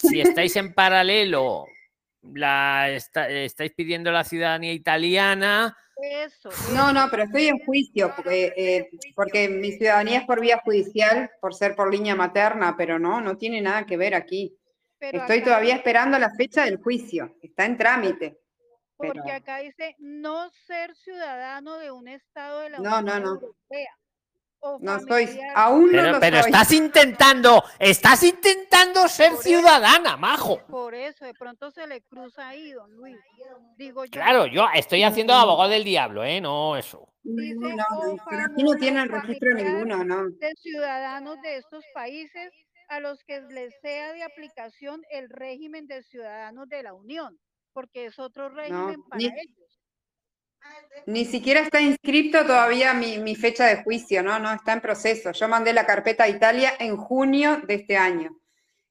si 0.00 0.20
estáis 0.20 0.56
en 0.56 0.74
paralelo, 0.74 1.66
la 2.34 2.90
esta- 2.90 3.28
estáis 3.28 3.72
pidiendo 3.72 4.10
la 4.10 4.24
ciudadanía 4.24 4.72
italiana, 4.72 5.76
Eso. 6.00 6.50
No, 6.74 6.92
no, 6.92 7.08
pero 7.10 7.24
estoy 7.24 7.48
en 7.48 7.58
juicio 7.64 8.12
porque, 8.14 8.52
eh, 8.56 8.88
porque 9.16 9.48
mi 9.48 9.72
ciudadanía 9.72 10.20
es 10.20 10.26
por 10.26 10.40
vía 10.40 10.60
judicial, 10.64 11.28
por 11.40 11.54
ser 11.54 11.74
por 11.74 11.90
línea 11.92 12.14
materna, 12.14 12.76
pero 12.76 13.00
no, 13.00 13.20
no 13.20 13.36
tiene 13.36 13.60
nada 13.60 13.84
que 13.84 13.96
ver 13.96 14.14
aquí. 14.14 14.56
Pero 15.00 15.18
Estoy 15.18 15.38
acá 15.38 15.44
todavía 15.46 15.74
esperando 15.74 16.16
la 16.18 16.30
fecha 16.30 16.64
del 16.64 16.76
juicio, 16.76 17.36
está 17.42 17.66
en 17.66 17.76
trámite. 17.76 18.38
Pero 18.96 19.12
Porque 19.14 19.32
acá 19.32 19.58
dice 19.58 19.96
no 19.98 20.50
ser 20.66 20.94
ciudadano 20.94 21.78
de 21.78 21.90
un 21.90 22.06
estado 22.08 22.60
de 22.60 22.70
la 22.70 22.78
No, 22.78 22.98
Unión 22.98 23.04
no, 23.04 23.20
no. 23.20 23.34
Europea. 23.34 23.90
O 24.60 24.78
no 24.80 24.98
soy, 25.00 25.26
familiar 25.26 25.52
aún 25.56 25.86
no 25.86 25.90
pero, 25.92 26.12
lo 26.12 26.20
pero 26.20 26.36
soy. 26.42 26.46
estás 26.50 26.72
intentando, 26.72 27.64
estás 27.78 28.22
intentando 28.22 29.06
ser 29.08 29.36
ciudadana, 29.36 30.16
Majo. 30.16 30.64
Por 30.66 30.94
eso, 30.94 31.24
de 31.24 31.34
pronto 31.34 31.70
se 31.70 31.86
le 31.86 32.02
cruza 32.02 32.48
ahí, 32.48 32.72
don 32.72 32.90
Luis. 32.92 33.16
Digo 33.76 34.04
yo. 34.04 34.10
Claro, 34.10 34.46
yo 34.46 34.66
estoy 34.74 35.02
haciendo 35.04 35.32
abogado 35.34 35.70
del 35.70 35.84
diablo, 35.84 36.24
¿eh? 36.24 36.40
No 36.40 36.76
eso. 36.76 37.08
Dice, 37.22 37.54
No, 37.56 37.68
no, 37.70 37.84
o 38.12 38.16
pero 38.28 38.42
aquí 38.46 38.62
no 38.62 38.74
tienen 38.76 39.08
registro 39.08 39.54
ninguno, 39.54 40.04
no. 40.04 40.28
De 40.30 40.52
ciudadanos 40.56 41.40
de 41.42 41.56
estos 41.58 41.84
países 41.94 42.50
a 42.88 43.00
los 43.00 43.22
que 43.24 43.42
les 43.50 43.74
sea 43.82 44.12
de 44.14 44.22
aplicación 44.22 45.02
el 45.10 45.28
régimen 45.28 45.86
de 45.86 46.02
ciudadanos 46.02 46.68
de 46.68 46.82
la 46.82 46.94
Unión, 46.94 47.38
porque 47.74 48.06
es 48.06 48.18
otro 48.18 48.48
régimen 48.48 49.02
para 49.08 49.18
ni- 49.18 49.26
ellos. 49.26 49.77
Ni 51.06 51.24
siquiera 51.24 51.60
está 51.60 51.80
inscrito 51.80 52.44
todavía 52.44 52.92
mi, 52.92 53.18
mi 53.18 53.34
fecha 53.34 53.64
de 53.66 53.82
juicio, 53.82 54.22
¿no? 54.22 54.38
No, 54.38 54.52
está 54.52 54.74
en 54.74 54.80
proceso. 54.80 55.32
Yo 55.32 55.48
mandé 55.48 55.72
la 55.72 55.86
carpeta 55.86 56.24
a 56.24 56.28
Italia 56.28 56.74
en 56.78 56.96
junio 56.96 57.62
de 57.66 57.74
este 57.74 57.96
año 57.96 58.38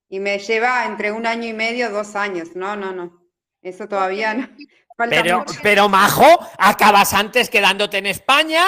y 0.10 0.20
me 0.20 0.40
lleva 0.40 0.86
entre 0.86 1.12
un 1.12 1.26
año 1.28 1.48
y 1.48 1.54
medio, 1.54 1.92
dos 1.92 2.16
años. 2.16 2.56
No, 2.56 2.76
no, 2.76 2.92
no. 2.92 3.22
Eso 3.62 3.88
todavía 3.88 4.34
no. 4.34 4.48
Falta 4.98 5.22
Pero, 5.22 5.40
mucho. 5.40 5.60
pero 5.62 5.90
Majo, 5.90 6.26
acabas 6.58 7.14
antes 7.14 7.52
quedándote 7.52 8.00
en 8.00 8.08
España, 8.08 8.66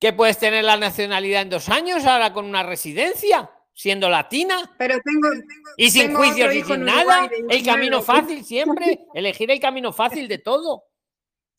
que 0.00 0.12
puedes 0.12 0.36
tener 0.36 0.64
la 0.64 0.76
nacionalidad 0.76 1.42
en 1.42 1.50
dos 1.50 1.68
años 1.68 2.04
ahora 2.06 2.32
con 2.32 2.44
una 2.44 2.64
residencia, 2.64 3.48
siendo 3.72 4.10
latina. 4.10 4.74
Pero 4.76 4.98
tengo, 5.04 5.28
Y 5.76 5.92
sin 5.92 6.08
tengo 6.08 6.18
juicios 6.18 6.52
y 6.56 6.64
sin 6.64 6.84
nada. 6.84 7.20
Uruguay 7.26 7.38
El 7.42 7.62
19 7.62 7.64
camino 7.66 8.02
fácil 8.02 8.44
siempre. 8.44 9.06
Elegir 9.14 9.48
el 9.52 9.60
camino 9.60 9.92
fácil 9.92 10.26
de 10.26 10.38
todo. 10.38 10.86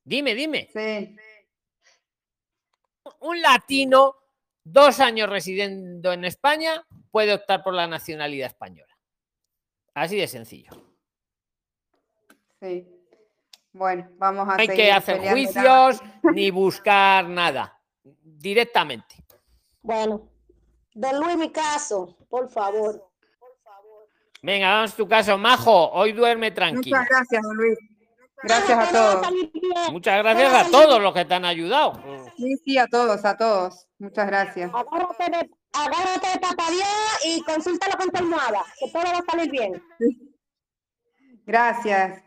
Dime, 0.05 0.35
dime. 0.35 0.69
Sí. 0.71 1.15
Un 3.21 3.41
latino, 3.41 4.15
dos 4.63 4.99
años 4.99 5.27
residiendo 5.27 6.13
en 6.13 6.25
España, 6.25 6.85
puede 7.09 7.33
optar 7.33 7.63
por 7.63 7.73
la 7.73 7.87
nacionalidad 7.87 8.47
española. 8.47 8.95
Así 9.95 10.15
de 10.15 10.27
sencillo. 10.27 10.71
Sí. 12.61 12.87
Bueno, 13.73 14.07
vamos 14.17 14.47
a 14.47 14.55
No 14.55 14.61
hay 14.61 14.67
seguir 14.67 14.85
que 14.85 14.91
hacer 14.91 15.29
juicios 15.29 16.01
ni 16.33 16.51
buscar 16.51 17.27
nada. 17.27 17.81
Directamente. 18.03 19.15
Bueno, 19.81 20.29
don 20.93 21.19
Luis, 21.19 21.37
mi 21.37 21.51
caso, 21.51 22.15
por 22.29 22.49
favor. 22.49 23.11
Venga, 24.43 24.69
vamos 24.69 24.93
a 24.93 24.95
tu 24.95 25.07
caso, 25.07 25.37
Majo. 25.37 25.89
Hoy 25.91 26.11
duerme 26.11 26.51
tranquilo. 26.51 26.97
Muchas 26.97 27.09
gracias, 27.09 27.41
don 27.41 27.57
Luis. 27.57 27.77
Gracias 28.43 28.89
a 28.89 28.91
todos. 28.91 29.27
Muchas 29.91 30.17
gracias 30.19 30.53
a 30.53 30.69
todos 30.71 31.01
los 31.01 31.13
que 31.13 31.25
te 31.25 31.33
han 31.33 31.45
ayudado. 31.45 31.93
Sí, 32.37 32.55
sí, 32.63 32.77
a 32.77 32.87
todos, 32.87 33.23
a 33.25 33.35
todos. 33.37 33.87
Muchas 33.97 34.27
gracias. 34.27 34.71
Agárrate 34.73 35.31
de, 35.31 35.49
agárrate 35.73 36.27
de 36.33 36.39
papá 36.39 36.69
Dios 36.69 37.25
y 37.25 37.41
consúltalo 37.43 37.95
con 37.97 38.09
tu 38.11 38.17
almohada, 38.17 38.63
que 38.79 38.91
todo 38.91 39.03
va 39.03 39.19
a 39.19 39.31
salir 39.31 39.49
bien. 39.51 39.83
Gracias. 41.45 42.21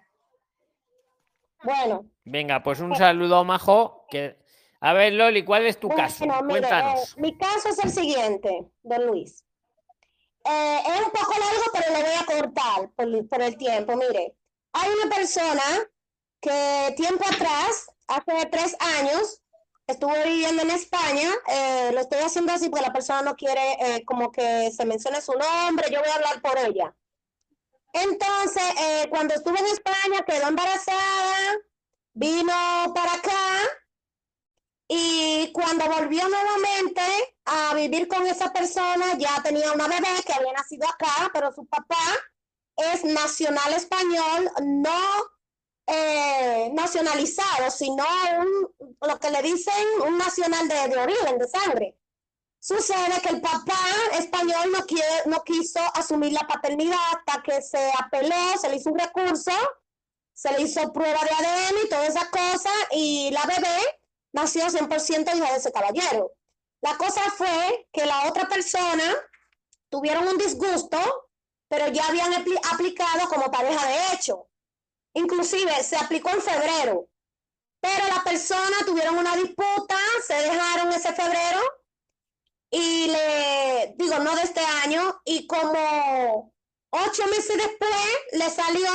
Bueno, 1.63 2.07
Venga, 2.25 2.63
pues 2.63 2.81
un 2.81 2.95
saludo, 2.95 3.45
Majo. 3.45 4.07
Que... 4.11 4.39
A 4.81 4.93
ver, 4.93 5.13
Loli, 5.15 5.45
¿cuál 5.45 5.67
es 5.67 5.79
tu 5.81 5.89
caso? 5.89 6.25
bueno, 6.25 6.43
mire, 6.43 6.61
Cuéntanos. 6.61 7.13
eh, 7.17 7.21
mi 7.21 7.37
caso 7.37 7.69
es 7.71 7.79
el 7.85 7.91
siguiente, 7.91 8.71
don 8.83 9.07
Luis. 9.07 9.45
Eh, 10.45 10.79
es 10.87 11.05
un 11.05 11.11
poco 11.11 11.33
largo, 11.33 11.65
pero 11.73 11.93
lo 11.93 12.05
voy 12.05 12.15
a 12.15 12.25
cortar 12.27 12.91
por, 12.95 13.29
por 13.29 13.43
el 13.43 13.57
tiempo. 13.57 13.97
Mire, 13.97 14.37
hay 14.73 14.91
una 15.03 15.15
persona 15.15 15.63
que 16.41 16.95
tiempo 16.97 17.25
atrás, 17.25 17.87
hace 18.07 18.47
tres 18.47 18.77
años, 18.81 19.43
estuvo 19.87 20.13
viviendo 20.25 20.63
en 20.63 20.71
España. 20.71 21.31
eh, 21.49 21.91
lo 21.93 22.01
estoy 22.01 22.21
haciendo 22.21 22.53
así 22.53 22.69
porque 22.69 22.87
la 22.87 22.93
persona 22.93 23.23
no 23.23 23.37
quiere 23.37 23.73
eh, 23.81 24.05
como 24.05 24.31
que 24.31 24.71
se 24.71 24.85
mencione 24.85 25.21
su 25.21 25.33
nombre. 25.33 25.89
Yo 25.91 26.01
voy 26.01 26.09
a 26.09 26.15
hablar 26.15 26.41
por 26.43 26.59
ella. 26.59 26.95
Entonces, 27.93 28.63
eh, 28.81 29.07
cuando 29.11 29.35
estuvo 29.35 29.57
en 29.57 29.67
España, 29.67 30.25
quedó 30.27 30.49
embarazada, 30.49 31.57
vino 32.13 32.53
para 32.95 33.15
acá 33.15 33.69
y 34.89 35.53
cuando 35.53 35.87
volvió 35.87 36.27
nuevamente 36.29 37.03
a 37.45 37.75
vivir 37.75 38.09
con 38.09 38.27
esa 38.27 38.53
persona, 38.53 39.17
ya 39.19 39.43
tenía 39.43 39.73
una 39.73 39.87
bebé 39.87 40.09
que 40.27 40.33
había 40.33 40.53
nacido 40.53 40.89
acá, 40.89 41.31
pero 41.33 41.53
su 41.53 41.67
papá 41.67 41.97
es 42.77 43.05
nacional 43.05 43.75
español, 43.75 44.51
no 44.63 45.38
eh, 45.89 46.71
nacionalizado, 46.73 47.71
sino 47.71 48.05
un, 48.41 48.95
lo 49.01 49.19
que 49.19 49.31
le 49.31 49.43
dicen 49.43 49.75
un 50.07 50.19
nacional 50.19 50.69
de, 50.69 50.97
origen, 50.99 51.39
de 51.39 51.49
sangre. 51.49 51.97
Sucede 52.61 53.21
que 53.23 53.31
el 53.31 53.41
papá 53.41 53.79
español 54.13 54.71
no, 54.73 54.85
quiere, 54.85 55.23
no 55.27 55.43
quiso 55.45 55.81
asumir 55.95 56.33
la 56.33 56.47
paternidad 56.47 56.99
hasta 57.17 57.43
que 57.43 57.63
se 57.63 57.91
apeló, 57.99 58.35
se 58.61 58.69
le 58.69 58.77
hizo 58.77 58.91
un 58.91 58.99
recurso, 58.99 59.53
se 60.35 60.53
le 60.53 60.63
hizo 60.63 60.93
prueba 60.93 61.21
de 61.25 61.31
ADN 61.31 61.75
y 61.85 61.89
toda 61.89 62.07
esa 62.07 62.29
cosa, 62.31 62.71
y 62.91 63.31
la 63.31 63.45
bebé 63.47 64.01
nació 64.33 64.67
100% 64.67 65.37
hija 65.37 65.53
de 65.53 65.57
ese 65.59 65.73
caballero. 65.73 66.33
La 66.81 66.97
cosa 66.97 67.23
fue 67.37 67.89
que 67.93 68.07
la 68.07 68.29
otra 68.29 68.47
persona 68.49 69.17
tuvieron 69.89 70.29
un 70.29 70.37
disgusto, 70.39 70.99
pero 71.69 71.89
ya 71.89 72.07
habían 72.09 72.33
apli- 72.33 72.61
aplicado 72.73 73.29
como 73.29 73.51
pareja 73.51 73.87
de 73.87 74.15
hecho. 74.15 74.49
Inclusive 75.19 75.83
se 75.83 75.97
aplicó 75.97 76.31
en 76.31 76.41
febrero, 76.41 77.09
pero 77.81 78.07
la 78.07 78.23
persona 78.23 78.77
tuvieron 78.87 79.19
una 79.19 79.35
disputa, 79.35 79.97
se 80.25 80.35
dejaron 80.35 80.93
ese 80.93 81.13
febrero 81.13 81.61
y 82.71 83.09
le 83.09 83.95
digo, 83.97 84.21
no 84.21 84.37
de 84.37 84.43
este 84.43 84.61
año, 84.85 85.21
y 85.25 85.45
como 85.49 86.53
ocho 86.91 87.27
meses 87.27 87.57
después 87.57 88.07
le 88.33 88.49
salió 88.49 88.91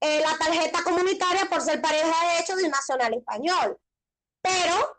eh, 0.00 0.20
la 0.20 0.38
tarjeta 0.38 0.82
comunitaria 0.82 1.44
por 1.50 1.60
ser 1.60 1.82
pareja 1.82 2.14
de 2.32 2.40
hecho 2.40 2.56
de 2.56 2.64
un 2.64 2.70
nacional 2.70 3.12
español. 3.12 3.78
Pero. 4.40 4.96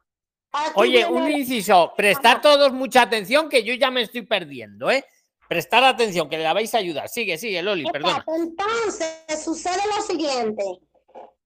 Oye, 0.76 1.06
un 1.08 1.32
inciso. 1.32 1.94
Prestar 1.98 2.42
todos 2.42 2.74
mucha 2.74 3.02
atención, 3.02 3.50
que 3.50 3.64
yo 3.64 3.74
ya 3.74 3.90
me 3.90 4.04
estoy 4.04 4.22
perdiendo, 4.22 4.92
¿eh? 4.92 5.04
Prestar 5.48 5.84
atención, 5.84 6.30
que 6.30 6.38
le 6.38 6.54
vais 6.54 6.74
a 6.74 6.78
ayudar. 6.78 7.10
Sigue, 7.10 7.38
sigue, 7.38 7.62
Loli. 7.62 7.88
Exacto. 7.88 8.34
Entonces, 8.36 9.44
sucede 9.44 9.82
lo 9.96 10.02
siguiente. 10.02 10.64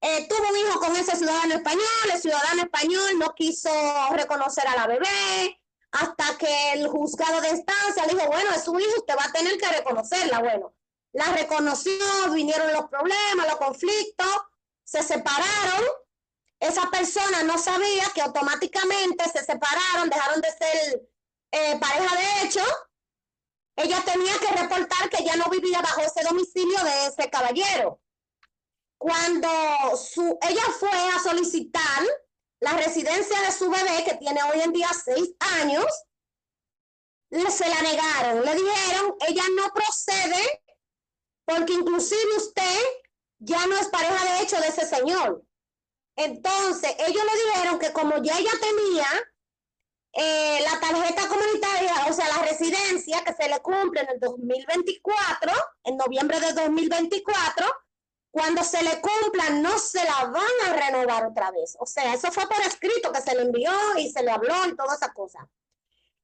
Eh, 0.02 0.28
tuvo 0.28 0.50
un 0.50 0.58
hijo 0.58 0.80
con 0.80 0.96
ese 0.96 1.16
ciudadano 1.16 1.54
español, 1.54 1.84
el 2.12 2.20
ciudadano 2.20 2.64
español 2.64 3.20
no 3.20 3.36
quiso 3.36 3.70
reconocer 4.14 4.68
a 4.68 4.76
la 4.76 4.88
bebé, 4.88 5.62
hasta 5.92 6.38
que 6.40 6.74
el 6.74 6.88
juzgado 6.88 7.40
de 7.42 7.50
estancia 7.50 8.06
le 8.08 8.16
dijo, 8.16 8.26
bueno, 8.26 8.50
es 8.56 8.64
su 8.64 8.80
hijo, 8.80 8.98
usted 8.98 9.16
va 9.16 9.26
a 9.26 9.32
tener 9.32 9.58
que 9.60 9.68
reconocerla. 9.68 10.40
Bueno, 10.40 10.74
la 11.14 11.26
reconoció, 11.26 11.94
vinieron 12.34 12.74
los 12.74 12.86
problemas, 12.86 13.48
los 13.48 13.58
conflictos, 13.58 14.28
se 14.84 15.04
separaron. 15.04 15.86
Esa 16.60 16.90
persona 16.90 17.44
no 17.44 17.58
sabía 17.58 18.06
que 18.14 18.22
automáticamente 18.22 19.24
se 19.30 19.44
separaron, 19.44 20.10
dejaron 20.10 20.42
de 20.42 20.52
ser 20.52 21.10
eh, 21.52 21.78
pareja 21.80 22.16
de 22.16 22.48
hecho. 22.48 22.64
Ella 23.76 24.04
tenía 24.06 24.38
que 24.40 24.62
reportar 24.62 25.10
que 25.10 25.24
ya 25.24 25.36
no 25.36 25.50
vivía 25.50 25.82
bajo 25.82 26.02
ese 26.02 26.24
domicilio 26.24 26.84
de 26.84 27.08
ese 27.08 27.30
caballero. 27.30 28.02
Cuando 28.98 29.50
su, 29.98 30.38
ella 30.48 30.64
fue 30.80 30.90
a 30.90 31.20
solicitar 31.20 32.04
la 32.60 32.74
residencia 32.74 33.42
de 33.42 33.52
su 33.52 33.70
bebé, 33.70 34.04
que 34.06 34.16
tiene 34.16 34.42
hoy 34.44 34.62
en 34.62 34.72
día 34.72 34.90
seis 34.94 35.34
años, 35.62 35.86
se 37.32 37.68
la 37.68 37.82
negaron. 37.82 38.46
Le 38.46 38.56
dijeron, 38.56 39.16
ella 39.28 39.44
no 39.56 39.74
procede 39.74 40.64
porque 41.46 41.74
inclusive 41.74 42.38
usted 42.38 42.80
ya 43.40 43.66
no 43.68 43.76
es 43.78 43.88
pareja 43.88 44.24
de 44.24 44.44
hecho 44.44 44.60
de 44.60 44.68
ese 44.68 44.86
señor. 44.86 45.44
Entonces, 46.16 46.94
ellos 47.00 47.24
le 47.24 47.44
dijeron 47.44 47.80
que 47.80 47.92
como 47.94 48.22
ya 48.22 48.38
ella 48.38 48.52
tenía 48.60 49.08
eh, 50.14 50.60
la 50.64 50.80
tarjeta 50.80 51.28
comunitaria, 51.28 52.06
o 52.10 52.14
sea, 52.14 52.28
la 52.28 52.44
residencia 52.44 53.24
que 53.24 53.34
se 53.34 53.48
le 53.48 53.60
cumple 53.62 54.02
en 54.02 54.10
el 54.10 54.20
2024, 54.20 55.52
en 55.86 55.98
noviembre 55.98 56.40
de 56.40 56.54
2024, 56.54 57.66
cuando 58.30 58.64
se 58.64 58.82
le 58.84 59.02
cumpla 59.02 59.50
no 59.52 59.78
se 59.78 60.04
la 60.04 60.26
van 60.26 60.70
a 60.70 60.74
renovar 60.74 61.26
otra 61.26 61.52
vez. 61.52 61.76
O 61.80 61.86
sea, 61.86 62.14
eso 62.14 62.32
fue 62.32 62.48
por 62.48 62.60
escrito 62.62 63.12
que 63.12 63.22
se 63.22 63.36
le 63.36 63.44
envió 63.44 63.72
y 63.98 64.10
se 64.12 64.24
le 64.24 64.32
habló 64.32 64.66
y 64.68 64.76
toda 64.76 64.96
esa 64.96 65.14
cosa. 65.14 65.48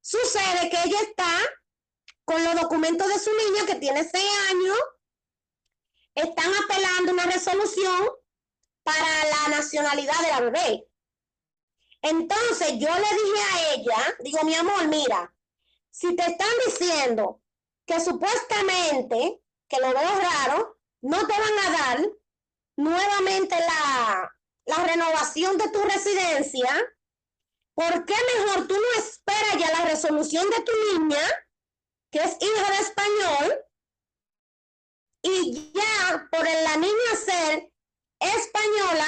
Sucede 0.01 0.69
que 0.69 0.77
ella 0.85 0.99
está 1.01 1.29
con 2.23 2.43
los 2.43 2.55
documentos 2.55 3.07
de 3.07 3.19
su 3.19 3.29
niña 3.29 3.65
que 3.65 3.75
tiene 3.75 4.03
seis 4.03 4.29
años, 4.49 4.77
están 6.13 6.51
apelando 6.63 7.13
una 7.13 7.25
resolución 7.25 8.09
para 8.83 9.25
la 9.25 9.57
nacionalidad 9.57 10.19
de 10.21 10.27
la 10.27 10.41
bebé. 10.41 10.86
Entonces 12.01 12.73
yo 12.73 12.87
le 12.93 12.99
dije 12.99 13.41
a 13.51 13.73
ella, 13.73 14.17
digo, 14.19 14.43
mi 14.43 14.55
amor, 14.55 14.87
mira, 14.87 15.33
si 15.89 16.15
te 16.15 16.23
están 16.23 16.51
diciendo 16.65 17.41
que 17.85 17.99
supuestamente, 17.99 19.41
que 19.67 19.79
lo 19.79 19.89
veo 19.89 20.19
raro, 20.19 20.79
no 21.01 21.25
te 21.25 21.33
van 21.33 21.59
a 21.65 21.71
dar 21.71 22.09
nuevamente 22.75 23.55
la, 23.59 24.35
la 24.65 24.83
renovación 24.83 25.57
de 25.57 25.69
tu 25.69 25.81
residencia, 25.81 26.69
¿por 27.73 28.05
qué 28.05 28.15
mejor 28.35 28.67
tú 28.67 28.75
no 28.75 28.99
esperas 28.99 29.57
ya 29.57 29.71
la 29.71 29.85
resolución 29.85 30.47
de 30.49 30.61
tu 30.61 30.71
niña, 30.93 31.21
que 32.11 32.19
es 32.19 32.37
hija 32.39 32.71
de 32.71 32.77
español, 32.77 33.65
y 35.23 35.71
ya 35.73 36.27
por 36.31 36.43
la 36.43 36.77
niña 36.77 37.15
ser 37.25 37.71
española, 38.19 39.07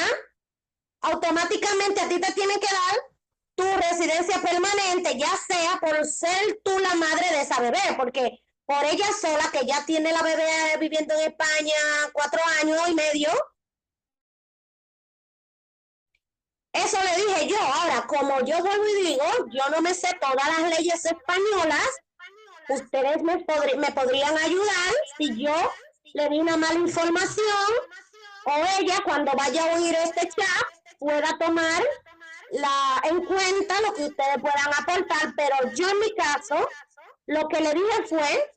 automáticamente 1.02 2.02
a 2.02 2.10
ti 2.10 2.20
te 2.20 2.34
tiene 2.34 2.60
que 2.60 2.68
dar 2.68 3.00
tu 3.56 3.64
residencia 3.78 4.42
permanente, 4.42 5.18
ya 5.18 5.32
sea 5.36 5.80
por 5.80 6.06
ser 6.06 6.62
tú 6.64 6.78
la 6.80 6.96
madre 6.96 7.30
de 7.32 7.42
esa 7.42 7.60
bebé, 7.60 7.82
porque 7.98 8.42
por 8.66 8.86
ella 8.86 9.08
sola, 9.20 9.50
que 9.52 9.66
ya 9.66 9.86
tiene 9.86 10.12
la 10.12 10.22
bebé 10.22 10.78
viviendo 10.80 11.14
en 11.16 11.32
España 11.32 11.74
cuatro 12.14 12.40
años 12.62 12.80
y 12.88 12.94
medio, 12.94 13.30
eso 16.72 16.98
le 17.04 17.16
dije 17.16 17.48
yo. 17.48 17.58
Ahora, 17.60 18.06
como 18.08 18.40
yo 18.42 18.60
vuelvo 18.60 18.88
y 18.88 19.08
digo, 19.08 19.26
yo 19.52 19.64
no 19.72 19.82
me 19.82 19.94
sé 19.94 20.16
todas 20.22 20.48
las 20.60 20.78
leyes 20.78 21.04
españolas, 21.04 21.90
ustedes 22.70 23.24
me, 23.24 23.44
me 23.78 23.92
podrían 23.92 24.38
ayudar 24.38 24.94
si 25.18 25.44
yo 25.44 25.56
le 26.14 26.30
di 26.30 26.40
una 26.40 26.56
mala 26.56 26.80
información 26.80 27.74
o 28.46 28.52
ella 28.80 29.00
cuando 29.04 29.32
vaya 29.34 29.64
a 29.64 29.76
oír 29.76 29.96
este 29.96 30.30
chat 30.30 30.79
pueda 31.00 31.38
tomar 31.38 31.84
la, 32.52 33.02
en 33.04 33.26
cuenta 33.26 33.82
lo 33.82 33.94
que 33.94 34.06
ustedes 34.06 34.38
puedan 34.40 34.74
aportar, 34.78 35.34
pero 35.36 35.72
yo 35.74 35.90
en 35.90 36.00
mi 36.00 36.14
caso, 36.16 36.68
lo 37.28 37.48
que 37.48 37.62
le 37.62 37.74
dije 37.74 38.04
fue, 38.08 38.54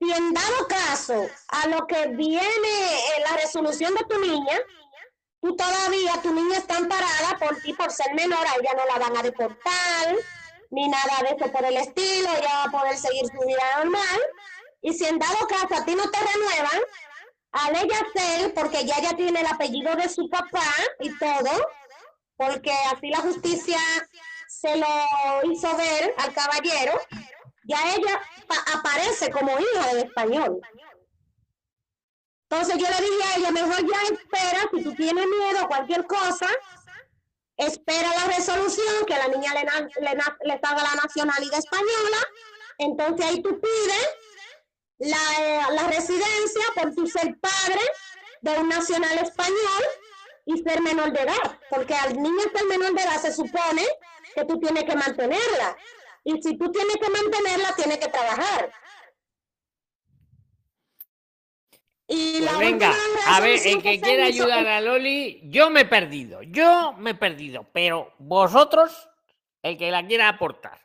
si 0.00 0.12
en 0.12 0.34
dado 0.34 0.68
caso 0.68 1.26
a 1.48 1.68
lo 1.68 1.86
que 1.86 2.08
viene 2.08 3.16
en 3.16 3.22
la 3.22 3.36
resolución 3.36 3.94
de 3.94 4.04
tu 4.04 4.18
niña, 4.18 4.58
tú 5.40 5.56
todavía, 5.56 6.20
tu 6.22 6.32
niña 6.32 6.58
está 6.58 6.76
amparada 6.76 7.38
por 7.38 7.56
ti 7.62 7.72
por 7.72 7.90
ser 7.90 8.12
menor, 8.14 8.46
a 8.46 8.56
ella 8.56 8.74
no 8.76 8.86
la 8.86 8.98
van 8.98 9.16
a 9.16 9.22
deportar, 9.22 10.16
ni 10.70 10.88
nada 10.88 11.22
de 11.22 11.36
eso 11.36 11.52
por 11.52 11.64
el 11.64 11.76
estilo, 11.76 12.28
ella 12.36 12.54
va 12.54 12.64
a 12.64 12.70
poder 12.70 12.96
seguir 12.96 13.24
su 13.26 13.46
vida 13.46 13.62
normal. 13.78 14.20
Y 14.82 14.92
si 14.92 15.06
en 15.06 15.18
dado 15.18 15.46
caso 15.46 15.74
a 15.74 15.84
ti 15.84 15.94
no 15.94 16.10
te 16.10 16.18
renuevan, 16.18 16.80
ella 17.72 17.98
ser, 18.14 18.54
porque 18.54 18.84
ya 18.84 19.00
ya 19.00 19.16
tiene 19.16 19.40
el 19.40 19.46
apellido 19.46 19.94
de 19.94 20.08
su 20.08 20.28
papá 20.28 20.66
y 21.00 21.16
todo, 21.18 21.50
porque 22.36 22.72
así 22.92 23.08
la 23.10 23.18
justicia 23.18 23.78
se 24.48 24.76
lo 24.76 24.86
hizo 25.50 25.76
ver 25.76 26.14
al 26.18 26.32
caballero, 26.34 27.00
ya 27.64 27.94
ella 27.94 28.20
aparece 28.74 29.30
como 29.30 29.58
hija 29.58 29.86
del 29.88 30.06
español. 30.06 30.60
Entonces 32.50 32.76
yo 32.76 32.86
le 32.88 33.04
dije 33.04 33.24
a 33.24 33.36
ella, 33.36 33.50
mejor 33.50 33.80
ya 33.80 34.02
espera, 34.02 34.68
si 34.72 34.82
tú 34.82 34.94
tienes 34.94 35.26
miedo 35.26 35.66
cualquier 35.66 36.06
cosa, 36.06 36.48
espera 37.56 38.10
la 38.14 38.36
resolución, 38.36 39.06
que 39.06 39.16
la 39.16 39.28
niña 39.28 39.54
le, 39.54 39.62
le, 40.00 40.14
le 40.14 40.60
la 40.62 41.02
nacionalidad 41.02 41.58
española, 41.58 42.18
entonces 42.78 43.26
ahí 43.26 43.42
tú 43.42 43.60
pides 43.60 44.08
la, 44.98 45.70
la 45.70 45.86
residencia 45.88 46.64
por 46.74 46.94
tu 46.94 47.06
ser 47.06 47.36
padre 47.40 47.80
de 48.42 48.58
un 48.58 48.68
nacional 48.68 49.18
español 49.18 49.82
y 50.46 50.58
ser 50.58 50.80
menor 50.82 51.12
de 51.12 51.22
edad, 51.22 51.58
porque 51.70 51.94
al 51.94 52.14
niño 52.20 52.42
ser 52.54 52.66
menor 52.66 52.94
de 52.94 53.02
edad 53.02 53.20
se 53.20 53.32
supone 53.32 53.82
que 54.34 54.44
tú 54.44 54.58
tienes 54.60 54.84
que 54.84 54.96
mantenerla. 54.96 55.76
Y 56.24 56.42
si 56.42 56.56
tú 56.56 56.70
tienes 56.70 56.96
que 56.96 57.10
mantenerla, 57.10 57.74
tienes 57.76 57.98
que 57.98 58.08
trabajar. 58.08 58.72
Y 62.06 62.42
pues 62.42 62.58
venga, 62.58 62.94
a 63.26 63.40
ver, 63.40 63.58
el 63.64 63.82
que 63.82 63.98
quiera 63.98 64.26
ayudar 64.26 64.66
a 64.66 64.80
Loli, 64.80 65.40
yo 65.44 65.70
me 65.70 65.80
he 65.80 65.84
perdido, 65.86 66.42
yo 66.42 66.92
me 66.98 67.10
he 67.10 67.14
perdido, 67.14 67.66
pero 67.72 68.12
vosotros, 68.18 69.08
el 69.62 69.78
que 69.78 69.90
la 69.90 70.06
quiera 70.06 70.28
aportar. 70.28 70.83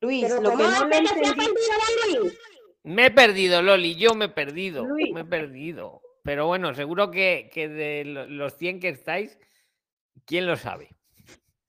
Luis, 0.00 0.28
lo 0.30 0.50
que 0.56 0.64
no 0.64 0.86
me 0.86 0.98
entendí... 0.98 1.46
Me 2.84 3.06
he 3.06 3.10
perdido, 3.10 3.60
Loli, 3.60 3.96
yo 3.96 4.14
me 4.14 4.26
he 4.26 4.28
perdido, 4.28 4.86
me 5.12 5.20
he 5.20 5.24
perdido. 5.24 6.00
Pero 6.22 6.46
bueno, 6.46 6.74
seguro 6.74 7.10
que, 7.10 7.50
de 7.54 8.04
los 8.04 8.56
100 8.56 8.80
que 8.80 8.88
estáis, 8.88 9.38
¿quién 10.24 10.46
lo 10.46 10.56
sabe? 10.56 10.88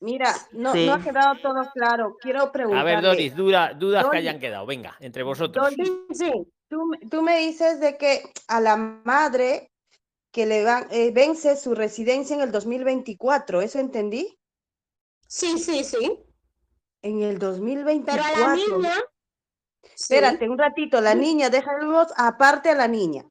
Mira, 0.02 0.34
no, 0.54 0.74
no 0.74 0.94
ha 0.94 1.04
quedado 1.04 1.36
todo 1.42 1.70
claro. 1.74 2.16
Quiero 2.22 2.52
preguntar. 2.52 2.82
A 2.82 2.84
ver, 2.84 3.02
Doris, 3.02 3.36
dudas 3.36 3.76
que 4.10 4.18
hayan 4.18 4.40
quedado. 4.40 4.66
Venga, 4.66 4.96
entre 5.02 5.24
vosotros. 5.24 5.74
sí, 6.12 6.32
tú, 6.70 6.92
tú, 7.10 7.22
me 7.22 7.40
dices 7.40 7.82
de 7.82 7.98
que 7.98 8.22
a 8.48 8.62
la 8.62 8.78
madre 8.78 9.72
que 10.32 10.46
le 10.46 10.64
van, 10.64 10.88
eh, 10.92 11.12
vence 11.12 11.58
su 11.58 11.76
residencia 11.76 12.36
en 12.36 12.42
el 12.42 12.52
2024, 12.52 13.62
¿eso 13.62 13.80
entendí? 13.80 14.40
Sí, 15.28 15.58
sí, 15.58 15.84
sí. 15.84 16.18
En 17.02 17.22
el 17.22 17.40
2024. 17.40 18.24
Pero 18.34 18.46
a 18.46 18.50
la 18.50 18.56
niña 18.56 19.04
Espérate 20.00 20.50
un 20.50 20.58
ratito, 20.58 21.02
la 21.02 21.14
niña, 21.14 21.50
déjanos 21.50 22.08
aparte 22.16 22.70
a 22.70 22.76
la 22.76 22.88
niña. 22.88 23.26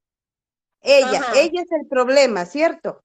Ella, 0.81 1.25
ella 1.35 1.63
es 1.63 1.73
el 1.73 1.89
problema, 1.89 2.45
¿cierto? 2.45 3.03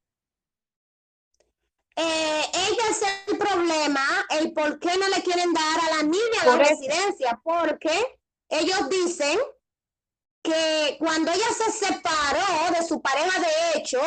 Eh, 1.96 2.42
ella 2.54 2.84
es 2.90 3.02
el 3.28 3.38
problema, 3.38 4.02
el 4.32 4.52
por 4.54 4.80
qué 4.80 4.98
no 4.98 5.08
le 5.08 5.24
quieren 5.24 5.54
dar 5.54 5.80
a 5.80 5.98
la 5.98 6.04
niña 6.04 6.46
la 6.46 6.58
residencia, 6.58 7.40
porque 7.44 8.20
ellos 8.50 8.90
dicen 8.90 9.40
que 10.42 10.98
cuando 11.00 11.32
ella 11.32 11.50
se 11.56 11.72
separó 11.72 12.74
de 12.78 12.86
su 12.86 13.02
pareja 13.02 13.40
de 13.40 13.80
hecho, 13.80 14.02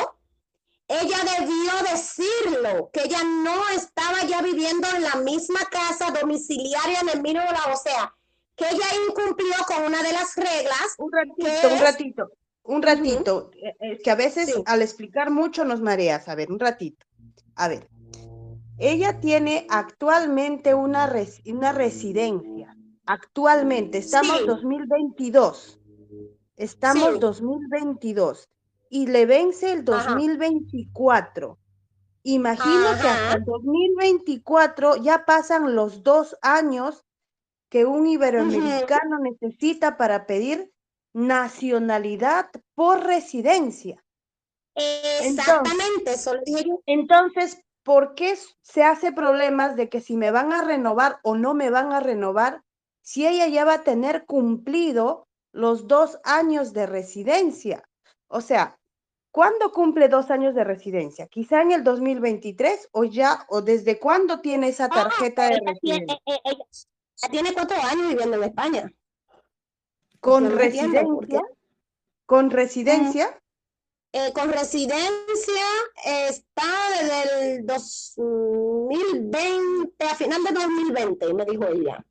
ella 0.89 1.19
debió 1.39 1.73
decirlo, 1.91 2.91
que 2.93 3.03
ella 3.05 3.23
no 3.25 3.69
estaba 3.75 4.23
ya 4.25 4.41
viviendo 4.41 4.87
en 4.95 5.03
la 5.03 5.17
misma 5.17 5.61
casa 5.71 6.13
domiciliaria 6.13 7.01
en 7.01 7.09
el 7.09 7.23
mínimo, 7.23 7.45
o 7.73 7.77
sea, 7.77 8.15
que 8.55 8.67
ella 8.69 8.87
incumplió 9.09 9.55
con 9.67 9.85
una 9.85 10.03
de 10.03 10.13
las 10.13 10.37
reglas. 10.37 10.95
Un 10.99 11.11
ratito, 11.13 11.69
un 11.75 11.81
ratito, 11.81 12.31
un 12.63 12.83
ratito, 12.83 13.51
eh, 13.55 13.77
eh, 13.81 13.99
que 14.03 14.11
a 14.11 14.15
veces 14.15 14.55
al 14.65 14.81
explicar 14.81 15.31
mucho 15.31 15.65
nos 15.65 15.81
mareas. 15.81 16.29
A 16.29 16.37
ver, 16.37 16.53
un 16.53 16.61
ratito. 16.61 17.05
A 17.57 17.69
ver, 17.69 17.89
ella 18.79 19.21
tiene 19.21 19.67
actualmente 19.69 20.73
una, 20.75 21.13
una 21.47 21.73
residencia. 21.73 22.77
Actualmente, 23.07 23.99
estamos 23.99 24.47
2022. 24.47 25.81
Estamos 26.57 27.21
2022 27.21 28.49
y 28.91 29.07
le 29.07 29.27
vence 29.27 29.73
el 29.73 29.85
2024. 29.85 31.59
Imagino 32.23 32.91
que 33.01 33.09
hasta 33.09 33.35
el 33.35 33.45
2024 33.45 34.97
ya 34.97 35.25
pasan 35.25 35.77
los 35.77 36.03
dos 36.03 36.37
años 36.43 37.05
que 37.69 37.85
un 37.85 38.07
iberoamericano 38.07 39.19
necesita 39.21 39.97
para 39.97 40.27
pedir 40.27 40.73
nacionalidad 41.13 42.51
por 42.75 43.05
residencia. 43.05 44.05
Exactamente, 44.75 46.15
entonces, 46.15 46.67
entonces, 46.87 47.65
¿por 47.83 48.15
qué 48.15 48.37
se 48.61 48.83
hace 48.83 49.13
problemas 49.13 49.77
de 49.77 49.89
que 49.89 50.01
si 50.01 50.17
me 50.17 50.31
van 50.31 50.53
a 50.53 50.63
renovar 50.63 51.21
o 51.23 51.37
no 51.37 51.55
me 51.55 51.71
van 51.71 51.93
a 51.93 52.01
renovar 52.01 52.63
si 53.03 53.27
ella 53.27 53.47
ya 53.47 53.65
va 53.65 53.75
a 53.75 53.85
tener 53.85 54.27
cumplido 54.27 55.29
los 55.53 55.87
dos 55.87 56.19
años 56.25 56.73
de 56.73 56.87
residencia? 56.87 57.89
O 58.29 58.41
sea, 58.41 58.79
¿cuándo 59.31 59.73
cumple 59.73 60.09
dos 60.09 60.31
años 60.31 60.55
de 60.55 60.65
residencia? 60.65 61.27
¿Quizá 61.29 61.61
en 61.63 61.73
el 61.73 61.85
2023 61.85 62.89
o 62.93 63.05
ya, 63.05 63.47
o 63.49 63.63
desde 63.63 63.99
cuándo 63.99 64.41
tiene 64.41 64.69
esa 64.69 64.85
ah, 64.87 64.91
tarjeta 64.91 65.49
de 65.49 65.61
residencia? 65.65 66.19
tiene 67.31 67.55
cuatro 67.55 67.79
años 67.83 68.09
viviendo 68.09 68.37
en 68.37 68.45
España. 68.45 68.93
Con 70.21 70.45
entiendo 70.47 71.01
residencia, 71.01 71.43
con 72.27 72.51
residencia, 72.51 73.41
Eh, 74.13 74.33
con 74.33 74.51
residencia 74.51 75.67
está 76.05 76.63
desde 76.99 77.57
el 77.57 77.67
2020, 77.67 80.05
a 80.05 80.15
final 80.15 80.43
de 80.43 80.53
2020, 80.53 81.35
me 81.35 81.45
dijo 81.45 81.67
ella. 81.67 82.03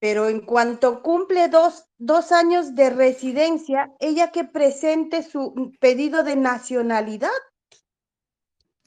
Pero 0.00 0.28
en 0.28 0.40
cuanto 0.40 1.02
cumple 1.02 1.48
dos, 1.48 1.86
dos 1.98 2.30
años 2.30 2.74
de 2.74 2.90
residencia, 2.90 3.92
ella 3.98 4.30
que 4.30 4.44
presente 4.44 5.22
su 5.22 5.72
pedido 5.80 6.22
de 6.22 6.36
nacionalidad. 6.36 7.30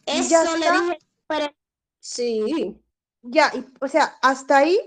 Ya 0.05 0.43
Eso 0.43 0.57
le 0.57 0.65
está. 0.65 0.81
dije, 0.81 0.97
pero 1.27 1.47
sí. 1.99 2.81
Ya, 3.23 3.51
y, 3.53 3.65
o 3.79 3.87
sea, 3.87 4.15
hasta 4.21 4.57
ahí, 4.57 4.79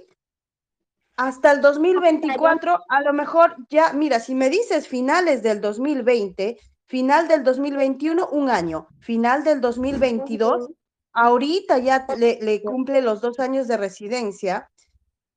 hasta 1.16 1.52
el 1.52 1.60
2024, 1.60 2.78
a 2.88 3.02
lo 3.02 3.12
mejor 3.12 3.54
ya, 3.68 3.92
mira, 3.92 4.18
si 4.18 4.34
me 4.34 4.50
dices 4.50 4.88
finales 4.88 5.42
del 5.42 5.60
2020, 5.60 6.58
final 6.86 7.28
del 7.28 7.44
2021, 7.44 8.28
un 8.28 8.50
año, 8.50 8.88
final 9.00 9.44
del 9.44 9.60
2022, 9.60 10.70
ahorita 11.12 11.78
ya 11.78 12.06
le, 12.16 12.38
le 12.40 12.62
cumple 12.62 13.02
los 13.02 13.20
dos 13.20 13.38
años 13.38 13.68
de 13.68 13.76
residencia. 13.76 14.68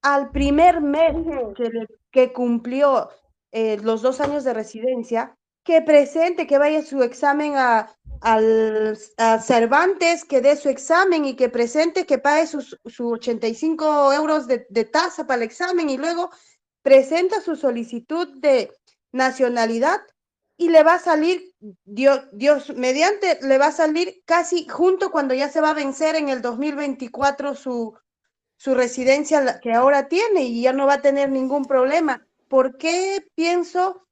Al 0.01 0.31
primer 0.31 0.81
mes 0.81 1.15
que, 1.55 1.69
que 2.11 2.33
cumplió 2.33 3.09
eh, 3.51 3.77
los 3.81 4.01
dos 4.01 4.21
años 4.21 4.43
de 4.43 4.53
residencia, 4.53 5.35
que 5.63 5.81
presente, 5.81 6.47
que 6.47 6.57
vaya 6.57 6.81
su 6.81 7.03
examen 7.03 7.55
a, 7.57 7.93
al, 8.21 8.97
a 9.17 9.39
Cervantes, 9.39 10.23
que 10.23 10.41
dé 10.41 10.55
su 10.55 10.69
examen 10.69 11.25
y 11.25 11.35
que 11.35 11.49
presente, 11.49 12.05
que 12.05 12.19
pague 12.19 12.47
sus, 12.47 12.77
sus 12.85 13.13
85 13.13 14.13
euros 14.13 14.47
de, 14.47 14.65
de 14.69 14.85
tasa 14.85 15.27
para 15.27 15.37
el 15.37 15.43
examen 15.43 15.89
y 15.89 15.97
luego 15.97 16.29
presenta 16.83 17.41
su 17.41 17.55
solicitud 17.55 18.39
de 18.39 18.71
nacionalidad 19.11 19.99
y 20.57 20.69
le 20.69 20.83
va 20.83 20.95
a 20.95 20.99
salir, 20.99 21.53
Dios, 21.83 22.21
Dios 22.31 22.73
mediante, 22.75 23.39
le 23.41 23.57
va 23.57 23.67
a 23.67 23.71
salir 23.71 24.23
casi 24.25 24.67
junto 24.67 25.11
cuando 25.11 25.33
ya 25.33 25.49
se 25.49 25.61
va 25.61 25.71
a 25.71 25.75
vencer 25.75 26.15
en 26.15 26.29
el 26.29 26.41
2024 26.41 27.55
su, 27.55 27.93
su 28.57 28.73
residencia 28.75 29.59
que 29.61 29.71
ahora 29.73 30.07
tiene 30.07 30.43
y 30.43 30.61
ya 30.63 30.73
no 30.73 30.87
va 30.87 30.95
a 30.95 31.01
tener 31.01 31.29
ningún 31.29 31.65
problema. 31.65 32.25
¿Por 32.47 32.77
qué 32.77 33.25
pienso 33.35 34.05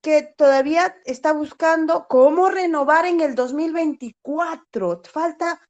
que 0.00 0.22
todavía 0.22 0.96
está 1.04 1.32
buscando 1.32 2.06
cómo 2.08 2.48
renovar 2.50 3.06
en 3.06 3.20
el 3.20 3.34
2024? 3.36 5.02
Falta 5.04 5.60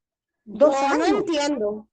dos 0.45 0.75
No, 0.75 0.89
no 0.99 1.05
años. 1.05 1.09
entiendo. 1.21 1.89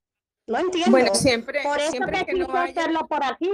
No 0.47 0.57
entiendo. 0.57 0.91
Bueno, 0.91 1.13
siempre, 1.13 1.61
Por 1.63 1.79
eso 1.79 1.91
siempre 1.91 2.19
que 2.19 2.25
que 2.27 2.33
no 2.39 2.45
quise 2.47 2.57
haya, 2.57 2.81
hacerlo 2.81 3.07
por 3.07 3.23
aquí. 3.23 3.51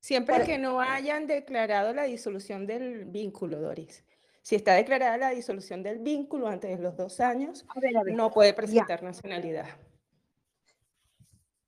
siempre 0.00 0.36
Por- 0.36 0.44
que 0.46 0.58
no 0.58 0.80
hayan 0.80 1.26
declarado 1.26 1.94
la 1.94 2.02
disolución 2.04 2.66
del 2.66 3.04
vínculo, 3.06 3.60
Doris. 3.60 4.04
Si 4.42 4.56
está 4.56 4.74
declarada 4.74 5.16
la 5.18 5.30
disolución 5.30 5.82
del 5.82 5.98
vínculo 6.00 6.48
antes 6.48 6.76
de 6.76 6.82
los 6.82 6.96
dos 6.96 7.20
años, 7.20 7.64
A 7.74 7.78
ver, 7.80 7.96
a 7.96 8.02
ver, 8.02 8.14
no 8.14 8.30
puede 8.30 8.50
ya. 8.50 8.56
presentar 8.56 9.02
nacionalidad. 9.02 9.66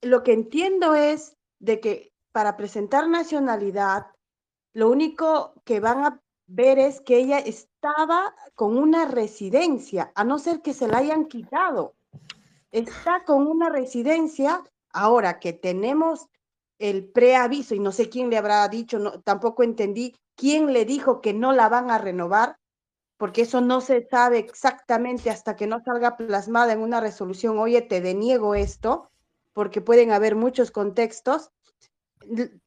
Lo 0.03 0.23
que 0.25 0.33
entiendo 0.33 0.95
es 0.95 1.37
de 1.61 1.81
que 1.81 2.13
para 2.33 2.57
presentar 2.57 3.09
nacionalidad, 3.09 4.07
lo 4.75 4.91
único 4.91 5.55
que 5.65 5.81
van 5.81 6.05
a 6.05 6.23
ver 6.47 6.79
es 6.79 7.01
que 7.01 7.19
ella 7.19 7.39
estaba 7.39 8.35
con 8.55 8.77
una 8.77 9.07
residencia, 9.07 10.13
a 10.15 10.25
no 10.25 10.39
ser 10.39 10.61
que 10.61 10.75
se 10.75 10.89
la 10.89 10.99
hayan 10.99 11.27
quitado. 11.27 11.95
Está 12.73 13.25
con 13.25 13.47
una 13.47 13.69
residencia, 13.69 14.65
ahora 14.93 15.39
que 15.39 15.53
tenemos 15.53 16.27
el 16.79 17.09
preaviso, 17.09 17.75
y 17.75 17.79
no 17.79 17.93
sé 17.93 18.09
quién 18.09 18.29
le 18.29 18.39
habrá 18.39 18.67
dicho, 18.69 18.99
no, 18.99 19.21
tampoco 19.21 19.63
entendí 19.63 20.17
quién 20.35 20.73
le 20.73 20.85
dijo 20.85 21.21
que 21.21 21.33
no 21.33 21.53
la 21.53 21.69
van 21.69 21.91
a 21.91 21.99
renovar, 21.99 22.59
porque 23.19 23.43
eso 23.43 23.61
no 23.61 23.81
se 23.81 24.09
sabe 24.09 24.39
exactamente 24.39 25.31
hasta 25.31 25.55
que 25.55 25.69
no 25.69 25.81
salga 25.85 26.17
plasmada 26.17 26.73
en 26.73 26.81
una 26.81 27.01
resolución, 27.01 27.57
oye, 27.59 27.83
te 27.83 28.01
deniego 28.01 28.57
esto, 28.57 29.12
porque 29.53 29.81
pueden 29.81 30.13
haber 30.13 30.37
muchos 30.37 30.71
contextos. 30.71 31.51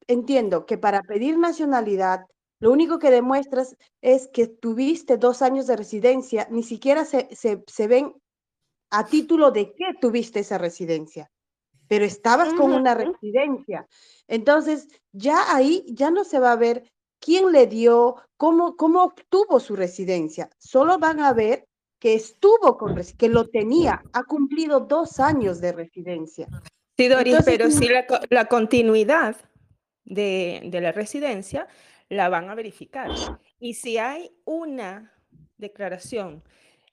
Entiendo 0.07 0.65
que 0.65 0.77
para 0.77 1.01
pedir 1.01 1.37
nacionalidad, 1.37 2.25
lo 2.59 2.71
único 2.71 2.99
que 2.99 3.11
demuestras 3.11 3.75
es 4.01 4.27
que 4.27 4.47
tuviste 4.47 5.17
dos 5.17 5.41
años 5.41 5.67
de 5.67 5.75
residencia, 5.75 6.47
ni 6.49 6.63
siquiera 6.63 7.05
se, 7.05 7.27
se, 7.35 7.63
se 7.67 7.87
ven 7.87 8.13
a 8.89 9.05
título 9.05 9.51
de 9.51 9.73
qué 9.73 9.93
tuviste 9.99 10.39
esa 10.39 10.57
residencia, 10.57 11.29
pero 11.87 12.05
estabas 12.05 12.53
con 12.53 12.71
una 12.71 12.93
residencia. 12.95 13.87
Entonces, 14.27 14.87
ya 15.11 15.55
ahí 15.55 15.85
ya 15.87 16.11
no 16.11 16.23
se 16.23 16.39
va 16.39 16.53
a 16.53 16.57
ver 16.57 16.91
quién 17.19 17.51
le 17.51 17.67
dio, 17.67 18.15
cómo, 18.37 18.75
cómo 18.75 19.03
obtuvo 19.03 19.59
su 19.59 19.75
residencia. 19.75 20.49
Solo 20.57 20.97
van 20.97 21.19
a 21.19 21.33
ver 21.33 21.67
que 21.99 22.13
estuvo 22.13 22.77
con, 22.77 22.95
que 23.17 23.29
lo 23.29 23.47
tenía, 23.47 24.03
ha 24.13 24.23
cumplido 24.23 24.79
dos 24.79 25.19
años 25.19 25.59
de 25.59 25.71
residencia. 25.71 26.47
Sí, 26.97 27.07
Doris, 27.07 27.33
Entonces, 27.33 27.53
pero 27.57 27.71
sí 27.71 27.87
la, 27.89 28.05
la 28.29 28.45
continuidad 28.45 29.35
de, 30.05 30.61
de 30.65 30.81
la 30.81 30.91
residencia 30.91 31.67
la 32.09 32.29
van 32.29 32.49
a 32.49 32.55
verificar. 32.55 33.11
Y 33.59 33.73
si 33.73 33.97
hay 33.97 34.31
una 34.45 35.11
declaración 35.57 36.43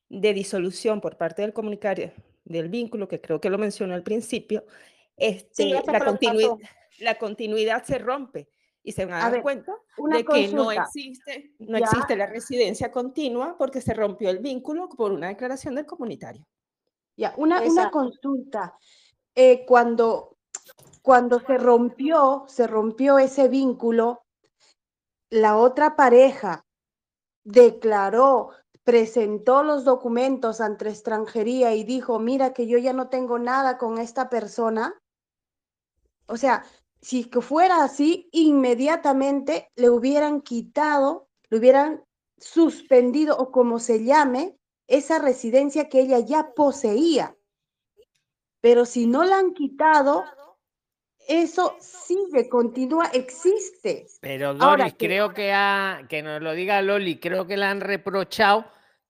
de 0.09 0.33
disolución 0.35 1.01
por 1.01 1.17
parte 1.17 1.43
del 1.43 1.53
comunicario 1.53 2.13
del 2.45 2.69
vínculo, 2.69 3.07
que 3.09 3.21
creo 3.21 3.41
que 3.41 3.51
lo 3.51 3.59
mencionó 3.59 3.95
al 3.95 4.03
principio, 4.03 4.65
Sí, 4.67 5.15
este, 5.17 5.69
eso 5.79 5.93
la, 5.93 6.01
continui- 6.01 6.69
la 6.99 7.19
continuidad 7.19 7.85
se 7.85 7.99
rompe 7.99 8.49
y 8.83 8.93
se 8.93 9.05
van 9.05 9.15
a 9.15 9.19
A 9.19 9.23
dar 9.25 9.33
ver, 9.35 9.43
cuenta 9.43 9.73
una 9.99 10.17
de 10.17 10.25
que 10.25 10.49
no 10.49 10.65
consulta. 10.65 10.83
existe, 10.83 11.55
no 11.61 11.79
Ya, 11.79 11.85
existe 11.85 12.17
la 12.17 12.27
residencia 12.27 12.91
continua 12.91 13.57
porque 13.57 13.81
se 13.81 13.95
rompió 13.95 14.31
el 14.31 14.39
vínculo 14.41 14.89
por 14.89 15.13
una 15.13 15.29
declaración 15.29 15.77
del 15.77 15.87
comunitario. 15.87 16.45
ya, 17.17 17.35
una, 17.37 17.63
una 17.63 17.91
consulta. 17.91 18.77
Eh, 19.35 19.65
cuando, 19.67 20.37
cuando 21.03 21.41
se 21.41 21.59
rompió, 21.59 22.45
se 22.49 22.67
rompió 22.67 23.19
ese 23.19 23.49
vínculo, 23.49 24.25
la 25.31 25.57
otra 25.57 25.97
pareja 25.97 26.67
declaró, 27.45 28.51
presentó 28.85 29.63
los 29.63 29.85
documentos 29.85 30.61
ante 30.61 30.89
extranjería 30.89 31.75
y 31.75 31.85
dijo, 31.85 32.19
mira 32.19 32.53
que 32.53 32.67
yo 32.67 32.79
ya 32.79 32.93
no 32.93 33.09
tengo 33.09 33.39
nada 33.39 33.79
con 33.79 33.99
esta 33.99 34.29
persona. 34.29 35.01
O 36.27 36.37
sea, 36.37 36.65
si 37.01 37.25
fuera 37.25 37.83
así, 37.83 38.29
inmediatamente 38.33 39.71
le 39.77 39.91
hubieran 39.91 40.41
quitado, 40.41 41.29
le 41.49 41.59
hubieran 41.59 42.05
suspendido 42.39 43.37
o 43.39 43.51
como 43.51 43.79
se 43.79 44.05
llame, 44.05 44.59
esa 44.87 45.19
residencia 45.19 45.89
que 45.89 46.01
ella 46.01 46.19
ya 46.19 46.53
poseía. 46.55 47.37
Pero 48.63 48.87
si 48.87 49.07
no 49.07 49.25
la 49.25 49.39
han 49.39 49.53
quitado, 49.53 50.25
eso 51.29 51.77
sigue, 51.81 52.49
continúa, 52.49 53.07
existe. 53.13 54.07
Pero 54.21 54.51
Ahora 54.61 54.85
Doris, 54.85 54.95
que- 54.95 55.07
creo 55.09 55.35
que 55.35 55.53
ha, 55.53 56.03
que 56.09 56.23
nos 56.23 56.41
lo 56.41 56.53
diga 56.53 56.81
Loli, 56.81 57.19
creo 57.19 57.47
que 57.47 57.57
le 57.59 57.65
han 57.67 57.81
reprochado 57.81 58.65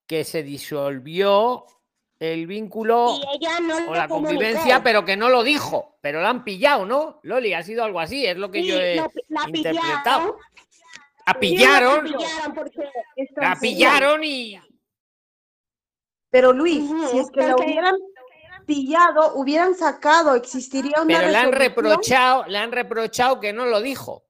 que 0.07 0.25
se 0.25 0.43
disolvió 0.43 1.67
el 2.19 2.47
vínculo 2.47 3.15
Y 3.17 3.37
ella 3.37 3.61
no 3.61 3.91
o 3.91 3.95
la 3.95 4.09
comunicó. 4.09 4.35
convivencia, 4.39 4.83
pero 4.83 5.05
que 5.05 5.17
no 5.17 5.29
lo 5.29 5.43
dijo. 5.43 5.99
Pero 6.01 6.23
la 6.23 6.31
han 6.31 6.45
pillado, 6.45 6.87
¿no? 6.87 7.21
Loli, 7.23 7.53
ha 7.53 7.63
sido 7.63 7.85
algo 7.85 8.01
así, 8.01 8.25
es 8.27 8.37
lo 8.39 8.51
que 8.51 8.63
Sí, 8.63 8.69
yo 8.69 8.77
he 8.79 9.03
pi- 9.13 9.23
la 9.29 9.43
interpretado. 9.49 10.37
pillaron. 10.37 10.37
La 11.25 11.33
Sí, 11.33 11.35
la 11.35 11.41
pillaron, 11.41 12.55
porque 12.55 12.89
la 13.37 13.57
pillaron 13.61 14.25
y 14.25 14.59
Pero 16.31 16.53
Luis, 16.55 16.83
si 17.11 17.19
es 17.19 17.31
que 17.31 17.41
la 17.43 17.55
hubieran 17.57 17.95
pillado, 18.67 19.35
hubieran 19.35 19.75
sacado, 19.75 20.35
existiría 20.35 21.03
una 21.03 21.19
pero 21.19 21.31
le 21.31 21.37
han 21.37 21.53
reprochado, 21.53 22.45
le 22.47 22.59
han 22.59 22.73
reprochado 22.73 23.41
que 23.41 23.53
no 23.53 23.67
lo 23.67 23.81
dijo. 23.81 24.25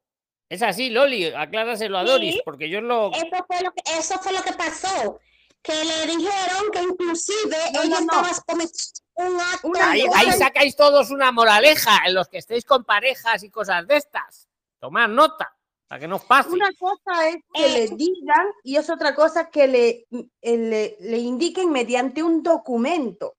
Es 0.49 0.63
así, 0.63 0.91
Loli, 0.91 1.27
acláraselo 1.27 1.97
a 1.99 2.05
Doris, 2.05 2.35
Sí, 2.35 2.43
porque 2.45 2.69
yo 2.69 2.81
lo 2.83 3.11
Eso 3.13 3.45
fue 3.47 3.63
lo 3.63 3.73
que, 3.73 3.83
eso 3.99 4.19
fue 4.19 4.33
lo 4.33 4.43
que 4.43 4.53
pasó. 4.53 5.19
Que 5.63 5.73
le 5.85 6.07
dijeron 6.07 6.71
que 6.73 6.83
inclusive 6.83 7.57
No, 7.73 7.83
ella 7.83 8.01
no, 8.01 8.07
no. 8.07 8.21
estaba 8.29 8.45
cometiendo 8.47 9.03
un 9.15 9.41
acto 9.41 9.69
Una 9.69 9.91
Ahí, 9.91 10.05
ahí 10.15 10.33
sacáis 10.33 10.77
todos 10.77 11.11
una 11.11 11.33
moraleja, 11.33 12.01
en 12.07 12.15
los 12.15 12.29
que 12.29 12.39
estéis 12.39 12.65
con 12.65 12.85
parejas 12.85 13.43
y 13.45 13.51
cosas 13.51 13.87
de 13.87 13.97
estas. 13.97 14.49
Tomad 14.81 15.09
nota, 15.09 15.57
para 15.87 16.01
que 16.01 16.09
no 16.09 16.19
pase. 16.19 16.51
Una 16.51 16.71
cosa 16.79 17.29
es 17.29 17.37
que 17.55 17.65
Eh, 17.65 17.69
le 17.89 17.97
digan 17.97 18.47
y 18.65 18.77
es 18.77 18.91
otra 18.91 19.15
cosa 19.15 19.49
que 19.49 19.67
le, 19.69 20.07
eh, 20.11 20.57
le, 20.59 20.97
le 21.01 21.19
indiquen 21.19 21.71
mediante 21.71 22.23
un 22.23 22.43
documento. 22.43 23.37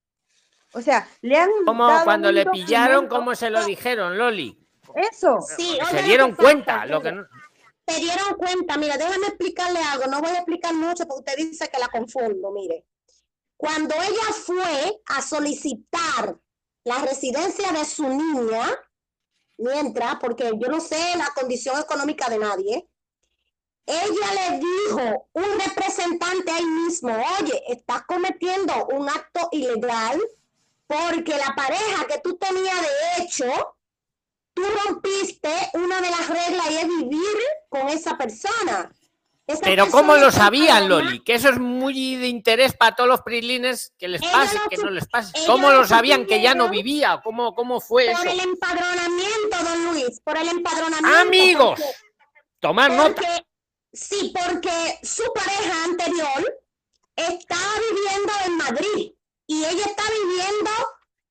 O 0.74 0.82
sea, 0.82 1.08
le 1.22 1.38
han 1.38 1.50
Como 1.66 1.88
dado 1.88 2.04
cuando 2.04 2.32
le 2.32 2.45
pillaron, 2.48 3.08
¿cómo 3.08 3.36
se 3.36 3.50
lo 3.50 3.64
dijeron, 3.66 4.18
Loli? 4.18 4.60
Eso. 4.95 5.40
Sí, 5.58 5.78
se 5.90 6.02
dieron 6.04 6.36
cuenta. 6.36 6.86
Lo 6.86 7.02
que 7.02 7.12
mire, 7.12 7.22
no- 7.24 7.28
se 7.88 8.00
dieron 8.00 8.36
cuenta, 8.38 8.78
mira, 8.78 8.98
déjame 8.98 9.28
explicarle 9.28 9.80
algo, 9.80 10.06
no 10.08 10.22
voy 10.22 10.32
a 10.32 10.36
explicar 10.36 10.74
mucho 10.74 11.06
porque 11.06 11.32
usted 11.32 11.36
dice 11.50 11.70
que 11.70 11.80
la 11.80 11.88
confundo, 11.90 12.52
mire. 12.52 12.86
Cuando 13.58 13.94
ella 13.95 14.34
fue 14.34 15.02
a 15.08 15.22
solicitar 15.22 16.38
la 16.86 17.00
residencia 17.00 17.72
de 17.72 17.86
su 17.86 18.08
niña, 18.08 18.66
mientras, 19.58 20.16
porque 20.16 20.52
yo 20.58 20.68
no 20.70 20.80
sé 20.80 20.98
la 21.18 21.30
condición 21.36 21.80
económica 21.80 22.30
de 22.30 22.40
nadie, 22.40 22.88
ella 23.86 24.50
le 24.52 24.60
dijo 24.60 25.28
un 25.34 25.60
representante 25.60 26.52
ahí 26.52 26.66
mismo, 26.66 27.16
oye, 27.41 27.64
estás 27.68 28.04
cometiendo 28.04 28.88
un 28.94 29.10
acto 29.10 29.50
ilegal 29.52 30.22
porque 30.94 31.38
la 31.38 31.53
pareja 31.56 32.06
que 32.07 32.20
tú 32.24 32.38
tenías 32.38 32.76
de 32.82 33.24
hecho, 33.24 33.76
tú 34.53 34.64
rompiste 34.86 35.49
una 35.74 36.02
de 36.02 36.10
las 36.10 36.28
reglas 36.30 36.72
y 36.72 36.76
es 36.78 36.88
vivir 36.88 37.38
con 37.70 37.88
esa 37.90 38.18
persona. 38.18 38.91
Esa 39.45 39.60
Pero 39.61 39.86
¿cómo 39.90 40.14
persona 40.14 40.22
lo 40.22 40.28
está 40.30 40.41
sabían. 40.44 40.88
Loli? 40.88 41.22
Que 41.24 41.34
eso 41.36 41.49
es 41.49 41.60
muy 41.60 42.15
de 42.15 42.28
interés 42.28 42.74
para 42.78 42.95
todos 42.95 43.10
los 43.10 43.22
prislines 43.22 43.94
que 43.98 44.07
les 44.07 44.22
pase, 44.22 44.57
lo 44.57 44.70
que 44.70 44.78
no 44.78 44.90
les 44.90 45.06
pase. 45.07 45.34
¿Cómo 45.45 45.70
lo 45.70 45.80
lo 45.80 45.88
sabían 45.88 46.26
que 46.26 46.41
ya 46.41 46.56
no 46.56 46.70
vivía? 46.70 47.20
¿Cómo, 47.24 47.53
cómo 47.53 47.82
fue 47.82 48.06
Por 48.14 48.26
eso? 48.26 48.34
el 48.36 48.40
empadronamiento, 48.40 49.57
don 49.64 49.86
Luis, 49.94 50.22
por 50.22 50.38
el 50.38 50.48
empadronamiento. 50.48 51.20
Amigos, 51.20 51.80
porque- 51.80 51.95
tomar 52.60 52.91
nota. 52.91 53.22
sí, 53.91 54.34
porque 54.34 54.99
su 55.03 55.24
pareja 55.34 55.84
anterior 55.86 56.61
estaba 57.18 57.74
viviendo 57.91 58.34
en 58.45 58.57
Madrid 58.57 59.11
y 59.48 59.64
ella 59.64 59.86
está 59.86 60.03
viviendo 60.10 60.72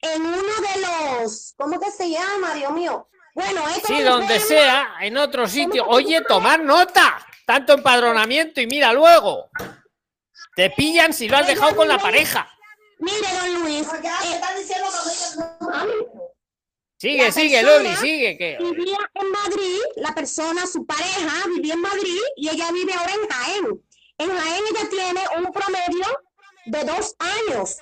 en 0.01 0.23
uno 0.23 0.37
de 0.43 1.21
los, 1.21 1.55
¿cómo 1.57 1.79
que 1.79 1.91
se 1.91 2.11
llama, 2.11 2.55
Dios 2.55 2.73
mío? 2.73 3.09
Bueno, 3.35 3.67
es 3.69 3.83
como 3.83 3.99
Sí, 3.99 4.05
donde 4.05 4.41
se 4.41 4.49
sea, 4.49 4.97
en 5.01 5.17
otro 5.17 5.49
sitio. 5.49 5.87
Oye, 5.87 6.21
tomar 6.23 6.61
nota. 6.61 7.25
Tanto 7.47 7.73
empadronamiento 7.73 8.61
y 8.61 8.67
mira 8.67 8.93
luego. 8.93 9.49
Te 10.55 10.71
pillan 10.71 11.13
si 11.13 11.29
lo 11.29 11.39
has 11.39 11.47
dejado 11.47 11.75
con 11.75 11.89
la 11.89 11.99
pareja. 11.99 12.49
Mire, 12.99 13.27
don 13.41 13.63
Luis, 13.63 13.87
eh, 13.95 14.41
Sigue, 16.99 17.25
La 17.25 17.33
sigue, 17.33 17.63
Loli, 17.65 17.97
sigue. 17.97 18.39
Que... 18.39 18.59
vivía 18.61 18.99
en 19.15 19.31
Madrid, 19.33 19.81
la 19.97 20.15
persona, 20.15 20.65
su 20.69 20.87
pareja, 20.87 21.49
vivía 21.49 21.75
en 21.75 21.81
Madrid 21.81 22.21
y 22.37 22.49
ella 22.49 22.71
vive 22.71 22.93
ahora 22.93 23.13
en 23.13 23.29
Jaén. 23.29 23.85
En 24.19 24.31
Jaén 24.31 24.63
ella 24.71 24.89
tiene 24.89 25.21
un 25.37 25.53
promedio 25.53 26.07
de 26.67 26.85
dos 26.85 27.17
años. 27.19 27.79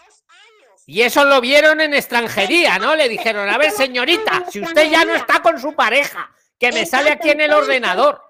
Y 0.91 1.03
eso 1.03 1.25
lo 1.25 1.41
vieron 1.41 1.81
en 1.81 1.95
extranjería, 1.95 2.81
¿no? 2.81 2.97
Le 2.97 3.09
dijeron, 3.09 3.49
a 3.49 3.57
ver, 3.59 3.71
señorita, 3.71 4.47
si 4.51 4.61
usted 4.61 4.91
ya 4.91 5.05
no 5.05 5.15
está 5.15 5.41
con 5.41 5.61
su 5.61 5.73
pareja, 5.73 6.29
que 6.59 6.73
me 6.73 6.85
sale 6.85 7.13
aquí 7.13 7.31
en 7.31 7.41
el 7.43 7.53
ordenador. 7.53 8.21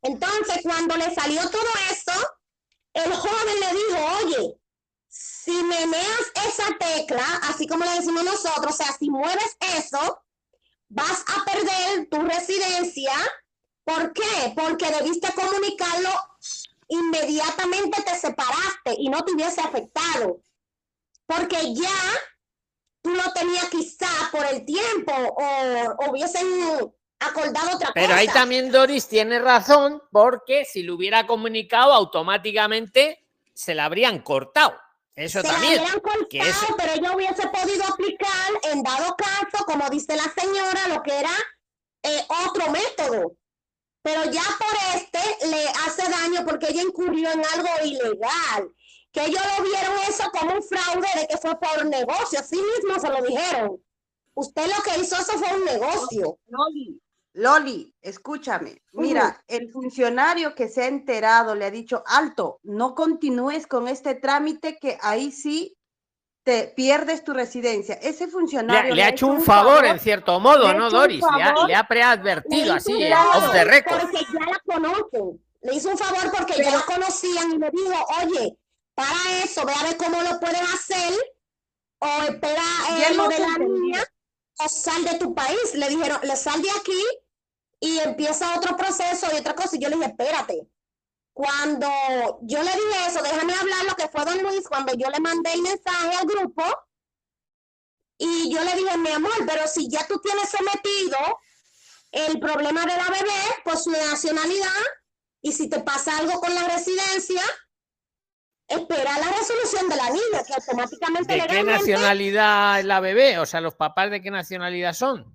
Entonces, 0.00 0.60
cuando 0.62 0.96
le 0.96 1.14
salió 1.14 1.42
todo 1.50 1.68
eso, 1.90 2.18
el 2.94 3.12
joven 3.12 3.60
le 3.60 3.74
dijo, 3.74 4.06
oye, 4.22 4.58
si 5.06 5.50
meneas 5.50 6.32
esa 6.48 6.78
tecla, 6.78 7.26
así 7.42 7.66
como 7.66 7.84
le 7.84 7.90
decimos 7.90 8.24
nosotros, 8.24 8.72
o 8.72 8.76
sea, 8.82 8.90
si 8.98 9.10
mueves 9.10 9.58
eso, 9.76 10.22
vas 10.88 11.22
a 11.26 11.44
perder 11.44 12.08
tu 12.10 12.22
residencia. 12.22 13.12
¿Por 13.84 14.14
qué? 14.14 14.54
Porque 14.56 14.90
debiste 14.98 15.30
comunicarlo 15.34 16.10
inmediatamente 16.88 18.02
te 18.02 18.16
separaste 18.16 18.94
y 18.96 19.10
no 19.10 19.22
te 19.22 19.32
hubiese 19.32 19.60
afectado. 19.60 20.40
Porque 21.28 21.74
ya 21.74 22.00
tú 23.02 23.10
no 23.10 23.32
tenías 23.32 23.68
quizá 23.68 24.08
por 24.32 24.44
el 24.46 24.64
tiempo 24.64 25.12
o, 25.12 26.04
o 26.04 26.10
hubiesen 26.10 26.46
acordado 27.20 27.76
otra 27.76 27.92
Pero 27.94 28.08
cosa. 28.08 28.18
ahí 28.18 28.28
también 28.28 28.72
Doris 28.72 29.06
tiene 29.06 29.38
razón, 29.38 30.02
porque 30.10 30.64
si 30.64 30.82
lo 30.82 30.94
hubiera 30.94 31.26
comunicado, 31.26 31.92
automáticamente 31.92 33.26
se 33.54 33.74
la 33.74 33.84
habrían 33.84 34.20
cortado. 34.22 34.74
Eso 35.14 35.42
se 35.42 35.48
la 35.48 35.58
hubieran 35.58 36.00
cortado, 36.00 36.28
que 36.30 36.40
pero 36.78 36.92
ella 36.94 37.12
hubiese 37.14 37.46
podido 37.48 37.84
aplicar 37.84 38.50
en 38.72 38.82
dado 38.82 39.16
caso, 39.16 39.64
como 39.66 39.88
dice 39.90 40.16
la 40.16 40.32
señora, 40.32 40.88
lo 40.88 41.02
que 41.02 41.18
era 41.18 41.32
eh, 42.04 42.24
otro 42.46 42.70
método. 42.70 43.36
Pero 44.00 44.24
ya 44.30 44.44
por 44.58 44.96
este 44.96 45.46
le 45.48 45.68
hace 45.84 46.08
daño 46.08 46.44
porque 46.46 46.68
ella 46.70 46.82
incurrió 46.82 47.30
en 47.32 47.42
algo 47.44 47.68
ilegal. 47.84 48.72
Que 49.12 49.24
ellos 49.24 49.42
lo 49.56 49.64
vieron 49.64 49.96
eso 50.08 50.24
como 50.30 50.54
un 50.54 50.62
fraude 50.62 51.08
de 51.20 51.26
que 51.26 51.36
fue 51.38 51.58
por 51.58 51.86
negocio. 51.86 52.40
Así 52.40 52.56
mismo 52.56 53.00
se 53.00 53.08
lo 53.08 53.22
dijeron. 53.22 53.82
Usted 54.34 54.66
lo 54.66 54.82
que 54.82 55.00
hizo 55.00 55.16
eso 55.16 55.32
fue 55.38 55.56
un 55.56 55.64
negocio. 55.64 56.38
Loli, 56.46 57.00
Loli, 57.32 57.94
escúchame. 58.00 58.82
Mira, 58.92 59.42
el 59.48 59.70
funcionario 59.70 60.54
que 60.54 60.68
se 60.68 60.82
ha 60.82 60.86
enterado 60.86 61.54
le 61.54 61.64
ha 61.64 61.70
dicho, 61.70 62.02
alto, 62.06 62.60
no 62.62 62.94
continúes 62.94 63.66
con 63.66 63.88
este 63.88 64.14
trámite 64.14 64.78
que 64.78 64.98
ahí 65.00 65.32
sí 65.32 65.76
te 66.48 66.72
pierdes 66.74 67.24
tu 67.24 67.34
residencia. 67.34 67.94
Ese 67.96 68.24
Le, 68.24 68.30
funcionario 68.32 68.94
le 68.94 69.02
ha 69.02 69.10
hecho 69.10 69.26
un 69.26 69.42
favor, 69.42 69.84
en 69.84 69.98
cierto 69.98 70.40
modo, 70.40 70.72
¿no, 70.72 70.88
Doris? 70.88 71.22
Le 71.36 71.42
ha, 71.42 71.52
favor. 71.52 71.68
le 71.68 71.74
ha 71.74 71.82
Le 71.82 71.84
preadvertido 71.84 72.74
así, 72.74 72.92
favor 72.92 73.36
off 73.36 73.52
the 73.52 73.64
record. 73.64 74.00
Porque 74.00 74.24
ya 74.32 74.46
la 74.46 74.58
conocen. 74.64 75.44
Le 75.60 75.74
hizo 75.74 75.90
un 75.90 75.98
favor 75.98 76.32
porque 76.34 76.62
ya 76.62 76.70
la 76.70 76.80
conocían 76.82 77.52
y 77.52 77.58
le 77.58 77.70
dijo, 77.70 78.06
oye, 78.22 78.56
para 78.98 79.44
eso, 79.44 79.64
ve 79.64 79.72
a 79.72 79.84
ver 79.84 79.96
cómo 79.96 80.20
lo 80.22 80.40
pueden 80.40 80.64
hacer 80.74 81.14
o 82.00 82.22
espera 82.24 82.64
eh, 82.90 83.14
lo 83.14 83.28
de 83.28 83.38
la 83.38 83.58
niña 83.58 84.04
o 84.58 84.68
sal 84.68 85.04
de 85.04 85.18
tu 85.18 85.36
país. 85.36 85.74
Le 85.74 85.88
dijeron, 85.88 86.18
le 86.24 86.34
sal 86.34 86.60
de 86.60 86.70
aquí 86.72 87.04
y 87.78 88.00
empieza 88.00 88.56
otro 88.56 88.76
proceso 88.76 89.28
y 89.32 89.38
otra 89.38 89.54
cosa. 89.54 89.76
Y 89.76 89.78
yo 89.78 89.88
le 89.88 89.94
dije, 89.94 90.08
espérate. 90.08 90.68
Cuando 91.32 91.88
yo 92.42 92.60
le 92.60 92.72
dije 92.72 93.06
eso, 93.06 93.22
déjame 93.22 93.54
hablar 93.54 93.84
lo 93.84 93.94
que 93.94 94.08
fue 94.08 94.24
don 94.24 94.42
Luis, 94.42 94.66
cuando 94.66 94.92
yo 94.94 95.08
le 95.08 95.20
mandé 95.20 95.52
el 95.52 95.62
mensaje 95.62 96.16
al 96.16 96.26
grupo, 96.26 96.64
y 98.18 98.52
yo 98.52 98.64
le 98.64 98.74
dije, 98.74 98.98
mi 98.98 99.10
amor, 99.10 99.46
pero 99.46 99.68
si 99.68 99.88
ya 99.88 100.04
tú 100.08 100.18
tienes 100.18 100.48
sometido 100.48 101.18
el 102.10 102.40
problema 102.40 102.80
de 102.84 102.96
la 102.96 103.08
bebé 103.10 103.42
por 103.64 103.76
su 103.76 103.92
nacionalidad, 103.92 104.82
y 105.40 105.52
si 105.52 105.68
te 105.68 105.78
pasa 105.78 106.18
algo 106.18 106.40
con 106.40 106.52
la 106.52 106.64
residencia, 106.64 107.44
espera 108.68 109.18
la 109.18 109.30
resolución 109.32 109.88
de 109.88 109.96
la 109.96 110.10
niña, 110.10 110.44
que 110.46 110.54
automáticamente 110.54 111.32
¿De 111.34 111.40
qué 111.40 111.46
legalmente 111.48 111.72
nacionalidad 111.92 112.78
es 112.80 112.84
la 112.84 113.00
bebé? 113.00 113.38
O 113.38 113.46
sea, 113.46 113.60
¿los 113.60 113.74
papás 113.74 114.10
de 114.10 114.20
qué 114.20 114.30
nacionalidad 114.30 114.92
son? 114.92 115.34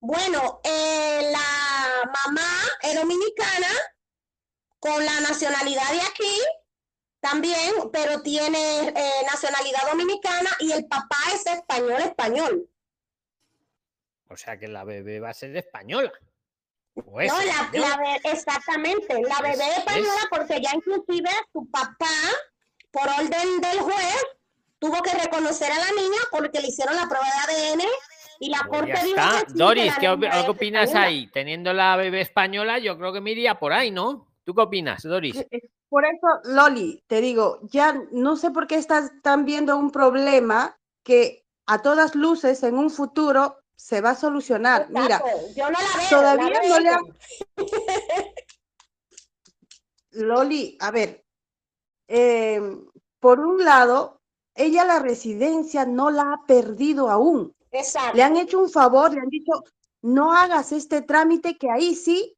Bueno, 0.00 0.60
eh, 0.64 1.30
la 1.32 2.10
mamá 2.12 2.50
es 2.82 2.94
dominicana 2.94 3.68
con 4.78 5.04
la 5.04 5.20
nacionalidad 5.20 5.90
de 5.92 6.00
aquí 6.02 6.40
también, 7.20 7.72
pero 7.90 8.20
tiene 8.20 8.88
eh, 8.88 9.12
nacionalidad 9.30 9.88
dominicana 9.90 10.50
y 10.60 10.72
el 10.72 10.84
papá 10.86 11.16
es 11.32 11.46
español, 11.46 12.02
español. 12.02 12.68
O 14.28 14.36
sea, 14.36 14.58
que 14.58 14.68
la 14.68 14.84
bebé 14.84 15.20
va 15.20 15.30
a 15.30 15.34
ser 15.34 15.56
española. 15.56 16.12
No, 16.96 17.16
la, 17.18 17.70
la 17.72 18.16
exactamente, 18.24 19.20
la 19.22 19.40
bebé 19.40 19.64
es- 19.70 19.78
española 19.78 20.20
porque 20.30 20.60
ya 20.60 20.70
inclusive 20.74 21.30
su 21.52 21.68
papá, 21.70 22.06
por 22.94 23.08
orden 23.08 23.60
del 23.60 23.80
juez, 23.80 24.24
tuvo 24.78 25.02
que 25.02 25.10
reconocer 25.12 25.70
a 25.72 25.78
la 25.78 25.90
niña 26.00 26.20
porque 26.30 26.60
le 26.60 26.68
hicieron 26.68 26.94
la 26.94 27.08
prueba 27.08 27.26
de 27.48 27.72
ADN 27.72 27.82
y 28.38 28.50
la 28.50 28.58
Pues 28.68 28.80
corte 28.80 29.04
dijo 29.04 29.16
que 29.16 29.50
sí, 29.50 29.54
Doris, 29.54 29.92
¿qué, 29.98 30.08
opinas 30.08 30.84
española. 30.84 31.06
ahí? 31.06 31.26
Teniendo 31.28 31.72
la 31.72 31.96
bebé 31.96 32.20
española, 32.20 32.78
yo 32.78 32.96
creo 32.96 33.12
que 33.12 33.20
me 33.20 33.32
iría 33.32 33.58
por 33.58 33.72
ahí, 33.72 33.90
¿no? 33.90 34.28
¿Tú 34.44 34.54
qué 34.54 34.62
opinas, 34.62 35.02
Doris? 35.02 35.36
Eh, 35.50 35.70
Por 35.88 36.04
eso, 36.04 36.26
Loli, 36.44 37.02
te 37.06 37.20
digo, 37.20 37.58
ya 37.62 37.98
no 38.12 38.36
sé 38.36 38.50
por 38.50 38.66
qué 38.66 38.76
estás, 38.76 39.10
están 39.16 39.44
viendo 39.44 39.76
un 39.76 39.90
problema 39.90 40.78
que 41.02 41.44
a 41.66 41.82
todas 41.82 42.14
luces 42.14 42.62
en 42.62 42.76
un 42.76 42.90
futuro 42.90 43.58
se 43.76 44.00
va 44.00 44.10
a 44.10 44.16
solucionar. 44.16 44.86
Mira, 44.90 45.22
yo 45.56 45.64
no 45.70 45.78
la 45.78 45.98
veo, 45.98 46.08
todavía 46.10 46.50
la 46.50 46.68
no 46.68 46.78
le 46.80 46.90
veo. 46.90 46.98
ha... 46.98 47.56
Loli, 50.10 50.76
a 50.80 50.90
ver, 50.90 51.23
eh, 52.08 52.60
por 53.20 53.40
un 53.40 53.64
lado, 53.64 54.20
ella 54.54 54.84
la 54.84 54.98
residencia 54.98 55.84
no 55.84 56.10
la 56.10 56.32
ha 56.32 56.46
perdido 56.46 57.10
aún. 57.10 57.54
Exacto. 57.70 58.16
Le 58.16 58.22
han 58.22 58.36
hecho 58.36 58.60
un 58.60 58.70
favor, 58.70 59.12
le 59.12 59.20
han 59.20 59.28
dicho, 59.28 59.52
no 60.02 60.32
hagas 60.32 60.72
este 60.72 61.02
trámite 61.02 61.56
que 61.56 61.70
ahí 61.70 61.94
sí 61.94 62.36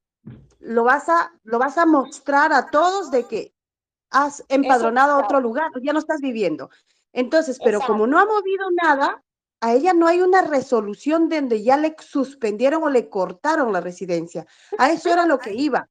lo 0.61 0.85
vas 0.85 1.09
a, 1.09 1.33
lo 1.45 1.59
vas 1.59 1.79
a 1.79 1.87
mostrar 1.87 2.53
a 2.53 2.71
todos 2.71 3.11
de 3.11 3.25
que 3.25 3.55
has 4.11 4.45
empadronado 4.49 5.13
a 5.15 5.25
otro 5.25 5.41
lugar, 5.41 5.71
ya 5.83 5.93
no 5.93 5.99
estás 5.99 6.21
viviendo. 6.21 6.71
Entonces, 7.13 7.59
pero 7.63 7.81
como 7.81 8.07
no 8.07 8.19
ha 8.19 8.25
movido 8.25 8.67
nada, 8.83 9.23
a 9.61 9.73
ella 9.73 9.95
no 9.95 10.07
hay 10.07 10.21
una 10.21 10.43
resolución 10.43 11.29
donde 11.29 11.63
ya 11.63 11.77
le 11.77 11.97
suspendieron 11.99 12.83
o 12.83 12.91
le 12.91 13.09
cortaron 13.09 13.73
la 13.73 13.81
residencia. 13.81 14.47
A 14.79 14.91
eso 14.91 15.11
era 15.11 15.27
lo 15.27 15.39
que 15.39 15.55
iba. 15.55 15.89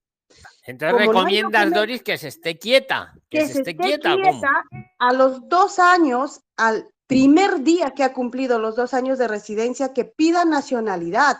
Entonces 0.66 1.08
como 1.08 1.20
recomiendas, 1.20 1.72
Doris, 1.72 2.02
que 2.02 2.18
se 2.18 2.30
esté 2.30 2.58
quieta. 2.58 3.14
Que, 3.30 3.40
que 3.40 3.48
se 3.48 3.54
se 3.54 3.60
esté 3.60 3.72
esté 3.72 3.84
quieta. 3.84 4.12
¿cómo? 4.12 4.24
quieta 4.24 4.66
a 4.98 5.14
los 5.14 5.48
dos 5.48 5.78
años, 5.78 6.42
al 6.58 6.90
primer 7.08 7.62
día 7.62 7.92
que 7.92 8.04
ha 8.04 8.14
cumplido 8.14 8.58
los 8.58 8.76
dos 8.76 8.94
años 8.94 9.20
de 9.20 9.28
residencia, 9.28 9.94
que 9.94 10.06
pida 10.06 10.44
nacionalidad. 10.44 11.38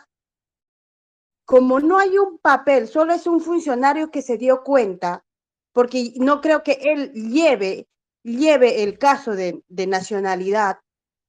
Como 1.46 1.80
no 1.80 1.98
hay 1.98 2.18
un 2.18 2.38
papel, 2.38 2.88
solo 2.88 3.14
es 3.14 3.26
un 3.26 3.42
funcionario 3.42 4.12
que 4.12 4.22
se 4.22 4.38
dio 4.38 4.64
cuenta, 4.64 5.24
porque 5.74 6.14
no 6.18 6.42
creo 6.42 6.64
que 6.64 6.80
él 6.82 7.12
lleve, 7.14 7.88
lleve 8.24 8.84
el 8.84 8.98
caso 9.00 9.36
de, 9.36 9.64
de 9.68 9.88
nacionalidad, 9.88 10.80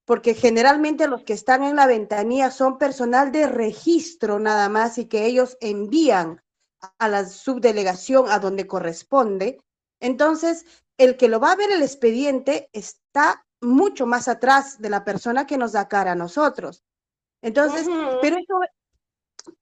porque 0.05 0.35
generalmente 0.35 1.09
los 1.09 1.24
que 1.24 1.32
están 1.32 1.64
en 1.64 1.77
la 1.77 1.86
ventanilla 1.86 2.51
son 2.51 2.78
personal 2.78 3.32
de 3.32 3.47
registro 3.47 4.39
nada 4.39 4.68
más 4.68 4.98
y 4.98 5.06
que 5.06 5.27
ellos 5.27 5.56
envían 5.60 6.43
a 6.98 7.08
la 7.08 7.24
subdelegación 7.26 8.30
a 8.30 8.38
donde 8.38 8.66
corresponde. 8.66 9.60
Entonces, 10.00 10.64
el 10.98 11.16
que 11.16 11.28
lo 11.28 11.40
va 11.40 11.52
a 11.52 11.56
ver 11.56 11.70
el 11.70 11.82
expediente 11.82 12.68
está 12.72 13.44
mucho 13.60 14.06
más 14.06 14.28
atrás 14.28 14.80
de 14.80 14.90
la 14.90 15.04
persona 15.04 15.46
que 15.46 15.58
nos 15.58 15.72
da 15.72 15.88
cara 15.88 16.12
a 16.12 16.16
nosotros. 16.16 16.84
Entonces, 17.42 17.86
pero 18.20 18.36
eso, 18.36 18.54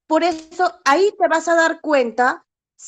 por 0.06 0.22
eso 0.22 0.80
ahí 0.84 1.14
te 1.18 1.28
vas 1.28 1.48
a 1.48 1.54
dar 1.54 1.80
cuenta 1.80 2.46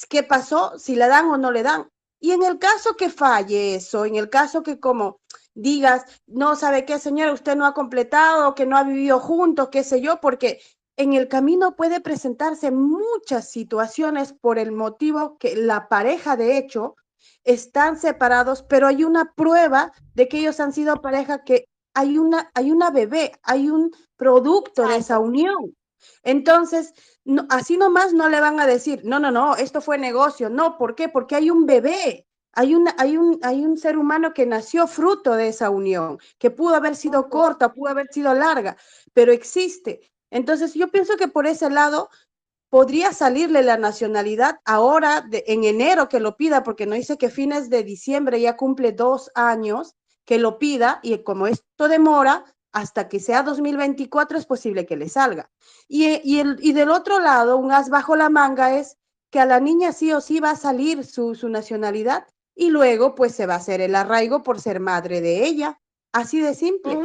qué 0.08 0.22
pasó, 0.22 0.78
si 0.78 0.96
le 0.96 1.06
dan 1.06 1.26
o 1.26 1.36
no 1.36 1.50
le 1.50 1.62
dan. 1.62 1.88
Y 2.20 2.32
en 2.32 2.42
el 2.42 2.58
caso 2.58 2.96
que 2.96 3.10
falle 3.10 3.76
eso, 3.76 4.04
en 4.04 4.16
el 4.16 4.30
caso 4.30 4.62
que 4.62 4.80
como 4.80 5.20
digas, 5.54 6.04
no 6.26 6.56
sabe 6.56 6.84
qué, 6.84 6.98
señora, 6.98 7.32
usted 7.32 7.56
no 7.56 7.66
ha 7.66 7.74
completado, 7.74 8.54
que 8.54 8.66
no 8.66 8.76
ha 8.76 8.84
vivido 8.84 9.20
juntos, 9.20 9.68
qué 9.70 9.84
sé 9.84 10.00
yo, 10.00 10.20
porque 10.20 10.60
en 10.96 11.12
el 11.12 11.28
camino 11.28 11.76
puede 11.76 12.00
presentarse 12.00 12.70
muchas 12.70 13.50
situaciones 13.50 14.32
por 14.32 14.58
el 14.58 14.72
motivo 14.72 15.36
que 15.38 15.56
la 15.56 15.88
pareja, 15.88 16.36
de 16.36 16.56
hecho, 16.56 16.96
están 17.44 17.98
separados, 17.98 18.62
pero 18.62 18.86
hay 18.86 19.04
una 19.04 19.32
prueba 19.34 19.92
de 20.14 20.28
que 20.28 20.38
ellos 20.38 20.58
han 20.60 20.72
sido 20.72 21.00
pareja, 21.00 21.44
que 21.44 21.68
hay 21.94 22.18
una, 22.18 22.50
hay 22.54 22.72
una 22.72 22.90
bebé, 22.90 23.32
hay 23.42 23.70
un 23.70 23.90
producto 24.16 24.86
de 24.86 24.96
esa 24.96 25.18
unión. 25.18 25.76
Entonces, 26.22 26.92
no, 27.24 27.46
así 27.50 27.76
nomás 27.76 28.12
no 28.12 28.28
le 28.28 28.40
van 28.40 28.60
a 28.60 28.66
decir, 28.66 29.02
no, 29.04 29.18
no, 29.18 29.30
no, 29.30 29.56
esto 29.56 29.80
fue 29.80 29.98
negocio. 29.98 30.50
No, 30.50 30.76
¿por 30.78 30.94
qué? 30.94 31.08
Porque 31.08 31.36
hay 31.36 31.50
un 31.50 31.66
bebé, 31.66 32.26
hay, 32.52 32.74
una, 32.74 32.94
hay, 32.98 33.16
un, 33.16 33.38
hay 33.42 33.64
un 33.64 33.76
ser 33.76 33.96
humano 33.96 34.32
que 34.34 34.46
nació 34.46 34.86
fruto 34.86 35.34
de 35.34 35.48
esa 35.48 35.70
unión, 35.70 36.18
que 36.38 36.50
pudo 36.50 36.74
haber 36.74 36.96
sido 36.96 37.28
corta, 37.28 37.72
pudo 37.72 37.90
haber 37.90 38.08
sido 38.10 38.34
larga, 38.34 38.76
pero 39.12 39.32
existe. 39.32 40.00
Entonces, 40.30 40.74
yo 40.74 40.88
pienso 40.88 41.16
que 41.16 41.28
por 41.28 41.46
ese 41.46 41.70
lado 41.70 42.08
podría 42.68 43.12
salirle 43.12 43.62
la 43.62 43.76
nacionalidad 43.76 44.60
ahora, 44.64 45.28
en 45.30 45.64
enero, 45.64 46.08
que 46.08 46.20
lo 46.20 46.36
pida, 46.36 46.62
porque 46.62 46.86
no 46.86 46.94
dice 46.94 47.16
que 47.16 47.30
fines 47.30 47.70
de 47.70 47.84
diciembre 47.84 48.40
ya 48.40 48.56
cumple 48.56 48.92
dos 48.92 49.30
años, 49.34 49.94
que 50.24 50.38
lo 50.38 50.58
pida, 50.58 51.00
y 51.02 51.16
como 51.22 51.46
esto 51.46 51.88
demora, 51.88 52.44
hasta 52.72 53.08
que 53.08 53.20
sea 53.20 53.42
2024 53.42 54.36
es 54.36 54.44
posible 54.44 54.84
que 54.84 54.96
le 54.96 55.08
salga. 55.08 55.50
Y, 55.88 56.20
y, 56.28 56.40
el, 56.40 56.58
y 56.60 56.72
del 56.72 56.90
otro 56.90 57.20
lado, 57.20 57.56
un 57.56 57.72
as 57.72 57.88
bajo 57.88 58.16
la 58.16 58.28
manga 58.28 58.76
es 58.76 58.98
que 59.30 59.40
a 59.40 59.46
la 59.46 59.60
niña 59.60 59.92
sí 59.92 60.12
o 60.12 60.20
sí 60.20 60.40
va 60.40 60.50
a 60.50 60.56
salir 60.56 61.04
su, 61.04 61.34
su 61.34 61.48
nacionalidad 61.48 62.26
y 62.54 62.70
luego 62.70 63.14
pues 63.14 63.34
se 63.34 63.46
va 63.46 63.54
a 63.54 63.58
hacer 63.58 63.80
el 63.80 63.94
arraigo 63.94 64.42
por 64.42 64.60
ser 64.60 64.80
madre 64.80 65.20
de 65.20 65.46
ella. 65.46 65.80
Así 66.12 66.40
de 66.40 66.54
simple. 66.54 66.98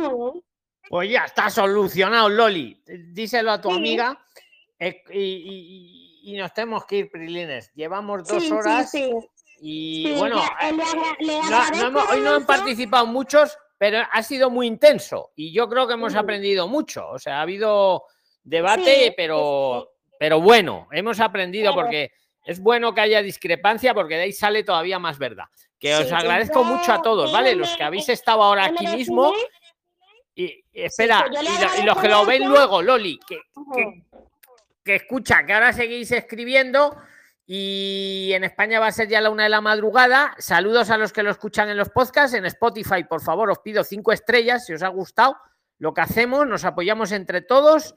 Pues 0.92 1.10
ya 1.10 1.24
está 1.24 1.50
solucionado, 1.50 2.28
Loli. 2.30 2.80
Díselo 2.86 3.52
a 3.52 3.62
tu 3.62 3.72
amiga 3.72 4.24
eh, 4.78 5.02
y, 5.12 5.20
y- 5.20 6.34
y 6.34 6.38
nos 6.38 6.54
tenemos 6.54 6.86
que 6.86 6.98
ir, 6.98 7.10
Prilines. 7.10 7.72
Llevamos 7.74 8.28
dos 8.28 8.44
Sí, 8.44 8.52
horas 8.52 8.92
sí. 8.92 9.10
y 9.62 10.12
bueno, 10.18 10.36
le- 10.62 10.72
le 10.74 10.84
agra- 10.84 11.18
le 11.20 11.28
no- 11.28 11.50
no 11.50 11.56
agradezco 11.58 11.88
hemos- 11.88 12.12
hoy 12.12 12.20
no 12.20 12.36
han 12.36 12.46
participado 12.46 13.06
muchos, 13.06 13.58
pero 13.78 14.00
ha 14.12 14.22
sido 14.22 14.50
muy 14.50 14.68
intenso 14.68 15.32
y 15.36 15.54
yo 15.54 15.70
creo 15.70 15.88
que 15.88 15.94
hemos 15.94 16.14
aprendido 16.14 16.68
mucho. 16.68 17.08
O 17.10 17.18
sea, 17.18 17.38
ha 17.40 17.42
habido 17.44 18.04
debate, 18.44 19.14
pero, 19.16 19.94
pero 20.20 20.42
bueno, 20.42 20.88
hemos 20.92 21.20
aprendido 21.22 21.72
Claro. 21.74 21.88
porque 21.88 22.12
es 22.46 22.60
bueno 22.60 22.94
que 22.94 23.02
haya 23.02 23.22
discrepancia 23.22 23.94
porque 23.94 24.16
de 24.18 24.24
ahí 24.24 24.34
sale 24.34 24.64
todavía 24.66 25.00
más 25.00 25.18
verdad. 25.18 25.46
Que 25.80 25.96
os 25.96 26.12
agradezco 26.12 26.64
mucho 26.66 26.92
a 26.92 27.02
todos, 27.02 27.32
¿vale? 27.32 27.56
Los 27.56 27.76
que 27.78 27.84
habéis 27.84 28.10
estado 28.10 28.44
ahora 28.44 28.66
aquí 28.66 28.86
mismo. 28.88 29.32
y 30.36 30.61
espera, 30.74 31.26
pues 31.28 31.42
y, 31.42 31.46
lo- 31.46 31.82
y 31.82 31.86
los 31.86 31.98
que 31.98 32.10
lo 32.10 32.26
ven 32.26 32.48
luego, 32.48 32.82
Loli, 32.82 33.20
que, 33.28 33.42
que 34.84 34.96
escucha, 34.96 35.46
que 35.46 35.54
ahora 35.54 35.74
seguís 35.74 36.12
escribiendo 36.12 36.96
y 37.46 38.32
en 38.34 38.44
España 38.46 38.80
va 38.80 38.88
a 38.88 38.92
ser 38.92 39.08
ya 39.10 39.20
la 39.20 39.30
una 39.30 39.44
de 39.44 39.50
la 39.50 39.62
madrugada. 39.62 40.34
Saludos 40.38 40.90
a 40.90 40.98
los 40.98 41.12
que 41.12 41.24
lo 41.24 41.32
escuchan 41.32 41.70
en 41.70 41.78
los 41.78 41.90
podcasts, 41.90 42.36
en 42.36 42.46
Spotify, 42.46 43.04
por 43.04 43.22
favor, 43.22 43.50
os 43.52 43.60
pido 43.60 43.84
cinco 43.84 44.12
estrellas 44.12 44.66
si 44.66 44.74
os 44.74 44.84
ha 44.84 44.88
gustado 44.88 45.38
lo 45.80 45.94
que 45.94 46.02
hacemos, 46.02 46.48
nos 46.48 46.64
apoyamos 46.64 47.12
entre 47.12 47.42
todos 47.42 47.96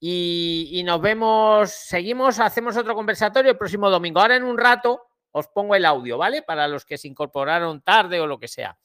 y, 0.00 0.68
y 0.72 0.82
nos 0.82 1.00
vemos, 1.00 1.70
seguimos, 1.70 2.40
hacemos 2.40 2.76
otro 2.76 2.94
conversatorio 2.94 3.52
el 3.52 3.56
próximo 3.58 3.88
domingo. 3.88 4.20
Ahora 4.20 4.36
en 4.36 4.42
un 4.44 4.58
rato 4.58 5.06
os 5.30 5.46
pongo 5.46 5.76
el 5.76 5.84
audio, 5.84 6.18
¿vale? 6.18 6.42
Para 6.42 6.66
los 6.66 6.84
que 6.84 6.98
se 6.98 7.06
incorporaron 7.06 7.82
tarde 7.82 8.20
o 8.20 8.26
lo 8.26 8.38
que 8.38 8.48
sea. 8.48 8.76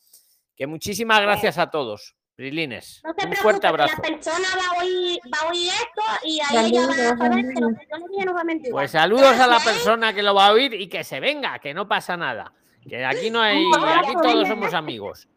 Que 0.56 0.68
muchísimas 0.68 1.20
gracias 1.22 1.58
a 1.58 1.72
todos, 1.72 2.16
Brilines. 2.38 3.02
No 3.04 3.14
se 3.18 3.28
Un 3.28 3.34
fuerte 3.36 3.66
abrazo. 3.68 3.94
la 3.96 4.02
persona 4.02 4.48
va 4.58 4.78
a 4.78 4.84
oír, 4.84 5.20
va 5.34 5.38
a 5.48 5.50
oír 5.52 5.70
esto 5.70 6.02
y 6.26 6.40
ahí 6.42 6.68
ella 6.70 6.88
va 6.88 6.94
a 6.94 7.18
saber 7.18 7.46
que 7.54 7.62
lo 7.62 7.70
que 7.70 7.88
yo 7.90 7.98
le 7.98 8.08
dije 8.12 8.26
no 8.26 8.34
fue 8.34 8.44
mentira. 8.44 8.72
Pues 8.74 8.92
saludos 8.92 9.40
a 9.40 9.48
la 9.48 9.60
persona 9.60 10.14
que 10.14 10.22
lo 10.22 10.36
va 10.36 10.48
a 10.48 10.52
oír 10.52 10.74
y 10.74 10.88
que 10.90 11.04
se 11.06 11.20
venga, 11.22 11.60
que 11.60 11.74
no 11.74 11.88
pasa 11.88 12.18
nada. 12.18 12.52
Que 12.88 13.06
aquí 13.06 13.30
no 13.32 13.42
hay, 13.42 13.64
aquí 13.98 14.14
todos 14.22 14.48
somos 14.48 14.74
amigos. 14.74 15.28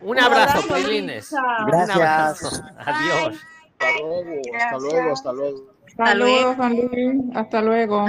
Un 0.00 0.10
Un 0.10 0.20
abrazo, 0.20 0.58
abrazo, 0.58 0.74
Prilines. 0.74 1.32
Luisa. 1.32 1.42
Un 1.66 1.90
abrazo. 1.90 2.64
Adiós. 2.78 3.40
Hasta 3.78 4.78
luego, 4.78 5.12
hasta 5.12 5.32
luego, 5.32 5.72
hasta 5.86 6.14
luego. 6.14 6.54
Juan 6.54 6.76
Luis. 6.76 7.36
Hasta 7.36 7.60
luego. 7.62 8.06